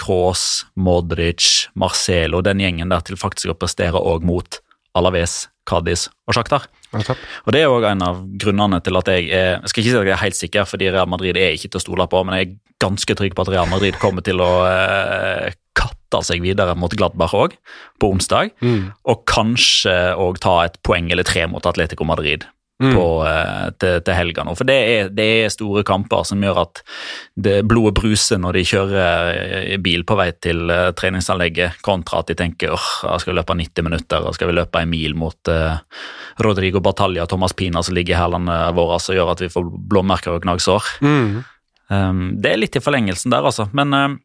Kroos, 0.00 0.64
Modric, 0.80 1.68
Marcelo, 1.76 2.40
den 2.44 2.60
gjengen 2.60 2.92
der 2.92 3.02
til 3.04 3.18
faktisk 3.20 3.52
å 3.52 3.56
prestere 3.58 4.00
òg 4.00 4.24
mot 4.24 4.61
Alaves, 4.98 5.48
Cádiz 5.68 6.08
og. 6.28 6.68
Nettopp. 6.92 7.20
Og 7.46 7.54
Det 7.54 7.62
er 7.62 7.72
òg 7.72 7.86
en 7.88 8.04
av 8.04 8.20
grunnene 8.36 8.82
til 8.84 8.98
at 9.00 9.08
jeg 9.08 9.30
er 9.32 9.50
jeg 9.62 9.70
skal 9.70 9.82
ikke 9.82 9.92
si 9.92 9.96
at 9.96 10.08
jeg 10.10 10.12
er 10.12 10.24
helt 10.26 10.38
sikker, 10.38 10.68
fordi 10.68 10.90
Real 10.92 11.08
Madrid 11.08 11.38
er 11.40 11.56
ikke 11.56 11.70
til 11.72 11.80
å 11.80 11.84
stole 11.86 12.06
på, 12.06 12.20
men 12.24 12.36
jeg 12.36 12.48
er 12.48 12.56
ganske 12.82 13.16
trygg 13.16 13.36
på 13.36 13.46
at 13.46 13.52
Real 13.54 13.70
Madrid 13.70 13.96
kommer 14.02 14.24
til 14.26 14.42
å 14.44 14.50
eh, 14.68 15.54
katte 15.78 16.20
seg 16.26 16.42
videre 16.44 16.74
mot 16.76 16.92
Gladbach 16.92 17.32
òg, 17.32 17.56
på 17.96 18.10
onsdag. 18.12 18.52
Mm. 18.60 18.90
Og 19.08 19.24
kanskje 19.30 19.94
òg 20.20 20.42
ta 20.44 20.58
et 20.66 20.76
poeng 20.84 21.08
eller 21.14 21.24
tre 21.24 21.46
mot 21.48 21.64
Atletico 21.64 22.04
Madrid 22.04 22.44
Mm. 22.82 22.94
på, 22.96 23.06
eh, 23.26 23.66
til, 23.78 24.00
til 24.02 24.16
helga 24.16 24.44
nå. 24.46 24.54
For 24.58 24.66
det 24.66 24.76
er, 24.90 25.10
det 25.14 25.26
er 25.44 25.52
store 25.54 25.84
kamper 25.86 26.24
som 26.26 26.42
gjør 26.42 26.62
at 26.64 26.82
det 27.38 27.60
blodet 27.70 27.94
bruser 28.00 28.40
når 28.42 28.58
de 28.58 28.64
kjører 28.66 29.30
eh, 29.30 29.76
bil 29.82 30.02
på 30.08 30.16
vei 30.18 30.28
til 30.42 30.66
eh, 30.72 30.90
treningsanlegget, 30.98 31.78
kontra 31.86 32.22
at 32.22 32.32
de 32.32 32.38
tenker 32.38 32.74
åh, 32.74 32.88
jeg 33.06 33.24
skal 33.24 33.38
løpe 33.38 33.56
90 33.58 33.86
minutter 33.86 34.26
og 34.26 34.34
skal 34.34 34.50
vi 34.50 34.58
løpe 34.58 34.82
en 34.82 34.90
mil 34.92 35.14
mot 35.18 35.50
uh, 35.52 35.78
Rodrigo 36.42 36.82
Batalja 36.82 37.24
og 37.24 37.30
Thomas 37.30 37.54
Pina 37.56 37.82
som 37.86 37.94
ligger 37.96 38.16
i 38.16 38.20
hælene 38.20 38.58
våre 38.76 38.98
og 38.98 39.16
gjør 39.16 39.32
at 39.34 39.44
vi 39.44 39.50
får 39.52 39.68
blåmerker 39.92 40.34
og 40.34 40.42
gnagsår. 40.44 40.90
Mm. 41.04 41.42
Um, 41.92 42.22
det 42.42 42.50
er 42.50 42.60
litt 42.60 42.78
i 42.78 42.82
forlengelsen 42.82 43.32
der, 43.34 43.46
altså. 43.46 43.68
Men 43.76 43.94
um, 43.94 44.18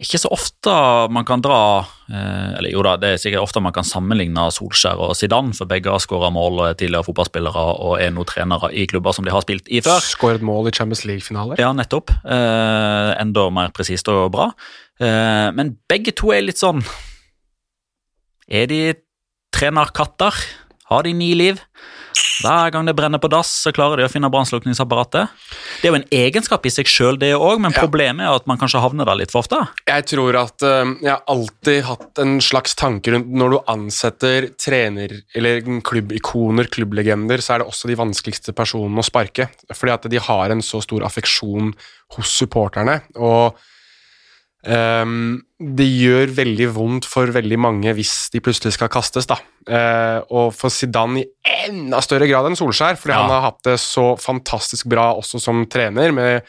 ikke 0.00 0.18
så 0.20 0.30
ofte 0.32 0.72
man 1.12 1.26
kan 1.28 1.42
dra 1.44 1.84
eh, 2.08 2.56
Eller 2.56 2.72
jo 2.72 2.80
da, 2.84 2.94
det 3.00 3.10
er 3.14 3.20
sikkert 3.20 3.44
ofte 3.44 3.60
man 3.62 3.74
kan 3.76 3.86
sammenligne 3.86 4.46
Solskjær 4.54 5.00
og 5.04 5.12
Zidane, 5.18 5.52
for 5.56 5.68
begge 5.68 5.92
har 5.92 6.00
skåra 6.02 6.30
mål 6.32 6.62
og 6.62 6.64
er 6.70 6.78
tidligere 6.80 7.06
fotballspillere 7.10 7.64
og 7.84 7.98
er 8.00 8.14
nå 8.14 8.24
trenere 8.28 8.72
i 8.72 8.86
klubber 8.90 9.16
som 9.16 9.26
de 9.26 9.34
har 9.34 9.44
spilt 9.44 9.68
i 9.68 9.82
før. 9.84 10.00
Skåret 10.04 10.44
mål 10.46 10.70
i 10.70 10.74
Champions 10.76 11.04
League-finaler. 11.08 11.60
Ja, 11.60 11.74
nettopp. 11.76 12.14
Eh, 12.24 13.12
enda 13.20 13.46
mer 13.52 13.74
presist 13.76 14.08
og 14.12 14.30
bra. 14.34 14.50
Eh, 15.00 15.48
men 15.56 15.76
begge 15.90 16.16
to 16.16 16.32
er 16.36 16.44
litt 16.44 16.60
sånn 16.60 16.82
Er 18.50 18.66
de 18.68 18.82
trenerkatter? 19.54 20.34
Har 20.90 21.04
de 21.06 21.12
ni 21.14 21.34
liv? 21.38 21.60
Hver 22.40 22.72
gang 22.72 22.86
det 22.88 22.94
brenner 22.96 23.20
på 23.20 23.28
dass, 23.32 23.50
så 23.64 23.72
klarer 23.74 24.00
de 24.00 24.06
å 24.06 24.10
finne 24.10 24.30
brannslukningsapparatet. 24.32 25.32
Det 25.80 25.88
er 25.88 25.92
jo 25.92 25.98
en 25.98 26.06
egenskap 26.14 26.64
i 26.64 26.72
seg 26.72 26.88
sjøl, 26.88 27.18
det 27.20 27.34
òg, 27.36 27.60
men 27.62 27.74
problemet 27.76 28.24
er 28.24 28.36
at 28.38 28.48
man 28.48 28.60
kanskje 28.60 28.80
havner 28.80 29.08
der 29.08 29.18
litt 29.20 29.32
for 29.32 29.44
ofte. 29.44 29.60
Jeg 29.88 30.06
tror 30.08 30.38
at 30.40 30.64
uh, 30.64 30.94
jeg 31.02 31.10
har 31.12 31.24
alltid 31.30 31.82
hatt 31.88 32.22
en 32.24 32.36
slags 32.44 32.76
tanke 32.80 33.14
rundt 33.14 33.32
når 33.32 33.54
du 33.54 33.58
ansetter 33.74 34.50
trener 34.60 35.18
eller 35.36 35.60
klubbikoner, 35.86 36.70
klubblegender, 36.72 37.44
så 37.44 37.56
er 37.56 37.62
det 37.62 37.70
også 37.72 37.90
de 37.90 37.98
vanskeligste 38.00 38.56
personene 38.56 39.02
å 39.02 39.06
sparke. 39.06 39.50
Fordi 39.74 39.96
at 39.96 40.08
de 40.12 40.22
har 40.30 40.54
en 40.54 40.64
så 40.64 40.80
stor 40.84 41.04
affeksjon 41.08 41.74
hos 42.16 42.38
supporterne. 42.40 43.02
Og 43.20 43.58
ehm, 44.66 45.40
det 45.60 45.86
gjør 45.86 46.32
veldig 46.36 46.68
vondt 46.74 47.06
for 47.08 47.30
veldig 47.32 47.58
mange 47.60 47.92
hvis 47.96 48.30
de 48.32 48.40
plutselig 48.40 48.74
skal 48.76 48.88
kastes, 48.92 49.26
da. 49.28 49.36
Uh, 49.68 50.20
og 50.32 50.54
for 50.56 50.72
Zidane 50.72 51.20
i 51.20 51.26
enda 51.68 52.00
større 52.00 52.26
grad 52.30 52.48
enn 52.48 52.56
Solskjær, 52.56 52.96
fordi 52.96 53.12
Ja. 53.14 53.22
han 53.22 53.30
har 53.30 53.42
hatt 53.50 53.62
det 53.64 53.78
så 53.80 54.16
fantastisk 54.18 54.86
bra 54.88 55.14
også 55.14 55.40
som 55.40 55.66
trener, 55.66 56.12
med 56.12 56.42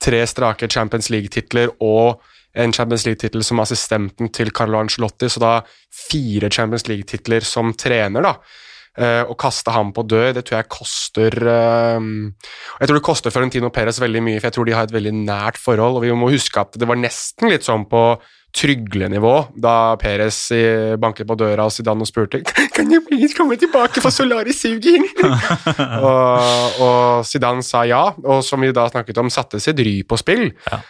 tre 0.00 0.20
strake 0.26 0.68
Champions 0.70 1.08
League-titler 1.10 1.72
og 1.80 2.20
en 2.54 2.72
Champions 2.72 3.04
League-tittel 3.06 3.42
som 3.44 3.60
assistenten 3.60 4.30
til 4.32 4.50
Carlo 4.50 4.78
Ancelotti, 4.78 5.28
så 5.28 5.40
da 5.40 5.52
fire 5.92 6.50
Champions 6.50 6.86
League-titler 6.88 7.40
som 7.44 7.72
trener, 7.74 8.22
da. 8.22 8.34
Eh, 8.98 9.22
Å 9.30 9.34
kaste 9.38 9.70
ham 9.74 9.92
på 9.94 10.02
død, 10.10 10.32
det 10.38 10.42
tror 10.48 10.58
jeg 10.58 10.70
koster 10.74 11.34
eh, 11.38 12.08
Jeg 12.80 12.88
tror 12.88 12.98
det 12.98 13.04
koster 13.06 13.34
Florentino 13.34 13.70
Perez 13.74 14.00
veldig 14.02 14.24
mye, 14.26 14.40
for 14.40 14.50
jeg 14.50 14.56
tror 14.56 14.66
de 14.68 14.74
har 14.74 14.88
et 14.88 14.96
veldig 14.96 15.14
nært 15.20 15.60
forhold, 15.60 16.00
og 16.00 16.06
vi 16.06 16.16
må 16.18 16.32
huske 16.32 16.64
at 16.64 16.74
det 16.78 16.88
var 16.88 16.98
nesten 16.98 17.52
litt 17.52 17.66
sånn 17.66 17.86
på 17.90 18.02
tryglenivå 18.56 19.32
da 19.60 19.94
Perez 20.00 20.36
eh, 20.56 20.96
banket 21.00 21.28
på 21.28 21.36
døra 21.38 21.66
hos 21.66 21.76
Zidane 21.78 22.02
og 22.02 22.08
spurte 22.08 22.40
Kan 22.74 22.90
jeg 22.90 23.04
please 23.04 23.36
komme 23.36 23.58
tilbake 23.60 24.00
for 24.02 24.14
Solaris-suging? 24.14 25.04
og, 26.08 26.80
og 26.82 27.28
Zidane 27.28 27.62
sa 27.66 27.84
ja, 27.88 28.02
og 28.24 28.40
som 28.46 28.64
vi 28.64 28.72
da 28.74 28.88
snakket 28.90 29.20
om, 29.20 29.30
satte 29.30 29.60
sitt 29.62 29.78
ry 29.84 30.00
på 30.08 30.18
spill. 30.18 30.48
Ja. 30.70 30.80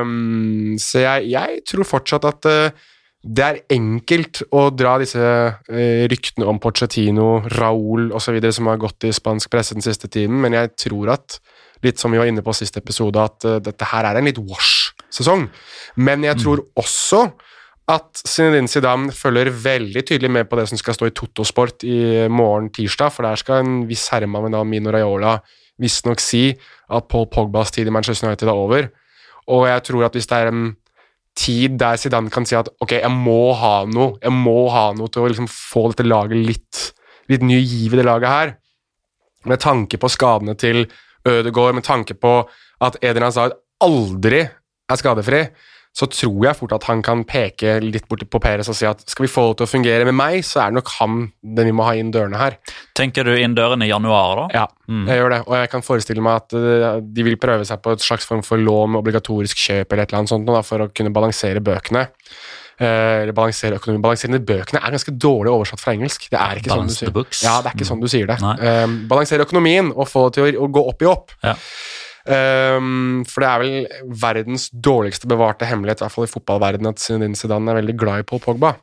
Um, 0.00 0.78
så 0.80 1.02
jeg, 1.02 1.32
jeg 1.32 1.62
tror 1.68 1.88
fortsatt 1.88 2.28
at 2.28 2.48
eh, 2.48 2.88
det 3.22 3.44
er 3.46 3.60
enkelt 3.70 4.42
å 4.50 4.64
dra 4.74 4.96
disse 4.98 5.22
eh, 5.22 6.04
ryktene 6.10 6.46
om 6.50 6.58
Pochettino, 6.62 7.44
Raúl 7.54 8.10
osv. 8.18 8.38
som 8.50 8.70
har 8.70 8.80
gått 8.82 9.06
i 9.06 9.12
spansk 9.14 9.52
presse 9.52 9.76
den 9.78 9.84
siste 9.84 10.10
tiden, 10.10 10.40
men 10.42 10.56
jeg 10.58 10.72
tror 10.88 11.12
at, 11.14 11.38
litt 11.86 12.02
som 12.02 12.10
vi 12.10 12.18
var 12.18 12.30
inne 12.30 12.42
på 12.42 12.54
siste 12.56 12.82
episode, 12.82 13.22
at 13.22 13.46
eh, 13.46 13.60
dette 13.62 13.88
her 13.92 14.10
er 14.10 14.18
en 14.18 14.26
litt 14.26 14.42
wash-sesong. 14.42 15.46
Men 16.02 16.26
jeg 16.26 16.42
tror 16.42 16.64
også 16.74 17.28
at 17.92 18.22
Zinedine 18.26 18.70
Zidane 18.70 19.14
følger 19.14 19.50
veldig 19.54 20.02
tydelig 20.06 20.30
med 20.30 20.50
på 20.50 20.58
det 20.58 20.68
som 20.70 20.78
skal 20.80 20.98
stå 20.98 21.10
i 21.10 21.14
Totosport 21.14 21.86
i 21.86 22.26
morgen 22.30 22.70
tirsdag, 22.74 23.14
for 23.14 23.26
der 23.26 23.38
skal 23.38 23.62
en 23.62 23.82
viss 23.86 24.08
herremann 24.10 24.48
ved 24.48 24.56
navn 24.56 24.70
Mino 24.70 24.90
Raiola 24.94 25.38
visstnok 25.82 26.20
si 26.22 26.48
at 26.92 27.08
Paul 27.10 27.28
Pogbas 27.30 27.72
tid 27.74 27.86
i 27.86 27.94
Manchester 27.94 28.28
United 28.28 28.50
er 28.50 28.58
over. 28.66 28.88
Og 29.50 29.66
jeg 29.66 29.82
tror 29.88 30.06
at 30.06 30.16
hvis 30.16 30.28
det 30.30 30.38
er 30.38 30.52
en 30.52 30.72
tid 31.38 31.78
der 31.80 31.98
Zidane 32.00 32.30
kan 32.32 32.46
si 32.48 32.56
at 32.58 32.68
ok, 32.82 32.98
jeg 33.00 33.12
må 33.12 33.52
ha 33.58 33.82
noe, 33.88 34.16
jeg 34.22 34.34
må 34.36 34.66
ha 34.72 34.90
noe 34.96 35.10
til 35.12 35.24
å 35.24 35.30
liksom 35.32 35.48
få 35.50 35.88
dette 35.92 36.06
laget 36.06 36.38
litt, 36.50 36.82
litt 37.32 37.44
ny 37.46 37.58
giv 37.60 37.94
i 37.94 38.00
det 38.00 38.06
laget 38.06 38.32
her, 38.32 38.54
med 39.48 39.62
tanke 39.62 39.98
på 39.98 40.10
skadene 40.12 40.54
til 40.58 40.84
Ødegaard, 41.28 41.76
med 41.78 41.86
tanke 41.86 42.14
på 42.18 42.34
at 42.82 42.98
Edin 43.02 43.26
Hazard 43.26 43.56
aldri 43.82 44.42
er 44.44 44.98
skadefri, 45.00 45.44
så 45.92 46.06
tror 46.08 46.46
jeg 46.46 46.56
fort 46.56 46.72
at 46.72 46.86
han 46.88 47.02
kan 47.04 47.20
peke 47.28 47.74
litt 47.84 48.06
bort 48.08 48.22
på 48.32 48.40
Perez 48.40 48.68
og 48.72 48.76
si 48.78 48.86
at 48.88 49.02
skal 49.12 49.26
vi 49.26 49.30
få 49.32 49.42
det 49.50 49.58
til 49.60 49.66
å 49.66 49.70
fungere 49.74 50.06
med 50.08 50.16
meg, 50.16 50.38
så 50.48 50.62
er 50.62 50.70
det 50.72 50.78
nok 50.78 50.88
han 50.98 51.18
den 51.44 51.68
vi 51.68 51.74
må 51.76 51.84
ha 51.84 51.92
inn 52.00 52.10
dørene 52.14 52.38
her. 52.40 52.56
Tenker 52.96 53.28
du 53.28 53.34
inn 53.36 53.52
dørene 53.58 53.84
i 53.84 53.90
januar, 53.92 54.40
da? 54.40 54.46
Ja, 54.62 54.66
Mm. 54.92 55.06
jeg 55.08 55.20
gjør 55.20 55.30
det, 55.30 55.40
og 55.46 55.54
jeg 55.56 55.68
kan 55.72 55.82
forestille 55.86 56.20
meg 56.24 56.40
at 56.42 56.52
eh, 56.58 57.00
de 57.00 57.22
vil 57.24 57.36
prøve 57.40 57.64
seg 57.64 57.80
på 57.84 57.92
et 57.92 58.00
slags 58.04 58.26
form 58.28 58.42
for 58.44 58.56
lån 58.60 58.90
med 58.92 59.00
obligatorisk 59.04 59.56
kjøp 59.56 59.92
eller 59.92 60.02
et 60.02 60.10
eller 60.12 60.18
annet 60.24 60.32
sånt, 60.32 60.44
da, 60.48 60.60
for 60.66 60.78
å 60.84 60.88
kunne 60.92 61.12
balansere 61.14 61.60
bøkene. 61.64 62.08
Eh, 62.82 63.22
eller 63.22 63.32
balansere 63.36 63.76
økonomi. 63.78 64.00
Balanserende 64.02 64.40
bøkene 64.44 64.80
er 64.82 64.90
ganske 64.96 65.12
dårlig 65.14 65.52
oversatt 65.52 65.80
fra 65.80 65.92
engelsk. 65.94 66.24
Det 66.32 66.40
er 66.40 66.56
ikke 66.58 66.72
sånn 66.72 66.88
du. 66.88 66.94
Ja, 67.44 67.58
det 67.62 67.70
er 67.70 67.76
ikke 67.78 67.88
sånn 67.88 68.00
du 68.02 68.08
sier 68.10 68.26
det. 68.32 68.38
Eh, 68.64 68.86
balansere 69.12 69.44
økonomien 69.46 69.92
og 69.94 70.08
få 70.08 70.26
det 70.30 70.34
til 70.40 70.48
å, 70.58 70.64
å 70.66 70.70
gå 70.72 70.82
opp 70.88 71.04
i 71.04 71.08
opp. 71.12 71.30
Ja. 71.44 71.54
Um, 72.22 73.24
for 73.26 73.42
det 73.42 73.48
er 73.48 73.62
vel 73.62 74.12
verdens 74.22 74.68
dårligste 74.70 75.26
bevarte 75.30 75.66
hemmelighet, 75.66 76.02
i 76.02 76.06
hvert 76.06 76.14
fall 76.14 76.28
i 76.28 76.30
fotballverdenen, 76.30 76.94
at 76.94 77.02
Zinedine 77.02 77.38
Zidane 77.38 77.72
er 77.72 77.80
veldig 77.80 77.96
glad 77.98 78.22
i 78.22 78.26
Paul 78.28 78.42
Pogba. 78.44 78.76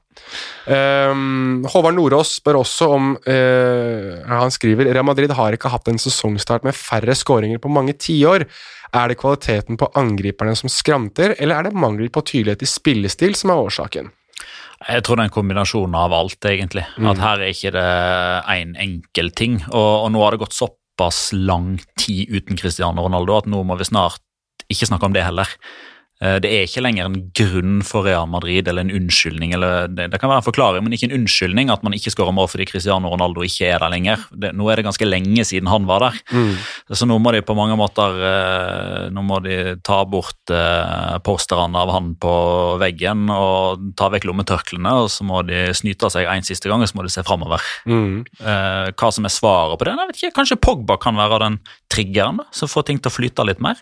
Um, 0.67 1.63
Håvard 1.71 1.95
Nordås 1.95 2.33
spør 2.41 2.57
også 2.59 2.89
om 2.91 3.13
uh, 3.23 4.17
Han 4.27 4.51
skriver 4.51 4.89
Real 4.89 5.05
Madrid 5.07 5.31
har 5.31 5.55
ikke 5.55 5.71
hatt 5.71 5.87
en 5.87 6.01
sesongstart 6.01 6.67
med 6.67 6.75
færre 6.75 7.15
skåringer 7.15 7.61
på 7.63 7.71
mange 7.71 7.95
tiår. 7.95 8.43
Er 8.89 9.11
det 9.11 9.19
kvaliteten 9.21 9.79
på 9.79 9.87
angriperne 9.99 10.57
som 10.59 10.71
skranter, 10.71 11.37
eller 11.39 11.55
er 11.55 11.69
det 11.69 11.77
mangel 11.77 12.09
på 12.11 12.25
tydelighet 12.25 12.65
i 12.65 12.69
spillestil 12.69 13.37
som 13.37 13.53
er 13.53 13.67
årsaken? 13.69 14.11
Jeg 14.79 15.03
tror 15.03 15.19
det 15.19 15.25
er 15.25 15.29
en 15.29 15.35
kombinasjon 15.35 15.95
av 15.99 16.13
alt, 16.15 16.39
egentlig. 16.47 16.85
At 17.11 17.19
her 17.19 17.41
er 17.43 17.51
ikke 17.51 17.73
det 17.75 17.87
én 18.47 18.69
en 18.69 18.77
enkel 18.79 19.31
ting. 19.35 19.59
Og, 19.67 20.05
og 20.05 20.11
nå 20.15 20.21
har 20.23 20.35
det 20.35 20.43
gått 20.45 20.55
såpass 20.55 21.33
lang 21.35 21.73
tid 22.09 22.33
uten 22.33 22.59
Cristiano 22.59 23.05
Ronaldo 23.05 23.37
at 23.37 23.47
nå 23.49 23.61
må 23.63 23.77
vi 23.79 23.87
snart 23.87 24.25
ikke 24.69 24.89
snakke 24.89 25.07
om 25.07 25.15
det 25.15 25.25
heller. 25.25 25.49
Eh, 26.21 26.37
Det 26.43 26.49
er 26.51 26.65
ikke 26.67 26.83
lenger 26.83 27.05
en 27.07 27.31
grunn 27.35 27.81
for 27.87 28.03
Real 28.03 28.27
Madrid 28.27 28.67
eller 28.67 28.81
en 28.83 28.91
unnskyldning. 28.91 29.53
eller 29.53 29.87
Det, 29.87 30.09
det 30.11 30.19
kan 30.19 30.29
være 30.29 30.41
en 30.43 30.47
forklaring, 30.49 30.83
men 30.83 30.91
ikke 30.93 31.07
en 31.09 31.15
unnskyldning 31.21 31.71
at 31.71 31.83
man 31.83 31.93
ikke 31.95 32.11
skårer 32.11 32.35
mål 32.35 32.49
fordi 32.51 32.67
Cristiano 32.67 33.07
Ronaldo 33.09 33.41
ikke 33.45 33.69
er 33.71 33.79
der 33.79 33.89
lenger. 33.93 34.25
Det, 34.35 34.51
nå 34.55 34.67
er 34.69 34.75
det 34.79 34.85
ganske 34.85 35.07
lenge 35.07 35.45
siden 35.47 35.69
han 35.71 35.87
var 35.87 35.99
der. 36.09 36.19
Så 36.91 37.07
nå 37.07 37.19
må 37.23 37.31
de 37.31 37.41
på 37.41 37.55
mange 37.55 37.77
måter 37.79 38.19
eh, 38.19 39.09
Nå 39.15 39.23
må 39.23 39.39
de 39.43 39.75
ta 39.85 40.03
bort 40.05 40.51
eh, 40.51 41.17
posterne 41.23 41.79
av 41.79 41.89
han 41.93 42.11
på 42.19 42.33
veggen 42.81 43.29
og 43.31 43.95
ta 43.97 44.09
vekk 44.11 44.27
lommetørklærne, 44.27 44.91
og 45.05 45.09
så 45.13 45.23
må 45.23 45.41
de 45.47 45.69
snyte 45.73 46.09
seg 46.11 46.27
en 46.27 46.43
siste 46.45 46.69
gang, 46.69 46.81
og 46.83 46.89
så 46.89 46.97
må 46.99 47.05
de 47.05 47.13
se 47.13 47.23
framover. 47.25 47.63
Mm. 47.89 48.23
Hva 48.39 49.09
som 49.13 49.25
er 49.27 49.33
svaret 49.33 49.79
på 49.79 49.87
det? 49.87 49.95
Jeg 49.95 50.09
vet 50.11 50.19
ikke, 50.21 50.35
Kanskje 50.39 50.59
Pogba 50.61 50.97
kan 51.01 51.17
være 51.19 51.39
den 51.45 51.59
triggeren 51.91 52.39
da, 52.41 52.45
som 52.55 52.69
får 52.71 52.87
ting 52.89 52.99
til 53.01 53.11
å 53.11 53.15
flyte 53.15 53.45
litt 53.47 53.61
mer? 53.63 53.79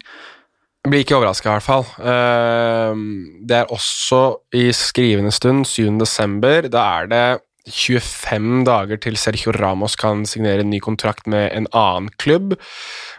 Blir 0.87 1.03
ikke 1.03 1.17
overraska, 1.17 1.49
i 1.49 1.57
hvert 1.57 1.65
fall. 1.65 1.85
Ehm, 1.99 3.45
Det 3.47 3.57
er 3.57 3.73
også 3.73 4.21
i 4.55 4.69
skrivende 4.71 5.31
stund, 5.33 5.65
7. 5.67 5.97
desember. 5.99 6.67
Da 6.69 6.83
er 7.01 7.07
det 7.07 7.41
25 7.67 8.63
dager 8.63 8.97
til 9.03 9.17
Sergio 9.19 9.51
Ramos 9.51 9.95
kan 9.99 10.23
signere 10.25 10.61
en 10.63 10.69
ny 10.69 10.79
kontrakt 10.79 11.27
med 11.27 11.51
en 11.51 11.67
annen 11.73 12.09
klubb. 12.17 12.55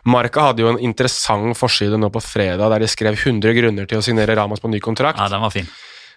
Marca 0.06 0.46
hadde 0.48 0.62
jo 0.64 0.70
en 0.72 0.78
interessant 0.80 1.56
forside 1.56 1.98
nå 2.00 2.08
på 2.10 2.22
fredag 2.24 2.70
der 2.72 2.78
de 2.80 2.88
skrev 2.88 3.12
100 3.18 3.52
grunner 3.58 3.86
til 3.86 3.98
å 3.98 4.02
signere 4.06 4.36
Ramos 4.38 4.60
på 4.60 4.68
en 4.70 4.72
ny 4.72 4.80
kontrakt. 4.80 5.18
Ja, 5.20 5.28
den 5.28 5.40
var 5.44 5.50
fin. 5.50 5.68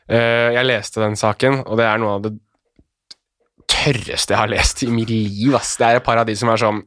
Eh, 0.08 0.54
Jeg 0.54 0.66
leste 0.66 1.02
den 1.02 1.16
saken, 1.16 1.64
og 1.68 1.78
det 1.78 1.86
er 1.86 1.98
noe 1.98 2.16
av 2.16 2.22
det 2.24 2.34
tørreste 3.68 4.32
jeg 4.34 4.38
har 4.40 4.48
lest 4.52 4.84
i 4.84 4.88
mitt 4.92 5.10
liv. 5.10 5.56
Ass. 5.56 5.76
Det 5.78 5.88
er 5.88 5.96
et 6.00 6.04
par 6.06 6.18
av 6.18 6.26
de 6.26 6.36
som 6.36 6.50
er 6.50 6.58
sånn 6.58 6.82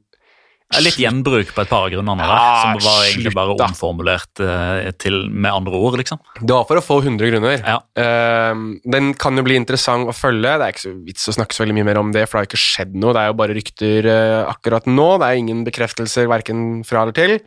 Litt 0.74 0.96
gjenbruk 0.98 1.52
på 1.54 1.62
et 1.62 1.70
par 1.70 1.84
av 1.84 1.92
grunnene, 1.92 2.24
Ja, 2.26 2.38
som 2.64 2.80
var 2.82 3.04
egentlig 3.04 3.28
slutt 3.28 3.36
bare 3.36 3.54
omformulert 3.66 4.40
uh, 4.42 4.88
til, 4.98 5.20
med 5.30 5.52
andre 5.52 5.78
ord, 5.78 5.98
liksom. 6.00 6.18
Det 6.40 6.50
var 6.50 6.64
for 6.66 6.80
å 6.80 6.82
få 6.82 6.96
100 7.04 7.30
grunner. 7.30 7.60
Ja. 7.60 7.76
Uh, 7.94 8.80
den 8.82 9.12
kan 9.20 9.38
jo 9.38 9.44
bli 9.46 9.58
interessant 9.60 10.10
å 10.10 10.16
følge. 10.16 10.56
Det 10.58 10.66
er 10.66 10.74
ikke 10.74 10.86
så 10.86 10.94
vits 11.06 11.30
å 11.30 11.36
snakke 11.36 11.54
så 11.54 11.62
veldig 11.62 11.78
mye 11.78 11.88
mer 11.92 12.00
om 12.00 12.10
det, 12.16 12.24
for 12.26 12.38
det 12.38 12.42
har 12.42 12.50
ikke 12.50 12.64
skjedd 12.64 12.96
noe. 12.96 13.14
Det 13.14 13.22
er 13.22 13.30
jo 13.30 13.38
bare 13.44 13.58
rykter 13.60 14.10
uh, 14.10 14.40
akkurat 14.50 14.90
nå. 14.90 15.08
Det 15.22 15.30
er 15.30 15.42
ingen 15.44 15.62
bekreftelser 15.68 16.30
verken 16.32 16.82
fra 16.88 17.04
eller 17.04 17.18
til. 17.20 17.38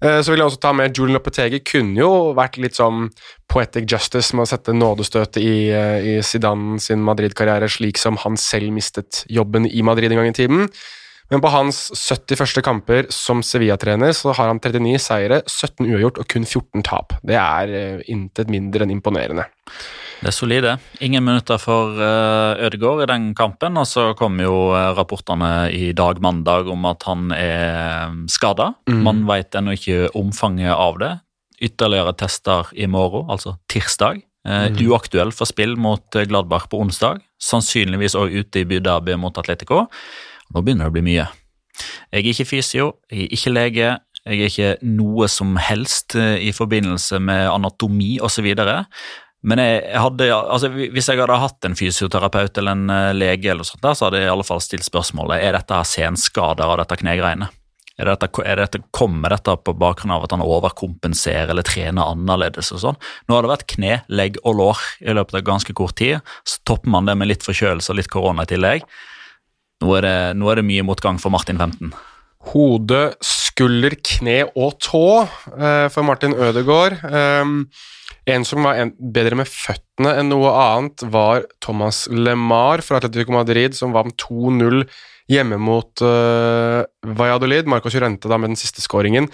Eh, 0.00 0.20
så 0.24 0.32
vil 0.32 0.40
jeg 0.40 0.48
også 0.48 0.60
ta 0.62 0.70
med 0.72 0.96
Julian 0.96 1.18
Lopetegi 1.18 1.60
kunne 1.66 2.00
jo 2.00 2.12
vært 2.36 2.56
litt 2.62 2.78
sånn 2.78 3.10
poetic 3.52 3.84
justice 3.90 4.32
med 4.32 4.46
å 4.46 4.48
sette 4.48 4.72
nådestøtet 4.72 5.42
i, 5.42 5.52
i 5.68 6.14
Zidane 6.24 6.80
sin 6.80 7.04
Madrid-karriere, 7.04 7.68
slik 7.68 8.00
som 8.00 8.16
han 8.22 8.38
selv 8.40 8.72
mistet 8.72 9.24
jobben 9.28 9.68
i 9.68 9.84
Madrid 9.84 10.14
en 10.14 10.22
gang 10.22 10.32
i 10.32 10.38
tiden. 10.38 10.70
Men 11.30 11.42
på 11.42 11.50
hans 11.52 11.78
71. 11.94 12.58
kamper 12.66 13.06
som 13.14 13.42
Sevilla-trener 13.46 14.12
så 14.16 14.34
har 14.34 14.50
han 14.50 14.58
39 14.58 14.98
seire, 14.98 15.40
17 15.46 15.86
uavgjort 15.86 16.18
og 16.18 16.28
kun 16.30 16.46
14 16.46 16.84
tap. 16.86 17.14
Det 17.22 17.38
er 17.38 17.74
eh, 17.78 18.04
intet 18.10 18.50
mindre 18.50 18.82
enn 18.86 18.94
imponerende. 18.96 19.46
Det 20.20 20.28
er 20.28 20.36
solide. 20.36 20.74
Ingen 21.00 21.24
minutter 21.24 21.56
for 21.62 21.96
uh, 21.96 22.58
Ødegaard 22.60 23.06
i 23.06 23.08
den 23.08 23.30
kampen, 23.38 23.78
og 23.80 23.86
så 23.88 24.10
kom 24.18 24.36
jo 24.42 24.74
eh, 24.76 24.90
rapportene 24.98 25.70
i 25.72 25.92
dag 25.96 26.20
mandag 26.20 26.68
om 26.68 26.84
at 26.90 27.06
han 27.08 27.30
er 27.32 28.18
skada. 28.28 28.74
Mm. 28.90 29.00
Man 29.06 29.22
vet 29.30 29.56
ennå 29.56 29.78
ikke 29.78 30.10
omfanget 30.18 30.74
av 30.74 30.98
det. 31.00 31.12
Ytterligere 31.62 32.12
tester 32.20 32.68
i 32.76 32.88
morgen, 32.90 33.30
altså 33.32 33.56
tirsdag. 33.70 34.20
Eh, 34.48 34.66
Mm. 34.72 34.76
Uaktuell 34.88 35.32
for 35.32 35.44
spill 35.48 35.76
mot 35.76 36.16
eh, 36.16 36.24
Gladbach 36.24 36.68
på 36.68 36.80
onsdag. 36.80 37.20
Sannsynligvis 37.40 38.16
òg 38.16 38.32
ute 38.32 38.60
i 38.60 38.64
Bydabi 38.68 39.16
mot 39.16 39.36
Atletico. 39.36 39.86
Nå 40.50 40.62
begynner 40.64 40.88
det 40.88 40.92
å 40.92 40.96
bli 40.98 41.06
mye. 41.06 41.26
Jeg 42.10 42.24
er 42.24 42.30
ikke 42.32 42.48
fysio, 42.48 42.92
jeg 43.10 43.26
er 43.26 43.34
ikke 43.36 43.52
lege, 43.54 43.90
jeg 44.26 44.36
er 44.36 44.50
ikke 44.50 44.72
noe 44.84 45.28
som 45.32 45.54
helst 45.62 46.16
eh, 46.18 46.36
i 46.44 46.52
forbindelse 46.52 47.20
med 47.24 47.46
anatomi 47.48 48.18
osv. 48.20 48.48
Men 49.40 49.62
jeg, 49.62 49.78
jeg 49.86 50.02
hadde, 50.04 50.26
altså, 50.36 50.68
hvis 50.76 51.08
jeg 51.08 51.22
hadde 51.22 51.38
hatt 51.40 51.64
en 51.64 51.78
fysioterapeut 51.78 52.60
eller 52.60 52.76
en 52.76 52.92
eh, 52.92 53.14
lege, 53.16 53.54
eller 53.54 53.64
sånt 53.64 53.84
der, 53.86 53.96
så 53.96 54.08
hadde 54.08 54.20
jeg 54.20 54.28
i 54.28 54.34
alle 54.34 54.46
fall 54.46 54.60
stilt 54.64 54.84
spørsmålet 54.84 55.40
er 55.40 55.56
dette 55.56 55.78
her 55.78 55.88
senskader 55.88 56.68
av 56.68 56.82
dette 56.82 57.00
knegreiene. 57.00 57.48
Er 58.00 58.08
dette, 58.08 58.28
er 58.48 58.56
dette, 58.56 58.80
kommer 58.96 59.32
dette 59.34 59.52
på 59.60 59.74
bakgrunn 59.76 60.14
av 60.14 60.24
at 60.24 60.32
han 60.32 60.44
overkompenserer 60.44 61.52
eller 61.52 61.66
trener 61.66 62.12
annerledes? 62.14 62.70
og 62.72 62.80
sånn? 62.84 63.00
Nå 63.28 63.36
har 63.36 63.44
det 63.44 63.52
vært 63.52 63.66
kne, 63.74 63.98
legg 64.08 64.38
og 64.40 64.56
lår 64.56 64.84
i 65.04 65.16
løpet 65.16 65.40
av 65.40 65.48
ganske 65.50 65.74
kort 65.76 65.98
tid. 66.00 66.24
Så 66.48 66.62
topper 66.68 66.92
man 66.92 67.08
det 67.08 67.18
med 67.20 67.28
litt 67.28 67.44
forkjølelse 67.44 67.92
og 67.92 68.00
litt 68.00 68.12
korona 68.12 68.46
i 68.48 68.52
tillegg. 68.54 68.86
Nå 69.80 69.94
er, 69.96 70.04
det, 70.04 70.16
nå 70.36 70.50
er 70.52 70.60
det 70.60 70.68
mye 70.68 70.84
motgang 70.84 71.20
for 71.20 71.32
Martin 71.32 71.60
15. 71.60 71.94
Hode, 72.52 73.00
skulder, 73.24 73.96
kne 74.04 74.42
og 74.52 74.76
tå 74.84 75.04
eh, 75.24 75.86
for 75.92 76.04
Martin 76.04 76.36
Ødegaard. 76.36 76.98
Um, 77.04 77.62
en 78.28 78.44
som 78.44 78.64
var 78.66 78.92
bedre 79.00 79.38
med 79.40 79.48
føttene 79.48 80.12
enn 80.20 80.30
noe 80.32 80.52
annet, 80.52 81.04
var 81.12 81.46
Thomas 81.64 82.04
LeMar 82.12 82.84
fra 82.84 83.00
Atletico 83.00 83.34
Madrid, 83.34 83.76
som 83.76 83.96
vant 83.96 84.14
2-0 84.20 84.84
hjemme 85.30 85.60
mot 85.62 86.04
uh, 86.04 86.84
Valladolid. 87.16 87.68
Marcos 87.70 87.96
Jurente 87.96 88.28
da 88.30 88.38
med 88.40 88.52
den 88.52 88.60
siste 88.60 88.84
skåringen. 88.84 89.30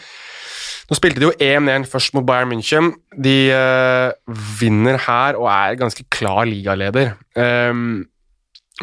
Nå 0.86 0.94
spilte 0.94 1.18
de 1.18 1.26
jo 1.26 1.36
1-1 1.42 1.88
først 1.90 2.14
mot 2.14 2.26
Bayern 2.26 2.52
München. 2.52 2.92
De 3.10 3.38
uh, 3.50 4.36
vinner 4.60 5.00
her 5.08 5.38
og 5.40 5.50
er 5.50 5.80
ganske 5.80 6.06
klar 6.14 6.44
ligaleder. 6.46 7.16
Um, 7.34 8.04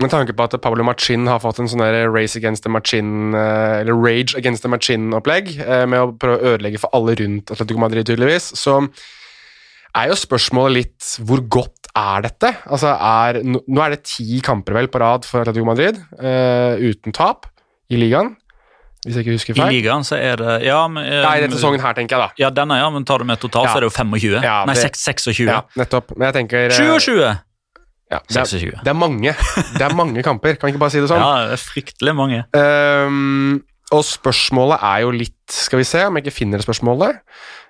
med 0.02 0.10
tanke 0.10 0.34
på 0.34 0.46
at 0.48 0.56
Pablo 0.64 0.86
Machin 0.88 1.28
har 1.30 1.42
fått 1.44 1.60
en 1.62 1.70
sånn 1.70 1.84
race 2.14 2.40
against 2.40 2.66
the 2.66 2.72
Machin, 2.74 3.36
uh, 3.36 3.82
eller 3.82 3.94
rage 3.94 4.38
against 4.40 4.66
the 4.66 4.72
Machin-opplegg, 4.72 5.52
med 5.90 6.00
å 6.00 6.14
prøve 6.18 6.40
å 6.40 6.54
ødelegge 6.56 6.82
for 6.82 6.96
alle 6.98 7.18
rundt 7.20 7.54
Atletico 7.54 7.84
Madrid, 7.84 8.08
tydeligvis, 8.10 8.54
så 8.58 8.82
er 9.94 10.10
jo 10.10 10.18
spørsmålet 10.18 10.78
litt 10.80 11.10
hvor 11.28 11.44
godt 11.54 11.92
er 11.94 12.24
dette? 12.26 12.50
Altså 12.66 12.94
er, 12.96 13.42
nå 13.46 13.84
er 13.84 13.94
det 13.94 14.06
ti 14.10 14.40
kamper 14.46 14.80
vel 14.80 14.90
på 14.90 15.02
rad 15.04 15.28
for 15.30 15.44
Atletico 15.44 15.68
Madrid 15.70 16.00
uh, 16.18 16.80
uten 16.82 17.14
tap 17.14 17.46
i 17.94 18.00
ligaen. 18.02 18.34
Hvis 19.04 19.18
jeg 19.18 19.26
ikke 19.26 19.36
husker 19.36 19.58
feil. 19.58 19.68
I 19.68 19.78
ligaen 19.82 20.06
så 20.08 20.16
er 20.16 20.40
det 20.40 20.54
ja, 20.66 20.80
men, 20.90 21.06
uh, 21.06 21.22
Nei, 21.28 21.36
denne 21.44 21.58
sesongen 21.60 21.84
her, 21.84 21.96
tenker 21.98 22.18
jeg 22.18 22.24
da. 22.24 22.44
Ja, 22.46 22.52
denne, 22.56 22.80
ja, 22.80 22.90
men 22.94 23.06
tar 23.06 23.22
du 23.22 23.30
med 23.30 23.42
totalt, 23.42 23.70
ja. 23.70 23.74
så 23.74 23.82
er 23.82 23.86
det 23.86 23.92
jo 23.92 23.98
25. 24.00 24.38
Ja, 24.42 24.60
Nei, 24.70 24.78
det, 24.80 24.94
26. 24.98 25.44
Ja, 25.50 25.64
nettopp. 25.78 26.16
Men 26.16 26.32
jeg 26.32 26.40
tenker 26.42 26.78
27! 26.80 27.20
Ja, 28.14 28.22
det, 28.30 28.44
er, 28.44 28.66
det, 28.78 28.92
er, 28.92 28.98
mange. 28.98 29.34
Det 29.74 29.86
er 29.86 29.96
mange 29.98 30.24
kamper, 30.26 30.58
kan 30.60 30.70
vi 30.70 30.76
ikke 30.76 30.84
bare 30.84 30.94
si 30.94 31.02
det 31.02 31.10
sånn? 31.12 31.24
Ja, 31.24 31.48
det 31.50 31.58
er 31.58 31.64
fryktelig 31.64 32.14
mange. 32.18 32.44
Um, 32.54 33.64
og 33.94 34.06
spørsmålet 34.08 34.82
er 34.82 35.04
jo 35.04 35.12
litt 35.14 35.54
Skal 35.54 35.82
vi 35.82 35.86
se 35.86 36.02
om 36.08 36.16
jeg 36.18 36.26
ikke 36.26 36.36
finner 36.36 36.62
spørsmålet. 36.64 37.20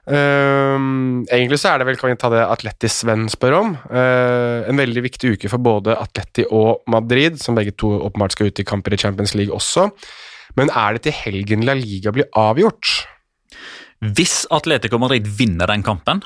Um, 0.04 1.24
egentlig 1.32 1.62
så 1.62 1.72
er 1.72 1.80
det 1.80 1.88
vel, 1.88 1.98
kan 2.00 2.12
vi 2.12 2.20
ta 2.20 2.30
det 2.32 2.44
Atletti-Sven 2.44 3.30
spør 3.32 3.58
om. 3.62 3.74
Uh, 3.88 4.68
en 4.68 4.80
veldig 4.80 5.06
viktig 5.06 5.34
uke 5.38 5.52
for 5.52 5.64
både 5.64 5.96
Atletti 6.00 6.46
og 6.52 6.84
Madrid, 6.92 7.40
som 7.42 7.58
begge 7.58 7.76
to 7.80 7.92
åpenbart 8.10 8.36
skal 8.36 8.52
ut 8.52 8.62
i 8.62 8.68
kamper 8.68 8.96
i 8.96 9.00
Champions 9.00 9.36
League 9.40 9.56
også. 9.56 9.90
Men 10.60 10.70
er 10.70 10.96
det 10.96 11.08
til 11.08 11.18
helgen 11.24 11.66
La 11.68 11.76
Liga 11.78 12.14
blir 12.14 12.30
avgjort? 12.38 13.04
Hvis 14.04 14.44
Atletico 14.52 15.00
Madrid 15.00 15.28
vinner 15.40 15.72
den 15.72 15.84
kampen, 15.86 16.22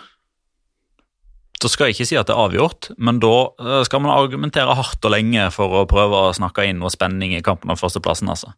så 1.58 1.70
skal 1.72 1.90
jeg 1.90 1.98
ikke 1.98 2.10
si 2.12 2.18
at 2.20 2.30
det 2.30 2.36
er 2.36 2.46
avgjort, 2.46 2.92
men 3.02 3.22
da 3.22 3.34
eh, 3.58 3.84
skal 3.88 4.04
man 4.04 4.14
argumentere 4.14 4.76
hardt 4.78 5.06
og 5.08 5.14
lenge 5.14 5.50
for 5.56 5.80
å 5.80 5.86
prøve 5.90 6.28
å 6.28 6.34
snakke 6.38 6.68
inn 6.70 6.82
noe 6.82 6.94
spenning 6.94 7.34
i 7.34 7.44
kampen 7.46 7.74
om 7.74 7.80
førsteplassen. 7.80 8.30
altså. 8.30 8.54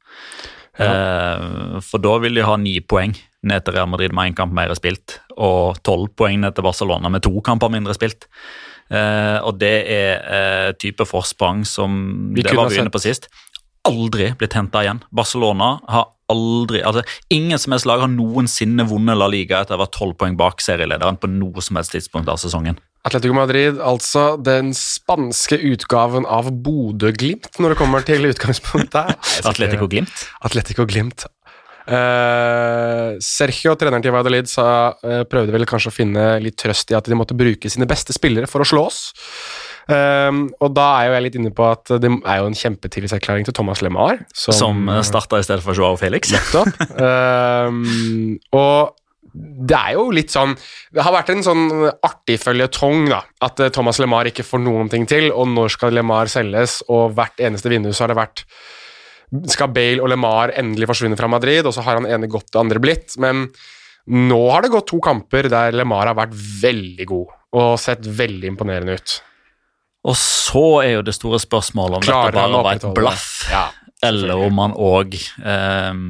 Ja. 0.79 0.89
Uh, 0.89 1.79
for 1.83 1.99
da 1.99 2.13
vil 2.23 2.37
de 2.37 2.45
ha 2.47 2.53
ni 2.55 2.77
poeng 2.79 3.11
ned 3.43 3.65
til 3.65 3.75
Real 3.75 3.89
Madrid 3.91 4.13
med 4.15 4.29
én 4.29 4.35
kamp 4.37 4.53
mer 4.55 4.71
spilt, 4.77 5.17
og 5.35 5.79
tolv 5.83 6.11
poeng 6.19 6.39
ned 6.43 6.55
til 6.55 6.63
Barcelona 6.63 7.11
med 7.11 7.23
to 7.25 7.33
kamper 7.43 7.71
mindre 7.71 7.95
spilt. 7.97 8.29
Uh, 8.89 9.39
og 9.45 9.59
det 9.61 9.73
er 9.91 10.71
type 10.81 11.05
forsprang 11.05 11.61
som 11.67 11.99
vi 12.35 12.43
det 12.43 12.55
var 12.57 12.71
vi 12.71 12.79
inne 12.79 12.91
på 12.91 13.03
sist. 13.03 13.27
Aldri 13.87 14.33
blitt 14.39 14.57
henta 14.57 14.83
igjen. 14.83 15.03
Barcelona 15.15 15.77
har 15.87 16.09
aldri 16.29 16.83
altså 16.85 17.01
Ingen 17.33 17.57
som 17.61 17.73
helst 17.73 17.87
lag 17.89 18.03
har 18.03 18.11
noensinne 18.11 18.85
vunnet 18.89 19.17
La 19.17 19.29
Liga 19.31 19.63
etter 19.63 19.75
å 19.75 19.79
ha 19.79 19.85
vært 19.85 19.95
tolv 19.97 20.17
poeng 20.19 20.37
bak 20.39 20.61
serielederen 20.61 21.17
på 21.17 21.29
noe 21.31 21.63
som 21.65 21.79
helst 21.79 21.95
tidspunkt 21.95 22.29
av 22.29 22.37
sesongen. 22.41 22.77
Atletico 23.07 23.33
Madrid, 23.33 23.79
altså 23.79 24.33
den 24.43 24.73
spanske 24.75 25.55
utgaven 25.71 26.27
av 26.27 26.51
Bodø-Glimt 26.51 27.55
når 27.57 27.73
det 27.73 27.79
kommer 27.79 28.05
til 28.05 28.27
utgangspunktet. 28.27 29.15
Atletico 29.49 29.87
Glimt? 29.89 30.25
Atletico 30.45 30.85
Glimt. 30.89 31.25
Uh, 31.89 33.15
Sergio, 33.23 33.73
treneren 33.79 34.03
til 34.03 34.13
Valladolid, 34.13 34.49
sa, 34.51 34.67
uh, 35.01 35.23
prøvde 35.25 35.55
vel 35.55 35.65
kanskje 35.69 35.89
å 35.89 35.95
finne 35.95 36.25
litt 36.43 36.59
trøst 36.59 36.91
i 36.91 36.97
at 36.97 37.07
de 37.09 37.17
måtte 37.17 37.37
bruke 37.37 37.71
sine 37.71 37.87
beste 37.89 38.13
spillere 38.13 38.49
for 38.51 38.61
å 38.61 38.67
slå 38.67 38.83
oss. 38.91 39.01
Uh, 39.89 40.45
og 40.61 40.71
da 40.77 40.85
er 40.99 41.09
jo 41.09 41.17
jeg 41.17 41.25
litt 41.25 41.39
inne 41.39 41.51
på 41.55 41.65
at 41.65 41.91
det 42.01 42.11
er 42.13 42.41
jo 42.41 42.49
en 42.51 42.57
kjempetillitserklæring 42.57 43.47
til 43.47 43.55
Thomas 43.57 43.83
LeMar. 43.85 44.23
Som, 44.33 44.55
som 44.57 44.89
starta 45.07 45.41
i 45.41 45.45
stedet 45.47 45.65
for 45.65 45.77
Joao 45.77 45.97
Felix. 45.99 46.33
Nettopp. 46.35 46.77
og 48.61 48.95
det 49.29 49.77
er 49.77 49.93
jo 49.93 50.07
litt 50.13 50.31
sånn 50.33 50.55
Det 50.89 51.03
har 51.05 51.13
vært 51.13 51.29
en 51.29 51.43
sånn 51.45 51.67
artig 52.05 52.39
føljetong, 52.41 53.09
da. 53.11 53.21
At 53.45 53.61
Thomas 53.75 53.99
LeMar 54.01 54.29
ikke 54.29 54.45
får 54.47 54.63
noen 54.63 54.89
ting 54.91 55.05
til, 55.09 55.29
og 55.29 55.51
når 55.53 55.75
skal 55.75 55.95
LeMar 55.95 56.31
selges? 56.31 56.79
Og 56.89 57.13
hvert 57.17 57.41
eneste 57.41 57.71
vindu 57.71 57.91
så 57.93 58.05
har 58.05 58.13
det 58.13 58.21
vært 58.21 58.45
skal 59.53 59.69
Bale 59.69 60.01
og 60.01 60.09
LeMar 60.09 60.55
endelig 60.57 60.87
forsvinne 60.89 61.17
fra 61.19 61.29
Madrid, 61.29 61.67
og 61.67 61.75
så 61.75 61.83
har 61.85 61.99
han 61.99 62.07
ene 62.09 62.29
gått, 62.31 62.49
det 62.49 62.61
andre 62.61 62.81
blitt. 62.81 63.13
Men 63.21 63.45
nå 64.09 64.39
har 64.49 64.65
det 64.65 64.73
gått 64.73 64.89
to 64.89 64.97
kamper 65.05 65.49
der 65.51 65.75
LeMar 65.75 66.09
har 66.09 66.17
vært 66.17 66.33
veldig 66.33 67.05
god 67.09 67.35
og 67.59 67.73
sett 67.81 68.05
veldig 68.05 68.49
imponerende 68.55 68.97
ut. 68.97 69.19
Og 70.07 70.15
så 70.15 70.65
er 70.85 70.91
jo 70.97 71.05
det 71.05 71.15
store 71.17 71.41
spørsmålet 71.43 71.99
om 71.99 72.05
Klarer 72.07 72.31
dette 72.31 72.43
bare 72.45 72.63
var 72.63 72.77
et 72.77 72.89
blaff, 72.95 73.29
ja, 73.51 73.65
eller 74.07 74.45
om 74.45 74.61
han 74.63 74.75
òg 74.79 75.17
eh, 75.19 76.03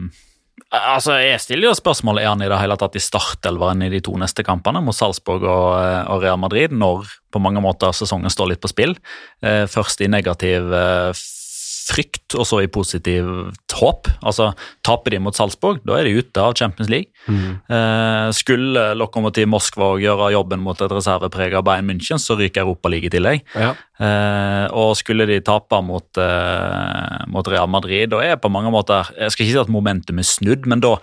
Altså, 0.69 1.15
Jeg 1.17 1.41
stiller 1.41 1.71
jo 1.71 1.73
spørsmålet 1.73 2.21
er 2.21 2.29
han 2.29 2.43
i 2.45 2.49
det 2.51 2.59
hele 2.61 2.75
tatt 2.77 2.93
i 2.93 3.01
startelveren 3.01 3.81
i 3.81 3.89
de 3.89 4.03
to 4.05 4.13
neste 4.21 4.43
kampene 4.45 4.83
mot 4.85 4.93
Salzburg 4.93 5.41
og, 5.41 5.69
eh, 5.81 6.03
og 6.13 6.21
Real 6.21 6.37
Madrid, 6.37 6.69
når 6.69 7.09
på 7.33 7.41
mange 7.41 7.63
måter 7.65 7.89
sesongen 7.97 8.29
står 8.29 8.51
litt 8.51 8.61
på 8.61 8.69
spill. 8.69 8.93
Eh, 9.41 9.65
først 9.65 10.03
i 10.05 10.11
negativ 10.11 10.69
eh, 10.69 11.09
frykt 11.89 12.35
og 12.37 12.45
så 12.47 12.61
i 12.63 12.69
positivt 12.71 13.75
håp. 13.79 14.09
Altså, 14.25 14.51
Taper 14.85 15.15
de 15.15 15.21
mot 15.23 15.35
Salzburg, 15.35 15.81
da 15.87 15.97
er 15.97 16.07
de 16.07 16.21
ute 16.21 16.43
av 16.43 16.55
Champions 16.59 16.91
League. 16.91 17.09
Mm. 17.27 17.59
Eh, 17.65 18.29
skulle 18.37 18.85
Lokomotiv 18.99 19.49
Moskva 19.51 19.91
gjøre 20.01 20.31
jobben 20.35 20.63
mot 20.63 20.79
et 20.79 20.93
reserveprega 20.93 21.63
Bayern 21.65 21.89
München, 21.89 22.21
så 22.21 22.37
ryker 22.39 22.65
Europaligaen 22.65 23.09
i 23.09 23.13
tillegg. 23.15 23.45
Ja. 23.55 23.73
Eh, 23.99 24.65
og 24.79 24.93
skulle 24.95 25.25
de 25.27 25.41
tape 25.43 25.81
mot, 25.83 26.07
uh, 26.15 27.23
mot, 27.27 27.47
Real 27.51 27.67
Madrid, 27.67 28.07
da 28.13 28.21
er 28.23 28.37
på 28.39 28.47
mange 28.47 28.71
måter 28.71 29.09
Jeg 29.11 29.33
skal 29.33 29.43
ikke 29.43 29.51
si 29.51 29.59
at 29.59 29.71
momentum 29.73 30.21
er 30.21 30.27
snudd, 30.27 30.69
men 30.71 30.79
da, 30.79 30.93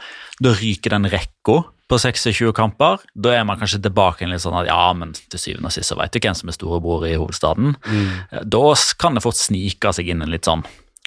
da 0.41 0.55
ryker 0.57 0.95
den 0.95 1.11
rekka 1.13 1.59
på 1.87 1.99
26 2.01 2.55
kamper. 2.57 3.05
Da 3.15 3.35
er 3.37 3.45
man 3.47 3.61
kanskje 3.61 3.83
tilbake 3.85 4.27
litt 4.27 4.43
sånn 4.43 4.57
at 4.59 4.71
ja, 4.71 4.81
men 4.97 5.13
til 5.13 5.43
syvende 5.43 5.71
og 5.71 5.77
sist 5.77 5.93
så 5.93 5.99
vet 6.01 6.17
du 6.17 6.23
hvem 6.23 6.39
som 6.39 6.51
er 6.51 6.57
storebror 6.57 7.05
i 7.07 7.15
hovedstaden. 7.21 7.77
Mm. 7.85 8.09
Da 8.49 8.65
kan 8.99 9.15
det 9.15 9.23
fort 9.27 9.39
snike 9.39 9.93
seg 9.95 10.11
inn 10.11 10.25
en 10.25 10.33
litt 10.33 10.49
sånn 10.49 10.65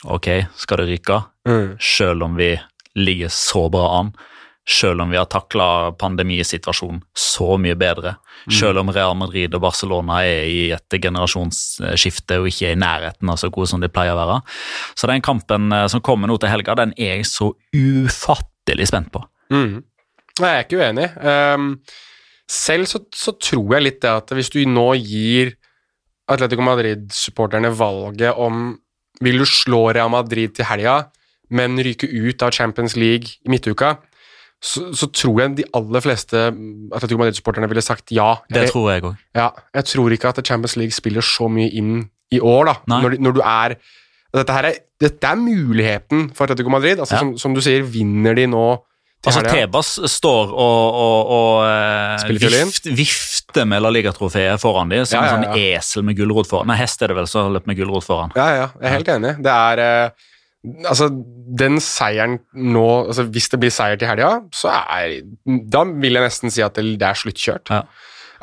ok, 0.07 0.29
skal 0.61 0.83
det 0.83 0.89
ryke? 0.93 1.19
Mm. 1.49 1.73
Selv 1.83 2.29
om 2.29 2.37
vi 2.39 2.53
ligger 2.99 3.33
så 3.33 3.65
bra 3.73 3.89
an. 3.99 4.13
Selv 4.69 5.01
om 5.01 5.09
vi 5.09 5.17
har 5.17 5.25
takla 5.25 5.91
pandemisituasjonen 5.97 7.01
så 7.17 7.55
mye 7.57 7.73
bedre. 7.79 8.15
Mm. 8.45 8.53
Selv 8.53 8.81
om 8.83 8.91
Real 8.93 9.15
Madrid 9.17 9.55
og 9.57 9.63
Barcelona 9.63 10.19
er 10.27 10.45
i 10.45 10.59
et 10.75 10.97
generasjonsskifte 11.01 12.37
og 12.37 12.51
ikke 12.51 12.69
er 12.69 12.75
i 12.77 12.79
nærheten 12.79 13.31
av 13.33 13.39
så 13.41 13.49
gode 13.53 13.71
som 13.71 13.81
de 13.81 13.89
pleier 13.89 14.13
å 14.13 14.19
være. 14.19 14.37
Så 14.93 15.09
den 15.09 15.25
kampen 15.25 15.73
eh, 15.73 15.87
som 15.89 16.03
kommer 16.05 16.29
nå 16.29 16.37
til 16.37 16.53
helga, 16.53 16.77
den 16.77 16.93
er 16.97 17.17
jeg 17.17 17.29
så 17.31 17.49
ufattelig 17.73 18.91
spent 18.91 19.09
på. 19.15 19.23
Mm. 19.49 19.79
Nei, 20.39 20.51
jeg 20.53 20.59
er 20.59 20.67
ikke 20.67 20.83
uenig. 20.83 21.07
Um, 21.17 21.71
selv 22.49 22.89
så, 22.89 23.01
så, 23.15 23.33
tror 23.41 23.75
jeg 23.75 23.85
litt 23.85 24.03
det 24.05 24.11
at 24.21 24.35
hvis 24.37 24.51
du 24.53 24.61
nå 24.69 24.91
gir 25.01 25.55
Atletico 26.29 26.63
Madrid-supporterne 26.65 27.71
valget 27.73 28.37
om 28.37 28.77
vil 29.19 29.41
du 29.41 29.45
slå 29.49 29.89
Real 29.91 30.11
Madrid 30.13 30.53
til 30.55 30.67
helga, 30.69 31.09
men 31.49 31.81
ryke 31.81 32.07
ut 32.07 32.45
av 32.45 32.53
Champions 32.55 32.95
League 32.95 33.41
i 33.43 33.51
midtuka, 33.51 33.97
så, 34.59 34.89
så, 34.91 35.07
tror 35.15 35.37
jeg 35.39 35.55
de 35.61 35.65
aller 35.77 36.03
fleste 36.03 36.39
Atletico 36.91 37.21
Madrid-supporterne 37.21 37.69
ville 37.71 37.83
sagt 37.83 38.11
ja. 38.11 38.33
Det 38.51 38.65
jeg, 38.65 38.73
tror 38.73 38.89
jeg 38.91 39.05
òg. 39.07 39.21
Ja, 39.37 39.47
jeg 39.79 39.87
tror 39.93 40.15
ikke 40.15 40.33
at 40.33 40.41
Champions 40.43 40.75
League 40.75 40.95
spiller 40.95 41.23
så 41.23 41.47
mye 41.51 41.69
inn 41.79 42.09
i 42.35 42.41
år, 42.43 42.67
da, 42.67 42.75
når, 42.91 43.15
når, 43.23 43.37
du 43.37 43.41
er 43.41 43.77
dette, 44.35 44.53
er 44.53 44.67
dette, 45.01 45.31
er 45.31 45.39
muligheten 45.39 46.27
for 46.35 46.45
Atletico 46.45 46.69
Madrid. 46.69 46.99
Altså, 46.99 47.15
ja. 47.15 47.23
som, 47.23 47.33
som, 47.39 47.55
du 47.55 47.63
sier, 47.65 47.87
vinner 47.87 48.37
de 48.37 48.45
nå 48.51 48.67
Altså, 49.27 49.41
Tebas 49.43 49.87
står 50.07 50.51
og, 50.53 50.99
og, 51.03 51.31
og 51.35 51.55
uh, 51.67 52.29
vift, 52.39 52.85
vifter 52.95 53.65
med 53.67 53.81
La 53.83 53.89
Liga-trofeet 53.91 54.61
foran 54.61 54.93
dem, 54.93 55.03
som 55.03 55.17
ja, 55.19 55.25
ja, 55.25 55.33
ja. 55.33 55.39
en 55.41 55.43
sånn 55.43 55.65
esel 55.75 56.05
med 56.07 56.15
gulrot 56.15 56.47
foran. 56.47 56.69
Nei, 56.71 56.77
hest 56.79 57.03
er 57.03 57.11
det 57.11 57.17
vel 57.17 57.27
som 57.27 57.51
løper 57.51 57.67
med 57.67 57.81
gulrot 57.81 58.07
foran. 58.07 58.31
Ja, 58.39 58.45
ja, 58.55 58.69
jeg 58.79 58.87
er 58.87 58.95
helt 58.95 59.11
enig. 59.17 59.33
Det 59.43 59.57
er 59.57 59.81
uh, 59.83 60.28
Altså, 60.89 61.07
den 61.55 61.77
seieren 61.79 62.33
nå 62.51 62.81
altså 63.07 63.23
Hvis 63.31 63.47
det 63.47 63.61
blir 63.61 63.71
seier 63.71 63.95
til 63.95 64.09
helga, 64.09 64.41
så 64.51 64.73
er 64.75 65.21
Da 65.71 65.85
vil 65.87 66.17
jeg 66.17 66.25
nesten 66.25 66.51
si 66.51 66.59
at 66.65 66.75
det, 66.75 66.97
er 66.99 67.15
sluttkjørt. 67.15 67.71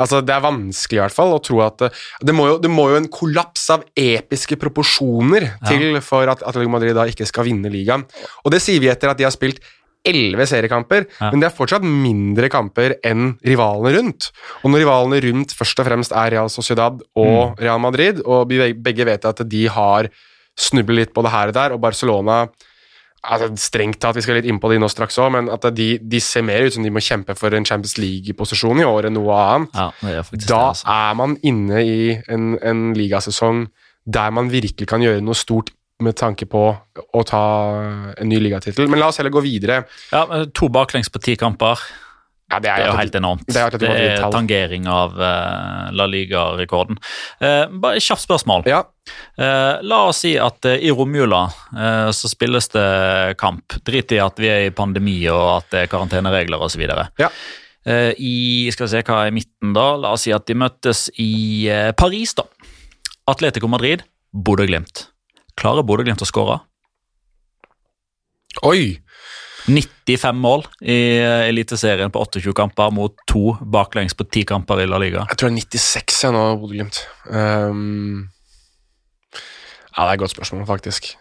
Altså, 0.01 0.23
Det 0.25 0.33
er 0.33 0.41
vanskelig 0.45 0.97
i 0.97 1.03
hvert 1.03 1.13
fall 1.17 1.35
å 1.37 1.43
tro 1.45 1.61
at 1.65 1.77
det, 1.85 1.91
det, 2.25 2.35
må, 2.37 2.47
jo, 2.49 2.57
det 2.61 2.71
må 2.73 2.87
jo 2.89 2.97
en 3.03 3.09
kollaps 3.13 3.69
av 3.73 3.85
episke 4.01 4.57
proporsjoner 4.61 5.45
til 5.69 6.01
for 6.05 6.29
at 6.33 6.41
Atletico 6.45 6.73
Madrid 6.73 6.97
da 6.97 7.05
ikke 7.09 7.29
skal 7.29 7.49
vinne 7.49 7.69
ligaen. 7.73 8.05
Og 8.45 8.53
det 8.53 8.63
sier 8.65 8.81
vi 8.81 8.89
etter 8.93 9.13
at 9.13 9.21
de 9.21 9.25
har 9.29 9.35
spilt 9.37 9.61
elleve 10.07 10.45
seriekamper, 10.47 11.05
Ja. 11.19 11.33
men 11.33 11.41
det 11.43 11.49
er 11.49 11.57
fortsatt 11.57 11.83
mindre 11.83 12.49
kamper 12.53 12.95
enn 13.05 13.35
rivalene 13.45 13.91
rundt. 13.97 14.29
Og 14.63 14.71
når 14.71 14.85
rivalene 14.85 15.19
rundt 15.25 15.53
først 15.57 15.81
og 15.83 15.89
fremst 15.89 16.13
er 16.15 16.31
Real 16.37 16.49
Sociedad 16.53 17.01
og 17.19 17.59
Real 17.59 17.81
Madrid, 17.83 18.21
og 18.25 18.47
begge 18.49 19.05
vet 19.09 19.25
at 19.27 19.43
de 19.49 19.65
har 19.67 20.09
snublet 20.59 20.97
litt 21.03 21.15
både 21.17 21.33
her 21.35 21.53
og 21.53 21.55
der, 21.59 21.75
og 21.77 21.81
Barcelona 21.85 22.47
altså 23.27 23.49
Strengt 23.59 23.99
tatt, 23.99 24.15
vi 24.15 24.23
skal 24.23 24.37
litt 24.39 24.47
inn 24.47 24.61
på 24.63 24.69
de 24.71 24.77
nå 24.79 24.87
straks 24.93 25.17
òg, 25.19 25.33
men 25.35 25.49
at 25.51 25.65
de, 25.75 25.97
de 25.99 26.21
ser 26.23 26.45
mer 26.47 26.63
ut 26.67 26.75
som 26.77 26.85
de 26.87 26.93
må 26.95 27.01
kjempe 27.03 27.35
for 27.35 27.55
en 27.59 27.65
Champions 27.67 27.97
League-posisjon 27.99 28.79
i 28.85 28.87
år 28.87 29.09
enn 29.09 29.17
noe 29.19 29.35
annet. 29.35 29.73
Ja, 29.75 29.89
er 30.07 30.21
Da 30.21 30.37
det, 30.37 30.53
altså. 30.53 30.87
er 30.95 31.17
man 31.19 31.35
inne 31.43 31.83
i 31.83 31.97
en, 32.31 32.53
en 32.63 32.85
ligasesong 32.95 33.65
der 34.07 34.31
man 34.31 34.53
virkelig 34.53 34.87
kan 34.87 35.03
gjøre 35.03 35.25
noe 35.27 35.35
stort 35.35 35.73
med 35.99 36.15
tanke 36.21 36.47
på 36.47 36.63
å 36.71 37.23
ta 37.27 37.43
en 38.21 38.29
ny 38.29 38.39
ligatittel. 38.45 38.87
Men 38.93 39.01
la 39.01 39.09
oss 39.11 39.19
heller 39.19 39.33
gå 39.35 39.43
videre. 39.43 39.81
Ja, 40.13 40.45
To 40.55 40.69
baklengs 40.71 41.09
på 41.11 41.19
ti 41.25 41.35
kamper. 41.41 41.81
Ja, 42.47 42.61
det 42.61 42.69
Det 42.69 42.71
er, 42.71 42.81
er 42.85 42.87
jo 42.93 42.99
helt 43.01 43.17
enormt. 43.19 43.47
det 43.51 43.57
er 43.59 43.75
Det 43.75 43.89
er 43.91 44.31
tangering 44.31 44.85
av 44.87 45.17
uh, 45.19 45.89
La 45.91 46.07
Liga-rekorden. 46.07 46.99
Uh, 47.43 47.67
bare 47.83 47.99
et 47.99 48.07
kjapt 48.07 48.27
spørsmål. 48.27 48.67
Ja, 48.71 48.85
Uh, 49.39 49.79
la 49.87 50.01
oss 50.09 50.25
si 50.25 50.33
at 50.35 50.67
i 50.67 50.91
romjula 50.91 51.45
så 52.11 52.27
spilles 52.27 52.67
det 52.73 53.37
kamp. 53.39 53.77
Drit 53.87 54.11
i 54.11 54.19
at 54.19 54.41
vi 54.43 54.49
er 54.51 54.65
i 54.67 54.73
pandemi 54.75 55.21
og 55.31 55.61
at 55.61 55.69
det 55.71 55.83
er 55.85 55.91
karanteneregler 55.93 56.59
osv. 56.67 56.83
Ja. 57.23 57.29
I 57.87 58.67
skal 58.75 58.89
vi 58.89 58.91
se 58.91 59.03
hva 59.07 59.21
er 59.29 59.37
midten 59.37 59.77
da, 59.77 59.93
la 59.95 60.11
oss 60.17 60.25
si 60.27 60.35
at 60.35 60.49
de 60.51 60.57
møttes 60.59 61.05
i 61.23 61.69
Paris. 61.95 62.35
da. 62.35 62.49
Atletico 63.31 63.71
Madrid, 63.71 64.03
Bodø-Glimt. 64.35 65.07
Klarer 65.55 65.87
Bodø-Glimt 65.87 66.27
å 66.27 66.27
skåre? 66.27 66.59
Oi! 68.67 68.97
95 69.67 70.39
mål 70.39 70.65
i 70.81 70.97
eh, 71.19 71.49
Eliteserien 71.51 72.13
på 72.15 72.23
28 72.23 72.55
kamper 72.57 72.95
mot 72.95 73.15
to 73.29 73.57
baklengs 73.61 74.15
på 74.15 74.27
10 74.29 74.47
kamper 74.53 74.83
i 74.85 74.89
La 74.89 75.01
Liga. 75.03 75.27
Jeg 75.31 75.41
tror 75.41 75.51
det 75.51 75.59
er 75.59 75.79
96 75.79 76.23
jeg 76.25 76.37
nå, 76.37 76.45
Bodø-Glimt. 76.63 77.03
Um, 77.27 78.29
ja, 79.33 80.05
det 80.05 80.11
er 80.11 80.15
et 80.15 80.23
godt 80.23 80.37
spørsmål, 80.37 80.67
faktisk. 80.69 81.15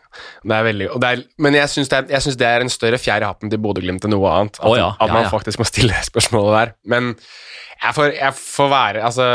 Det 0.45 0.55
er 0.57 0.67
veldig, 0.69 0.91
det 1.01 1.09
er, 1.11 1.23
men 1.41 1.57
jeg 1.57 1.71
syns 1.73 1.91
det, 1.91 2.05
det 2.09 2.47
er 2.47 2.63
en 2.63 2.71
større 2.71 2.99
fjær 3.01 3.23
i 3.23 3.29
hatten 3.29 3.51
til 3.51 3.61
Bodø-Glimt 3.63 4.05
enn 4.07 4.15
noe 4.15 4.31
annet. 4.31 4.61
At, 4.61 4.69
oh, 4.69 4.77
ja, 4.79 4.93
at 4.99 5.11
man 5.11 5.25
ja. 5.25 5.33
faktisk 5.33 5.61
må 5.61 5.67
stille 5.69 5.97
spørsmålet 6.09 6.57
der. 6.59 6.73
Men 6.91 7.13
jeg 7.75 7.95
får, 7.95 8.11
jeg 8.15 8.35
får 8.39 8.69
være 8.71 9.01
Altså, 9.03 9.25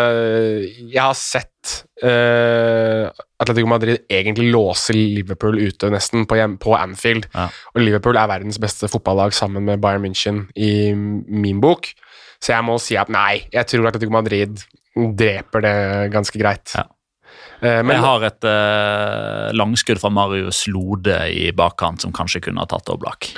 jeg 0.90 1.02
har 1.02 1.16
sett 1.18 1.74
uh, 2.02 3.10
Atletico 3.40 3.68
Madrid 3.68 4.06
egentlig 4.10 4.48
låse 4.54 4.94
Liverpool 4.96 5.60
ute 5.60 5.90
nesten 5.92 6.26
på, 6.28 6.38
hjem, 6.40 6.56
på 6.60 6.74
Anfield. 6.76 7.28
Ja. 7.34 7.48
Og 7.74 7.84
Liverpool 7.84 8.18
er 8.20 8.30
verdens 8.30 8.60
beste 8.62 8.88
fotballag 8.90 9.36
sammen 9.36 9.66
med 9.68 9.80
Bayern 9.82 10.04
München 10.04 10.46
i 10.56 10.92
min 10.94 11.60
bok. 11.62 11.92
Så 12.40 12.54
jeg 12.54 12.64
må 12.64 12.78
si 12.80 12.96
at 13.00 13.12
nei, 13.12 13.44
jeg 13.52 13.68
tror 13.68 13.90
Atletico 13.90 14.14
Madrid 14.16 14.62
dreper 14.96 15.64
det 15.64 15.76
ganske 16.12 16.40
greit. 16.40 16.72
Ja. 16.74 16.88
Eh, 17.60 17.80
men 17.84 17.94
jeg 17.96 18.04
har 18.06 18.26
et 18.30 18.48
eh, 18.48 19.50
langskudd 19.56 20.00
fra 20.02 20.10
Marius 20.14 20.64
Lode 20.72 21.20
i 21.32 21.50
bakkant 21.56 22.06
som 22.06 22.14
kanskje 22.16 22.42
kunne 22.48 22.64
ha 22.64 22.68
tatt 22.70 22.88
Oblak. 22.92 23.32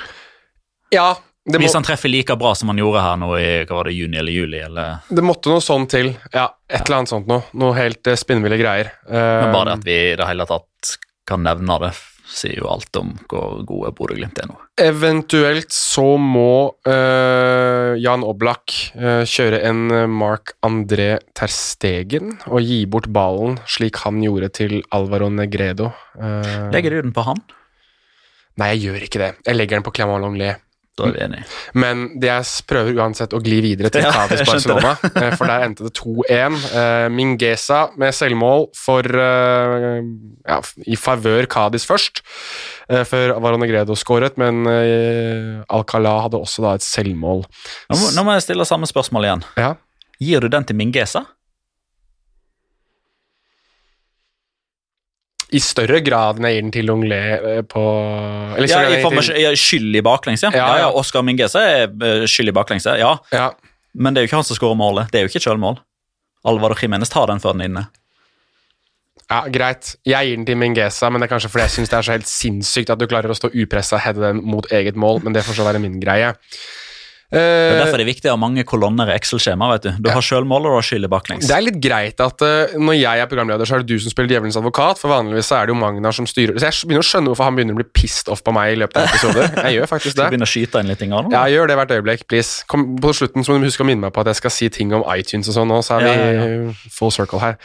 ja, 0.93 1.11
det, 1.45 1.57
må, 1.59 1.65
Hvis 1.65 1.75
han 1.75 1.83
treffer 1.83 2.07
like 2.07 2.35
bra 2.39 2.53
som 2.55 2.71
han 2.71 2.79
gjorde 2.79 3.01
her 3.03 3.17
nå 3.19 3.29
i 3.35 3.47
hva 3.67 3.81
var 3.81 3.89
det, 3.89 3.97
juni 3.97 4.19
eller 4.21 4.31
juli. 4.31 4.61
Eller, 4.63 5.01
det 5.11 5.25
måtte 5.27 5.51
noe 5.51 5.63
sånn 5.63 5.89
til. 5.91 6.13
Ja, 6.31 6.47
et 6.69 6.85
eller 6.85 7.01
annet 7.01 7.11
sånt 7.11 7.27
noe. 7.27 7.43
Noe 7.59 7.75
helt 7.75 8.07
uh, 8.07 8.15
spinnville 8.19 8.59
greier. 8.61 8.93
Eh, 9.03 9.33
men 9.43 9.51
bare 9.51 9.73
det 9.73 9.81
at 9.81 9.87
vi 9.89 9.97
i 10.13 10.15
det 10.21 10.29
hele 10.29 10.47
tatt 10.47 10.93
kan 11.27 11.43
nevne 11.43 11.79
det, 11.83 11.91
sier 12.33 12.59
jo 12.59 12.69
alt 12.71 12.97
om 12.99 13.13
hvor 13.29 13.61
gode 13.67 13.93
Bodø-Glimt 13.97 14.39
er 14.41 14.49
nå. 14.49 14.57
Eventuelt 14.81 15.73
så 15.75 16.15
må 16.17 16.73
uh, 16.89 17.93
Jan 18.01 18.25
Oblak 18.25 18.73
uh, 18.97 19.21
kjøre 19.29 19.61
en 19.69 19.83
eh, 19.93 20.09
Mark 20.09 20.55
André 20.65 21.19
Terstegen 21.37 22.37
og 22.49 22.65
gi 22.65 22.83
bort 22.89 23.09
ballen 23.13 23.59
slik 23.69 24.01
han 24.03 24.21
gjorde 24.23 24.49
til 24.57 24.79
Alvaro 24.95 25.29
Negredo. 25.33 25.91
Uh, 26.17 26.69
Legger 26.73 26.97
du 26.97 27.03
den 27.05 27.15
på 27.15 27.25
han? 27.27 27.41
Nei, 28.61 28.73
jeg 28.75 28.87
gjør 28.87 29.07
ikke 29.07 29.21
det. 29.21 29.31
Jeg 29.47 29.57
legger 29.57 29.79
den 29.79 29.85
på 29.85 29.93
Clément 29.95 30.21
Longley. 30.21 30.57
Da 30.93 31.07
er 31.07 31.15
vi 31.15 31.21
enige. 31.25 31.45
Men 31.81 32.03
det 32.21 32.29
jeg 32.29 32.65
prøver 32.69 32.99
uansett 33.01 33.31
å 33.33 33.39
gli 33.41 33.57
videre 33.65 33.89
til 33.93 34.03
Ja, 34.05 34.11
Cádiz 34.13 34.43
Barcelona, 34.45 34.91
eh, 35.09 35.31
for 35.33 35.49
der 35.49 35.65
endte 35.65 35.87
det 35.87 35.93
2-1. 35.97 36.59
Eh, 36.69 37.05
Mingesa 37.09 37.79
med 37.97 38.13
selvmål 38.13 38.67
for 38.77 39.01
eh, 39.01 40.03
ja, 40.45 40.59
i 40.85 40.99
favør 40.99 41.49
Cádiz 41.49 41.87
først, 41.89 42.21
før 43.09 43.33
Varone 43.41 43.65
Gredo 43.69 43.95
skåret, 43.97 44.35
men 44.37 44.67
Alcalá 45.71 46.17
hadde 46.25 46.37
også 46.37 46.65
da 46.65 46.75
et 46.77 46.85
selvmål. 46.85 47.45
Nå 47.89 47.97
må, 47.97 48.09
nå 48.13 48.25
må 48.27 48.35
jeg 48.35 48.45
stille 48.45 48.67
samme 48.67 48.89
spørsmål 48.89 49.29
igjen. 49.29 49.45
Ja. 49.57 49.71
Gir 50.21 50.43
du 50.45 50.51
den 50.51 50.67
til 50.67 50.77
Mingesa? 50.77 51.23
I 55.53 55.61
større 55.61 55.99
grad 56.05 56.39
enn 56.39 56.47
jeg 56.49 56.55
gir 56.57 56.65
den 56.65 56.73
til 56.73 56.87
Longley 56.89 57.33
eh, 57.37 57.61
på 57.69 57.81
eller 58.57 58.69
Ja, 58.69 58.81
i 58.89 59.01
form 59.03 59.19
jeg 59.19 59.33
av 59.33 59.53
gir 59.53 59.59
skyld 59.59 59.99
i 59.99 60.03
baklengse. 60.05 60.49
Ja, 60.49 60.57
Ja, 60.57 60.67
ja, 60.73 60.85
ja. 60.87 60.91
Oscar 60.99 61.25
Mingese 61.25 61.61
er 61.61 61.87
eh, 61.87 62.25
skyld 62.29 62.49
i 62.49 62.55
baklengse, 62.55 62.95
ja. 62.99 63.15
ja, 63.33 63.49
Men 63.93 64.13
det 64.13 64.21
er 64.21 64.25
jo 64.25 64.31
ikke 64.31 64.39
han 64.41 64.47
som 64.49 64.57
skårer 64.57 64.79
målet. 64.79 65.11
Det 65.13 65.19
er 65.19 65.27
jo 65.27 65.31
ikke 65.31 65.41
et 65.41 65.47
sjølmål. 65.47 65.77
Alvaro 66.49 66.75
Jimenez 66.79 67.11
tar 67.13 67.29
den 67.29 67.39
før 67.43 67.53
den 67.55 67.61
er 67.65 67.71
inne. 67.71 67.85
ja, 69.29 69.39
greit. 69.49 69.95
Jeg 70.05 70.27
gir 70.27 70.37
den 70.37 70.45
til 70.45 70.57
Mingesa, 70.59 71.09
men 71.09 71.21
det 71.21 71.29
er 71.29 71.33
kanskje 71.35 71.49
fordi 71.53 71.63
jeg 71.67 71.75
syns 71.77 71.91
det 71.93 71.97
er 71.97 72.07
så 72.07 72.15
helt 72.17 72.29
sinnssykt 72.29 72.91
at 72.93 72.99
du 73.01 73.07
klarer 73.09 73.31
å 73.31 73.37
stå 73.37 73.49
upressa 73.53 73.97
og 73.97 74.03
heade 74.05 74.21
den 74.25 74.41
mot 74.45 74.67
eget 74.71 74.97
mål, 74.99 75.23
men 75.23 75.33
det 75.33 75.45
får 75.47 75.57
så 75.61 75.65
være 75.69 75.81
min 75.81 75.99
greie. 76.03 76.33
Det 77.33 77.41
er 77.41 77.73
Eh, 77.73 77.79
derfor 77.81 77.97
det 77.97 78.05
er 78.05 78.11
viktig 78.11 78.29
å 78.29 78.35
ha 78.35 78.39
mange 78.39 78.63
kolonner 78.67 79.09
i 79.09 79.15
Excel-skjema. 79.17 79.69
vet 79.73 79.87
Du 79.87 80.05
Du 80.05 80.09
har 80.13 80.21
selvmål 80.21 80.67
og 80.67 80.73
du 80.73 80.77
har 80.77 80.85
skyld 80.85 81.07
i 81.07 81.09
baklengs. 81.09 81.47
Det 81.49 81.55
er 81.55 81.65
litt 81.65 81.79
greit 81.81 82.21
at 82.21 82.45
uh, 82.45 82.75
når 82.77 82.97
jeg 82.99 83.23
er 83.23 83.29
programleder, 83.31 83.65
så 83.65 83.75
er 83.75 83.83
det 83.83 83.89
du 83.89 83.99
som 83.99 84.13
spiller 84.13 84.35
djevelens 84.35 84.57
advokat, 84.59 85.01
for 85.01 85.09
vanligvis 85.09 85.49
så 85.49 85.57
er 85.57 85.65
det 85.65 85.73
jo 85.73 85.79
Magnar 85.81 86.13
som 86.13 86.27
styrer. 86.29 86.59
Så 86.61 86.69
jeg 86.69 86.87
begynner 86.87 87.03
å 87.03 87.09
skjønne 87.09 87.33
hvorfor 87.33 87.49
han 87.49 87.57
begynner 87.57 87.73
å 87.77 87.81
bli 87.81 87.89
pissed 87.89 88.29
off 88.29 88.43
på 88.45 88.53
meg 88.55 88.75
i 88.75 88.79
løpet 88.83 89.01
av 89.01 89.07
episoder. 89.09 89.49
Jeg 89.65 89.79
gjør 89.79 89.91
faktisk 89.95 90.15
det. 90.15 90.23
vi 90.23 90.35
begynne 90.35 90.49
å 90.49 90.53
skyte 90.53 90.83
inn 90.85 90.93
litt 90.93 91.01
ting 91.01 91.17
av? 91.17 91.33
Ja, 91.33 91.43
gjør 91.49 91.73
det 91.73 91.79
hvert 91.81 91.97
øyeblikk, 91.97 92.27
please. 92.29 92.63
Kom, 92.69 92.93
på 93.01 93.13
slutten 93.17 93.43
så 93.43 93.53
må 93.55 93.63
du 93.63 93.67
huske 93.67 93.83
å 93.83 93.89
minne 93.89 94.05
meg 94.07 94.13
på 94.13 94.21
at 94.21 94.29
jeg 94.31 94.43
skal 94.43 94.53
si 94.53 94.69
ting 94.69 94.93
om 94.93 95.05
iTunes 95.17 95.49
og 95.49 95.57
sånn 95.57 95.73
nå, 95.73 95.81
så 95.81 95.97
er 95.97 96.05
vi 96.05 96.13
Ja, 96.13 96.47
ja, 96.53 96.73
full 96.93 97.11
circle 97.11 97.41
her. 97.41 97.57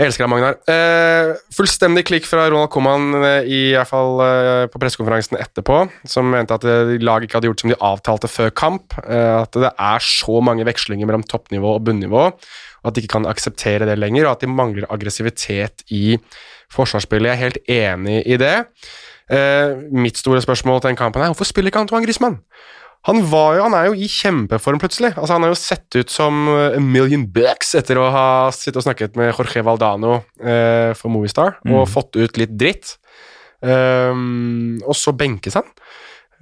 Jeg 0.00 0.08
elsker 0.08 0.24
deg, 0.24 0.30
Magnar. 0.32 0.54
Uh, 0.64 1.34
fullstendig 1.52 2.06
klikk 2.08 2.24
fra 2.24 2.46
Ronald 2.48 2.70
Coman 2.72 3.12
eh, 3.18 3.44
i 3.44 3.60
hvert 3.74 3.90
fall 3.90 4.22
uh, 4.22 4.64
på 4.72 4.80
pressekonferansen 4.80 5.36
etterpå, 5.36 5.82
som 6.08 6.30
mente 6.32 6.56
at 6.56 6.64
laget 7.02 7.28
ikke 7.28 7.36
hadde 7.36 7.50
gjort 7.50 7.64
som 7.64 7.72
de 7.72 7.78
avtalte 7.90 8.30
før 8.32 8.54
kamp. 8.56 8.96
At 9.02 9.52
det 9.52 9.70
er 9.70 10.06
så 10.06 10.40
mange 10.44 10.64
vekslinger 10.68 11.08
mellom 11.08 11.26
toppnivå 11.28 11.76
og 11.76 11.84
bunnivå, 11.84 12.24
og 12.32 12.88
at 12.88 12.96
de 12.96 13.04
ikke 13.04 13.18
kan 13.18 13.28
akseptere 13.28 13.88
det 13.88 13.98
lenger, 14.00 14.26
og 14.26 14.38
at 14.38 14.46
de 14.46 14.50
mangler 14.50 14.88
aggressivitet 14.92 15.84
i 15.92 16.16
forsvarsspillet. 16.72 17.28
Jeg 17.28 17.36
er 17.36 17.44
helt 17.44 17.62
enig 17.68 18.22
i 18.24 18.40
det. 18.40 18.56
Mitt 19.92 20.18
store 20.18 20.42
spørsmål 20.44 20.80
til 20.80 20.92
den 20.92 20.98
kampen 21.00 21.22
er 21.22 21.30
hvorfor 21.30 21.48
spiller 21.48 21.70
ikke 21.70 21.84
Antoine 21.84 22.08
Griezmann? 22.08 22.40
Han, 23.08 23.18
var 23.26 23.56
jo, 23.56 23.62
han 23.66 23.74
er 23.74 23.86
jo 23.88 23.94
i 23.98 24.06
kjempeform 24.06 24.78
plutselig. 24.78 25.10
Altså, 25.18 25.32
han 25.34 25.42
har 25.42 25.50
jo 25.50 25.58
sett 25.58 25.96
ut 25.98 26.10
som 26.12 26.44
eh, 26.52 26.76
a 26.78 26.80
million 26.80 27.24
bucks 27.26 27.74
etter 27.74 27.98
å 27.98 28.04
ha 28.14 28.26
sittet 28.54 28.78
og 28.78 28.84
snakket 28.86 29.16
med 29.18 29.32
Jorge 29.34 29.64
Valdano 29.66 30.20
eh, 30.38 30.92
for 30.94 31.10
Movistar 31.10 31.56
og 31.66 31.80
Mhm. 31.82 31.90
fått 31.90 32.14
ut 32.20 32.38
litt 32.38 32.54
dritt. 32.60 32.96
Um, 33.62 34.78
og 34.86 34.94
så 34.98 35.12
benkes 35.14 35.54
han. 35.58 35.68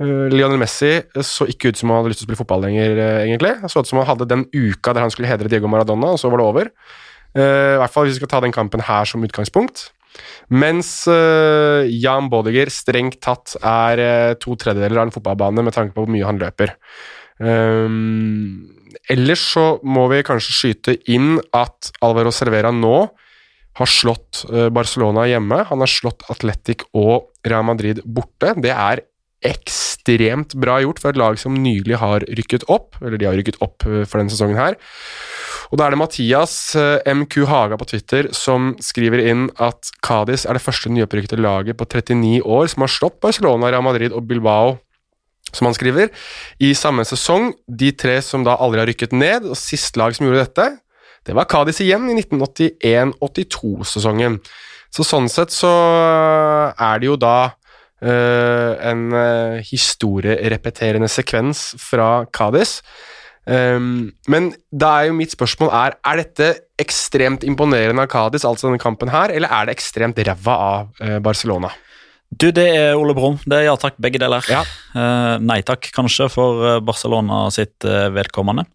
Uh, 0.00 0.28
Lionel 0.32 0.60
Messi 0.60 0.94
så 1.26 1.44
ikke 1.50 1.68
ut 1.72 1.80
som 1.80 1.90
han 1.92 2.00
hadde 2.00 2.12
lyst 2.14 2.22
til 2.22 2.26
å 2.26 2.30
spille 2.30 2.40
fotball 2.40 2.62
lenger, 2.64 2.94
uh, 2.96 3.20
egentlig. 3.26 3.52
Så 3.68 3.82
ut 3.82 3.90
som 3.90 4.00
han 4.00 4.08
hadde 4.08 4.28
den 4.30 4.46
uka 4.56 4.94
der 4.96 5.04
han 5.04 5.12
skulle 5.12 5.28
hedre 5.28 5.50
Diego 5.52 5.68
Maradona, 5.68 6.14
og 6.14 6.20
så 6.22 6.30
var 6.32 6.40
det 6.40 6.46
over. 6.48 6.70
Uh, 7.36 7.76
I 7.76 7.80
hvert 7.82 7.92
fall 7.94 8.08
hvis 8.08 8.16
vi 8.16 8.22
skal 8.24 8.32
ta 8.32 8.40
den 8.46 8.54
kampen 8.56 8.80
her 8.88 9.04
som 9.08 9.22
utgangspunkt. 9.26 9.90
Mens 10.50 10.90
uh, 11.10 11.86
Jan 11.86 12.28
Bodiger 12.32 12.70
strengt 12.74 13.20
tatt 13.22 13.54
er 13.60 14.02
uh, 14.02 14.34
to 14.40 14.56
tredjedeler 14.58 14.98
av 14.98 15.08
en 15.08 15.14
fotballbane 15.14 15.64
med 15.66 15.76
tanke 15.76 15.94
på 15.94 16.04
hvor 16.04 16.12
mye 16.12 16.26
han 16.26 16.40
løper. 16.40 16.74
Um, 17.38 18.66
ellers 19.10 19.44
så 19.54 19.66
må 19.86 20.08
vi 20.12 20.24
kanskje 20.26 20.56
skyte 20.56 20.96
inn 21.10 21.38
at 21.56 21.92
Alvaro 22.04 22.32
Cervera 22.34 22.72
nå 22.74 22.96
har 23.78 23.88
slått 23.88 24.42
uh, 24.50 24.66
Barcelona 24.74 25.28
hjemme. 25.30 25.62
Han 25.70 25.84
har 25.84 25.90
slått 25.90 26.26
Atletic 26.32 26.84
og 26.90 27.30
Real 27.46 27.64
Madrid 27.68 28.02
borte. 28.04 28.56
Det 28.58 28.74
er 28.74 29.06
ekstremt 29.46 30.52
bra 30.60 30.80
gjort 30.82 30.98
for 31.00 31.14
et 31.14 31.20
lag 31.20 31.38
som 31.40 31.54
nylig 31.56 31.96
har 32.02 32.26
rykket 32.28 32.66
opp, 32.68 32.98
eller 33.00 33.16
de 33.16 33.30
har 33.30 33.38
rykket 33.38 33.62
opp 33.64 33.86
for 33.86 34.20
denne 34.20 34.32
sesongen 34.34 34.58
her. 34.60 34.76
Og 35.70 35.78
da 35.78 35.86
er 35.86 35.94
det 35.94 36.00
Mathias 36.00 36.54
eh, 36.78 36.98
MQ 37.06 37.44
Haga 37.46 37.76
på 37.78 37.86
Twitter 37.92 38.26
som 38.34 38.72
skriver 38.82 39.22
inn 39.30 39.46
at 39.62 39.92
Cádiz 40.02 40.42
er 40.44 40.54
det 40.58 40.64
første 40.64 40.90
nyopprykkede 40.90 41.38
laget 41.40 41.78
på 41.78 41.86
39 41.86 42.42
år 42.42 42.66
som 42.72 42.82
har 42.84 42.90
slått 42.90 43.20
Barcelona, 43.22 43.70
Real 43.70 43.86
Madrid 43.86 44.12
og 44.16 44.26
Bilbao, 44.26 44.78
som 45.54 45.66
han 45.68 45.76
skriver, 45.76 46.08
i 46.58 46.74
samme 46.78 47.04
sesong. 47.06 47.54
De 47.66 47.92
tre 47.94 48.22
som 48.22 48.44
da 48.46 48.56
aldri 48.58 48.78
har 48.82 48.88
rykket 48.90 49.12
ned, 49.14 49.44
og 49.46 49.56
sist 49.58 49.96
lag 49.98 50.14
som 50.16 50.26
gjorde 50.26 50.44
dette, 50.44 50.66
det 51.26 51.34
var 51.36 51.46
Cádiz 51.50 51.80
igjen 51.84 52.10
i 52.10 52.14
1981-82-sesongen. 52.18 54.34
Så 54.90 55.02
sånn 55.06 55.28
sett 55.30 55.50
så 55.54 55.70
er 56.74 56.98
det 56.98 57.06
jo 57.06 57.16
da 57.20 57.50
eh, 58.02 58.72
en 58.90 59.12
uh, 59.14 59.62
historierepeterende 59.62 61.08
sekvens 61.12 61.74
fra 61.78 62.26
Cádiz. 62.34 62.80
Um, 63.48 64.10
men 64.28 64.50
da 64.68 64.90
er 65.00 65.10
jo 65.10 65.14
mitt 65.16 65.32
spørsmål 65.32 65.70
er, 65.72 65.94
er 66.06 66.20
dette 66.20 66.50
ekstremt 66.80 67.44
imponerende 67.48 68.04
av 68.04 68.10
Cádiz, 68.12 68.44
altså 68.46 68.68
denne 68.68 68.80
kampen 68.82 69.10
her, 69.10 69.32
eller 69.32 69.50
er 69.50 69.68
det 69.68 69.78
ekstremt 69.78 70.20
ræva 70.28 70.56
av 70.66 70.90
uh, 71.00 71.16
Barcelona? 71.24 71.72
Du, 72.30 72.46
det 72.54 72.62
er 72.62 72.94
Ole 72.94 73.14
Brumm. 73.16 73.40
Det 73.42 73.56
er 73.56 73.64
ja 73.66 73.72
takk, 73.80 73.96
begge 73.98 74.20
deler. 74.22 74.44
Ja. 74.46 74.60
Uh, 74.94 75.40
nei 75.42 75.58
takk, 75.66 75.88
kanskje, 75.96 76.28
for 76.30 76.62
eh, 76.62 76.76
Barcelona 76.84 77.48
sitt 77.50 77.82
uh, 77.82 78.06
vedkommende. 78.14 78.68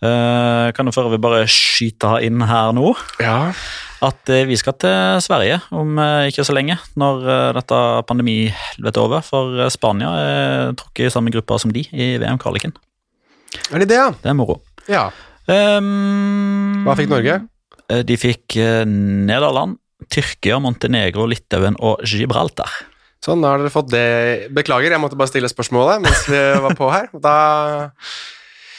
Uh, 0.00 0.72
kan 0.76 0.88
du 0.88 0.94
før 0.96 1.10
vi 1.12 1.20
bare 1.20 1.44
skyte 1.48 2.16
inn 2.24 2.40
her 2.44 2.72
nå 2.76 2.94
Ja. 3.20 3.52
at 4.04 4.32
vi 4.48 4.56
skal 4.60 4.76
til 4.80 5.20
Sverige 5.24 5.60
om 5.72 5.96
ikke 6.28 6.44
så 6.44 6.52
lenge, 6.56 6.76
når 7.00 7.24
dette 7.56 7.78
pandemihelvetet 8.08 9.00
er 9.00 9.04
over. 9.04 9.24
For 9.24 9.68
Spania 9.72 10.10
er 10.20 10.74
trukket 10.76 11.08
i 11.08 11.12
samme 11.12 11.32
gruppe 11.32 11.60
som 11.60 11.72
de 11.72 11.84
i 11.92 12.14
VM-kvaliken. 12.20 12.76
Er 13.72 13.82
det 13.82 13.88
det, 13.90 13.98
ja? 13.98 14.10
Det 14.22 14.30
er 14.32 14.36
moro. 14.38 14.60
Ja. 14.90 15.08
Um, 15.46 16.82
Hva 16.86 16.96
fikk 16.98 17.10
Norge? 17.12 17.40
Eh, 17.90 18.02
De 18.06 18.16
fikk 18.18 18.56
eh, 18.58 18.82
Nederland, 18.86 19.78
Tyrkia, 20.12 20.58
Montenegro, 20.62 21.26
Litauen 21.30 21.76
og 21.82 22.02
Gibraltar. 22.06 22.70
Sånn, 23.24 23.40
da 23.42 23.54
har 23.54 23.62
dere 23.62 23.72
fått 23.74 23.88
det. 23.90 24.06
Beklager, 24.54 24.92
jeg 24.92 25.02
måtte 25.02 25.18
bare 25.18 25.30
stille 25.30 25.48
spørsmålet 25.50 26.02
mens 26.04 26.26
vi 26.30 26.40
var 26.66 26.74
på 26.78 26.90
her. 26.92 27.08
Da, 27.22 27.36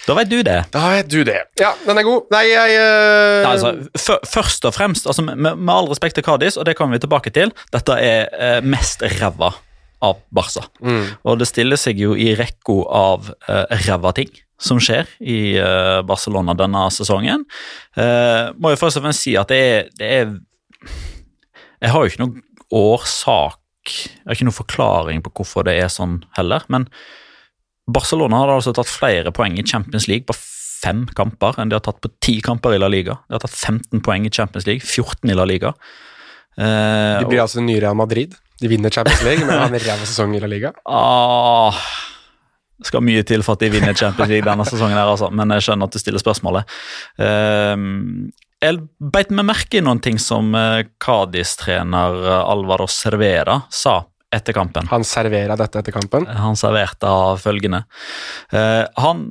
Da 0.07 0.15
vet 0.15 0.29
du 0.31 0.37
det. 0.45 0.59
da 0.71 0.83
vet 0.93 1.09
du 1.11 1.19
det. 1.27 1.39
Ja, 1.59 1.73
den 1.83 1.99
er 1.99 2.05
god. 2.07 2.29
Nei, 2.31 2.45
jeg 2.47 2.77
uh... 2.79 3.43
Nei, 3.43 3.53
altså, 3.57 4.19
først 4.31 4.67
og 4.69 4.75
fremst, 4.77 5.07
altså, 5.09 5.25
med, 5.27 5.57
med 5.57 5.73
all 5.73 5.89
respekt 5.91 6.15
til 6.15 6.23
Kadis, 6.23 6.55
og 6.55 6.63
det 6.69 6.77
kommer 6.79 6.95
vi 6.95 7.03
tilbake 7.03 7.33
til, 7.35 7.51
dette 7.75 7.97
er 7.99 8.29
uh, 8.31 8.59
mest 8.63 9.03
ræva 9.17 9.51
av 10.05 10.19
Barca. 10.33 10.65
mm. 10.81 11.05
Og 11.25 11.39
det 11.39 11.47
stiller 11.49 11.79
seg 11.79 11.97
jo 12.01 12.13
i 12.15 12.33
rekka 12.37 12.75
av 12.93 13.31
eh, 13.49 13.77
ræva 13.87 14.11
ting 14.17 14.29
som 14.57 14.79
skjer 14.81 15.09
i 15.21 15.55
eh, 15.61 16.01
Barcelona 16.05 16.53
denne 16.57 16.87
sesongen. 16.93 17.45
Eh, 17.97 18.49
må 18.57 18.73
jo 18.73 18.79
først 18.81 18.97
og 18.99 19.05
fremst 19.05 19.25
si 19.25 19.35
at 19.37 19.49
det 19.53 19.61
er, 19.61 19.87
det 19.97 20.11
er 20.19 20.35
Jeg 21.81 21.93
har 21.93 22.01
jo 22.03 22.09
ikke 22.11 22.23
noen 22.23 22.41
årsak 22.73 23.93
Jeg 23.93 24.25
har 24.25 24.35
ikke 24.35 24.47
noen 24.49 24.57
forklaring 24.57 25.21
på 25.25 25.31
hvorfor 25.39 25.65
det 25.67 25.77
er 25.81 25.91
sånn 25.93 26.19
heller, 26.37 26.65
men 26.73 26.89
Barcelona 27.87 28.41
har 28.41 28.51
altså 28.57 28.73
tatt 28.75 28.89
flere 28.91 29.31
poeng 29.31 29.55
i 29.57 29.63
Champions 29.63 30.09
League 30.11 30.27
på 30.27 30.35
fem 30.37 31.05
kamper 31.15 31.55
enn 31.61 31.69
de 31.71 31.77
har 31.77 31.85
tatt 31.85 32.01
på 32.03 32.09
ti 32.21 32.35
kamper 32.43 32.75
i 32.75 32.81
La 32.81 32.89
Liga. 32.91 33.15
De 33.29 33.37
har 33.37 33.41
tatt 33.45 33.55
15 33.55 34.01
poeng 34.03 34.25
i 34.27 34.31
Champions 34.33 34.67
League, 34.67 34.83
14 34.83 35.31
i 35.31 35.37
La 35.37 35.45
Liga. 35.47 35.71
Eh, 36.57 37.21
De 37.21 37.29
blir 37.29 37.41
altså 37.45 37.63
nye 37.63 37.79
Real 37.79 37.95
Madrid. 37.97 38.35
De 38.61 38.69
vinner 38.71 38.93
Champions 38.93 39.23
League, 39.25 39.45
men 39.45 39.53
har 39.59 39.69
en 39.69 39.79
ræva 39.79 40.05
sesong 40.05 40.33
i 40.37 40.41
La 40.41 40.49
Liga. 40.49 40.71
Ah, 40.89 41.77
skal 42.85 43.03
mye 43.05 43.23
til 43.25 43.43
for 43.45 43.57
at 43.57 43.63
de 43.65 43.71
vinner 43.73 43.97
Champions 43.97 44.29
League 44.29 44.45
denne 44.45 44.65
sesongen, 44.67 44.97
her, 44.97 45.13
altså. 45.13 45.29
men 45.33 45.53
jeg 45.55 45.65
skjønner 45.67 45.89
at 45.89 45.95
du 45.95 46.01
stiller 46.01 46.21
spørsmålet. 46.21 46.77
Um, 47.21 48.29
jeg 48.61 48.81
beit 49.13 49.33
meg 49.33 49.45
merke 49.51 49.79
i 49.79 49.83
noen 49.85 50.01
ting 50.01 50.17
som 50.21 50.49
eh, 50.57 50.87
Cádiz-trener 51.03 52.15
eh, 52.25 52.39
Alvaro 52.49 52.87
Cervera 52.89 53.59
sa 53.69 53.99
etter 54.33 54.55
kampen. 54.57 54.89
Han 54.89 55.05
servera 55.05 55.53
dette 55.59 55.83
etter 55.83 55.93
kampen. 55.93 56.25
Han 56.25 56.57
serverte 56.57 57.09
av 57.09 57.37
følgende. 57.41 57.83
Uh, 58.49 58.89
han 58.97 59.27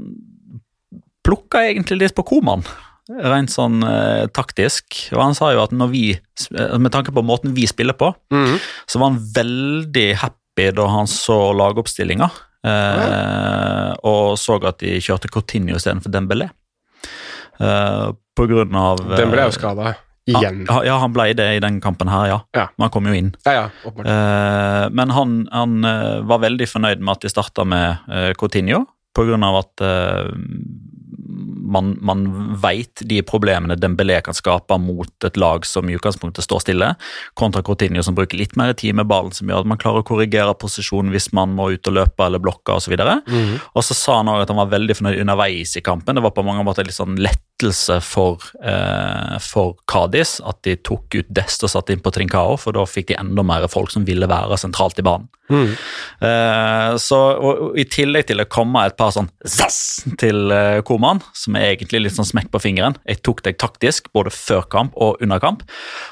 plukka 1.26 1.64
egentlig 1.66 1.98
litt 2.04 2.14
på 2.16 2.22
Koman, 2.28 2.62
rent 3.08 3.52
sånn 3.52 3.82
eh, 3.86 4.26
taktisk. 4.34 4.96
Og 5.14 5.20
han 5.22 5.34
sa 5.38 5.52
jo 5.54 5.62
at 5.62 5.70
når 5.76 5.90
vi, 5.92 6.04
eh, 6.56 6.76
med 6.78 6.90
tanke 6.94 7.12
på 7.14 7.22
måten 7.24 7.54
vi 7.54 7.66
spiller 7.70 7.94
på, 7.94 8.12
Mhm. 8.34 8.58
så 8.86 8.98
var 8.98 9.10
han 9.12 9.20
veldig 9.34 10.08
happy 10.16 10.70
da 10.74 10.86
han 10.88 11.06
så 11.06 11.52
lagoppstillinga. 11.54 12.30
Eh, 12.66 13.92
og 14.02 14.34
så 14.40 14.56
at 14.66 14.78
de 14.82 14.96
kjørte 14.98 15.30
Coutinho 15.30 15.76
istedenfor 15.76 16.10
Dembélé. 16.10 16.48
Eh, 17.60 18.08
på 18.36 18.46
grunn 18.50 18.74
av 18.76 19.00
eh, 19.12 19.20
er 19.22 19.30
ble 19.30 19.46
jo 19.46 19.54
skada. 19.54 19.94
Igjen. 20.26 20.64
Ja, 20.66 20.80
ja, 20.82 20.96
han 20.98 21.12
ble 21.14 21.28
det 21.38 21.44
i 21.54 21.60
den 21.62 21.76
kampen 21.80 22.08
her, 22.10 22.26
ja. 22.26 22.38
Ja. 22.56 22.64
Men 22.76 22.88
han 22.88 22.90
kom 22.90 23.06
jo 23.06 23.14
inn. 23.14 23.28
Ja, 23.46 23.52
ja. 23.52 23.90
Eh, 24.02 24.88
men 24.90 25.12
han, 25.14 25.36
han 25.52 25.76
var 26.26 26.40
veldig 26.42 26.66
fornøyd 26.66 26.98
med 26.98 27.12
at 27.14 27.20
de 27.22 27.30
starta 27.30 27.62
med 27.64 28.34
Coutinho, 28.36 28.82
på 29.14 29.22
grunn 29.28 29.46
av 29.46 29.60
at 29.62 29.84
man, 31.66 31.96
man 32.00 32.24
veit 32.62 33.02
de 33.08 33.18
problemene 33.26 33.76
Dembélé 33.78 34.20
kan 34.24 34.34
skape 34.36 34.78
mot 34.80 35.26
et 35.26 35.38
lag 35.40 35.66
som 35.66 35.88
i 35.88 35.96
utgangspunktet 35.96 36.46
står 36.46 36.62
stille, 36.62 36.92
kontra 37.38 37.62
Coutinho 37.66 38.04
som 38.06 38.16
bruker 38.16 38.38
litt 38.38 38.56
mer 38.58 38.74
tid 38.78 38.96
med 38.98 39.08
ballen, 39.10 39.34
som 39.34 39.50
gjør 39.50 39.64
at 39.64 39.70
man 39.72 39.80
klarer 39.82 40.04
å 40.04 40.06
korrigere 40.06 40.54
posisjonen 40.58 41.12
hvis 41.14 41.32
man 41.36 41.54
må 41.58 41.70
ut 41.74 41.90
og 41.90 41.98
løpe 41.98 42.26
eller 42.26 42.42
blokke 42.42 42.78
osv. 42.78 42.94
Mhm. 42.96 43.58
Og 43.74 43.86
så 43.86 43.96
sa 43.98 44.20
han 44.20 44.30
også 44.32 44.46
at 44.46 44.54
han 44.54 44.62
var 44.62 44.74
veldig 44.74 44.98
fornøyd 44.98 45.22
underveis 45.24 45.76
i 45.76 45.84
kampen. 45.84 46.16
Det 46.16 46.24
var 46.24 46.34
på 46.36 46.46
mange 46.46 46.64
måter 46.66 46.86
litt 46.86 46.96
sånn 46.96 47.18
lettelse 47.56 48.00
for, 48.00 48.38
eh, 48.62 49.38
for 49.38 49.76
Kadis 49.86 50.40
at 50.44 50.62
de 50.62 50.76
tok 50.76 51.14
ut 51.14 51.26
Dest 51.28 51.64
og 51.64 51.70
satte 51.70 51.92
inn 51.92 52.00
på 52.00 52.12
Trincao, 52.12 52.56
for 52.58 52.72
da 52.72 52.84
fikk 52.84 53.08
de 53.08 53.16
enda 53.18 53.42
mer 53.42 53.66
folk 53.68 53.90
som 53.90 54.04
ville 54.04 54.26
være 54.26 54.56
sentralt 54.58 54.98
i 54.98 55.02
banen. 55.02 55.28
Mm. 55.48 55.76
Eh, 56.20 56.96
så, 56.98 57.16
og, 57.38 57.60
og 57.70 57.78
I 57.78 57.84
tillegg 57.84 58.26
til 58.26 58.40
å 58.40 58.48
komme 58.50 58.84
et 58.86 58.96
par 58.96 59.12
sånn 59.14 59.30
zass 59.46 60.04
til 60.18 60.50
eh, 60.50 60.82
Koman, 60.82 61.22
som 61.34 61.56
er 61.56 61.76
egentlig 61.76 62.02
litt 62.02 62.16
sånn 62.16 62.26
smekk 62.26 62.50
på 62.50 62.58
fingeren 62.58 62.96
Jeg 63.06 63.22
tok 63.22 63.44
deg 63.46 63.58
taktisk 63.62 64.10
både 64.12 64.32
før 64.34 64.66
kamp 64.66 64.96
og 64.96 65.22
under 65.22 65.38
kamp. 65.38 65.62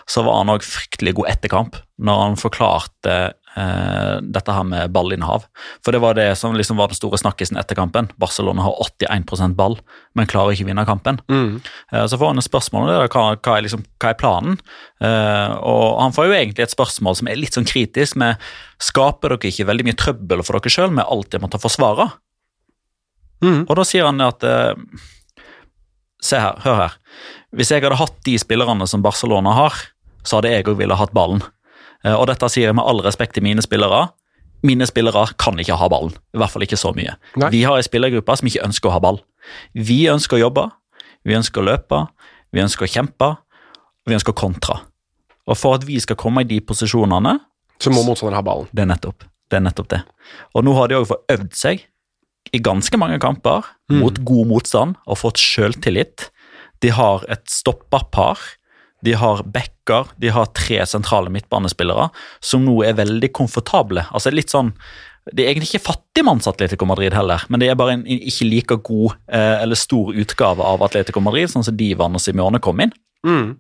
Så 0.07 0.23
var 0.23 0.39
han 0.39 0.55
òg 0.55 0.63
fryktelig 0.63 1.17
god 1.19 1.33
etter 1.35 1.51
kamp, 1.51 1.81
når 1.99 2.23
han 2.23 2.39
forklarte 2.39 3.35
dette 3.55 4.51
her 4.51 4.65
med 4.67 4.91
ballinnehav. 4.91 5.45
For 5.85 5.95
det 5.95 6.01
var 6.03 6.17
det 6.19 6.27
som 6.39 6.57
liksom 6.59 6.79
var 6.81 6.91
den 6.91 6.99
store 6.99 7.21
snakkisen 7.21 7.59
etter 7.61 7.79
kampen. 7.79 8.09
Barcelona 8.19 8.65
har 8.67 8.81
81% 8.83 9.55
ball, 9.59 9.77
men 10.19 10.27
klarer 10.31 10.57
ikke 10.57 10.67
å 10.67 10.71
vinne 10.73 10.87
kampen. 10.89 11.21
Mm. 11.31 11.61
Eh, 11.93 12.07
Så 12.11 12.19
får 12.19 12.33
han 12.33 12.43
et 12.43 12.49
spørsmål 12.49 12.83
om 12.83 12.91
det, 12.91 13.13
hva, 13.15 13.25
hva, 13.39 13.57
er 13.57 13.67
liksom, 13.67 13.85
hva 14.03 14.11
er 14.11 14.19
planen. 14.19 14.59
Eh, 15.01 15.55
og 15.63 16.01
Han 16.03 16.17
får 16.17 16.27
jo 16.29 16.37
egentlig 16.37 16.67
et 16.67 16.75
spørsmål 16.75 17.17
som 17.21 17.31
er 17.31 17.39
litt 17.39 17.55
sånn 17.55 17.69
kritisk 17.69 18.19
med 18.21 18.43
Skaper 18.83 19.37
dere 19.37 19.53
ikke 19.53 19.69
veldig 19.71 19.87
mye 19.87 19.99
trøbbel 20.03 20.43
for 20.43 20.59
dere 20.59 20.75
sjøl 20.75 20.91
med 20.93 21.07
alt 21.07 21.31
det 21.31 21.41
måtte 21.43 21.63
forsvare? 21.63 22.11
Mm. 23.45 23.65
Og 23.69 23.75
da 23.79 23.85
sier 23.87 24.07
han 24.09 24.21
at 24.25 24.45
eh, 24.47 24.75
Se 26.25 26.39
her, 26.41 26.57
hør 26.65 26.79
her. 26.79 26.95
Hvis 27.53 27.71
jeg 27.71 27.85
hadde 27.85 27.99
hatt 28.01 28.15
de 28.25 28.39
spillerne 28.41 28.87
som 28.89 29.03
Barcelona 29.05 29.53
har, 29.53 29.75
så 30.25 30.39
hadde 30.39 30.55
jeg 30.55 30.65
òg 30.65 30.79
ville 30.79 30.97
hatt 30.97 31.13
ballen. 31.13 31.43
Eh, 32.05 32.15
og 32.15 32.27
dette 32.31 32.49
sier 32.53 32.69
jeg 32.71 32.77
med 32.77 32.85
all 32.87 33.01
respekt 33.05 33.35
til 33.35 33.43
mine 33.47 33.63
spillere. 33.65 34.09
Mine 34.65 34.87
spillere 34.89 35.27
kan 35.41 35.59
ikke 35.61 35.77
ha 35.77 35.89
ballen. 35.93 36.15
I 36.35 36.41
hvert 36.41 36.51
fall 36.55 36.65
ikke 36.65 36.79
så 36.81 36.95
mye. 36.97 37.17
Nei. 37.37 37.51
Vi 37.53 37.63
har 37.69 37.77
ei 37.77 37.85
spillergruppe 37.85 38.37
som 38.41 38.49
ikke 38.49 38.65
ønsker 38.65 38.89
å 38.89 38.95
ha 38.97 39.01
ball. 39.05 39.21
Vi 39.77 40.05
ønsker 40.09 40.39
å 40.39 40.45
jobbe, 40.47 40.71
vi 41.25 41.37
ønsker 41.37 41.61
å 41.61 41.67
løpe, 41.69 42.07
vi 42.55 42.63
ønsker 42.65 42.87
å 42.87 42.93
kjempe, 42.95 43.29
og 43.37 44.09
vi 44.09 44.17
ønsker 44.17 44.33
å 44.33 44.39
kontra. 44.41 44.79
Og 45.45 45.59
for 45.61 45.77
at 45.77 45.85
vi 45.85 45.99
skal 46.01 46.17
komme 46.17 46.41
i 46.45 46.49
de 46.49 46.61
posisjonene, 46.65 47.39
Så 47.83 47.91
må 47.93 48.05
motstanderen 48.07 48.39
ha 48.39 48.43
ballen. 48.43 48.69
det 48.73 48.83
er 48.83 48.87
nettopp 48.87 49.19
det. 49.21 49.29
Er 49.55 49.61
nettopp 49.61 49.89
det. 49.89 50.01
Og 50.57 50.65
nå 50.65 50.73
har 50.75 50.89
de 50.89 50.97
òg 50.97 51.05
fått 51.07 51.29
øvd 51.31 51.53
seg 51.55 51.83
i 52.53 52.59
ganske 52.59 52.97
mange 52.99 53.21
kamper 53.21 53.63
mot 53.93 54.17
god 54.25 54.47
motstand 54.51 54.97
og 55.07 55.19
fått 55.21 55.39
sjøltillit. 55.39 56.31
De 56.81 56.89
har 56.91 57.23
et 57.29 57.45
stopperpar, 57.47 58.39
de 59.05 59.17
har 59.21 59.43
backer, 59.45 60.11
de 60.21 60.31
har 60.33 60.53
tre 60.57 60.81
sentrale 60.89 61.33
midtbanespillere 61.33 62.09
som 62.45 62.65
nå 62.65 62.79
er 62.87 62.97
veldig 62.99 63.33
komfortable. 63.37 64.07
Altså 64.15 64.33
litt 64.33 64.53
sånn 64.55 64.73
Det 65.25 65.41
er 65.41 65.55
egentlig 65.55 65.71
ikke 65.71 65.87
fattigmanns 65.87 66.45
Atletico 66.51 66.85
Madrid 66.85 67.15
heller, 67.17 67.47
men 67.49 67.63
det 67.63 67.71
er 67.73 67.79
bare 67.81 67.95
en 67.97 68.03
ikke 68.05 68.45
like 68.45 68.77
god 68.85 69.15
eh, 69.33 69.63
eller 69.63 69.79
stor 69.81 70.11
utgave 70.13 70.61
av 70.61 70.85
Atletico 70.85 71.23
Madrid, 71.25 71.49
sånn 71.49 71.65
som 71.65 71.77
Divan 71.79 72.19
og 72.19 72.21
Simione 72.21 72.61
kom 72.61 72.83
inn. 72.85 72.93
Mm. 73.25 73.55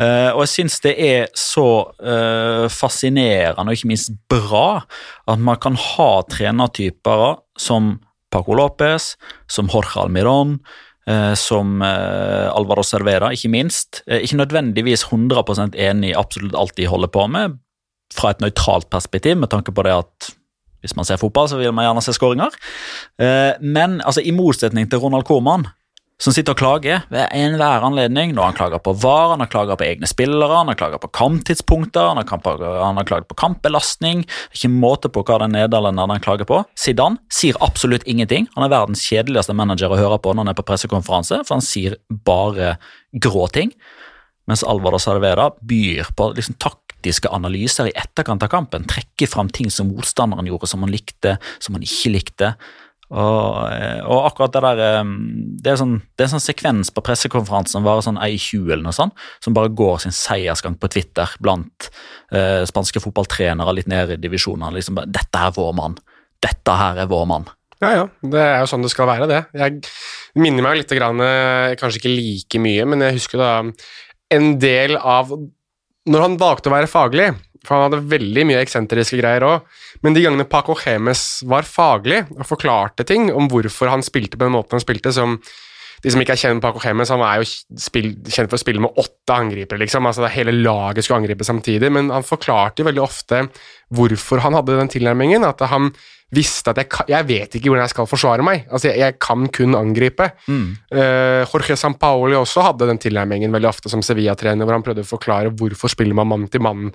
Uh, 0.00 0.30
og 0.32 0.40
jeg 0.46 0.52
syns 0.54 0.80
det 0.86 0.94
er 1.04 1.26
så 1.36 1.66
uh, 2.00 2.64
fascinerende 2.72 3.68
og 3.68 3.76
ikke 3.76 3.90
minst 3.92 4.14
bra 4.32 4.86
at 5.28 5.42
man 5.44 5.60
kan 5.60 5.76
ha 5.76 6.10
trenertyper 6.32 7.42
som 7.60 7.98
Paco 8.32 8.56
Lopez, 8.56 9.14
som 9.52 9.68
Jorge 9.68 10.00
Almiron, 10.00 10.56
som 11.38 11.82
eh, 11.86 12.48
Alvaro 12.50 12.82
Cervera, 12.82 13.30
ikke 13.34 13.52
minst. 13.52 14.02
Eh, 14.06 14.24
ikke 14.26 14.40
nødvendigvis 14.42 15.06
100 15.06 15.70
enig 15.74 16.10
i 16.10 16.18
absolutt 16.18 16.56
alt 16.58 16.76
de 16.76 16.88
holder 16.90 17.12
på 17.14 17.26
med, 17.30 17.60
fra 18.14 18.32
et 18.32 18.42
nøytralt 18.42 18.90
perspektiv, 18.90 19.36
med 19.38 19.50
tanke 19.50 19.74
på 19.74 19.86
det 19.86 19.94
at 19.94 20.32
hvis 20.84 20.96
man 20.98 21.06
ser 21.08 21.18
fotball, 21.18 21.48
så 21.50 21.58
vil 21.58 21.72
man 21.74 21.86
gjerne 21.86 22.02
se 22.04 22.14
skåringer. 22.14 22.58
Eh, 23.22 23.54
men 23.62 24.00
altså, 24.02 24.22
i 24.22 24.34
motsetning 24.34 24.90
til 24.90 25.02
Ronald 25.02 25.26
Koeman, 25.26 25.66
som 26.22 26.32
sitter 26.32 26.54
og 26.54 26.60
klager 26.60 27.02
ved 27.12 27.28
enhver 27.36 27.84
anledning. 27.84 28.32
Når 28.36 28.48
han 28.48 28.56
klager 28.56 28.80
på 28.80 28.94
VAR, 29.02 29.34
han 29.34 29.42
har 29.44 29.50
klaget 29.52 29.80
på 29.80 29.84
egne 29.84 30.08
spillere, 30.08 30.62
han 30.62 30.70
har 30.70 30.78
klaget 30.80 31.02
på 31.02 31.10
kamptidspunkter, 31.12 32.08
han 32.08 32.22
har, 32.22 32.94
har 32.96 33.08
klaget 33.08 33.28
på 33.28 33.36
kampbelastning. 33.36 34.24
Ikke 34.56 34.72
måte 34.72 35.10
på 35.12 35.24
hva 35.26 35.42
den 35.44 35.52
nederlenderen 35.58 36.14
han 36.14 36.24
klager 36.24 36.48
på. 36.48 36.62
Zidane 36.78 37.20
sier 37.32 37.60
absolutt 37.64 38.06
ingenting. 38.08 38.48
Han 38.56 38.64
er 38.64 38.72
verdens 38.72 39.04
kjedeligste 39.04 39.56
manager 39.56 39.92
å 39.92 40.00
høre 40.00 40.18
på 40.22 40.32
når 40.32 40.46
han 40.46 40.54
er 40.54 40.58
på 40.58 40.66
pressekonferanse, 40.70 41.42
for 41.44 41.58
han 41.58 41.64
sier 41.64 41.98
bare 42.08 42.78
grå 43.12 43.50
ting. 43.52 43.74
Mens 44.48 44.64
Alvaro 44.64 44.98
Salveda 45.02 45.50
byr 45.60 46.14
på 46.16 46.30
liksom 46.36 46.56
taktiske 46.62 47.28
analyser 47.34 47.90
i 47.90 47.96
etterkant 47.98 48.46
av 48.46 48.52
kampen. 48.52 48.86
Trekker 48.88 49.28
fram 49.28 49.50
ting 49.52 49.68
som 49.74 49.90
motstanderen 49.90 50.48
gjorde, 50.48 50.70
som 50.70 50.86
han 50.86 50.94
likte, 50.94 51.36
som 51.60 51.76
han 51.76 51.84
ikke 51.84 52.14
likte. 52.14 52.52
Og, 53.06 53.58
eh, 53.70 54.00
og, 54.02 54.24
akkurat 54.26 54.50
det 54.56 54.62
der 54.64 54.80
eh, 54.82 55.10
Det 55.62 55.70
er, 55.70 55.78
sånn, 55.78 56.00
sånn 56.18 56.42
sekvens 56.42 56.90
på 56.90 57.04
pressekonferansen 57.06 57.84
varer 57.86 58.02
sånn 58.02 58.18
ei 58.18 58.34
20 58.34 58.72
eller 58.72 58.82
noe 58.88 58.96
sånt, 58.96 59.14
som 59.44 59.54
bare 59.54 59.70
går 59.70 60.00
sin 60.02 60.14
seiersgang 60.14 60.74
på 60.80 60.90
Twitter 60.90 61.36
blant 61.42 61.90
eh, 62.34 62.64
spanske 62.66 63.02
fotballtrenere 63.04 63.76
litt 63.76 63.90
ned 63.90 64.16
i 64.16 64.18
divisjonene. 64.22 64.74
Liksom, 64.74 64.98
'Dette 65.06 65.44
er 65.44 65.54
vår 65.54 65.76
mann. 65.78 65.94
Dette 66.42 66.78
her 66.80 67.04
er 67.04 67.10
vår 67.10 67.30
mann'. 67.30 67.46
Ja, 67.84 67.92
ja. 67.92 68.04
Det 68.24 68.40
er 68.40 68.58
jo 68.62 68.70
sånn 68.70 68.84
det 68.86 68.90
skal 68.92 69.08
være, 69.10 69.28
det. 69.30 69.42
Jeg 69.54 69.82
minner 70.40 70.64
meg 70.64 70.80
litt, 70.80 70.94
grann, 70.96 71.20
eh, 71.20 71.76
kanskje 71.78 72.00
ikke 72.00 72.14
like 72.14 72.62
mye, 72.62 72.86
men 72.88 73.04
jeg 73.04 73.18
husker 73.20 73.42
da 73.42 73.52
en 74.34 74.58
del 74.58 74.96
av 74.96 75.30
Når 76.06 76.22
han 76.22 76.36
valgte 76.38 76.70
å 76.70 76.72
være 76.72 76.86
faglig, 76.86 77.32
for 77.66 77.76
han 77.76 77.88
hadde 77.88 78.06
veldig 78.10 78.46
mye 78.48 78.62
eksentriske 78.62 79.20
greier 79.20 79.46
òg. 79.46 79.78
Men 80.06 80.16
de 80.16 80.24
gangene 80.24 80.48
Paco 80.48 80.76
Chemes 80.78 81.26
var 81.48 81.68
faglig 81.68 82.24
og 82.36 82.46
forklarte 82.48 83.06
ting 83.08 83.28
om 83.34 83.50
hvorfor 83.52 83.92
han 83.92 84.04
spilte 84.06 84.38
på 84.38 84.46
den 84.46 84.56
måten 84.56 84.78
han 84.78 84.84
spilte, 84.84 85.14
som 85.14 85.40
de 86.04 86.12
som 86.12 86.20
ikke 86.20 86.34
er 86.36 86.40
kjent 86.40 86.58
med 86.58 86.64
Paco 86.64 86.80
Chemes, 86.82 87.10
han 87.10 87.22
er 87.24 87.40
jo 87.40 87.46
spill, 87.80 88.10
kjent 88.28 88.50
for 88.50 88.58
å 88.58 88.62
spille 88.62 88.82
med 88.84 88.98
åtte 89.00 89.36
angripere, 89.36 89.80
liksom. 89.80 90.06
Altså 90.06 90.28
hele 90.30 90.52
laget 90.54 91.06
skulle 91.06 91.22
angripe 91.22 91.46
samtidig, 91.46 91.90
men 91.92 92.12
han 92.14 92.26
forklarte 92.26 92.82
jo 92.82 92.88
veldig 92.90 93.02
ofte 93.02 93.46
hvorfor 93.96 94.44
han 94.44 94.54
hadde 94.58 94.76
den 94.76 94.92
tilnærmingen. 94.92 95.46
At 95.48 95.64
han 95.72 95.90
visste 96.34 96.72
at 96.72 96.80
jeg, 96.82 96.90
jeg 97.10 97.26
vet 97.28 97.56
ikke 97.56 97.70
hvordan 97.70 97.86
jeg 97.86 97.94
skal 97.94 98.08
forsvare 98.10 98.46
meg. 98.46 98.66
Altså, 98.68 98.90
jeg, 98.90 99.00
jeg 99.02 99.18
kan 99.22 99.46
kun 99.58 99.78
angripe. 99.78 100.30
Mm. 100.46 100.66
Uh, 100.94 101.42
Jorge 101.46 101.78
Sampaoli 101.80 102.38
også 102.38 102.66
hadde 102.66 102.90
den 102.90 103.02
tilnærmingen 103.02 103.54
veldig 103.54 103.70
ofte 103.70 103.92
som 103.92 104.04
Sevilla-trener, 104.04 104.66
hvor 104.66 104.76
han 104.76 104.86
prøvde 104.86 105.06
å 105.06 105.14
forklare 105.14 105.54
hvorfor 105.56 105.92
spiller 105.92 106.18
man 106.18 106.30
mann 106.34 106.50
til 106.52 106.64
mann 106.66 106.90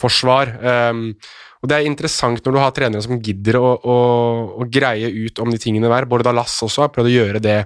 forsvar. 0.00 0.52
Um, 0.60 1.06
og 1.62 1.70
Det 1.70 1.78
er 1.78 1.88
interessant 1.88 2.44
når 2.44 2.54
du 2.54 2.60
har 2.60 2.74
trenere 2.76 3.04
som 3.04 3.20
gidder 3.24 3.56
å, 3.56 3.70
å, 3.80 3.96
å 4.60 4.68
greie 4.68 5.08
ut 5.08 5.40
om 5.40 5.52
de 5.52 5.60
tingene 5.60 5.90
der. 5.90 6.08
Både 6.10 6.26
Dallas 6.26 6.58
også 6.66 6.84
har 6.84 6.92
prøvd 6.94 7.08
å 7.08 7.14
gjøre 7.14 7.42
det, 7.44 7.58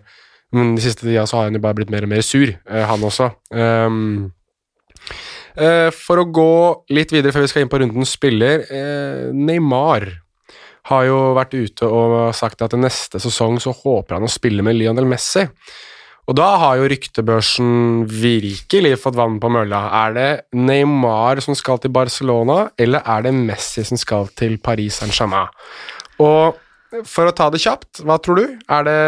men 0.55 0.77
de 0.77 0.85
siste 0.85 1.07
tida 1.07 1.27
så 1.29 1.41
har 1.41 1.49
han 1.49 1.59
jo 1.59 1.65
bare 1.65 1.81
blitt 1.81 1.93
mer 1.93 2.07
og 2.07 2.13
mer 2.13 2.25
sur, 2.27 2.53
uh, 2.71 2.85
han 2.93 3.09
også. 3.11 3.33
Um, 3.51 4.31
for 5.99 6.21
å 6.23 6.29
gå 6.31 6.51
litt 6.95 7.11
videre 7.11 7.35
før 7.35 7.43
vi 7.43 7.49
skal 7.51 7.65
inn 7.65 7.71
på 7.73 7.81
rundens 7.83 8.13
spiller 8.15 8.61
uh, 8.71 9.35
Neymar 9.35 10.07
har 10.89 11.05
jo 11.09 11.19
vært 11.37 11.57
ute 11.57 11.89
og 11.89 12.17
sagt 12.37 12.63
at 12.65 12.77
neste 12.79 13.21
sesong 13.23 13.59
så 13.63 13.75
håper 13.77 14.17
han 14.17 14.27
å 14.27 14.33
spille 14.33 14.65
med 14.65 14.79
Lionel 14.79 15.09
Messi. 15.09 15.45
Og 16.29 16.37
da 16.37 16.47
har 16.61 16.77
jo 16.77 16.89
ryktebørsen 16.93 17.69
virkelig 18.13 18.99
fått 19.01 19.17
vann 19.17 19.39
på 19.41 19.49
mølla. 19.49 19.81
Er 20.05 20.17
det 20.17 20.31
Neymar 20.61 21.41
som 21.41 21.57
skal 21.57 21.81
til 21.81 21.93
Barcelona, 21.95 22.67
eller 22.77 23.01
er 23.01 23.25
det 23.25 23.33
Messi 23.33 23.85
som 23.89 24.01
skal 24.01 24.29
til 24.37 24.59
Paris 24.61 25.01
Saint-Germain? 25.01 25.49
Og 26.21 26.59
for 27.09 27.29
å 27.29 27.33
ta 27.37 27.49
det 27.53 27.63
kjapt, 27.63 28.03
hva 28.05 28.19
tror 28.21 28.41
du? 28.41 28.59
Er 28.69 28.85
det, 28.85 28.99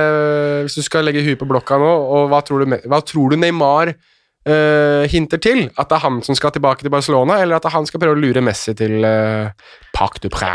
Hvis 0.64 0.78
du 0.80 0.82
skal 0.84 1.04
legge 1.04 1.24
huet 1.24 1.40
på 1.40 1.48
blokka 1.48 1.76
nå, 1.80 1.90
og 1.90 2.32
hva 2.32 2.40
tror 2.44 2.64
du, 2.64 2.78
hva 2.88 3.02
tror 3.04 3.32
du 3.32 3.36
Neymar 3.40 3.92
uh, 3.92 5.04
hinter 5.12 5.44
til? 5.44 5.66
At 5.76 5.92
det 5.92 6.00
er 6.00 6.04
han 6.06 6.22
som 6.24 6.36
skal 6.36 6.56
tilbake 6.56 6.84
til 6.86 6.92
Barcelona, 6.92 7.36
eller 7.44 7.60
at 7.60 7.68
han 7.72 7.88
skal 7.88 8.00
prøve 8.00 8.16
å 8.16 8.20
lure 8.20 8.44
Messi 8.44 8.72
til 8.80 9.04
uh, 9.04 9.52
Parc 9.92 10.22
du 10.24 10.30
Pré? 10.32 10.54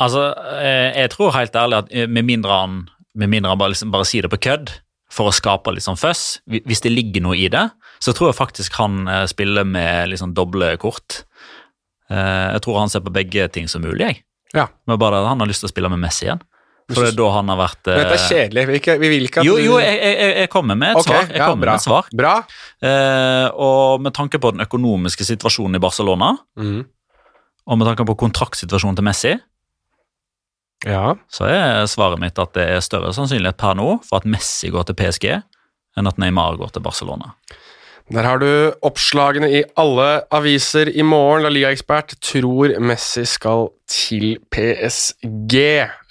Altså, 0.00 0.30
eh, 0.60 0.92
jeg 0.92 1.08
tror 1.14 1.32
helt 1.32 1.54
ærlig 1.56 1.76
at 1.78 1.92
med 2.12 2.26
mindre 2.28 2.52
han, 2.52 2.80
med 3.16 3.30
mindre 3.32 3.54
han 3.54 3.60
bare, 3.60 3.72
liksom, 3.72 3.88
bare 3.94 4.04
sier 4.04 4.26
det 4.26 4.32
på 4.34 4.42
kødd, 4.44 4.74
for 5.16 5.30
å 5.30 5.34
skape 5.34 5.72
litt 5.72 5.86
sånn 5.86 5.98
føss. 5.98 6.24
Hvis 6.46 6.84
det 6.84 6.92
ligger 6.92 7.24
noe 7.24 7.38
i 7.40 7.48
det, 7.52 7.64
så 8.02 8.12
tror 8.16 8.30
jeg 8.30 8.40
faktisk 8.40 8.76
han 8.80 9.06
eh, 9.08 9.24
spiller 9.30 9.66
med 9.68 10.12
liksom 10.12 10.34
doble 10.36 10.74
kort. 10.82 11.22
Eh, 12.10 12.48
jeg 12.56 12.64
tror 12.66 12.82
han 12.82 12.92
ser 12.92 13.04
på 13.06 13.14
begge 13.14 13.48
ting 13.54 13.70
som 13.72 13.84
mulig, 13.84 14.04
jeg. 14.04 14.20
Ja. 14.54 14.68
Men 14.88 15.00
bare 15.00 15.24
han 15.26 15.40
har 15.42 15.48
lyst 15.48 15.64
til 15.64 15.70
å 15.70 15.72
spille 15.72 15.90
med 15.92 16.02
Messi 16.04 16.28
igjen. 16.28 16.44
For 16.86 17.02
det 17.02 17.16
er 17.16 17.16
da 17.18 17.28
han 17.34 17.48
har 17.50 17.58
vært 17.58 17.88
Men 17.88 17.96
Dette 17.98 18.12
er 18.14 18.20
eh, 18.20 18.26
kjedelig. 18.30 18.62
Vi, 18.68 18.78
ikke, 18.78 18.94
vi 19.02 19.08
vil 19.10 19.24
ikke 19.26 19.42
at 19.42 19.48
Jo, 19.48 19.56
jo, 19.58 19.78
jeg, 19.82 19.96
jeg, 19.98 20.34
jeg 20.38 20.50
kommer 20.52 20.78
med 20.78 20.92
et 20.92 21.00
okay, 21.00 21.08
svar. 21.08 21.32
Jeg 21.32 21.40
ja, 21.40 21.48
kommer 21.50 21.66
med 21.66 21.72
et 21.72 21.86
svar. 21.86 22.10
Bra. 22.20 22.34
Eh, 22.90 23.46
og 23.66 24.04
med 24.06 24.14
tanke 24.14 24.40
på 24.42 24.52
den 24.54 24.62
økonomiske 24.62 25.26
situasjonen 25.26 25.80
i 25.80 25.82
Barcelona, 25.82 26.30
mm. 26.60 26.78
og 27.66 27.80
med 27.80 27.90
tanke 27.90 28.06
på 28.06 28.16
kontraktsituasjonen 28.22 29.00
til 29.00 29.08
Messi, 29.08 29.34
ja. 30.84 31.14
så 31.32 31.48
er 31.48 31.86
svaret 31.90 32.20
mitt 32.20 32.38
at 32.42 32.52
det 32.56 32.66
er 32.76 32.84
større 32.84 33.14
sannsynlighet 33.16 33.58
per 33.60 33.78
nå 33.78 33.96
for 34.06 34.20
at 34.20 34.28
Messi 34.28 34.68
går 34.74 34.88
til 34.88 34.98
PSG, 34.98 35.30
enn 35.96 36.10
at 36.10 36.20
Neymar 36.20 36.58
går 36.60 36.74
til 36.74 36.84
Barcelona. 36.84 37.32
Der 38.14 38.22
har 38.22 38.38
du 38.38 38.46
oppslagene 38.86 39.48
i 39.50 39.64
alle 39.80 40.20
aviser 40.34 40.92
i 40.94 41.02
morgen. 41.02 41.42
La 41.42 41.50
Liga-ekspert 41.50 42.14
tror 42.22 42.76
Messi 42.78 43.24
skal 43.26 43.72
til 43.90 44.36
PSG. 44.54 45.56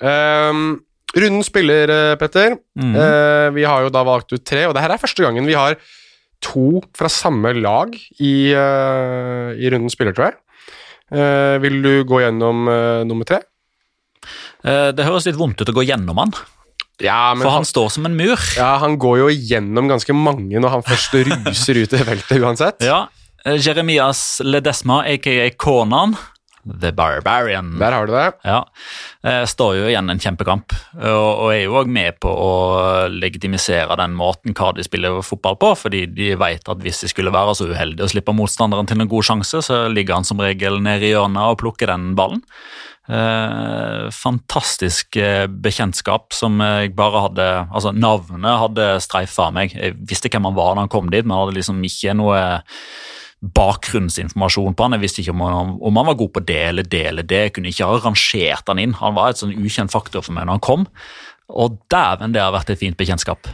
Um, 0.02 0.10
ehm, 0.10 0.66
runden 1.16 1.46
spiller, 1.48 1.88
eh, 1.94 2.18
Petter. 2.20 2.58
Mm. 2.76 2.96
Uh, 3.00 3.48
vi 3.56 3.64
har 3.64 3.86
jo 3.86 3.94
da 3.94 4.04
valgt 4.04 4.36
ut 4.36 4.44
tre, 4.44 4.66
og 4.68 4.76
det 4.76 4.84
her 4.84 4.92
er 4.92 5.00
første 5.00 5.24
gangen 5.24 5.48
vi 5.48 5.56
har 5.56 5.80
to 6.44 6.84
fra 6.98 7.08
samme 7.08 7.54
lag 7.56 7.96
i, 8.20 8.52
uh, 8.52 9.56
i 9.56 9.72
runden 9.72 9.90
spiller, 9.90 10.12
tror 10.12 10.34
jeg. 10.34 10.40
Uh, 11.16 11.62
vil 11.64 11.80
du 11.80 11.94
gå 12.04 12.20
gjennom 12.26 12.68
nummer 13.08 13.24
tre? 13.24 13.40
Eh, 14.66 14.92
det 14.98 15.06
høres 15.06 15.28
litt 15.30 15.40
vondt 15.40 15.62
ut 15.62 15.72
å 15.72 15.78
gå 15.78 15.86
gjennom 15.86 16.20
han. 16.24 16.36
Ja, 17.04 17.34
For 17.36 17.50
han, 17.50 17.60
han, 17.60 17.68
står 17.68 17.90
som 17.98 18.08
en 18.08 18.16
mur. 18.16 18.40
Ja, 18.56 18.78
Han 18.80 18.96
går 19.02 19.26
jo 19.26 19.32
gjennom 19.34 19.90
ganske 19.92 20.16
mange 20.16 20.62
når 20.64 20.78
han 20.78 20.86
først 20.86 21.18
ruser 21.28 21.82
ut 21.82 21.96
i 21.96 22.06
feltet 22.08 22.40
uansett. 22.40 22.86
Ja, 22.86 23.06
eh, 23.44 23.60
Jeremias 23.60 24.40
Ledesma, 24.44 25.04
aka 25.06 25.52
Konan. 25.60 26.16
The 26.66 26.90
Barbarian. 26.98 27.76
Der 27.78 27.94
har 27.94 28.08
du 28.08 28.14
det. 28.16 28.40
Ja, 28.42 28.64
eh, 29.22 29.44
Står 29.46 29.76
jo 29.78 29.84
igjen 29.86 30.10
en 30.10 30.18
kjempekamp, 30.18 30.74
og, 30.98 31.52
er 31.54 31.60
jo 31.68 31.76
òg 31.78 31.92
med 31.92 32.18
på 32.24 32.32
å 32.32 32.54
legitimisere 33.14 33.94
den 34.00 34.16
måten 34.18 34.56
Cardi 34.58 34.82
spiller 34.82 35.22
fotball 35.22 35.60
på, 35.62 35.76
fordi 35.78 36.08
de 36.10 36.32
vet 36.42 36.66
at 36.66 36.82
hvis 36.82 37.04
de 37.04 37.12
skulle 37.12 37.34
være 37.36 37.54
så 37.60 37.70
uheldige 37.70 38.08
å 38.08 38.10
slippe 38.10 38.34
motstanderen 38.34 38.90
til 38.90 39.04
en 39.04 39.12
god 39.12 39.30
sjanse, 39.30 39.62
så 39.68 39.84
ligger 39.94 40.18
han 40.18 40.26
som 40.26 40.42
regel 40.42 40.82
nede 40.82 41.06
i 41.06 41.14
hjørnet 41.14 41.54
og 41.54 41.62
plukker 41.62 41.94
den 41.94 42.16
ballen. 42.18 42.42
Eh, 43.06 44.06
fantastisk 44.10 45.18
eh, 45.22 45.46
bekjentskap 45.46 46.34
som 46.34 46.58
jeg 46.58 46.96
bare 46.98 47.20
hadde 47.28 47.44
Altså, 47.70 47.92
navnet 47.94 48.62
hadde 48.64 48.88
streifa 49.04 49.52
meg. 49.54 49.76
Jeg 49.78 49.94
visste 50.10 50.32
hvem 50.34 50.48
han 50.50 50.56
var 50.58 50.74
da 50.74 50.86
han 50.86 50.92
kom 50.92 51.12
dit, 51.14 51.26
men 51.26 51.38
hadde 51.38 51.54
liksom 51.60 51.84
ikke 51.86 52.16
noe 52.18 52.40
bakgrunnsinformasjon 53.46 54.74
på 54.74 54.88
han. 54.88 54.96
Jeg 54.98 55.04
visste 55.04 55.22
ikke 55.22 55.36
om 55.36 55.44
han, 55.46 55.76
om 55.78 56.00
han 56.02 56.10
var 56.10 56.18
god 56.18 56.32
på 56.34 56.46
det 56.48 56.62
eller 56.72 56.88
det 56.90 57.04
eller 57.12 57.28
det. 57.28 57.42
Jeg 57.44 57.54
kunne 57.58 57.70
ikke 57.70 57.90
ha 57.92 58.00
rangert 58.02 58.72
han 58.72 58.82
inn. 58.82 58.96
Han 59.02 59.18
var 59.18 59.34
et 59.34 59.44
sånn 59.44 59.54
ukjent 59.54 59.94
faktor 59.94 60.26
for 60.26 60.34
meg 60.34 60.48
når 60.48 60.58
han 60.58 60.66
kom. 60.66 60.88
Og 61.54 61.78
dæven, 61.94 62.34
det 62.34 62.42
har 62.42 62.56
vært 62.56 62.74
et 62.74 62.82
fint 62.82 62.98
bekjentskap. 62.98 63.52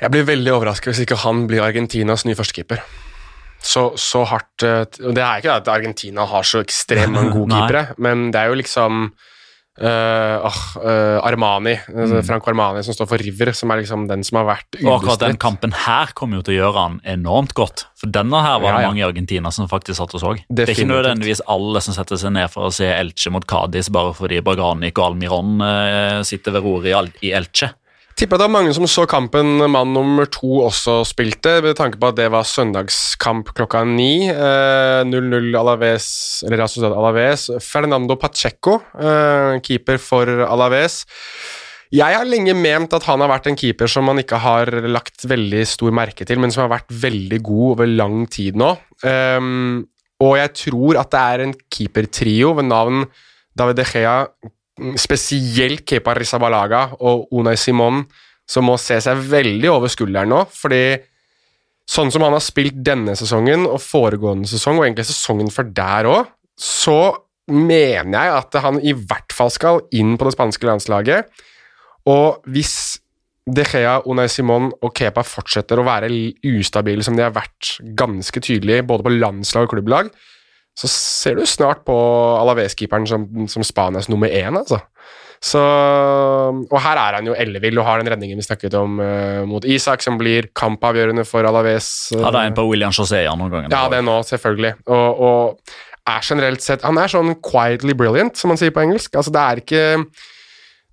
Jeg 0.00 0.10
blir 0.10 0.26
veldig 0.26 0.56
overrasket 0.56 0.90
hvis 0.90 1.04
ikke 1.04 1.20
han 1.22 1.44
blir 1.46 1.62
Argentinas 1.62 2.24
nye 2.26 2.38
førstekeeper 2.38 2.82
så, 3.60 3.90
så 4.00 4.24
hardt 4.28 4.64
eh, 4.64 4.84
og 5.04 5.12
Det 5.16 5.24
er 5.24 5.42
ikke 5.42 5.58
at 5.60 5.68
Argentina 5.68 6.24
har 6.28 6.46
så 6.48 6.62
ekstremt 6.64 7.12
mange 7.12 7.34
gode 7.34 7.52
keepere, 7.56 7.98
men 8.00 8.30
det 8.32 8.40
er 8.40 8.52
jo 8.52 8.58
liksom 8.60 9.10
uh, 9.80 10.46
uh, 10.46 11.18
Armani, 11.26 11.74
altså 11.88 12.20
mm. 12.20 12.26
Franco 12.28 12.50
Armani 12.52 12.82
som 12.86 12.96
står 12.96 13.08
for 13.10 13.22
River, 13.22 13.52
som 13.56 13.72
er 13.72 13.82
liksom 13.82 14.06
den 14.10 14.24
som 14.26 14.40
har 14.40 14.48
vært 14.48 14.68
ubestridt. 14.68 14.88
Og 14.88 14.96
akkurat 14.96 15.24
den 15.24 15.40
kampen 15.40 15.74
her 15.86 16.14
kommer 16.16 16.40
jo 16.40 16.46
til 16.46 16.56
å 16.56 16.58
gjøre 16.58 16.86
han 16.86 17.00
enormt 17.14 17.54
godt. 17.58 17.86
For 18.00 18.12
denne 18.12 18.42
her 18.44 18.60
var 18.62 18.76
det 18.76 18.82
ja, 18.82 18.84
ja. 18.84 18.92
mange 18.92 19.02
i 19.02 19.08
Argentina 19.08 19.52
som 19.54 19.68
faktisk 19.70 20.00
satt 20.00 20.16
og 20.16 20.24
så. 20.24 20.34
Det 20.48 20.66
er 20.66 20.74
ikke 20.74 20.88
nødvendigvis 20.90 21.44
alle 21.50 21.84
som 21.84 21.96
setter 21.96 22.20
seg 22.20 22.34
ned 22.36 22.52
for 22.52 22.68
å 22.68 22.74
se 22.74 22.88
Elche 22.92 23.32
mot 23.34 23.46
Cádiz 23.48 23.92
bare 23.92 24.14
fordi 24.16 24.40
Baganic 24.44 24.96
og 24.98 25.12
Almiron 25.12 25.60
uh, 25.64 26.20
sitter 26.26 26.56
ved 26.56 26.66
roret 26.66 27.20
i 27.24 27.34
Elche. 27.36 27.72
Tipper 28.20 28.36
det 28.36 28.50
var 28.50 28.52
mange 28.52 28.72
som 28.76 28.84
så 28.84 29.06
kampen 29.08 29.62
mann 29.72 29.94
nummer 29.96 30.26
to 30.28 30.58
også 30.66 30.98
spilte, 31.08 31.54
med 31.64 31.78
tanke 31.78 31.96
på 31.96 32.10
at 32.10 32.18
det 32.18 32.26
var 32.28 32.44
søndagskamp 32.44 33.54
klokka 33.56 33.80
ni. 33.88 34.26
0-0 34.28 35.38
eh, 35.38 35.56
Alaves, 35.56 36.08
eller 36.44 36.66
Sociedad 36.66 36.92
Alaves. 36.92 37.46
Fernando 37.64 38.18
Pacheco, 38.20 38.76
eh, 39.00 39.56
keeper 39.64 39.96
for 40.04 40.28
Alaves. 40.44 41.06
Jeg 41.96 42.18
har 42.18 42.28
lenge 42.28 42.52
ment 42.60 42.92
at 42.92 43.08
han 43.08 43.24
har 43.24 43.32
vært 43.32 43.48
en 43.48 43.56
keeper 43.56 43.88
som 43.88 44.04
man 44.04 44.20
ikke 44.20 44.42
har 44.44 44.68
lagt 44.84 45.24
veldig 45.24 45.64
stor 45.72 45.96
merke 46.02 46.28
til, 46.28 46.44
men 46.44 46.52
som 46.52 46.66
har 46.66 46.74
vært 46.76 46.92
veldig 46.92 47.40
god 47.48 47.66
over 47.72 47.88
lang 47.88 48.26
tid 48.28 48.60
nå. 48.60 48.74
Um, 49.00 49.86
og 50.20 50.36
jeg 50.36 50.56
tror 50.66 51.00
at 51.00 51.16
det 51.16 51.24
er 51.24 51.48
en 51.48 51.60
keepertrio 51.72 52.52
ved 52.60 52.68
navn 52.68 53.06
David 53.56 53.80
De 53.80 53.88
Gea, 53.96 54.18
spesielt 55.00 55.84
Kepa 55.88 56.14
Rizabalaga 56.16 56.86
og 57.06 57.28
Unai 57.36 57.56
Simon 57.60 58.04
som 58.50 58.66
må 58.66 58.76
se 58.82 58.98
seg 59.02 59.20
veldig 59.30 59.70
over 59.70 59.90
skulderen 59.92 60.32
nå, 60.32 60.42
fordi 60.50 60.98
sånn 61.90 62.10
som 62.10 62.24
han 62.26 62.34
har 62.36 62.42
spilt 62.42 62.78
denne 62.86 63.16
sesongen 63.18 63.66
og 63.68 63.80
foregående 63.82 64.50
sesong, 64.50 64.78
og 64.78 64.86
egentlig 64.86 65.08
sesongen 65.10 65.50
før 65.54 65.70
der 65.74 66.08
òg, 66.10 66.32
så 66.58 67.00
mener 67.50 68.14
jeg 68.14 68.34
at 68.36 68.58
han 68.62 68.80
i 68.82 68.94
hvert 68.94 69.34
fall 69.34 69.50
skal 69.54 69.84
inn 69.96 70.16
på 70.18 70.26
det 70.26 70.34
spanske 70.36 70.66
landslaget. 70.68 71.30
Og 72.10 72.42
hvis 72.50 72.74
De 73.50 73.64
Gea, 73.66 73.96
Unai 74.06 74.28
Simon 74.30 74.68
og 74.84 74.92
Kepa 74.94 75.24
fortsetter 75.26 75.80
å 75.80 75.86
være 75.86 76.10
ustabile 76.46 77.02
som 77.02 77.16
de 77.16 77.24
har 77.24 77.32
vært 77.34 77.78
ganske 77.98 78.42
tydelig 78.44 78.84
både 78.86 79.06
på 79.06 79.14
landslag 79.16 79.66
og 79.66 79.72
klubblag, 79.74 80.10
så 80.78 80.88
ser 80.90 81.40
du 81.40 81.46
snart 81.48 81.82
på 81.86 81.96
Alaves-keeperen 82.40 83.08
som, 83.08 83.26
som 83.50 83.64
Spanias 83.66 84.08
nummer 84.08 84.30
én, 84.32 84.56
altså. 84.56 84.80
Så, 85.40 85.60
og 85.60 86.80
her 86.84 86.98
er 87.00 87.16
han 87.16 87.28
jo 87.30 87.32
ellevill 87.32 87.78
og 87.80 87.86
har 87.86 88.02
den 88.02 88.10
redningen 88.12 88.36
vi 88.36 88.44
snakket 88.44 88.74
om 88.76 88.98
uh, 89.00 89.40
mot 89.48 89.64
Isak, 89.64 90.04
som 90.04 90.18
blir 90.20 90.50
kampavgjørende 90.56 91.24
for 91.24 91.48
Alaves. 91.48 92.10
Uh, 92.12 92.26
er 92.28 92.42
en 92.42 92.56
på 92.56 92.66
William 92.68 92.92
José 92.92 93.22
noen 93.24 93.48
ganger. 93.52 93.72
Ja, 93.72 93.86
det 93.88 94.02
er 94.02 94.04
nå, 94.04 94.18
selvfølgelig. 94.28 94.74
Og, 94.92 95.22
og, 95.28 95.78
er 96.10 96.24
generelt 96.24 96.64
sett 96.64 96.82
Han 96.82 96.96
er 96.98 97.10
sånn 97.12 97.34
quietly 97.44 97.92
brilliant, 97.94 98.34
som 98.36 98.50
man 98.50 98.58
sier 98.58 98.72
på 98.74 98.82
engelsk. 98.82 99.14
Altså, 99.14 99.32
det 99.32 99.40
er 99.40 99.60
ikke 99.62 99.82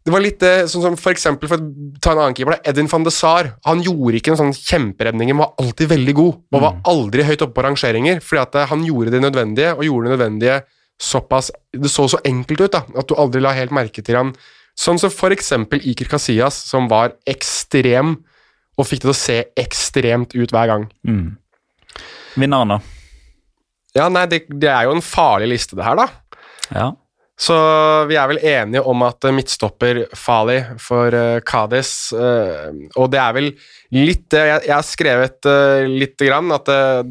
det 0.08 0.14
var 0.14 0.24
litt 0.24 0.44
sånn 0.72 0.86
som 0.86 0.94
for 0.96 1.12
eksempel, 1.12 1.50
for 1.52 1.60
å 1.60 1.98
ta 2.00 2.14
en 2.14 2.22
annen 2.22 2.36
keeper, 2.38 2.56
da, 2.56 2.72
Edin 2.72 2.88
van 2.88 3.04
de 3.04 3.12
Saar. 3.12 3.50
Han 3.68 3.82
gjorde 3.84 4.22
ikke 4.22 4.32
noen 4.32 4.40
sånn 4.40 4.56
kjemperedninger, 4.56 5.36
men 5.36 5.44
var 5.44 5.66
alltid 5.66 5.92
veldig 5.92 6.14
god. 6.16 6.38
Og 6.56 6.64
var 6.64 6.78
mm. 6.78 6.80
aldri 6.94 7.26
høyt 7.28 7.44
oppe 7.44 7.58
på 7.58 7.66
rangeringer, 7.66 8.22
fordi 8.24 8.44
at 8.46 8.56
han 8.72 8.86
gjorde 8.88 9.12
det 9.12 9.22
nødvendige, 9.26 9.74
og 9.76 9.84
gjorde 9.84 10.08
det 10.08 10.16
nødvendige 10.16 10.58
såpass 10.98 11.52
Det 11.78 11.92
så 11.94 12.08
så 12.10 12.18
enkelt 12.26 12.64
ut 12.64 12.74
da, 12.74 12.80
at 12.98 13.06
du 13.06 13.14
aldri 13.20 13.42
la 13.44 13.52
helt 13.54 13.76
merke 13.76 14.02
til 14.02 14.18
han. 14.18 14.32
Sånn 14.78 14.98
som 15.02 15.12
for 15.14 15.34
eksempel 15.36 15.84
Iker 15.92 16.10
Casillas, 16.10 16.58
som 16.72 16.88
var 16.90 17.14
ekstrem 17.30 18.16
og 18.78 18.86
fikk 18.86 19.02
det 19.02 19.08
til 19.08 19.14
å 19.14 19.18
se 19.18 19.38
ekstremt 19.58 20.36
ut 20.38 20.54
hver 20.54 20.72
gang. 20.72 20.88
Mm. 21.06 21.36
Vinneren, 22.38 22.78
da? 22.78 22.80
Ja, 23.98 24.08
nei, 24.14 24.28
det, 24.30 24.44
det, 24.54 24.70
er 24.70 24.86
jo 24.86 24.94
en 24.94 25.06
farlig 25.06 25.50
liste, 25.56 25.78
det 25.78 25.86
her, 25.86 25.98
da. 25.98 26.40
Ja. 26.70 26.88
Så 27.38 27.56
vi 28.10 28.16
er 28.18 28.30
vel 28.32 28.40
enige 28.42 28.82
om 28.90 29.04
at 29.06 29.28
midtstopper 29.30 30.00
Fali 30.18 30.58
for 30.82 31.14
uh, 31.14 31.38
Kadis 31.46 32.10
uh, 32.18 32.74
Og 32.98 33.12
det 33.14 33.20
er 33.22 33.36
vel 33.36 33.52
litt 33.94 34.34
jeg, 34.34 34.64
jeg 34.66 34.74
har 34.74 34.86
skrevet 34.86 35.46
uh, 35.46 35.86
litt 35.86 36.18
grann 36.18 36.50
at 36.56 36.72
uh, 36.74 37.04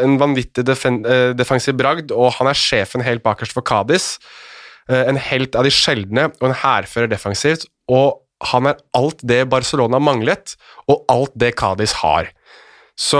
en 0.00 0.16
vanvittig 0.20 0.64
defen, 0.64 1.02
defensiv 1.36 1.76
bragd, 1.76 2.14
og 2.16 2.32
han 2.38 2.48
er 2.48 2.58
sjefen 2.58 3.04
helt 3.04 3.22
bakerst 3.24 3.52
for 3.52 3.66
Kadis. 3.66 4.16
en 4.88 5.16
helt 5.16 5.54
av 5.56 5.64
de 5.64 5.70
sjeldne 5.72 6.26
og 6.40 6.48
en 6.48 6.56
hærfører 6.60 7.08
defensivt. 7.08 7.64
Og 7.88 8.20
han 8.52 8.68
er 8.68 8.80
alt 8.96 9.22
det 9.24 9.44
Barcelona 9.48 10.00
manglet, 10.02 10.56
og 10.88 11.04
alt 11.08 11.32
det 11.40 11.54
Kadis 11.56 11.94
har. 12.02 12.28
Så 12.94 13.18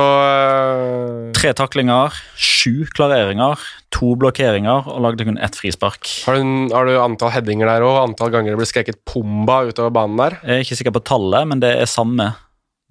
Tre 1.34 1.50
taklinger, 1.58 2.14
sju 2.38 2.86
klareringer, 2.94 3.58
to 3.94 4.12
blokkeringer 4.18 4.86
og 4.86 5.02
lagde 5.02 5.26
kun 5.26 5.40
ett 5.42 5.58
frispark. 5.58 6.06
Har 6.28 6.38
du, 6.38 6.70
har 6.70 6.86
du 6.86 6.94
antall 7.02 7.34
headinger 7.34 7.68
der 7.68 7.86
òg? 7.86 7.98
Antall 8.04 8.30
ganger 8.34 8.54
det 8.54 8.60
ble 8.62 8.68
skreket 8.70 9.00
'Pumba' 9.02 9.64
utover 9.70 9.90
banen 9.94 10.20
der? 10.20 10.38
Jeg 10.46 10.54
er 10.54 10.64
ikke 10.64 10.78
sikker 10.78 10.94
på 10.94 11.04
tallet, 11.10 11.50
men 11.50 11.62
det 11.64 11.74
er 11.74 11.90
samme 11.90 12.30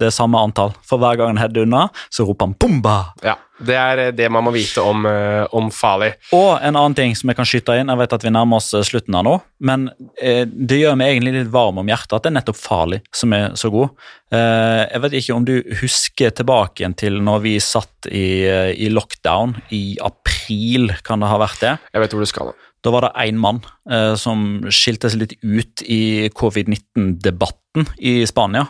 det 0.04 0.12
er 0.12 0.16
samme 0.16 0.42
antall. 0.44 0.76
For 0.86 1.02
hver 1.02 1.18
gang 1.20 1.34
han 1.34 1.42
header 1.42 1.66
unna, 1.66 1.88
så 2.14 2.28
roper 2.28 2.50
han 2.50 2.56
'bomba'! 2.60 3.00
Ja, 3.24 3.38
Det 3.64 3.76
er 3.78 4.00
eh, 4.02 4.12
det 4.12 4.28
man 4.34 4.44
må 4.44 4.52
vite 4.52 4.82
om, 4.82 5.06
uh, 5.06 5.46
om 5.56 5.70
Fali. 5.72 6.10
Og 6.36 6.58
en 6.58 6.76
annen 6.76 6.96
ting 6.98 7.14
som 7.16 7.30
jeg 7.30 7.38
kan 7.38 7.48
skyte 7.48 7.78
inn, 7.80 7.88
jeg 7.88 8.02
vet 8.02 8.16
at 8.18 8.26
vi 8.26 8.34
nærmer 8.34 8.60
oss 8.60 8.74
eh, 8.74 8.84
slutten 8.84 9.16
her 9.16 9.24
nå, 9.24 9.38
men 9.64 9.86
uh, 9.94 10.44
det 10.44 10.82
gjør 10.82 10.98
meg 11.00 11.14
egentlig 11.14 11.36
litt 11.38 11.54
varm 11.54 11.80
om 11.80 11.88
hjertet 11.88 12.18
at 12.18 12.26
det 12.26 12.34
er 12.34 12.38
nettopp 12.42 12.60
Fali 12.60 13.00
som 13.14 13.38
er 13.38 13.54
så 13.56 13.72
god. 13.72 13.94
Uh, 14.34 14.84
jeg 14.90 15.04
vet 15.06 15.18
ikke 15.22 15.38
om 15.38 15.48
du 15.48 15.56
husker 15.80 16.36
tilbake 16.36 16.84
igjen 16.84 16.98
til 16.98 17.22
når 17.24 17.46
vi 17.46 17.56
satt 17.64 18.10
i, 18.12 18.44
i 18.74 18.92
lockdown 18.92 19.56
i 19.72 19.84
april, 20.04 20.92
kan 21.06 21.24
det 21.24 21.32
ha 21.32 21.40
vært 21.40 21.64
det? 21.64 21.78
Jeg 21.94 22.04
vet 22.04 22.18
hvor 22.18 22.26
du 22.26 22.34
skal. 22.34 22.56
Da 22.84 22.92
var 22.92 23.06
det 23.06 23.14
én 23.24 23.40
mann 23.40 23.62
eh, 23.90 24.14
som 24.20 24.64
skilte 24.68 25.12
seg 25.12 25.24
litt 25.24 25.36
ut 25.40 25.84
i 25.88 26.30
covid-19-debatten 26.36 27.88
i 28.04 28.20
Spania. 28.28 28.68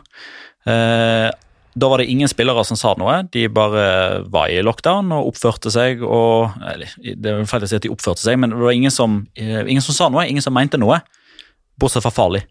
Eh, 0.69 1.29
da 1.73 1.89
var 1.89 1.97
det 1.97 2.05
ingen 2.11 2.29
spillere 2.29 2.61
som 2.65 2.77
sa 2.77 2.93
noe. 2.99 3.23
De 3.33 3.47
bare 3.49 3.85
var 4.31 4.51
i 4.53 4.61
lockdown 4.61 5.09
og 5.15 5.31
oppførte 5.33 5.71
seg. 5.73 6.03
og, 6.05 6.53
eller, 6.69 6.93
Det 7.01 7.31
er 7.31 7.45
feil 7.49 7.65
å 7.65 7.69
si 7.69 7.79
at 7.79 7.85
de 7.85 7.93
oppførte 7.93 8.21
seg, 8.21 8.37
men 8.39 8.53
det 8.53 8.61
var 8.61 8.77
ingen 8.77 8.93
som, 8.93 9.23
eh, 9.35 9.63
ingen 9.65 9.81
som 9.81 9.97
sa 9.97 10.09
noe, 10.09 10.27
ingen 10.29 10.45
som 10.45 10.53
mente 10.53 10.77
noe. 10.77 11.01
Bortsett 11.79 12.05
fra 12.05 12.13
Farlig. 12.13 12.43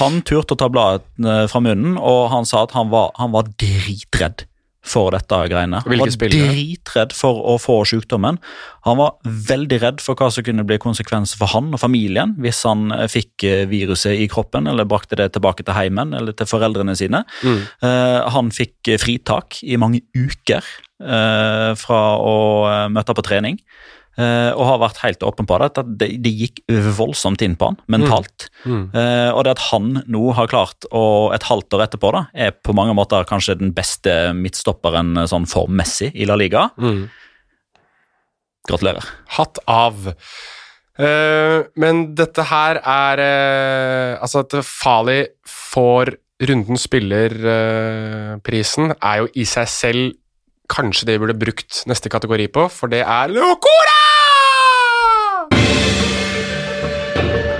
Han 0.00 0.22
turte 0.22 0.56
å 0.56 0.58
ta 0.58 0.68
bladet 0.72 1.04
eh, 1.20 1.46
fra 1.46 1.60
munnen, 1.60 1.98
og 2.00 2.30
han 2.32 2.48
sa 2.48 2.64
at 2.64 2.72
han 2.72 2.88
var, 2.90 3.12
han 3.20 3.32
var 3.32 3.50
dritredd 3.60 4.46
for 4.86 5.12
dette 5.14 5.38
greiene. 5.50 5.80
Han 5.82 6.00
var 6.00 6.12
dritredd 6.14 7.14
for 7.16 7.42
å 7.52 7.56
få 7.60 7.80
sykdommen. 7.88 8.38
Han 8.86 9.00
var 9.00 9.16
veldig 9.24 9.80
redd 9.82 10.04
for 10.04 10.18
hva 10.18 10.30
som 10.32 10.46
kunne 10.46 10.66
bli 10.66 10.78
konsekvenser 10.82 11.40
for 11.40 11.50
han 11.54 11.72
og 11.74 11.82
familien 11.82 12.36
hvis 12.42 12.62
han 12.68 12.92
eh, 12.94 13.06
fikk 13.10 13.46
eh, 13.46 13.64
viruset 13.70 14.14
i 14.14 14.28
kroppen 14.30 14.70
eller 14.70 14.88
brakte 14.88 15.18
det 15.18 15.32
tilbake 15.34 15.66
til 15.66 15.76
heimen 15.76 16.14
eller 16.16 16.36
til 16.36 16.48
foreldrene 16.50 16.94
sine. 16.98 17.24
Mm. 17.42 17.62
Uh, 17.82 18.20
han 18.32 18.52
fikk 18.54 18.94
fritak 19.02 19.60
i 19.66 19.78
mange 19.80 20.04
uker 20.14 20.62
uh, 21.02 21.72
fra 21.78 22.00
å 22.22 22.36
møte 22.92 23.16
på 23.16 23.24
trening. 23.26 23.58
Uh, 24.16 24.48
og 24.56 24.62
har 24.64 24.78
vært 24.80 25.02
helt 25.02 25.20
åpen 25.28 25.44
på 25.44 25.58
det, 25.60 25.66
at 25.76 25.88
det, 26.00 26.06
det 26.24 26.30
gikk 26.32 26.62
voldsomt 26.96 27.42
inn 27.44 27.52
på 27.60 27.68
han 27.68 27.76
mentalt. 27.92 28.48
Mm. 28.64 28.72
Mm. 28.72 28.86
Uh, 28.94 29.30
og 29.36 29.44
det 29.44 29.52
at 29.52 29.64
han 29.68 29.90
nå 30.08 30.32
har 30.38 30.48
klart, 30.48 30.88
og 30.88 31.36
et 31.36 31.44
halvt 31.44 31.76
år 31.76 31.84
etterpå, 31.84 32.08
da, 32.16 32.22
er 32.32 32.56
på 32.56 32.72
mange 32.76 32.94
måter 32.96 33.28
kanskje 33.28 33.60
den 33.60 33.74
beste 33.76 34.32
midtstopperen 34.36 35.16
eh, 35.20 35.28
sånn 35.28 35.46
formmessig 35.50 36.10
i 36.16 36.24
La 36.28 36.36
Liga. 36.40 36.70
Mm. 36.80 37.08
Gratulerer. 38.70 39.04
Hatt 39.36 39.56
av. 39.68 39.94
Uh, 40.96 41.68
men 41.76 42.16
dette 42.16 42.42
her 42.48 42.80
er 42.80 43.20
Altså, 44.16 44.40
at 44.46 44.52
Fali 44.64 45.28
får 45.44 46.16
runden 46.48 46.76
spiller-prisen, 46.80 48.96
er 48.96 49.16
jo 49.20 49.28
i 49.36 49.44
seg 49.48 49.68
selv 49.68 50.16
kanskje 50.72 51.08
det 51.08 51.16
vi 51.16 51.26
burde 51.26 51.38
brukt 51.38 51.84
neste 51.90 52.12
kategori 52.12 52.50
på, 52.56 52.68
for 52.72 52.92
det 52.92 53.04
er 53.04 53.32
Locora! 53.32 54.05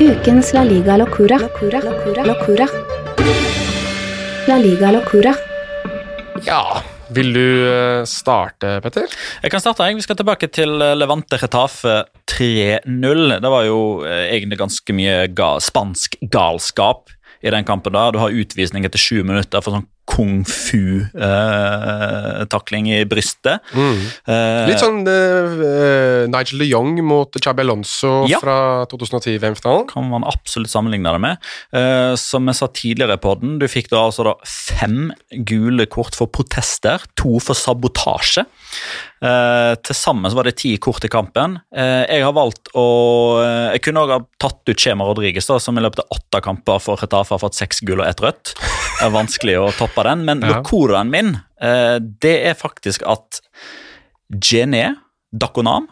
Ukens 0.01 0.53
La 0.53 0.63
Liga 0.63 0.97
Locura. 0.97 1.39
Locura. 1.39 1.81
Locura. 1.81 2.25
Locura. 2.25 2.67
La 4.47 4.59
Liga 4.59 4.91
Locura. 4.93 5.33
Ja 6.45 6.83
Vil 7.17 7.33
du 7.33 7.47
eh, 7.71 8.03
starte, 8.05 8.75
Petter? 8.85 9.09
Jeg 9.41 9.51
kan 9.55 9.63
starte. 9.63 9.87
jeg. 9.89 9.97
Vi 9.97 10.05
skal 10.05 10.19
tilbake 10.19 10.51
til 10.53 10.83
eh, 10.85 10.93
Levante 10.99 11.39
Retafe 11.41 12.03
3-0. 12.29 13.39
Det 13.41 13.53
var 13.55 13.65
jo 13.65 13.79
eh, 14.05 14.35
egentlig 14.35 14.61
ganske 14.61 14.97
mye 14.99 15.17
ga 15.33 15.55
spansk 15.65 16.19
galskap 16.29 17.09
i 17.41 17.55
den 17.55 17.65
kampen. 17.65 17.97
da. 17.97 18.11
Du 18.13 18.21
har 18.21 18.37
utvisning 18.37 18.85
etter 18.85 19.01
sju 19.01 19.23
minutter 19.25 19.65
for 19.65 19.79
sånn 19.79 19.89
kung 20.07 20.45
fu-takling 20.47 21.11
eh, 22.93 23.01
i 23.03 23.07
brystet. 23.11 23.59
Mm. 23.75 23.99
Eh, 24.31 24.67
Litt 24.71 24.79
sånn 24.83 25.01
uh, 25.07 26.27
Nigel 26.31 26.59
de 26.63 26.69
Jong 26.71 27.01
mot 27.07 27.31
Chabi 27.43 27.63
Alonso 27.67 28.27
Ja. 28.31 28.39
fra 28.43 28.87
2010-VM-finalen. 28.91 29.87
kan 29.91 30.05
man 30.11 30.25
absolutt 30.29 30.71
sammenligne 30.73 31.11
det 31.17 31.23
med. 31.27 31.37
Uh, 31.75 32.15
som 32.21 32.47
jeg 32.47 32.57
sa 32.61 32.67
tidligere 32.71 33.19
på 33.23 33.35
den, 33.43 33.59
du 33.59 33.67
fikk 33.71 33.91
da 33.93 33.99
altså 34.07 34.23
da 34.31 34.35
fem 34.47 35.13
gule 35.47 35.87
kort 35.91 36.15
for 36.19 36.27
protester, 36.31 36.99
to 37.19 37.39
for 37.43 37.55
sabotasje. 37.59 38.45
Uh, 39.25 39.73
Til 39.81 39.97
sammen 39.97 40.29
så 40.29 40.37
var 40.37 40.45
det 40.45 40.59
ti 40.61 40.75
kort 40.83 41.05
i 41.07 41.11
kampen. 41.13 41.55
Eh, 41.73 42.03
jeg 42.05 42.25
har 42.27 42.35
valgt 42.37 42.69
å 42.77 42.83
eh, 43.41 43.71
Jeg 43.73 43.87
kunne 43.87 44.03
også 44.05 44.19
ha 44.19 44.25
tatt 44.45 44.69
ut 44.69 44.83
Chema 44.83 45.07
Rodriguez, 45.09 45.47
da, 45.49 45.57
som 45.63 45.79
i 45.79 45.85
løpet 45.85 46.03
av 46.05 46.19
åtte 46.19 46.43
kamper 46.45 46.83
for 46.85 47.01
Retafe 47.01 47.33
har 47.33 47.41
fått 47.41 47.57
seks 47.57 47.81
gule 47.81 48.05
og 48.05 48.11
ett 48.11 48.21
rødt. 48.21 48.53
Det 48.59 49.07
er 49.07 49.15
vanskelig 49.15 49.57
å 49.63 49.71
toppe 49.79 50.05
den, 50.05 50.27
men 50.29 50.43
Ja. 50.45 50.59
locoraen 50.59 51.13
min, 51.13 51.33
eh, 51.65 51.97
det 52.03 52.35
er 52.51 52.59
faktisk 52.61 53.07
at 53.09 53.41
Gene 54.37 54.99
Dakonam 55.33 55.89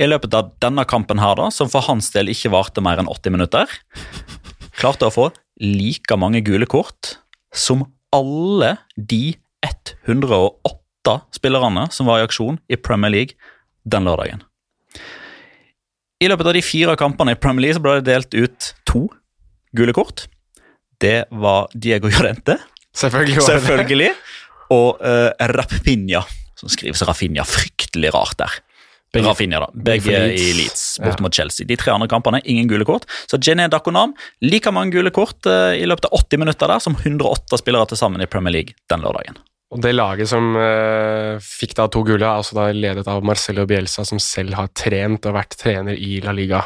i 0.00 0.08
løpet 0.08 0.32
av 0.34 0.54
denne 0.64 0.86
kampen 0.88 1.20
her, 1.20 1.36
da, 1.38 1.50
som 1.52 1.68
for 1.70 1.84
hans 1.86 2.08
del 2.14 2.32
ikke 2.32 2.50
varte 2.54 2.82
mer 2.82 3.02
enn 3.02 3.10
80 3.12 3.34
minutter, 3.36 3.68
klarte 4.80 5.10
å 5.10 5.12
få 5.14 5.28
like 5.60 6.16
mange 6.18 6.40
gule 6.46 6.66
kort 6.66 7.18
som 7.54 7.84
alle 8.14 8.76
de 8.96 9.36
108 10.08 10.83
spillerne 11.34 11.86
som 11.92 12.06
var 12.08 12.20
i 12.22 12.26
aksjon 12.26 12.58
i 12.72 12.76
Premier 12.80 13.12
League 13.12 13.34
den 13.84 14.04
lørdagen. 14.08 14.42
I 16.22 16.28
løpet 16.30 16.46
av 16.48 16.54
de 16.56 16.62
fire 16.64 16.94
kampene 16.96 17.34
i 17.34 17.38
Premier 17.40 17.66
League 17.66 17.76
så 17.76 17.82
ble 17.84 17.98
det 18.00 18.06
delt 18.08 18.34
ut 18.38 18.70
to 18.88 19.06
gule 19.76 19.92
kort. 19.96 20.26
Det 21.02 21.24
var 21.34 21.66
Diego 21.74 22.08
Llorente, 22.08 22.56
Selvfølgelig. 22.96 23.40
var 23.42 23.50
det 23.50 23.64
selvfølgelig, 23.66 24.12
og 24.72 25.02
uh, 25.02 25.30
Rapinha, 25.50 26.22
som 26.56 26.70
skrives 26.72 27.02
Rafinha. 27.04 27.42
Fryktelig 27.44 28.12
rart 28.14 28.38
der. 28.40 28.54
Begge- 29.14 29.28
Rafinha, 29.28 29.60
da. 29.62 29.68
Begge 29.74 30.06
Begge 30.06 30.20
Leeds. 30.30 30.42
i 30.42 30.52
Leeds, 30.58 30.84
bort 31.02 31.18
Ja. 31.20 31.22
mot 31.22 31.34
Chelsea. 31.34 31.66
De 31.66 31.76
tre 31.78 31.92
andre 31.92 32.08
kampene, 32.10 32.40
ingen 32.50 32.66
gule 32.70 32.86
kort. 32.88 33.04
Så 33.30 33.36
Jené 33.38 33.68
Dakonam, 33.70 34.14
like 34.42 34.70
mange 34.74 34.94
gule 34.94 35.10
kort 35.14 35.44
uh, 35.46 35.74
i 35.74 35.84
løpet 35.86 36.06
av 36.08 36.16
80 36.24 36.38
minutter 36.42 36.70
der 36.72 36.80
som 36.82 36.96
108 36.96 37.58
spillere 37.60 37.86
til 37.90 38.00
sammen 38.00 38.22
i 38.24 38.26
Premier 38.30 38.54
League 38.56 38.74
den 38.90 39.02
lørdagen. 39.04 39.36
Og 39.74 39.80
det 39.82 39.90
laget 39.94 40.30
som 40.30 40.52
eh, 40.54 41.40
fikk 41.42 41.72
da 41.74 41.88
to 41.90 42.04
gull, 42.06 42.22
er 42.22 42.38
altså 42.38 42.54
da 42.54 42.68
ledet 42.70 43.08
av 43.10 43.24
Marcelo 43.26 43.64
Bielsa, 43.66 44.04
som 44.06 44.20
selv 44.22 44.54
har 44.54 44.68
trent 44.76 45.26
og 45.26 45.34
vært 45.34 45.56
trener 45.58 45.98
i 45.98 46.20
La 46.22 46.34
Liga 46.36 46.60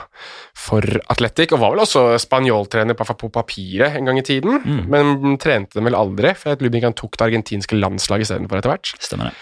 for 0.58 0.84
Atletic, 1.08 1.54
og 1.56 1.62
var 1.62 1.72
vel 1.72 1.84
også 1.86 2.02
spanjoltrener 2.20 2.98
på, 2.98 3.06
på 3.16 3.30
papiret 3.32 3.96
en 3.96 4.10
gang 4.10 4.20
i 4.20 4.26
tiden, 4.26 4.60
Mm. 4.68 4.82
men 4.92 5.38
trente 5.40 5.78
dem 5.78 5.86
vel 5.88 5.96
aldri, 5.96 6.34
for 6.36 6.50
jeg 6.52 6.60
lurer 6.60 6.74
på 6.74 6.82
om 6.82 6.86
han 6.90 6.98
tok 6.98 7.16
det 7.16 7.26
argentinske 7.28 7.78
landslaget 7.78 8.26
istedenfor 8.26 8.60
etter 8.60 8.74
hvert. 8.74 8.92
Stemmer 9.00 9.30
det. 9.30 9.36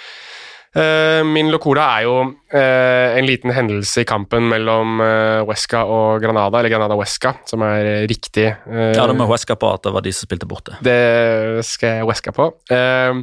Eh, 0.77 1.23
min 1.25 1.49
locora 1.49 1.87
er 1.97 2.05
jo 2.05 2.17
eh, 2.53 3.17
en 3.17 3.25
liten 3.29 3.53
hendelse 3.57 4.03
i 4.03 4.09
kampen 4.09 4.45
mellom 4.51 5.01
uh, 5.01 5.45
Huesca 5.49 5.85
og 5.89 6.21
Granada, 6.21 6.61
eller 6.61 6.73
Granada-Huesca, 6.75 7.33
som 7.49 7.65
er 7.65 7.89
eh, 7.95 8.07
riktig. 8.11 8.51
eh, 8.53 8.91
Ja, 8.93 9.07
det 9.09 9.17
må 9.17 9.25
Huesca 9.31 9.57
på 9.57 9.71
at 9.73 9.87
det 9.87 9.95
var 9.97 10.05
de 10.05 10.13
som 10.13 10.29
spilte 10.29 10.49
borte. 10.51 10.77
det 10.85 11.65
skal 11.65 12.01
jeg 12.03 12.09
Huesca 12.11 12.35
på. 12.37 12.51
Eh, 12.69 13.23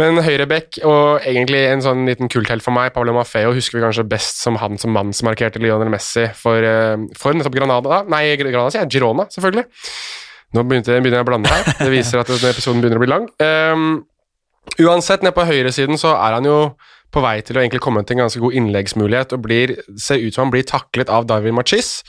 men 0.00 0.16
høyrebekk 0.24 0.78
og 0.88 1.26
egentlig 1.28 1.60
en 1.68 1.82
sånn 1.84 2.06
liten 2.08 2.30
kulthelt 2.32 2.64
for 2.64 2.72
meg, 2.72 2.94
Pablo 2.94 3.12
Maffeo, 3.12 3.52
husker 3.52 3.76
vi 3.76 3.84
kanskje 3.84 4.06
best 4.08 4.40
som 4.40 4.56
han 4.62 4.78
som 4.80 4.94
mann 4.96 5.12
som 5.12 5.28
markerte 5.28 5.60
Lionel 5.60 5.92
Messi 5.92 6.30
for, 6.38 6.64
eh, 6.64 6.96
for 7.18 7.36
nettopp 7.36 7.58
Granada. 7.58 8.00
Nei, 8.08 8.24
Granada 8.40 8.70
sier 8.72 8.86
jeg, 8.86 8.94
Girona, 8.96 9.28
selvfølgelig. 9.34 9.66
Nå 10.56 10.64
begynner 10.66 10.98
jeg 10.98 11.22
å 11.22 11.26
blande 11.28 11.50
her. 11.52 11.68
Det 11.78 11.90
viser 11.92 12.22
at 12.22 12.30
denne 12.32 12.50
episoden 12.50 12.80
begynner 12.82 12.98
å 12.98 13.02
bli 13.04 13.10
lang. 13.12 13.26
Um, 13.38 13.84
uansett, 14.78 15.24
nede 15.24 15.34
på 15.36 15.46
høyresiden 15.48 15.98
så 16.00 16.14
er 16.16 16.38
han 16.38 16.48
jo 16.48 16.58
på 17.10 17.22
vei 17.24 17.40
til 17.42 17.58
å 17.58 17.62
egentlig 17.62 17.82
komme 17.82 18.02
til 18.06 18.16
en 18.16 18.24
ganske 18.24 18.42
god 18.42 18.56
innleggsmulighet 18.60 19.34
og 19.34 19.44
blir, 19.44 19.74
ser 19.98 20.22
ut 20.22 20.34
som 20.34 20.46
han 20.46 20.52
blir 20.54 20.66
taklet 20.68 21.10
av 21.10 21.26
Darwin 21.26 21.56
Machis. 21.58 22.00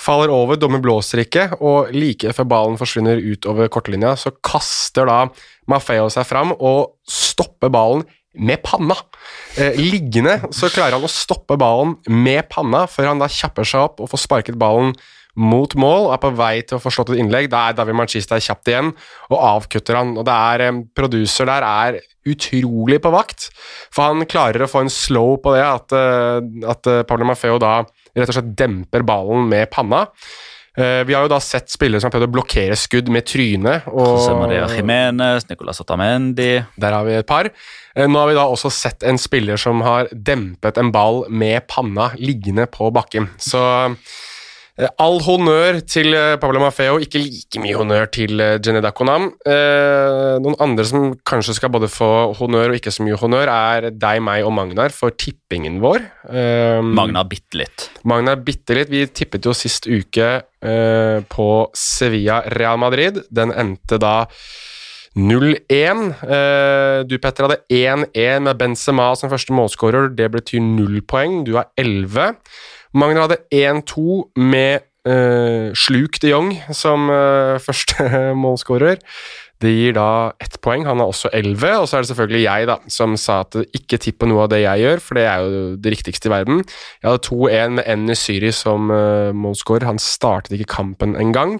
Faller 0.00 0.32
over, 0.32 0.58
dommer 0.60 0.80
blåser 0.84 1.22
ikke, 1.22 1.48
og 1.64 1.92
like 1.96 2.32
før 2.36 2.48
ballen 2.48 2.76
forsvinner 2.80 3.20
utover 3.20 3.70
kortlinja, 3.72 4.12
så 4.20 4.32
kaster 4.44 5.08
da 5.08 5.22
Maffeo 5.72 6.10
seg 6.12 6.26
fram 6.28 6.52
og 6.56 6.98
stopper 7.08 7.72
ballen 7.72 8.04
med 8.36 8.60
panna. 8.64 8.96
Eh, 9.56 9.78
liggende 9.80 10.38
så 10.52 10.68
klarer 10.72 10.98
han 10.98 11.06
å 11.06 11.12
stoppe 11.12 11.56
ballen 11.60 11.96
med 12.12 12.44
panna, 12.52 12.84
før 12.90 13.12
han 13.12 13.22
da 13.22 13.30
kjapper 13.32 13.68
seg 13.68 13.88
opp 13.88 14.04
og 14.04 14.12
får 14.12 14.24
sparket 14.26 14.60
ballen 14.60 14.92
mot 15.36 15.76
mål 15.76 16.08
og 16.08 16.14
er 16.14 16.22
på 16.22 16.32
vei 16.36 16.54
til 16.64 16.78
å 16.78 16.82
få 16.82 16.92
slått 16.92 17.12
et 17.12 17.20
innlegg. 17.20 17.50
Da 17.52 17.68
er 17.68 17.76
David 17.76 17.98
Manchista 17.98 18.38
kjapt 18.40 18.72
igjen 18.72 18.92
og 19.28 19.36
avkutter 19.36 19.98
han. 19.98 20.14
Og 20.16 20.26
det 20.26 20.36
er 20.36 20.66
eh, 20.66 20.82
Producer 20.96 21.48
der 21.48 21.66
er 21.68 22.00
utrolig 22.26 22.98
på 23.04 23.12
vakt, 23.14 23.50
for 23.94 24.08
han 24.08 24.26
klarer 24.26 24.64
å 24.64 24.70
få 24.70 24.82
en 24.82 24.90
slow 24.90 25.36
på 25.44 25.52
det, 25.54 25.62
at, 25.62 25.94
eh, 25.94 26.66
at 26.72 26.90
eh, 26.90 27.04
Pablo 27.06 27.28
Mafeo 27.28 27.60
da 27.62 27.78
rett 28.16 28.32
og 28.32 28.38
slett 28.38 28.52
demper 28.58 29.04
ballen 29.06 29.46
med 29.50 29.68
panna. 29.70 30.06
Vi 30.76 31.14
har 31.16 31.24
jo 31.24 31.30
da 31.32 31.38
sett 31.40 31.70
spillere 31.72 32.02
som 32.02 32.10
har 32.10 32.12
prøvd 32.12 32.26
å 32.26 32.32
blokkere 32.34 32.74
skudd 32.76 33.06
med 33.08 33.24
trynet. 33.24 33.86
José 33.88 34.34
Maria 34.36 34.66
Og 34.66 34.74
Jiménez, 34.76 35.46
Nicolas 35.48 35.80
Otamendi 35.80 36.50
der 36.76 36.92
har 36.92 37.06
vi 37.06 37.14
et 37.16 37.28
par. 37.28 37.48
Nå 37.96 38.20
har 38.20 38.28
vi 38.28 38.36
da 38.36 38.44
også 38.44 38.68
sett 38.76 39.06
en 39.08 39.16
spiller 39.16 39.56
som 39.56 39.80
har 39.86 40.10
dempet 40.12 40.76
en 40.76 40.92
ball 40.92 41.22
med 41.32 41.64
panna 41.72 42.10
liggende 42.20 42.68
på 42.68 42.90
bakken. 42.92 43.30
Så 43.40 43.62
all 45.00 45.22
honnør 45.24 45.78
til 45.88 46.12
eh, 46.12 46.34
Pablo 46.40 46.60
Mafeo, 46.60 46.98
ikke 47.00 47.22
like 47.22 47.60
mye 47.62 47.76
honnør 47.78 48.10
til 48.12 48.42
eh, 48.44 48.58
Jenny 48.60 48.82
Dakonam. 48.84 49.30
Eh, 49.48 50.36
noen 50.44 50.58
andre 50.60 50.84
som 50.88 51.14
kanskje 51.26 51.56
skal 51.56 51.72
både 51.72 51.88
få 51.88 52.10
honnør 52.36 52.74
og 52.74 52.80
ikke 52.80 52.92
så 52.92 53.06
mye 53.06 53.16
honnør, 53.20 53.48
er 53.48 53.88
deg, 53.88 54.20
meg 54.26 54.44
og 54.44 54.52
Magnar 54.58 54.92
for 54.92 55.16
tippingen 55.16 55.80
vår. 55.84 56.04
Magnar 56.28 57.06
Magna 57.06 57.24
bitte 57.30 57.62
litt. 57.62 57.88
Magnar 58.04 58.40
bitte 58.44 58.76
litt. 58.76 58.92
Vi 58.92 59.06
tippet 59.08 59.48
jo 59.48 59.56
sist 59.56 59.88
uke 59.88 60.30
eh, 60.44 61.18
på 61.24 61.50
Sevilla 61.76 62.42
Real 62.52 62.80
Madrid. 62.82 63.22
Den 63.32 63.54
endte 63.56 64.00
da 64.02 64.26
0-1. 65.16 66.12
Eh, 66.28 67.00
du, 67.08 67.16
Petter, 67.22 67.46
hadde 67.48 67.62
1-1 67.72 68.44
med 68.44 68.60
Benzema 68.60 69.08
som 69.16 69.32
første 69.32 69.56
målskårer. 69.56 70.10
Det 70.18 70.28
betyr 70.34 70.60
null 70.60 71.00
poeng. 71.08 71.40
Du 71.48 71.54
har 71.56 71.70
11. 71.80 72.36
Magnar 72.96 73.26
hadde 73.26 73.42
1-2 73.52 74.22
med 74.40 74.86
uh, 75.08 75.72
Sluk 75.76 76.20
de 76.22 76.32
Jong 76.32 76.54
som 76.74 77.10
uh, 77.12 77.56
første 77.66 78.32
målskårer. 78.38 79.02
Det 79.62 79.72
gir 79.72 79.94
da 79.96 80.34
ett 80.42 80.58
poeng. 80.60 80.84
Han 80.84 81.00
har 81.00 81.08
også 81.08 81.30
11. 81.32 81.64
Og 81.80 81.88
så 81.88 81.96
er 81.96 82.04
det 82.04 82.10
selvfølgelig 82.10 82.42
jeg, 82.42 82.68
da, 82.68 82.76
som 82.92 83.16
sa 83.20 83.40
at 83.46 83.56
ikke 83.76 84.00
tipp 84.02 84.20
på 84.20 84.28
noe 84.28 84.44
av 84.44 84.52
det 84.52 84.60
jeg 84.66 84.84
gjør, 84.84 85.00
for 85.00 85.16
det 85.16 85.24
er 85.30 85.44
jo 85.44 85.64
det 85.80 85.94
riktigste 85.94 86.28
i 86.28 86.34
verden. 86.34 86.60
Jeg 87.00 87.08
hadde 87.08 87.24
2-1 87.28 87.76
med 87.78 87.88
Enny 87.88 88.16
Syri 88.18 88.52
som 88.52 88.92
uh, 88.92 89.32
målskårer. 89.36 89.88
Han 89.88 90.02
startet 90.02 90.58
ikke 90.58 90.74
kampen 90.76 91.16
engang. 91.16 91.56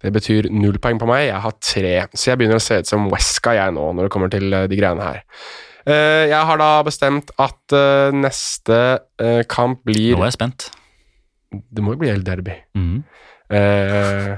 Det 0.00 0.12
betyr 0.14 0.48
null 0.52 0.78
poeng 0.80 1.00
på 1.00 1.08
meg. 1.10 1.26
Jeg 1.28 1.42
har 1.44 1.56
tre. 1.60 1.94
Så 2.14 2.30
jeg 2.30 2.40
begynner 2.40 2.60
å 2.60 2.64
se 2.64 2.80
ut 2.80 2.88
som 2.88 3.10
Wesca 3.12 3.54
jeg 3.56 3.76
nå, 3.76 3.90
når 3.96 4.08
det 4.08 4.12
kommer 4.14 4.32
til 4.32 4.48
eh, 4.48 4.68
de 4.70 4.78
greiene 4.78 5.04
her. 5.04 5.24
Uh, 5.80 6.28
jeg 6.28 6.40
har 6.48 6.60
da 6.60 6.70
bestemt 6.84 7.32
at 7.40 7.72
uh, 7.72 8.12
neste 8.12 8.76
eh, 9.20 9.40
kamp 9.48 9.80
blir 9.88 10.12
Nå 10.12 10.24
er 10.24 10.30
jeg 10.30 10.36
spent. 10.36 10.68
Det 11.50 11.82
må 11.82 11.94
jo 11.96 12.02
bli 12.04 12.12
El 12.12 12.22
Derby. 12.26 12.54
Mhm. 12.78 13.02
Eh, 13.50 14.36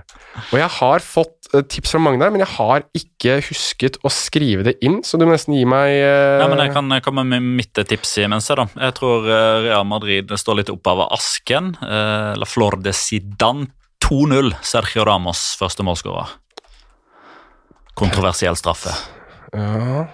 og 0.49 0.55
jeg 0.57 0.69
har 0.79 1.03
fått 1.05 1.51
eh, 1.53 1.61
tips 1.69 1.91
fra 1.93 1.99
mange 2.01 2.17
der, 2.23 2.31
men 2.33 2.41
jeg 2.41 2.49
har 2.55 2.87
ikke 2.97 3.35
husket 3.45 3.99
å 4.01 4.09
skrive 4.09 4.65
det 4.65 4.79
inn, 4.81 5.03
så 5.05 5.19
du 5.21 5.27
må 5.27 5.35
nesten 5.35 5.53
gi 5.53 5.67
meg 5.69 5.91
eh, 5.99 6.39
Ja, 6.41 6.47
men 6.49 6.63
Jeg 6.65 6.73
kan 6.73 6.89
komme 7.05 7.27
med 7.29 7.45
mitt 7.45 7.77
tips 7.77 8.15
imens. 8.25 8.49
jeg, 8.49 8.57
da. 8.57 8.65
Jeg 8.87 8.95
tror 8.97 9.29
eh, 9.29 9.59
Real 9.67 9.85
Madrid 9.85 10.33
står 10.33 10.63
litt 10.63 10.73
oppover 10.73 11.13
asken. 11.13 11.75
Eh, 11.85 12.33
La 12.41 12.49
Flor 12.49 12.79
de 12.81 12.95
Sidan 12.97 13.67
2-0. 14.01 14.55
Sergio 14.65 15.05
Ramos, 15.05 15.45
første 15.61 15.85
målskårer. 15.85 16.33
Kontroversiell 18.01 18.57
straffe. 18.57 18.97
ja. 19.53 20.09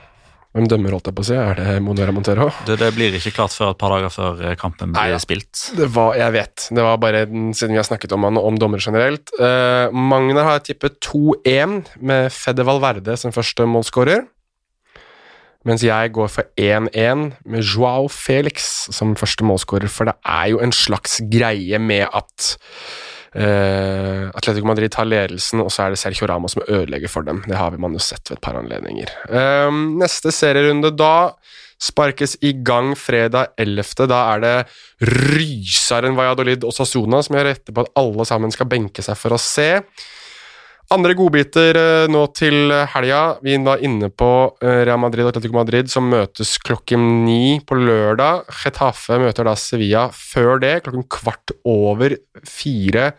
Hvem 0.58 0.66
dømmer, 0.66 0.90
holdt 0.96 1.06
jeg 1.06 1.14
på 1.14 1.22
å 1.22 1.26
si? 1.28 1.34
Er 1.38 1.54
det 1.54 1.74
Monera 1.86 2.10
Montero? 2.10 2.48
Det, 2.66 2.80
det 2.80 2.88
blir 2.96 3.14
ikke 3.14 3.30
klart 3.36 3.54
før 3.54 3.68
et 3.70 3.78
par 3.78 3.92
dager 3.94 4.10
før 4.10 4.40
eh, 4.42 4.56
kampen 4.58 4.90
blir 4.90 5.12
Nei, 5.14 5.20
spilt. 5.22 5.60
Det 5.78 5.86
var, 5.94 6.16
jeg 6.18 6.34
vet. 6.34 6.64
Det 6.74 6.82
var 6.82 6.96
bare 6.98 7.20
siden 7.28 7.76
vi 7.76 7.78
har 7.78 7.86
snakket 7.86 8.16
om 8.16 8.26
han 8.26 8.40
og 8.40 8.48
om 8.48 8.58
dommere 8.58 8.82
generelt. 8.82 9.30
Uh, 9.38 9.86
Magnar 9.94 10.48
har 10.48 10.64
tippet 10.66 10.98
2-1 11.06 11.76
med 12.02 12.34
Fede 12.34 12.66
Valverde 12.66 13.14
som 13.22 13.34
første 13.36 13.68
målskårer. 13.70 14.26
Mens 15.68 15.84
jeg 15.86 16.10
går 16.18 16.32
for 16.32 16.50
1-1 16.58 17.28
med 17.46 17.62
Joao 17.62 18.10
Felix 18.10 18.88
som 18.94 19.14
første 19.20 19.46
målskårer, 19.46 19.86
for 19.86 20.10
det 20.10 20.16
er 20.26 20.50
jo 20.56 20.62
en 20.64 20.74
slags 20.74 21.20
greie 21.30 21.78
med 21.78 22.08
at 22.10 22.56
uh, 23.36 24.28
Atletico 24.32 24.68
Madrid 24.68 24.92
tar 24.94 25.08
ledelsen, 25.08 25.62
og 25.64 25.72
så 25.74 25.86
er 25.86 25.94
det 25.94 26.00
Sergio 26.00 26.28
Ramos 26.30 26.56
som 26.56 26.64
ødelegger 26.66 27.12
for 27.12 27.26
dem. 27.26 27.42
Det 27.46 27.58
har 27.58 27.76
man 27.80 27.96
jo 27.96 28.02
sett 28.02 28.30
ved 28.30 28.38
et 28.38 28.44
par 28.44 28.58
anledninger. 28.60 29.12
Uh, 29.28 29.72
neste 30.00 30.32
serierunde 30.34 30.92
da 30.96 31.32
sparkes 31.78 32.36
i 32.42 32.52
gang 32.66 32.92
fredag 32.98 33.54
11. 33.60 34.06
Da 34.10 34.22
er 34.34 34.44
det 34.44 34.54
ryseren 35.38 36.18
Valladolid 36.18 36.66
og 36.66 36.74
Sassona 36.74 37.22
som 37.22 37.38
gjør 37.38 37.52
rette 37.52 37.74
på 37.74 37.84
at 37.84 37.92
alle 38.00 38.26
sammen 38.28 38.54
skal 38.54 38.70
benke 38.70 39.04
seg 39.04 39.18
for 39.18 39.36
å 39.36 39.42
se. 39.42 39.70
Andre 40.88 41.12
godbiter 41.12 41.76
eh, 41.76 42.06
nå 42.08 42.22
til 42.32 42.70
helga. 42.94 43.20
Vi 43.44 43.58
var 43.60 43.82
inne 43.84 44.08
på 44.08 44.28
eh, 44.64 44.86
Real 44.88 45.00
Madrid 45.02 45.26
og 45.26 45.34
Atletico 45.34 45.58
Madrid, 45.58 45.90
som 45.92 46.06
møtes 46.08 46.54
klokken 46.64 47.26
ni 47.26 47.58
på 47.60 47.76
lørdag. 47.76 48.46
Getafe 48.62 49.18
møter 49.20 49.44
da 49.44 49.52
Sevilla 49.60 50.06
før 50.16 50.62
det, 50.62 50.78
klokken 50.86 51.04
kvart 51.12 51.52
over 51.68 52.16
fire 52.40 53.10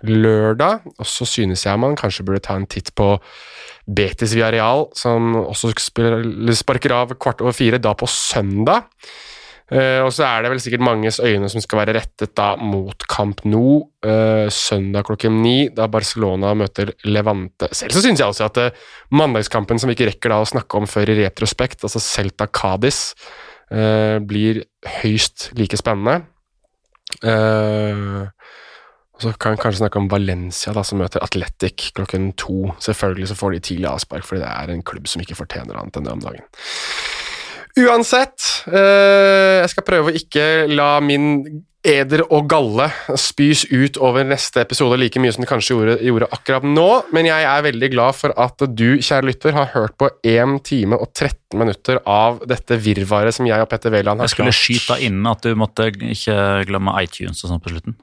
lørdag. 0.00 0.88
Og 0.96 1.10
så 1.10 1.28
synes 1.28 1.66
jeg 1.66 1.82
man 1.82 1.98
kanskje 2.00 2.24
burde 2.24 2.40
ta 2.48 2.56
en 2.56 2.64
titt 2.72 2.88
på 2.96 3.18
Betis 3.84 4.32
Villarreal, 4.32 4.88
som 4.96 5.34
også 5.42 5.74
sparker 6.56 6.96
av 6.96 7.12
kvart 7.20 7.44
over 7.44 7.52
fire, 7.52 7.82
da 7.84 7.92
på 7.92 8.08
søndag. 8.08 8.88
Eh, 9.72 10.00
og 10.04 10.10
så 10.12 10.26
er 10.26 10.44
det 10.44 10.50
vel 10.52 10.60
sikkert 10.60 10.84
manges 10.84 11.16
øyne 11.24 11.48
som 11.48 11.62
skal 11.64 11.80
være 11.80 11.94
rettet 11.96 12.34
da 12.36 12.50
mot 12.60 13.06
Camp 13.08 13.40
Nou 13.48 13.78
eh, 14.04 14.44
søndag 14.52 15.06
klokken 15.08 15.38
ni, 15.40 15.70
da 15.72 15.88
Barcelona 15.88 16.52
møter 16.58 16.92
Levante. 17.08 17.70
Selv 17.72 17.96
så 17.96 18.04
synes 18.04 18.20
jeg 18.20 18.28
også 18.28 18.50
at 18.50 18.60
eh, 18.60 18.84
mandagskampen 19.16 19.80
som 19.80 19.88
vi 19.88 19.96
ikke 19.96 20.10
rekker 20.10 20.34
da 20.34 20.42
å 20.44 20.50
snakke 20.52 20.80
om 20.80 20.88
før 20.90 21.14
i 21.14 21.18
retrospekt, 21.22 21.86
altså 21.86 22.02
Celta 22.02 22.48
Cádiz, 22.50 23.14
blir 24.28 24.58
høyst 25.00 25.48
like 25.58 25.74
spennende. 25.80 26.20
Og 29.14 29.22
så 29.24 29.32
kan 29.40 29.54
vi 29.54 29.62
kanskje 29.62 29.80
snakke 29.80 29.98
om 29.98 30.10
Valencia, 30.12 30.74
da, 30.76 30.84
som 30.86 31.00
møter 31.00 31.24
Atletic 31.24 31.88
klokken 31.96 32.28
to. 32.38 32.68
Selvfølgelig 32.84 33.32
så 33.32 33.38
får 33.40 33.56
de 33.56 33.62
tidlig 33.70 33.88
avspark, 33.90 34.28
fordi 34.28 34.44
det 34.44 34.52
er 34.52 34.74
en 34.74 34.84
klubb 34.86 35.08
som 35.10 35.24
ikke 35.24 35.38
fortjener 35.40 35.80
annet 35.80 35.98
enn 35.98 36.06
det 36.06 36.12
om 36.12 36.22
dagen. 36.22 36.46
Uansett, 37.74 38.38
eh, 38.70 39.60
jeg 39.64 39.70
skal 39.72 39.86
prøve 39.86 40.12
å 40.12 40.14
ikke 40.14 40.44
la 40.70 41.00
min 41.02 41.64
eder 41.84 42.22
og 42.32 42.46
galle 42.48 42.86
spys 43.20 43.66
ut 43.68 43.98
over 44.00 44.24
neste 44.24 44.62
episode 44.62 44.96
like 44.96 45.20
mye 45.20 45.34
som 45.34 45.44
det 45.44 45.50
kanskje 45.50 45.74
gjorde, 45.74 45.96
gjorde 46.06 46.28
akkurat 46.32 46.64
nå, 46.64 46.86
men 47.12 47.28
jeg 47.28 47.44
er 47.50 47.66
veldig 47.66 47.90
glad 47.92 48.16
for 48.16 48.32
at 48.40 48.64
du, 48.72 48.86
kjære 49.04 49.28
lytter, 49.28 49.52
har 49.58 49.68
hørt 49.74 49.98
på 50.00 50.08
1 50.24 50.56
time 50.64 50.96
og 50.96 51.10
13 51.12 51.58
minutter 51.60 52.00
av 52.08 52.40
dette 52.48 52.78
virvaret 52.80 53.36
som 53.36 53.44
jeg 53.50 53.60
og 53.60 53.68
Petter 53.68 53.92
Wæland 53.92 54.22
har 54.22 54.30
Jeg 54.30 54.36
skulle 54.38 54.54
klart. 54.54 54.62
skyte 54.64 55.00
inn 55.04 55.20
at 55.28 55.44
du 55.44 55.52
måtte 55.60 55.90
ikke 55.92 56.38
glemme 56.70 56.94
iTunes 57.04 57.44
og 57.44 57.52
sånn 57.52 57.60
på 57.66 57.74
slutten. 57.74 57.98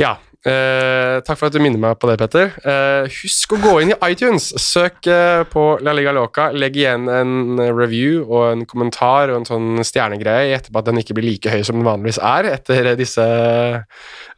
Ja, 0.00 0.16
eh, 0.50 1.20
takk 1.24 1.38
for 1.40 1.48
at 1.48 1.54
du 1.54 1.60
minner 1.62 1.80
meg 1.80 1.96
på 2.00 2.08
det, 2.10 2.16
Petter. 2.20 2.46
Eh, 2.60 3.04
husk 3.22 3.54
å 3.56 3.60
gå 3.62 3.74
inn 3.82 3.92
i 3.94 3.98
iTunes. 4.12 4.50
Søk 4.60 5.08
eh, 5.10 5.42
på 5.50 5.62
La 5.84 5.92
Liga 5.96 6.12
Loca. 6.14 6.44
Legg 6.52 6.74
igjen 6.80 7.08
en 7.10 7.32
review 7.76 8.24
og 8.24 8.44
en 8.50 8.62
kommentar 8.68 9.32
og 9.32 9.36
en 9.40 9.48
sånn 9.48 9.68
stjernegreie 9.86 10.54
etterpå 10.58 10.76
at 10.80 10.88
den 10.90 11.00
ikke 11.02 11.16
blir 11.18 11.30
like 11.32 11.52
høy 11.52 11.62
som 11.66 11.76
den 11.80 11.88
vanligvis 11.88 12.20
er 12.22 12.42
etter 12.52 12.80
disse, 12.98 13.26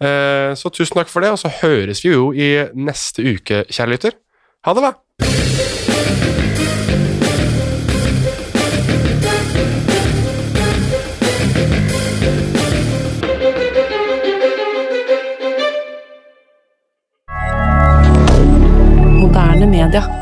Eh, 0.00 0.54
Så 0.54 0.70
tusen 0.70 0.94
takk 0.96 1.08
for 1.10 1.20
det, 1.20 1.30
og 1.34 1.38
så 1.38 1.50
høres 1.62 2.04
vi 2.04 2.10
jo 2.14 2.30
i 2.32 2.50
neste 2.74 3.22
uke, 3.34 3.64
kjære 3.70 3.90
lytter. 3.94 4.18
Ha 4.66 4.74
det, 4.74 4.82
da! 4.82 4.92
Moderne. 19.20 20.17